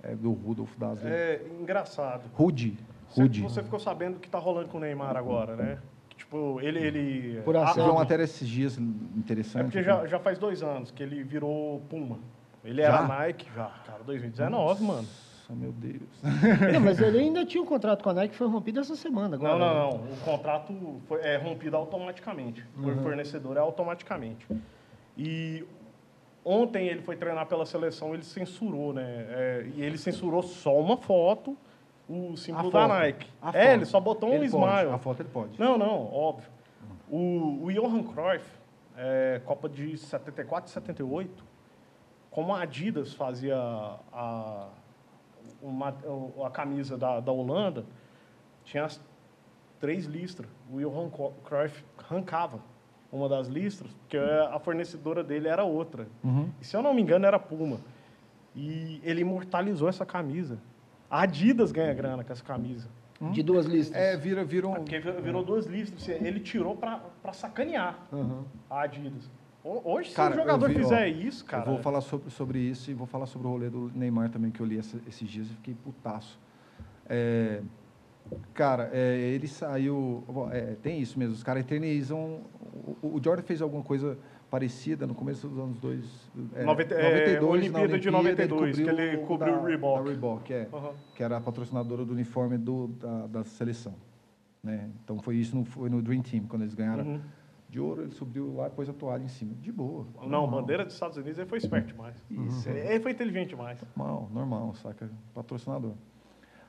É 0.02 0.14
do 0.14 0.32
Rudolf 0.32 0.74
Dassler. 0.78 1.12
É 1.12 1.42
engraçado. 1.60 2.22
Rude. 2.34 2.78
Você, 3.10 3.22
Rude. 3.22 3.42
você 3.42 3.62
ficou 3.62 3.78
sabendo 3.80 4.16
o 4.16 4.20
que 4.20 4.28
tá 4.28 4.38
rolando 4.38 4.68
com 4.68 4.78
o 4.78 4.80
Neymar 4.80 5.16
agora, 5.16 5.56
né? 5.56 5.78
Tipo, 6.16 6.60
ele. 6.60 6.78
ele 6.78 7.42
Por 7.42 7.56
a- 7.56 7.62
assédio. 7.64 7.82
Viu 7.82 7.90
a- 7.90 7.94
uma 7.94 8.00
matéria 8.00 8.22
esses 8.24 8.48
dias 8.48 8.78
É 8.78 8.80
interessante. 9.18 9.64
porque 9.64 9.82
já, 9.82 10.06
já 10.06 10.18
faz 10.18 10.38
dois 10.38 10.62
anos 10.62 10.90
que 10.90 11.02
ele 11.02 11.22
virou 11.22 11.80
Puma. 11.90 12.18
Ele 12.64 12.82
Já? 12.82 12.88
era 12.88 13.06
Nike 13.06 13.46
já, 13.54 13.66
cara, 13.86 14.02
2019, 14.04 14.84
mano. 14.84 15.06
Nossa, 15.48 15.54
meu 15.54 15.72
Deus. 15.72 16.02
Não, 16.72 16.80
mas 16.80 17.00
ele 17.00 17.18
ainda 17.20 17.44
tinha 17.44 17.62
um 17.62 17.66
contrato 17.66 18.02
com 18.02 18.10
a 18.10 18.14
Nike 18.14 18.32
que 18.32 18.36
foi 18.38 18.48
rompido 18.48 18.80
essa 18.80 18.94
semana. 18.96 19.36
Agora, 19.36 19.56
Não, 19.58 19.74
não, 19.74 19.98
não. 19.98 20.12
O 20.12 20.16
contrato 20.24 21.00
foi, 21.06 21.20
é 21.22 21.36
rompido 21.36 21.76
automaticamente. 21.76 22.64
Por 22.74 22.92
Uhum. 22.92 23.02
fornecedor 23.02 23.56
é 23.56 23.60
automaticamente. 23.60 24.46
E 25.16 25.64
ontem 26.44 26.86
ele 26.88 27.02
foi 27.02 27.16
treinar 27.16 27.46
pela 27.46 27.64
seleção, 27.66 28.14
ele 28.14 28.22
censurou, 28.24 28.92
né? 28.92 29.04
É, 29.28 29.66
e 29.74 29.82
ele 29.82 29.98
censurou 29.98 30.42
só 30.42 30.78
uma 30.78 30.96
foto, 30.96 31.56
o 32.08 32.36
símbolo 32.36 32.68
A 32.68 32.70
da 32.70 32.80
foto. 32.80 32.88
Nike. 32.98 33.30
A 33.42 33.48
é, 33.48 33.52
foto. 33.52 33.64
ele 33.72 33.84
só 33.86 34.00
botou 34.00 34.28
um 34.30 34.34
Ele 34.34 34.48
pode, 34.50 34.64
smile. 34.72 34.94
A 34.94 34.98
foto 34.98 35.20
ele 35.22 35.28
pode. 35.30 35.58
Não, 35.58 35.76
não, 35.78 36.12
óbvio. 36.12 36.48
O, 37.10 37.64
o 37.64 37.72
Johan 37.72 38.02
Cruyff, 38.02 38.44
é, 38.96 39.40
Copa 39.44 39.68
de 39.68 39.96
74 39.96 40.68
e 40.70 40.72
78, 40.74 41.44
como 42.30 42.54
a 42.54 42.60
Adidas 42.62 43.14
fazia 43.14 43.56
a, 44.12 44.68
uma, 45.62 45.94
a 46.44 46.50
camisa 46.50 46.96
da, 46.96 47.20
da 47.20 47.32
Holanda, 47.32 47.84
tinha 48.64 48.84
as 48.84 49.00
três 49.80 50.04
listras. 50.06 50.48
O 50.70 50.80
Johan 50.80 51.08
Co- 51.10 51.32
Cruyff 51.44 51.84
arrancava 51.98 52.60
uma 53.12 53.28
das 53.28 53.48
listras, 53.48 53.90
porque 53.94 54.16
a 54.18 54.58
fornecedora 54.58 55.24
dele 55.24 55.48
era 55.48 55.64
outra. 55.64 56.06
Uhum. 56.22 56.50
E, 56.60 56.64
se 56.64 56.76
eu 56.76 56.82
não 56.82 56.92
me 56.92 57.00
engano, 57.02 57.24
era 57.26 57.38
Puma. 57.38 57.78
E 58.54 59.00
ele 59.04 59.20
imortalizou 59.22 59.88
essa 59.88 60.04
camisa. 60.04 60.58
A 61.10 61.22
Adidas 61.22 61.72
ganha 61.72 61.94
grana 61.94 62.22
com 62.24 62.32
essa 62.32 62.44
camisa. 62.44 62.88
De 63.32 63.42
duas 63.42 63.66
listas. 63.66 63.96
É, 64.00 64.16
vira, 64.16 64.44
vira 64.44 64.68
um. 64.68 64.74
Porque 64.74 65.00
vir- 65.00 65.20
virou 65.20 65.42
duas 65.44 65.66
listras. 65.66 66.06
Ele 66.08 66.38
tirou 66.38 66.76
pra 66.76 67.00
sacanear 67.32 67.98
Aham. 68.12 68.44
a 68.70 68.82
Adidas. 68.82 69.28
Ho- 69.64 69.82
Hoje, 69.84 70.12
Cara, 70.14 70.34
se 70.34 70.40
o 70.40 70.42
jogador 70.42 70.68
vi, 70.68 70.76
ó, 70.76 70.78
fizer 70.78 71.08
isso, 71.08 71.44
cara. 71.44 71.64
Eu 71.64 71.72
vou 71.74 71.82
falar 71.82 72.00
sobre, 72.00 72.30
sobre 72.30 72.58
isso 72.60 72.90
e 72.90 72.94
vou 72.94 73.06
falar 73.06 73.26
sobre 73.26 73.46
o 73.46 73.50
rolê 73.50 73.68
do 73.68 73.90
Neymar 73.94 74.30
também, 74.30 74.50
que 74.50 74.60
eu 74.60 74.66
li 74.66 74.78
essa- 74.78 75.00
esses 75.08 75.28
dias 75.28 75.46
e 75.46 75.50
fiquei 75.54 75.74
putaço. 75.74 76.38
É, 77.08 77.60
cara, 78.54 78.90
é, 78.92 79.16
ele 79.16 79.48
saiu. 79.48 80.22
bom, 80.28 80.48
é, 80.50 80.76
tem 80.82 81.00
isso 81.00 81.18
mesmo, 81.18 81.34
os 81.34 81.42
caras 81.42 81.62
eternizam. 81.64 82.40
O, 83.02 83.16
o 83.16 83.20
Jordan 83.22 83.42
fez 83.42 83.60
alguma 83.60 83.82
coisa 83.82 84.16
parecida 84.50 85.06
no 85.06 85.14
começo 85.14 85.46
dos 85.48 85.58
anos 85.58 85.78
dois, 85.78 86.04
é, 86.54 86.64
Noventa- 86.64 86.94
é, 86.94 87.42
Olimpíada 87.42 87.98
de 87.98 88.10
92, 88.10 88.76
que 88.76 88.82
ele 88.88 89.16
o 89.16 89.26
cobriu 89.26 89.54
da- 89.54 89.60
o 89.60 89.64
Reebok. 89.64 89.98
Da 90.04 90.08
Reebok, 90.10 90.52
é, 90.54 90.68
Aham. 90.72 90.92
que 91.14 91.22
era 91.22 91.36
a 91.36 91.40
patrocinadora 91.40 92.04
do 92.04 92.12
uniforme 92.14 92.56
do, 92.56 92.86
da, 92.88 93.26
da 93.26 93.44
seleção. 93.44 93.94
Né? 94.62 94.88
Então 95.04 95.18
foi 95.18 95.36
isso, 95.36 95.54
no, 95.54 95.64
foi 95.64 95.90
no 95.90 96.00
Dream 96.00 96.22
Team, 96.22 96.44
quando 96.46 96.62
eles 96.62 96.74
ganharam 96.74 97.04
Uhum. 97.04 97.20
De 97.68 97.78
ouro, 97.78 98.02
ele 98.02 98.12
subiu 98.12 98.54
lá 98.54 98.68
e 98.68 98.70
pôs 98.70 98.88
a 98.88 98.92
toalha 98.92 99.22
em 99.22 99.28
cima. 99.28 99.54
De 99.60 99.70
boa. 99.70 100.06
Não, 100.22 100.28
normal. 100.28 100.60
bandeira 100.62 100.84
dos 100.84 100.94
Estados 100.94 101.16
Unidos, 101.18 101.38
ele 101.38 101.48
foi 101.48 101.58
esperto 101.58 101.88
demais. 101.88 102.16
Isso, 102.30 102.68
Ele, 102.68 102.80
ele 102.80 103.00
foi 103.00 103.12
inteligente 103.12 103.50
demais. 103.50 103.78
Normal, 103.94 104.30
normal, 104.32 104.74
saca? 104.76 105.10
Patrocinador. 105.34 105.92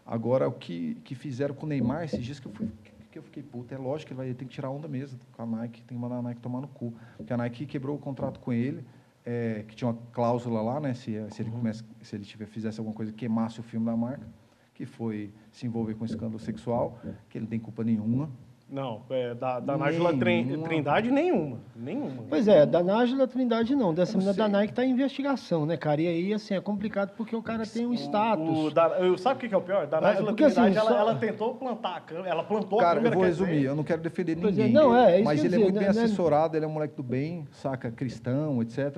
Agora, 0.06 0.48
o 0.48 0.52
que, 0.52 0.96
que 1.04 1.16
fizeram 1.16 1.56
com 1.56 1.66
o 1.66 1.70
Neymar 1.70 2.04
esses 2.04 2.24
dias 2.24 2.40
que 2.40 2.48
eu, 2.48 2.52
fui, 2.52 2.70
que 3.12 3.18
eu 3.18 3.24
fiquei 3.24 3.44
puto, 3.44 3.74
é 3.74 3.78
lógico 3.78 4.08
que 4.08 4.14
ele 4.20 4.28
vai 4.28 4.34
ter 4.34 4.44
que 4.46 4.52
tirar 4.52 4.70
onda 4.70 4.88
mesmo 4.88 5.20
com 5.32 5.42
a 5.42 5.46
Nike, 5.46 5.84
tem 5.84 5.96
que 5.98 6.02
mandar 6.02 6.18
a 6.18 6.22
Nike 6.22 6.42
tomar 6.42 6.62
no 6.62 6.68
cu. 6.68 6.94
Porque 7.16 7.32
a 7.32 7.38
Nike 7.38 7.66
quebrou 7.66 7.96
o 7.96 8.00
contrato 8.00 8.40
com 8.40 8.52
ele, 8.52 8.84
é, 9.26 9.64
que 9.68 9.76
tinha 9.76 9.90
uma 9.90 9.98
cláusula 10.12 10.62
lá, 10.62 10.80
né? 10.80 10.94
Se, 10.96 11.14
se 11.30 11.42
ele, 11.42 11.52
começa, 11.52 11.86
se 12.02 12.16
ele 12.16 12.26
tiver, 12.26 12.46
fizesse 12.48 12.80
alguma 12.80 12.96
coisa 12.96 13.12
que 13.12 13.20
queimasse 13.20 13.60
o 13.60 13.64
filme 13.64 13.86
da 13.86 13.96
marca, 13.96 14.28
que 14.74 14.86
foi 14.86 15.32
se 15.52 15.66
envolver 15.68 15.94
com 15.94 16.04
escândalo 16.04 16.40
sexual, 16.40 17.00
que 17.30 17.38
ele 17.38 17.44
não 17.44 17.50
tem 17.50 17.60
culpa 17.60 17.84
nenhuma. 17.84 18.30
Não, 18.72 19.02
é, 19.10 19.34
da, 19.34 19.60
da 19.60 19.76
Nájila 19.76 20.16
Trin-. 20.16 20.62
Trindade, 20.62 21.10
nenhuma. 21.10 21.58
Nenhuma. 21.76 22.24
Pois 22.30 22.48
é, 22.48 22.68
da 22.68 22.84
Nájila 22.84 23.28
Trindade 23.28 23.76
não. 23.76 23.92
Dessa 23.94 24.16
menina 24.16 24.32
da. 24.34 24.48
Nike 24.48 24.74
tá 24.74 24.86
em 24.86 24.92
investigação, 24.92 25.66
né, 25.66 25.76
cara? 25.76 26.00
E 26.02 26.08
aí, 26.08 26.34
assim, 26.34 26.54
é 26.54 26.62
complicado 26.62 27.14
porque 27.18 27.36
o 27.36 27.42
cara 27.42 27.64
tem 27.66 27.88
um 27.88 27.94
status. 27.96 28.48
O, 28.58 28.70
da, 28.70 28.88
eu, 29.00 29.18
sabe 29.18 29.44
o 29.44 29.50
que 29.50 29.56
é 29.56 29.58
o 29.58 29.62
pior? 29.62 29.88
Da 29.88 29.98
É, 29.98 30.02
Nájila 30.02 30.28
porque, 30.28 30.44
assim, 30.44 30.56
Trindade, 30.62 30.78
ela, 30.78 30.90
só- 30.90 30.98
ela 31.00 31.16
tentou 31.16 31.56
plantar 31.56 31.96
a 31.96 32.00
câmera, 32.02 32.30
ela 32.30 32.44
plantou 32.44 32.80
a 32.80 32.84
Cara, 32.84 33.00
eu 33.00 33.04
câmera. 33.04 33.16
vou 33.16 33.24
quer 33.24 33.32
dizer, 33.32 33.46
resumir, 33.46 33.66
eu 33.66 33.76
não 33.76 33.84
quero 33.84 34.02
defender 34.04 34.38
Pois 34.40 34.54
é, 34.60 34.62
ninguém. 34.68 34.74
não, 34.74 34.96
é, 34.96 35.20
é 35.20 35.24
mas 35.24 35.44
ele 35.44 35.56
é 35.56 35.58
ia 35.58 35.64
muito 35.64 35.74
dizer, 35.80 35.86
bem 35.92 35.96
né? 35.96 36.04
assessorado, 36.04 36.56
ele 36.56 36.66
é 36.66 36.68
um 36.68 36.72
moleque 36.72 36.96
do 36.96 37.04
bem, 37.04 37.48
saca, 37.52 37.90
cristão, 37.90 38.62
etc. 38.62 38.78
É. 38.78 38.90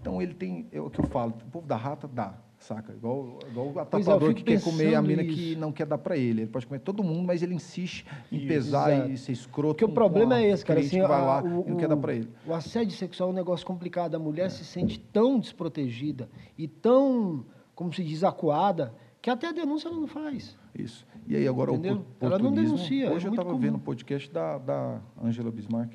Então 0.00 0.20
ele 0.20 0.34
tem, 0.34 0.66
é 0.72 0.80
o 0.80 0.90
que 0.90 0.98
eu 1.00 1.06
falo, 1.06 1.34
o 1.46 1.50
povo 1.52 1.68
da 1.68 1.76
rata 1.76 2.08
dá, 2.08 2.34
saca? 2.60 2.92
Igual, 2.92 3.38
igual 3.50 3.66
o 3.68 3.86
Pois 3.86 4.06
é, 4.06 4.12
eu 4.12 4.34
que 4.34 4.44
quer 4.44 4.62
comer 4.62 4.94
a 4.94 5.02
mina 5.02 5.24
que 5.24 5.52
isso. 5.52 5.60
não 5.60 5.72
quer 5.72 5.86
dar 5.86 5.98
pra 5.98 6.16
ele. 6.16 6.42
Ele 6.42 6.50
pode 6.50 6.66
comer 6.66 6.78
todo 6.80 7.02
mundo, 7.02 7.26
mas 7.26 7.42
ele 7.42 7.54
insiste 7.54 8.04
em 8.30 8.36
Isso, 8.36 8.46
pesar 8.46 8.92
exato. 8.92 9.10
e 9.10 9.18
ser 9.18 9.32
escroto. 9.32 9.74
Porque 9.74 9.84
o 9.84 9.92
problema 9.94 10.38
é 10.38 10.50
esse, 10.50 10.64
cara. 10.64 10.78
Assim, 10.78 11.00
que 11.00 11.06
vai 11.08 11.20
a- 11.20 11.24
lá 11.24 11.42
o, 11.42 11.64
e 11.66 11.70
não 11.70 11.76
quer 11.76 11.88
dar 11.88 11.96
pra 11.96 12.14
ele. 12.14 12.28
o 12.46 12.52
assédio 12.54 12.96
sexual 12.96 13.30
é 13.30 13.32
um 13.32 13.34
negócio 13.34 13.66
complicado. 13.66 14.14
A 14.14 14.18
mulher 14.18 14.50
se 14.50 14.64
sente 14.64 15.00
tão 15.00 15.40
desprotegida 15.40 16.28
e 16.56 16.68
tão, 16.68 17.44
como 17.74 17.92
se 17.92 18.04
diz, 18.04 18.22
acuada, 18.22 18.94
que 19.22 19.28
até 19.30 19.48
a 19.48 19.52
denúncia 19.52 19.88
ela 19.88 19.98
não 19.98 20.06
faz. 20.06 20.56
Isso. 20.78 21.04
E 21.26 21.34
aí 21.36 21.48
agora 21.48 21.72
Entendeu? 21.72 22.04
o 22.20 22.24
Ela 22.24 22.38
não 22.38 22.52
denuncia, 22.52 23.06
é 23.06 23.10
Hoje 23.10 23.26
eu 23.26 23.30
muito 23.30 23.40
estava 23.42 23.58
vendo 23.58 23.76
o 23.76 23.80
podcast 23.80 24.30
da, 24.30 24.58
da 24.58 25.00
Angela 25.22 25.50
Bismarck. 25.50 25.92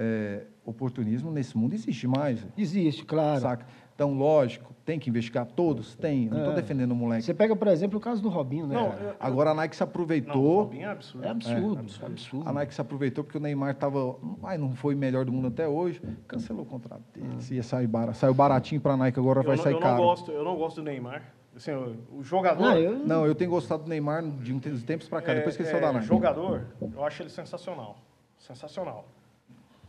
É, 0.00 0.44
oportunismo 0.64 1.30
nesse 1.30 1.56
mundo 1.58 1.72
existe 1.74 2.06
mais. 2.06 2.46
Existe, 2.56 3.04
claro. 3.04 3.40
Saca? 3.40 3.66
Então, 3.98 4.14
lógico, 4.16 4.72
tem 4.84 4.96
que 4.96 5.10
investigar 5.10 5.44
todos? 5.44 5.96
Tem. 5.96 6.28
Não 6.28 6.38
estou 6.38 6.52
É. 6.52 6.54
defendendo 6.54 6.92
o 6.92 6.94
moleque. 6.94 7.24
Você 7.24 7.34
pega, 7.34 7.56
por 7.56 7.66
exemplo, 7.66 7.98
o 7.98 8.00
caso 8.00 8.22
do 8.22 8.28
Robinho, 8.28 8.64
né? 8.64 8.76
Não, 8.76 8.92
eu- 8.92 9.16
Agora 9.18 9.50
a 9.50 9.54
Nike 9.54 9.74
se 9.74 9.80
Não, 9.82 9.88
o 9.88 9.90
aproveitou. 9.90 10.58
Robinho 10.62 10.84
é 10.86 10.92
absurdo. 10.92 11.26
É 11.26 11.30
absurdo, 11.30 11.78
absurdo. 11.80 12.06
absurdo. 12.12 12.48
a 12.48 12.52
Nike 12.52 12.74
se 12.74 12.80
aproveitou 12.80 13.24
porque 13.24 13.38
o 13.38 13.40
Neymar 13.40 13.72
estava. 13.72 14.14
Ai, 14.44 14.56
não 14.56 14.70
foi 14.70 14.94
o 14.94 14.96
melhor 14.96 15.24
do 15.24 15.32
mundo 15.32 15.48
até 15.48 15.66
hoje. 15.66 16.00
Cancelou 16.28 16.62
o 16.62 16.64
contrato 16.64 17.02
dele. 17.12 17.26
Se 17.42 17.56
ia 17.56 17.62
sair 17.64 17.88
bar... 17.88 18.14
Saiu 18.14 18.32
baratinho 18.32 18.80
para 18.80 18.92
a 18.92 18.96
Nike, 18.96 19.18
agora 19.18 19.40
Eu, 19.40 19.44
vai 19.44 19.56
não, 19.56 19.62
sair 19.64 19.72
eu, 19.72 19.80
não 19.80 19.82
caro. 19.88 20.00
gosto, 20.04 20.30
eu 20.30 20.44
não 20.44 20.54
gosto 20.56 20.76
do 20.76 20.82
Neymar. 20.84 21.34
Assim, 21.56 21.72
o, 21.72 21.96
o 22.18 22.22
jogador... 22.22 22.62
Não, 22.62 22.78
eu, 22.78 22.98
Não, 23.00 23.26
eu 23.26 23.34
tenho 23.34 23.50
gostado 23.50 23.82
do 23.82 23.88
Neymar 23.88 24.22
de 24.22 24.52
uns 24.54 24.84
tempos 24.84 25.08
para 25.08 25.20
cá, 25.20 25.34
depois 25.34 25.56
que 25.56 25.62
ele 25.62 25.70
saiu 25.70 25.80
da 25.80 25.92
Nike. 25.92 26.04
É, 26.04 26.08
Jogador, 26.08 26.66
eu 26.94 27.04
acho 27.04 27.20
ele 27.20 27.30
sensacional. 27.30 27.98
Sensacional. 28.38 29.06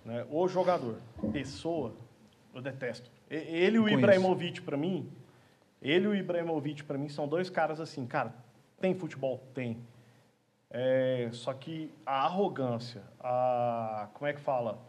Né? 0.03 0.26
O 0.32 0.47
jogador, 0.47 0.95
pessoa, 1.32 1.93
eu 2.55 2.60
detesto. 2.64 3.12
Ele 3.30 3.77
e 3.77 3.80
o. 3.80 3.88
Ibrahimovic, 3.89 4.61
para 4.61 4.75
mim, 4.77 5.07
ele 5.82 6.05
e 6.05 6.07
o 6.07 6.15
Ibrahimovic, 6.15 6.84
para 6.84 6.97
mim, 6.97 7.09
são 7.09 7.27
dois 7.27 7.49
caras 7.49 7.80
assim, 7.80 8.05
cara, 8.05 8.34
tem 8.82 8.93
futebol? 8.95 9.43
Tem. 9.53 9.77
É, 10.71 11.30
só 11.32 11.53
que 11.53 11.91
a 12.05 12.25
arrogância, 12.25 13.01
a. 13.19 14.07
Como 14.13 14.27
é 14.27 14.34
que 14.34 14.39
fala? 14.41 14.80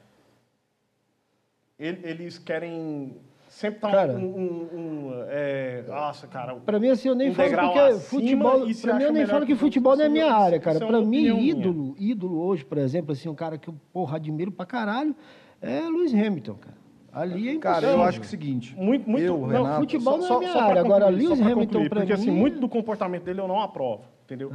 Ele- 1.78 2.00
Eles 2.06 2.38
querem 2.38 3.16
sempre 3.48 3.76
estar 3.78 3.90
Cara. 3.90 4.12
um. 4.12 4.24
um- 4.24 4.68
um, 4.72 5.12
é, 5.28 5.82
nossa, 5.88 6.26
cara. 6.26 6.54
Pra 6.56 6.78
mim, 6.78 6.88
assim, 6.90 7.08
eu 7.08 7.14
nem 7.14 7.30
um 7.30 7.34
falo 7.34 7.48
porque 7.50 7.94
futebol. 8.00 8.66
Pra 8.82 8.94
mim, 8.94 9.02
eu 9.04 9.12
nem 9.12 9.26
falo 9.26 9.46
que 9.46 9.52
que 9.54 9.58
futebol 9.58 9.96
não 9.96 10.04
é 10.04 10.08
outros. 10.08 10.22
minha 10.24 10.34
área, 10.34 10.60
cara. 10.60 10.76
é 10.76 10.78
Pra 10.78 10.88
uma 10.88 11.00
mim, 11.00 11.06
opinião 11.30 11.36
minha. 11.38 11.50
ídolo, 11.50 11.94
ídolo 11.98 12.40
hoje, 12.42 12.64
por 12.64 12.78
exemplo, 12.78 13.12
assim, 13.12 13.28
um 13.28 13.34
cara 13.34 13.56
que 13.58 13.68
eu, 13.68 13.74
porra, 13.92 14.16
admiro 14.16 14.52
pra 14.52 14.66
caralho, 14.66 15.14
é 15.60 15.80
Lewis 15.80 16.12
Hamilton, 16.14 16.54
cara. 16.56 16.79
Ali 17.12 17.48
é 17.48 17.58
Cara, 17.58 17.76
impossível. 17.78 17.98
eu 17.98 18.02
acho 18.04 18.20
que 18.20 18.24
é 18.24 18.28
o 18.28 18.30
seguinte. 18.30 18.76
Muito, 18.76 19.08
muito. 19.10 19.24
eu, 19.24 19.38
não, 19.38 19.46
Renato, 19.48 19.80
futebol 19.80 20.18
não 20.18 20.26
é 20.36 20.38
minha 20.38 20.52
pra 20.52 20.62
área. 20.64 20.80
Agora, 20.80 21.04
concluir, 21.06 21.22
Lewis 21.24 21.38
só 21.38 21.44
pra 21.44 21.52
Hamilton, 21.52 21.72
concluir, 21.72 21.88
pra 21.88 21.98
Porque, 22.00 22.12
assim, 22.12 22.30
mim- 22.30 22.38
muito 22.38 22.60
do 22.60 22.68
comportamento 22.68 23.24
dele 23.24 23.40
eu 23.40 23.48
não 23.48 23.60
aprovo, 23.60 24.04
entendeu? 24.24 24.50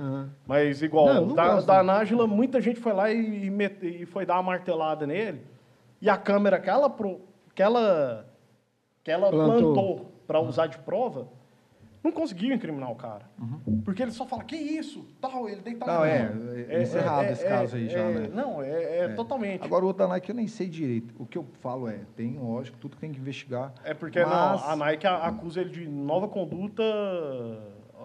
Mas, 0.48 0.82
igual, 0.82 1.06
Não, 1.08 1.26
não 1.28 1.36
da, 1.36 1.54
gosto. 1.56 1.68
da 1.68 1.84
Nájila, 1.84 2.26
muita 2.28 2.62
gente 2.62 2.80
foi 2.80 2.94
lá 2.94 3.12
e, 3.12 3.46
e 3.46 3.50
mete- 3.50 3.86
e 4.02 4.06
foi 4.06 4.26
dar 4.26 4.36
uma 4.36 4.44
martelada 4.44 5.06
nele. 5.06 5.42
E 6.02 6.10
a 6.10 6.16
câmera 6.18 6.60
que 6.60 6.70
ela, 6.70 6.90
pro- 6.90 7.20
que 7.54 7.62
ela, 7.62 8.26
que 9.04 9.12
ela 9.12 9.30
Plantou. 9.30 9.74
plantou 9.74 10.12
para 10.26 10.40
usar 10.40 10.68
de 10.68 10.78
prova, 10.80 11.28
não 12.06 12.12
conseguiu 12.12 12.54
incriminar 12.54 12.92
o 12.92 12.96
cara. 12.96 13.26
Porque 13.84 14.04
ele 14.04 14.12
só 14.12 14.26
fala, 14.26 14.44
que 14.44 14.56
isso? 14.56 15.04
Tal, 15.20 15.50
ele 15.50 15.62
deita 15.62 15.86
Não, 15.88 16.06
é, 16.06 16.32
é 16.70 16.82
encerrado 16.84 17.26
esse 17.32 17.44
caso 17.44 17.76
aí 17.76 17.90
já, 17.90 18.00
é, 18.00 18.14
né? 18.14 18.30
Não, 18.32 18.62
é, 18.62 19.00
é 19.00 19.08
totalmente. 19.10 19.64
Agora, 19.64 19.84
o 19.84 19.88
outro 19.88 20.04
da 20.06 20.14
Nike 20.14 20.30
eu 20.30 20.36
nem 20.36 20.48
sei 20.48 20.68
direito. 20.70 21.16
O 21.18 21.26
que 21.26 21.38
eu 21.38 21.46
falo 21.62 21.88
é, 21.90 22.02
tem, 22.16 22.38
lógico, 22.38 22.78
tudo 22.78 22.96
que 22.96 23.02
tem 23.02 23.12
que 23.12 23.20
investigar. 23.20 23.74
É 23.84 23.94
porque 23.94 24.24
mas... 24.24 24.62
não, 24.62 24.70
a 24.70 24.76
Nike 24.76 25.08
acusa 25.08 25.62
ele 25.62 25.72
de 25.72 25.88
nova 25.88 26.28
conduta. 26.28 26.84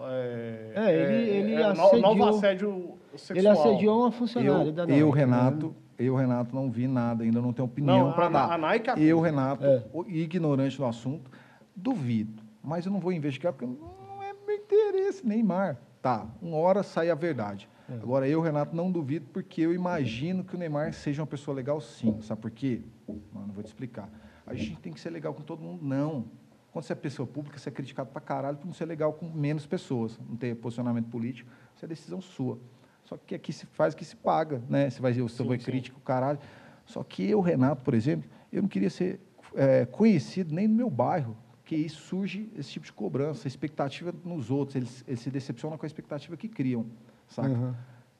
É, 0.03 0.71
É, 0.75 0.95
ele- 0.95 1.29
ele 1.29 1.63
assediou- 1.63 2.01
novo 2.01 2.25
assédio 2.29 2.97
sexual. 3.15 3.37
Ele 3.37 3.47
assediou 3.47 3.99
uma 4.01 4.11
funcionária 4.11 4.65
Eu, 4.67 4.71
da 4.71 4.85
Nike. 4.87 4.99
eu, 4.99 5.09
Renato, 5.11 5.75
eu, 5.99 6.15
Renato, 6.15 6.55
não 6.55 6.71
vi 6.71 6.87
nada, 6.87 7.23
ainda 7.23 7.39
não 7.39 7.53
tenho 7.53 7.67
opinião 7.67 8.11
para 8.13 8.29
dar. 8.29 8.51
a 8.51 8.57
Nike 8.57 8.89
acusa. 8.89 9.05
eu, 9.05 9.19
Renato, 9.19 9.63
É. 9.63 9.83
ignorante 10.07 10.75
do 10.77 10.85
assunto, 10.85 11.29
duvido. 11.75 12.40
Mas 12.63 12.85
eu 12.85 12.91
não 12.91 12.99
vou 12.99 13.11
investigar 13.11 13.53
porque 13.53 13.65
não 13.65 14.21
é 14.21 14.33
meu 14.45 14.55
interesse, 14.55 15.25
Neymar. 15.25 15.77
Tá, 16.01 16.27
uma 16.41 16.57
hora 16.57 16.83
sai 16.83 17.09
a 17.09 17.15
verdade. 17.15 17.69
É. 17.89 17.93
Agora, 17.95 18.27
eu, 18.27 18.41
Renato, 18.41 18.75
não 18.75 18.91
duvido 18.91 19.27
porque 19.31 19.61
eu 19.61 19.73
imagino 19.73 20.43
que 20.43 20.55
o 20.55 20.57
Neymar 20.57 20.93
seja 20.93 21.21
uma 21.21 21.27
pessoa 21.27 21.55
legal 21.55 21.79
sim. 21.81 22.19
Sabe 22.21 22.41
por 22.41 22.51
quê? 22.51 22.81
Mano, 23.33 23.53
vou 23.53 23.63
te 23.63 23.67
explicar. 23.67 24.09
A 24.45 24.53
gente 24.53 24.77
tem 24.77 24.91
que 24.91 24.99
ser 24.99 25.09
legal 25.09 25.33
com 25.33 25.41
todo 25.41 25.61
mundo? 25.61 25.83
Não. 25.83 26.25
Quando 26.71 26.85
você 26.85 26.93
é 26.93 26.95
pessoa 26.95 27.27
pública, 27.27 27.59
você 27.59 27.69
é 27.69 27.71
criticado 27.71 28.09
pra 28.09 28.21
caralho 28.21 28.57
por 28.57 28.65
não 28.65 28.73
ser 28.73 28.85
legal 28.85 29.13
com 29.13 29.29
menos 29.29 29.65
pessoas, 29.65 30.17
não 30.27 30.37
ter 30.37 30.55
posicionamento 30.55 31.09
político. 31.09 31.49
Isso 31.75 31.83
é 31.83 31.87
decisão 31.87 32.21
sua. 32.21 32.57
Só 33.03 33.17
que 33.17 33.35
aqui 33.35 33.51
se 33.51 33.65
faz 33.65 33.93
o 33.93 33.97
que 33.97 34.05
se 34.05 34.15
paga, 34.15 34.61
né? 34.69 34.89
Você 34.89 35.01
vai 35.01 35.11
dizer, 35.11 35.23
você 35.23 35.43
sim. 35.43 35.57
crítico, 35.57 35.99
caralho. 35.99 36.39
Só 36.85 37.03
que 37.03 37.29
eu, 37.29 37.41
Renato, 37.41 37.83
por 37.83 37.93
exemplo, 37.93 38.29
eu 38.51 38.61
não 38.61 38.69
queria 38.69 38.89
ser 38.89 39.19
é, 39.53 39.85
conhecido 39.85 40.55
nem 40.55 40.67
no 40.67 40.75
meu 40.75 40.89
bairro, 40.89 41.35
porque 41.71 41.75
aí 41.83 41.87
surge 41.87 42.49
esse 42.57 42.69
tipo 42.69 42.85
de 42.85 42.91
cobrança, 42.91 43.47
expectativa 43.47 44.13
nos 44.25 44.51
outros, 44.51 44.75
eles, 44.75 45.05
eles 45.07 45.21
se 45.21 45.31
decepcionam 45.31 45.77
com 45.77 45.85
a 45.85 45.87
expectativa 45.87 46.35
que 46.35 46.49
criam, 46.49 46.85
saca? 47.29 47.47
Uhum. 47.47 47.73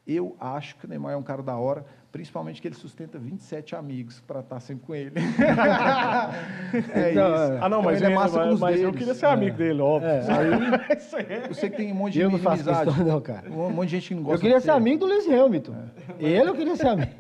Eu 0.08 0.36
acho 0.40 0.78
que 0.78 0.86
o 0.86 0.90
Neymar 0.90 1.12
é 1.14 1.18
um 1.18 1.22
cara 1.22 1.44
da 1.44 1.56
hora, 1.58 1.86
principalmente 2.14 2.62
que 2.62 2.68
ele 2.68 2.76
sustenta 2.76 3.20
27 3.20 3.76
amigos 3.76 4.22
para 4.22 4.40
estar 4.40 4.60
sempre 4.62 4.86
com 4.86 4.96
ele. 4.96 5.12
é 6.96 7.12
Então, 7.12 7.34
isso. 7.34 7.54
é. 7.54 7.60
Ah, 7.62 7.70
não, 7.70 7.80
Então 7.80 7.84
mas, 7.84 8.02
ele 8.02 8.12
é 8.12 8.16
massa 8.16 8.40
com 8.40 8.46
mas, 8.46 8.54
os 8.54 8.60
mas 8.62 8.82
eu 8.82 8.94
queria 8.94 9.14
ser 9.14 9.26
amigo 9.26 9.58
dele, 9.58 9.82
óbvio. 9.82 10.10
É, 10.10 10.22
aí 10.32 10.98
Isso 10.98 11.16
aí 11.18 11.26
é- 11.30 11.46
Eu 11.50 11.54
sei 11.54 11.70
que 11.70 11.76
tem 11.78 11.92
um 11.92 11.96
monte 11.96 12.14
de 12.14 12.22
eu 12.22 12.32
não 12.32 12.40
faço 12.40 12.64
questão 12.64 13.06
não, 13.06 13.20
cara. 13.22 13.52
Um 13.52 13.70
monte 13.70 13.90
de 13.90 13.96
gente 13.98 14.08
que 14.08 14.16
não 14.16 14.24
gosta 14.24 14.38
Eu 14.38 14.42
queria 14.42 14.60
ser 14.62 14.72
amigo 14.72 15.00
do 15.02 15.06
Lewis 15.08 15.28
Hamilton. 15.30 15.76
Ele 16.18 16.50
eu 16.50 16.56
queria 16.56 16.76
ser 16.78 16.88
amigo. 16.88 17.12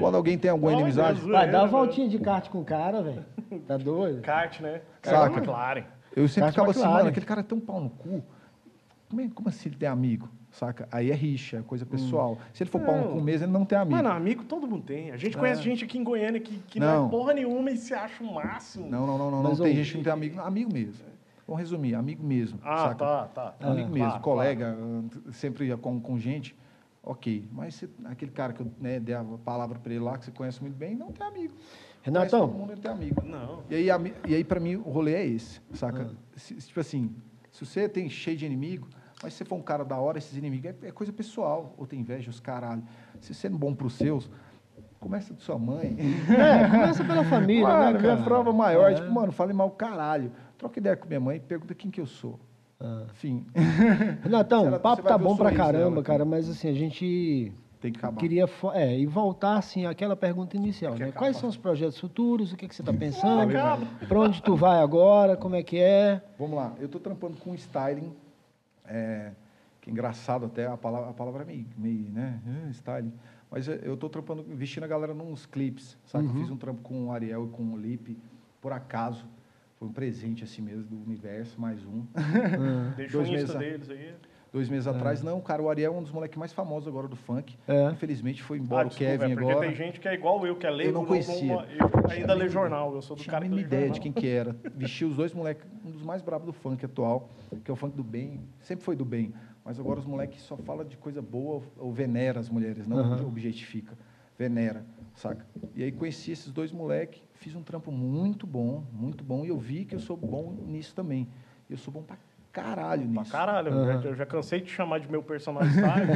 Quando 0.00 0.14
alguém 0.16 0.38
tem 0.38 0.50
alguma 0.50 0.72
inimizade. 0.72 1.20
Vai, 1.20 1.50
dá 1.50 1.60
uma 1.62 1.68
voltinha 1.68 2.08
de 2.08 2.18
kart 2.18 2.48
com 2.48 2.60
o 2.60 2.64
cara, 2.64 3.02
velho. 3.02 3.24
Tá 3.66 3.76
doido? 3.76 4.22
Kart, 4.22 4.60
né? 4.60 4.80
Saca. 5.02 5.18
Kart 5.18 5.36
McLaren. 5.36 5.84
eu 6.16 6.26
sempre 6.28 6.52
Kart 6.52 6.54
ficava 6.54 6.70
assim, 6.70 6.94
mano, 6.94 7.08
aquele 7.08 7.26
cara 7.26 7.40
é 7.40 7.44
tão 7.44 7.60
pau 7.60 7.80
no 7.80 7.90
cu. 7.90 8.22
Como, 9.08 9.20
é- 9.20 9.28
como 9.34 9.48
assim 9.48 9.68
ele 9.68 9.76
tem 9.76 9.88
amigo? 9.88 10.28
Saca? 10.50 10.88
Aí 10.90 11.10
é 11.10 11.14
rixa, 11.14 11.58
é 11.58 11.62
coisa 11.62 11.86
pessoal. 11.86 12.38
Se 12.52 12.62
ele 12.62 12.70
for 12.70 12.80
pau 12.80 12.96
no 12.96 13.04
Não. 13.04 13.12
cu 13.12 13.20
mesmo, 13.20 13.46
ele 13.46 13.52
não 13.52 13.64
tem 13.64 13.78
amigo. 13.78 13.96
Mano, 13.96 14.08
amigo 14.10 14.44
todo 14.44 14.66
mundo 14.66 14.84
tem. 14.84 15.12
A 15.12 15.16
gente 15.16 15.36
conhece 15.36 15.62
gente 15.62 15.84
aqui 15.84 15.96
em 15.98 16.02
Goiânia 16.04 16.40
que, 16.40 16.58
que 16.66 16.80
não. 16.80 17.02
Não. 17.02 17.06
é 17.06 17.10
porra 17.10 17.34
nenhuma 17.34 17.70
e 17.70 17.76
se 17.76 17.94
acha 17.94 18.22
o 18.22 18.34
máximo. 18.34 18.88
Não, 18.88 19.06
não, 19.06 19.16
não, 19.18 19.30
não. 19.30 19.42
não 19.42 19.56
tem 19.56 19.74
gente 19.76 19.92
que 19.92 19.96
não 19.98 20.04
tem 20.04 20.12
amigo. 20.12 20.40
Amigo 20.40 20.72
mesmo. 20.72 21.04
Vamos 21.46 21.60
resumir, 21.60 21.96
amigo 21.96 22.24
mesmo. 22.24 22.60
Ah, 22.62 22.76
saca? 22.76 22.94
tá, 22.94 23.24
tá. 23.26 23.54
amigo 23.60 23.88
Ah, 23.88 23.92
mesmo, 23.92 24.08
claro, 24.08 24.22
colega, 24.22 24.76
uh, 24.78 25.32
sempre 25.32 25.76
com, 25.78 26.00
com 26.00 26.16
gente, 26.16 26.54
ok. 27.02 27.48
Mas 27.52 27.74
se- 27.76 27.88
aquele 28.04 28.30
cara 28.30 28.52
que 28.52 28.60
eu 28.62 28.70
né, 28.80 28.98
dei 29.00 29.14
a 29.14 29.24
palavra 29.44 29.78
para 29.78 29.92
ele 29.92 30.02
lá, 30.02 30.18
que 30.18 30.24
você 30.24 30.30
conhece 30.30 30.60
muito 30.60 30.76
bem, 30.76 30.94
não 30.94 31.12
tem 31.12 31.26
amigo. 31.26 31.52
Conhece 31.54 31.70
todo 32.02 32.04
Renatão, 32.04 32.48
mundo, 32.48 32.72
ele 32.72 32.80
tem 32.80 32.90
amigo. 32.90 33.22
Não. 33.24 33.62
E 33.68 33.74
aí, 33.74 33.86
e 34.28 34.34
aí 34.34 34.44
para 34.44 34.58
mim, 34.60 34.76
o 34.76 34.90
rolê 34.90 35.14
é 35.14 35.26
esse, 35.26 35.60
saca? 35.74 36.10
Ah. 36.12 36.16
Se- 36.36 36.54
tipo 36.54 36.80
assim, 36.80 37.14
se 37.50 37.64
você 37.66 37.88
tem 37.88 38.08
cheio 38.08 38.36
de 38.36 38.46
inimigo, 38.46 38.88
mas 39.22 39.34
se 39.34 39.38
você 39.38 39.44
for 39.44 39.56
um 39.56 39.62
cara 39.62 39.84
da 39.84 39.98
hora, 39.98 40.16
esses 40.18 40.36
inimigos, 40.36 40.70
é, 40.82 40.88
é 40.88 40.90
coisa 40.92 41.12
pessoal, 41.12 41.74
ou 41.76 41.86
tem 41.86 42.00
inveja, 42.00 42.30
os 42.30 42.40
caralho. 42.40 42.82
Se 43.20 43.34
você 43.34 43.48
é 43.48 43.50
bom 43.50 43.74
pros 43.74 43.92
seus, 43.94 44.30
começa 44.98 45.34
de 45.34 45.42
sua 45.42 45.58
mãe. 45.58 45.94
é, 46.30 46.68
começa 46.70 47.04
pela 47.04 47.24
família, 47.24 47.66
mano, 47.68 47.92
né, 47.92 47.98
minha 48.00 48.14
cara? 48.14 48.22
prova 48.24 48.52
maior, 48.52 48.92
É. 48.92 48.94
tipo, 48.94 49.10
mano, 49.10 49.30
fale 49.30 49.52
mal 49.52 49.70
caralho. 49.72 50.32
Troca 50.56 50.78
ideia 50.78 50.96
com 50.96 51.06
minha 51.06 51.20
mãe 51.20 51.36
e 51.36 51.40
pergunta 51.40 51.74
quem 51.74 51.90
que 51.90 52.00
eu 52.00 52.06
sou. 52.06 52.40
Ah. 52.80 53.04
Enfim, 53.12 53.46
Renatão, 54.24 54.66
Ela- 54.66 54.78
o 54.78 54.80
papo 54.80 55.02
tá 55.02 55.18
bom 55.18 55.36
pra 55.36 55.52
caramba, 55.52 56.02
cara, 56.02 56.24
mas 56.24 56.48
assim, 56.48 56.68
a 56.68 56.72
gente 56.72 57.52
tem 57.78 57.92
que 57.92 57.98
acabar. 57.98 58.18
queria 58.18 58.48
é, 58.72 58.98
e 58.98 59.04
voltar 59.04 59.58
assim 59.58 59.84
àquela 59.84 60.16
pergunta 60.16 60.56
inicial, 60.56 60.92
né? 60.92 61.04
acaba. 61.06 61.18
Quais 61.18 61.36
são 61.36 61.48
os 61.48 61.58
projetos 61.58 61.98
futuros? 62.00 62.52
O 62.52 62.56
que, 62.56 62.66
que 62.66 62.74
você 62.74 62.82
tá 62.82 62.92
pensando? 62.92 63.52
Pra 64.08 64.20
onde 64.20 64.42
tu 64.42 64.56
vai 64.56 64.80
agora? 64.80 65.36
Como 65.36 65.56
é 65.56 65.62
que 65.62 65.78
é? 65.78 66.22
Vamos 66.38 66.56
lá, 66.56 66.72
eu 66.78 66.86
estou 66.86 67.00
trampando 67.00 67.36
com 67.36 67.54
styling, 67.54 68.14
é, 68.86 69.32
que 69.82 69.90
é 69.90 69.92
engraçado 69.92 70.46
até, 70.46 70.66
a 70.66 70.76
palavra, 70.76 71.10
a 71.10 71.12
palavra 71.12 71.42
é 71.42 71.46
meio, 71.46 71.66
meio 71.76 72.10
né, 72.10 72.40
eh, 72.46 72.70
styling, 72.70 73.12
mas 73.50 73.68
é, 73.68 73.78
eu 73.82 73.92
estou 73.92 74.08
trampando, 74.08 74.42
vestindo 74.42 74.84
a 74.84 74.86
galera 74.86 75.12
nos 75.12 75.44
clipes, 75.44 75.98
sabe? 76.06 76.28
Uhum. 76.28 76.34
Fiz 76.40 76.50
um 76.50 76.56
trampo 76.56 76.80
com 76.80 77.08
o 77.08 77.12
Ariel 77.12 77.44
e 77.44 77.48
com 77.48 77.62
o 77.74 77.76
Lipe, 77.76 78.16
por 78.58 78.72
acaso, 78.72 79.26
foi 79.80 79.88
um 79.88 79.92
presente 79.92 80.44
assim 80.44 80.60
mesmo 80.60 80.84
do 80.84 81.02
universo, 81.02 81.58
mais 81.58 81.82
um. 81.86 82.04
Deixa 82.96 83.16
o 83.18 83.24
Dois 83.24 83.42
Insta 83.42 83.58
deles 83.58 83.88
aí. 83.88 84.12
Dois 84.52 84.68
meses 84.68 84.86
atrás, 84.86 85.22
não, 85.22 85.40
cara, 85.40 85.62
o 85.62 85.70
Ariel 85.70 85.94
é 85.94 85.96
um 85.96 86.02
dos 86.02 86.10
moleques 86.12 86.36
mais 86.36 86.52
famosos 86.52 86.86
agora 86.88 87.06
do 87.08 87.14
funk, 87.16 87.56
É. 87.68 87.88
infelizmente 87.92 88.42
foi 88.42 88.58
embora 88.58 88.88
o 88.88 88.90
desculpa, 88.90 89.12
Kevin 89.12 89.32
é 89.32 89.36
porque 89.36 89.50
agora. 89.52 89.66
tem 89.68 89.76
gente 89.76 90.00
que 90.00 90.08
é 90.08 90.12
igual 90.14 90.44
eu, 90.44 90.56
que 90.56 90.66
é 90.66 90.70
leigo. 90.70 90.92
não 90.92 91.06
conhecia. 91.06 91.54
Eu 91.54 92.10
ainda 92.10 92.34
lê 92.34 92.48
jornal, 92.48 92.92
eu 92.94 93.00
sou 93.00 93.16
do 93.16 93.22
Tinha 93.22 93.30
cara 93.32 93.48
que 93.48 93.54
lê 93.54 93.60
ideia 93.62 93.82
jornal. 93.82 93.94
de 93.94 94.00
quem 94.00 94.12
que 94.12 94.26
era. 94.28 94.54
Vestiu 94.74 95.08
os 95.08 95.16
dois 95.16 95.32
moleques, 95.32 95.64
um 95.84 95.90
dos 95.92 96.02
mais 96.02 96.20
bravos 96.20 96.44
do 96.46 96.52
funk 96.52 96.84
atual, 96.84 97.30
que 97.64 97.70
é 97.70 97.72
o 97.72 97.76
funk 97.76 97.96
do 97.96 98.02
bem, 98.04 98.40
sempre 98.60 98.84
foi 98.84 98.96
do 98.96 99.04
bem. 99.04 99.32
Mas 99.64 99.78
agora 99.78 100.00
os 100.00 100.04
moleques 100.04 100.42
só 100.42 100.56
falam 100.58 100.84
de 100.84 100.96
coisa 100.96 101.22
boa 101.22 101.62
ou 101.78 101.92
venera 101.92 102.38
as 102.40 102.50
mulheres, 102.50 102.86
não 102.88 102.98
Aham. 102.98 103.24
objetifica. 103.28 103.96
Venera, 104.36 104.84
saca? 105.14 105.46
E 105.74 105.82
aí 105.82 105.92
conheci 105.92 106.32
esses 106.32 106.50
dois 106.52 106.72
moleques, 106.72 107.22
fiz 107.34 107.54
um 107.54 107.62
trampo 107.62 107.90
muito 107.92 108.46
bom, 108.46 108.84
muito 108.92 109.22
bom, 109.22 109.44
e 109.44 109.48
eu 109.48 109.58
vi 109.58 109.84
que 109.84 109.94
eu 109.94 110.00
sou 110.00 110.16
bom 110.16 110.52
nisso 110.66 110.94
também. 110.94 111.28
Eu 111.68 111.76
sou 111.76 111.92
bom 111.92 112.02
pra 112.02 112.16
caralho 112.52 113.08
Pra 113.08 113.20
nisso. 113.20 113.32
caralho, 113.32 113.68
eu 113.68 113.72
Aham. 113.84 114.02
já, 114.02 114.08
eu 114.08 114.14
já 114.16 114.26
cansei 114.26 114.60
de 114.60 114.68
chamar 114.70 114.98
de 114.98 115.10
meu 115.10 115.22
personagem 115.22 115.70
style. 115.76 116.08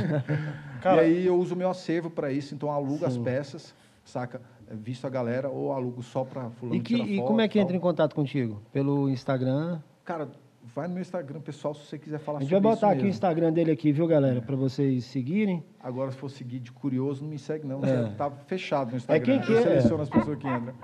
e 0.76 0.80
Cara, 0.80 1.02
aí 1.02 1.24
eu 1.26 1.38
uso 1.38 1.54
o 1.54 1.58
meu 1.58 1.70
acervo 1.70 2.10
para 2.10 2.32
isso, 2.32 2.54
então 2.54 2.68
eu 2.68 2.74
alugo 2.74 3.04
as 3.04 3.14
Sim. 3.14 3.22
peças, 3.22 3.74
saca? 4.04 4.42
Visto 4.68 5.06
a 5.06 5.10
galera, 5.10 5.48
ou 5.48 5.72
alugo 5.72 6.02
só 6.02 6.24
para 6.24 6.50
fulano 6.50 6.76
E, 6.76 6.80
que, 6.82 6.94
tirar 6.94 7.06
e 7.06 7.16
foto 7.16 7.26
como 7.28 7.40
é 7.40 7.48
que 7.48 7.54
tal. 7.58 7.62
entra 7.62 7.76
em 7.76 7.80
contato 7.80 8.14
contigo? 8.14 8.60
Pelo 8.72 9.08
Instagram? 9.08 9.80
Cara, 10.04 10.28
vai 10.74 10.86
no 10.88 10.94
meu 10.94 11.02
Instagram, 11.02 11.40
pessoal, 11.40 11.74
se 11.74 11.84
você 11.86 11.98
quiser 11.98 12.18
falar 12.18 12.38
A 12.38 12.40
gente 12.42 12.50
vai 12.50 12.58
sobre 12.60 12.74
botar 12.74 12.86
isso 12.86 12.92
aqui 12.92 13.00
o 13.00 13.04
mesmo. 13.04 13.08
Instagram 13.14 13.52
dele 13.52 13.70
aqui, 13.72 13.92
viu, 13.92 14.06
galera? 14.06 14.40
Pra 14.40 14.56
vocês 14.56 15.04
seguirem. 15.04 15.64
Agora, 15.80 16.10
se 16.10 16.16
for 16.16 16.30
seguir 16.30 16.60
de 16.60 16.72
curioso, 16.72 17.22
não 17.22 17.30
me 17.30 17.38
segue, 17.38 17.66
não. 17.66 17.84
É. 17.84 18.10
Tá 18.16 18.30
fechado 18.30 18.90
no 18.92 18.96
Instagram. 18.96 19.24
quem 19.24 19.40
que 19.40 19.52
Eu 19.52 19.58
é? 19.58 19.62
seleciono 19.62 20.02
as 20.02 20.08
pessoas 20.10 20.38
que 20.38 20.46
entram. 20.48 20.74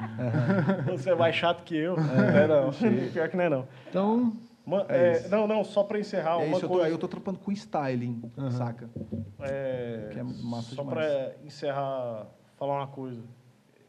você 0.97 1.11
é 1.11 1.15
mais 1.15 1.35
chato 1.35 1.63
que 1.65 1.77
eu. 1.77 1.97
Não 1.97 2.25
é 2.25 2.47
não. 2.49 2.71
Pior 3.13 3.29
que 3.29 3.37
não 3.37 3.45
é 3.45 3.49
não. 3.49 3.69
Então, 3.89 4.37
Ma- 4.67 4.85
É 4.89 5.09
é, 5.09 5.13
isso. 5.13 5.29
não, 5.31 5.47
não, 5.47 5.65
só 5.65 5.83
pra 5.83 5.99
encerrar, 5.99 6.33
é 6.33 6.47
uma 6.47 6.57
isso, 6.57 6.57
eu 6.57 6.61
tô, 6.61 6.69
coisa. 6.69 6.87
aí 6.87 6.93
eu 6.93 6.99
tô 6.99 7.09
trampando 7.09 7.39
com 7.39 7.51
styling, 7.51 8.23
saca? 8.51 8.89
É, 9.41 10.11
Que 10.13 10.19
é 10.21 10.23
massa 10.23 10.75
só 10.75 10.83
demais. 10.83 11.09
pra 11.13 11.33
encerrar, 11.45 12.27
falar 12.59 12.75
uma 12.77 12.87
coisa. 12.87 13.23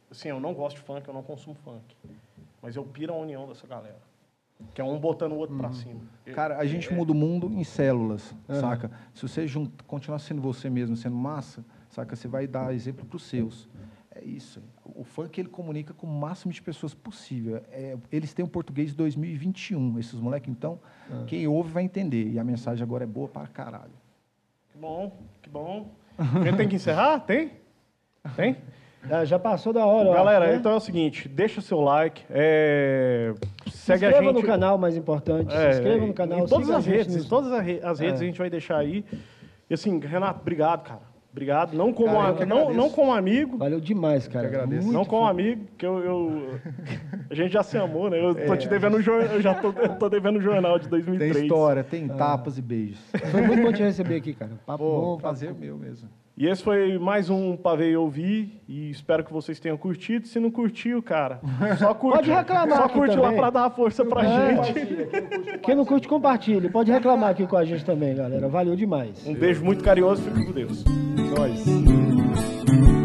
Assim, 0.09 0.29
eu 0.29 0.39
não 0.39 0.53
gosto 0.53 0.77
de 0.77 0.81
funk, 0.81 1.07
eu 1.07 1.13
não 1.13 1.21
consumo 1.21 1.55
funk. 1.63 1.95
Mas 2.61 2.75
eu 2.75 2.83
piro 2.83 3.13
a 3.13 3.17
união 3.17 3.47
dessa 3.47 3.67
galera. 3.67 3.99
Que 4.73 4.81
é 4.81 4.83
um 4.83 4.99
botando 4.99 5.31
o 5.33 5.37
outro 5.37 5.55
pra 5.57 5.71
cima. 5.71 6.01
Eu- 6.25 6.31
Uhum. 6.31 6.35
Cara, 6.35 6.57
a 6.57 6.65
gente 6.65 6.91
é- 6.91 6.95
muda 6.95 7.11
o 7.11 7.15
mundo 7.15 7.51
em 7.53 7.63
células, 7.63 8.33
Aham. 8.49 8.59
saca? 8.61 8.91
Se 9.13 9.21
você 9.27 9.47
junta, 9.47 9.83
continuar 9.85 10.19
sendo 10.19 10.41
você 10.41 10.69
mesmo, 10.69 10.95
sendo 10.95 11.15
massa, 11.15 11.65
saca? 11.89 12.15
Você 12.15 12.27
vai 12.27 12.47
dar 12.47 12.73
exemplo 12.73 13.05
pros 13.05 13.23
seus. 13.23 13.67
É 14.13 14.23
isso. 14.23 14.61
O 14.95 15.03
funk, 15.03 15.39
ele 15.39 15.47
comunica 15.49 15.93
com 15.93 16.05
o 16.05 16.09
máximo 16.09 16.51
de 16.53 16.61
pessoas 16.61 16.93
possível. 16.93 17.61
É, 17.71 17.97
eles 18.11 18.33
têm 18.33 18.43
o 18.43 18.47
português 18.47 18.93
2021, 18.93 19.97
esses 19.99 20.19
moleques, 20.19 20.49
então, 20.49 20.79
Ah. 21.09 21.23
quem 21.25 21.47
ouve 21.47 21.71
vai 21.71 21.83
entender. 21.83 22.29
E 22.29 22.37
a 22.37 22.43
mensagem 22.43 22.83
agora 22.83 23.03
é 23.03 23.07
boa 23.07 23.27
para 23.29 23.47
caralho. 23.47 23.93
Que 24.71 24.77
bom, 24.77 25.17
que 25.41 25.49
bom. 25.49 25.91
A 26.17 26.43
gente 26.43 26.57
tem 26.57 26.67
que 26.67 26.75
encerrar? 26.75 27.19
Tem? 27.21 27.53
Tem? 28.35 28.57
Ah, 29.09 29.25
já 29.25 29.39
passou 29.39 29.73
da 29.73 29.85
hora. 29.85 30.09
eu 30.09 30.13
Galera, 30.13 30.45
acho, 30.45 30.53
né? 30.53 30.59
então 30.59 30.71
é 30.71 30.75
o 30.75 30.79
seguinte, 30.79 31.27
deixa 31.27 31.59
o 31.59 31.63
seu 31.63 31.79
like, 31.81 32.23
é, 32.29 33.33
se 33.67 33.77
segue 33.77 34.05
a 34.05 34.09
inscreva 34.09 34.31
gente. 34.33 34.41
no 34.41 34.47
canal, 34.47 34.77
mais 34.77 34.95
importante. 34.95 35.53
É, 35.55 35.71
se 35.73 35.79
inscreva 35.79 36.05
no 36.05 36.13
canal. 36.13 36.39
Em 36.39 36.45
todas 36.45 36.65
siga 36.65 36.75
a 36.75 36.79
as 36.79 36.83
gente 36.85 36.95
redes, 36.97 37.15
nos- 37.15 37.25
em 37.25 37.29
todas 37.29 37.51
as 37.51 37.59
as 37.83 37.99
redes 37.99 38.21
É. 38.21 38.23
a 38.23 38.27
gente 38.27 38.37
vai 38.39 38.49
deixar 38.49 38.77
aí. 38.77 39.03
E 39.69 39.73
assim, 39.73 39.99
Renato, 39.99 40.39
obrigado, 40.41 40.83
cara. 40.83 41.11
Obrigado. 41.31 41.73
Não 41.77 41.93
como, 41.93 42.15
Cara, 42.17 42.35
eu 42.39 42.43
a- 42.43 42.45
não, 42.45 42.73
não 42.73 42.89
como 42.89 43.13
amigo, 43.13 43.57
Valeu 43.57 43.79
demais, 43.79 44.27
cara. 44.27 44.49
que 44.49 44.53
agradeço. 44.53 44.83
Muito 44.83 44.93
não 44.97 45.05
como 45.05 45.25
amigo, 45.25 45.63
que 45.77 45.85
eu, 45.85 45.99
eu- 45.99 46.49
a 47.29 47.33
gente 47.33 47.53
já 47.53 47.63
se 47.63 47.77
amou, 47.77 48.09
né? 48.09 48.21
Eu 48.21 48.35
tô 48.35 48.53
É, 48.53 48.57
te 48.57 48.67
devendo 48.67 48.97
um 48.97 49.01
jor- 49.01 49.21
eu 49.31 49.41
já 49.41 49.53
tô, 49.55 49.69
eu 49.69 49.95
tô 49.95 50.09
devendo 50.09 50.39
o 50.39 50.41
jornal 50.41 50.77
de 50.77 50.89
Tem 50.89 50.99
2003. 50.99 51.37
história, 51.37 51.85
tem 51.85 52.05
tapas 52.09 52.57
e 52.57 52.61
beijos. 52.61 52.99
Foi 53.31 53.41
muito 53.43 53.63
bom 53.63 53.71
te 53.71 53.81
receber 53.81 54.17
aqui, 54.17 54.33
cara. 54.33 54.51
Papo 54.65 54.83
Pô, 54.83 55.01
bom. 55.01 55.17
prazer 55.19 55.49
papo... 55.53 55.61
meu 55.61 55.77
mesmo. 55.77 56.09
E 56.37 56.47
esse 56.47 56.63
foi 56.63 56.97
mais 56.97 57.29
um 57.29 57.55
Pavei 57.57 57.95
Ouvir 57.95 58.61
e 58.67 58.89
espero 58.89 59.23
que 59.23 59.31
vocês 59.33 59.59
tenham 59.59 59.77
curtido. 59.77 60.25
Se 60.27 60.39
não 60.39 60.49
curtiu, 60.49 61.03
cara, 61.03 61.39
só 61.77 61.93
curte. 61.93 62.17
Pode 62.17 62.31
reclamar 62.31 62.77
Só 62.77 62.89
curte 62.89 63.15
lá 63.17 63.33
pra 63.33 63.49
dar 63.49 63.69
força 63.69 64.03
pra 64.05 64.23
É. 64.23 64.63
gente. 64.63 65.59
Quem 65.61 65.75
não 65.75 65.85
curte, 65.85 66.07
compartilhe. 66.07 66.69
Pode 66.69 66.91
reclamar 66.91 67.29
aqui 67.29 67.45
com 67.45 67.57
a 67.57 67.65
gente 67.65 67.85
também, 67.85 68.15
galera. 68.15 68.47
Valeu 68.47 68.75
demais. 68.75 69.25
Um 69.27 69.33
beijo 69.35 69.63
muito 69.63 69.83
carinhoso, 69.83 70.21
fique 70.23 70.45
com 70.45 70.51
Deus. 70.51 70.83
Nós. 71.37 73.00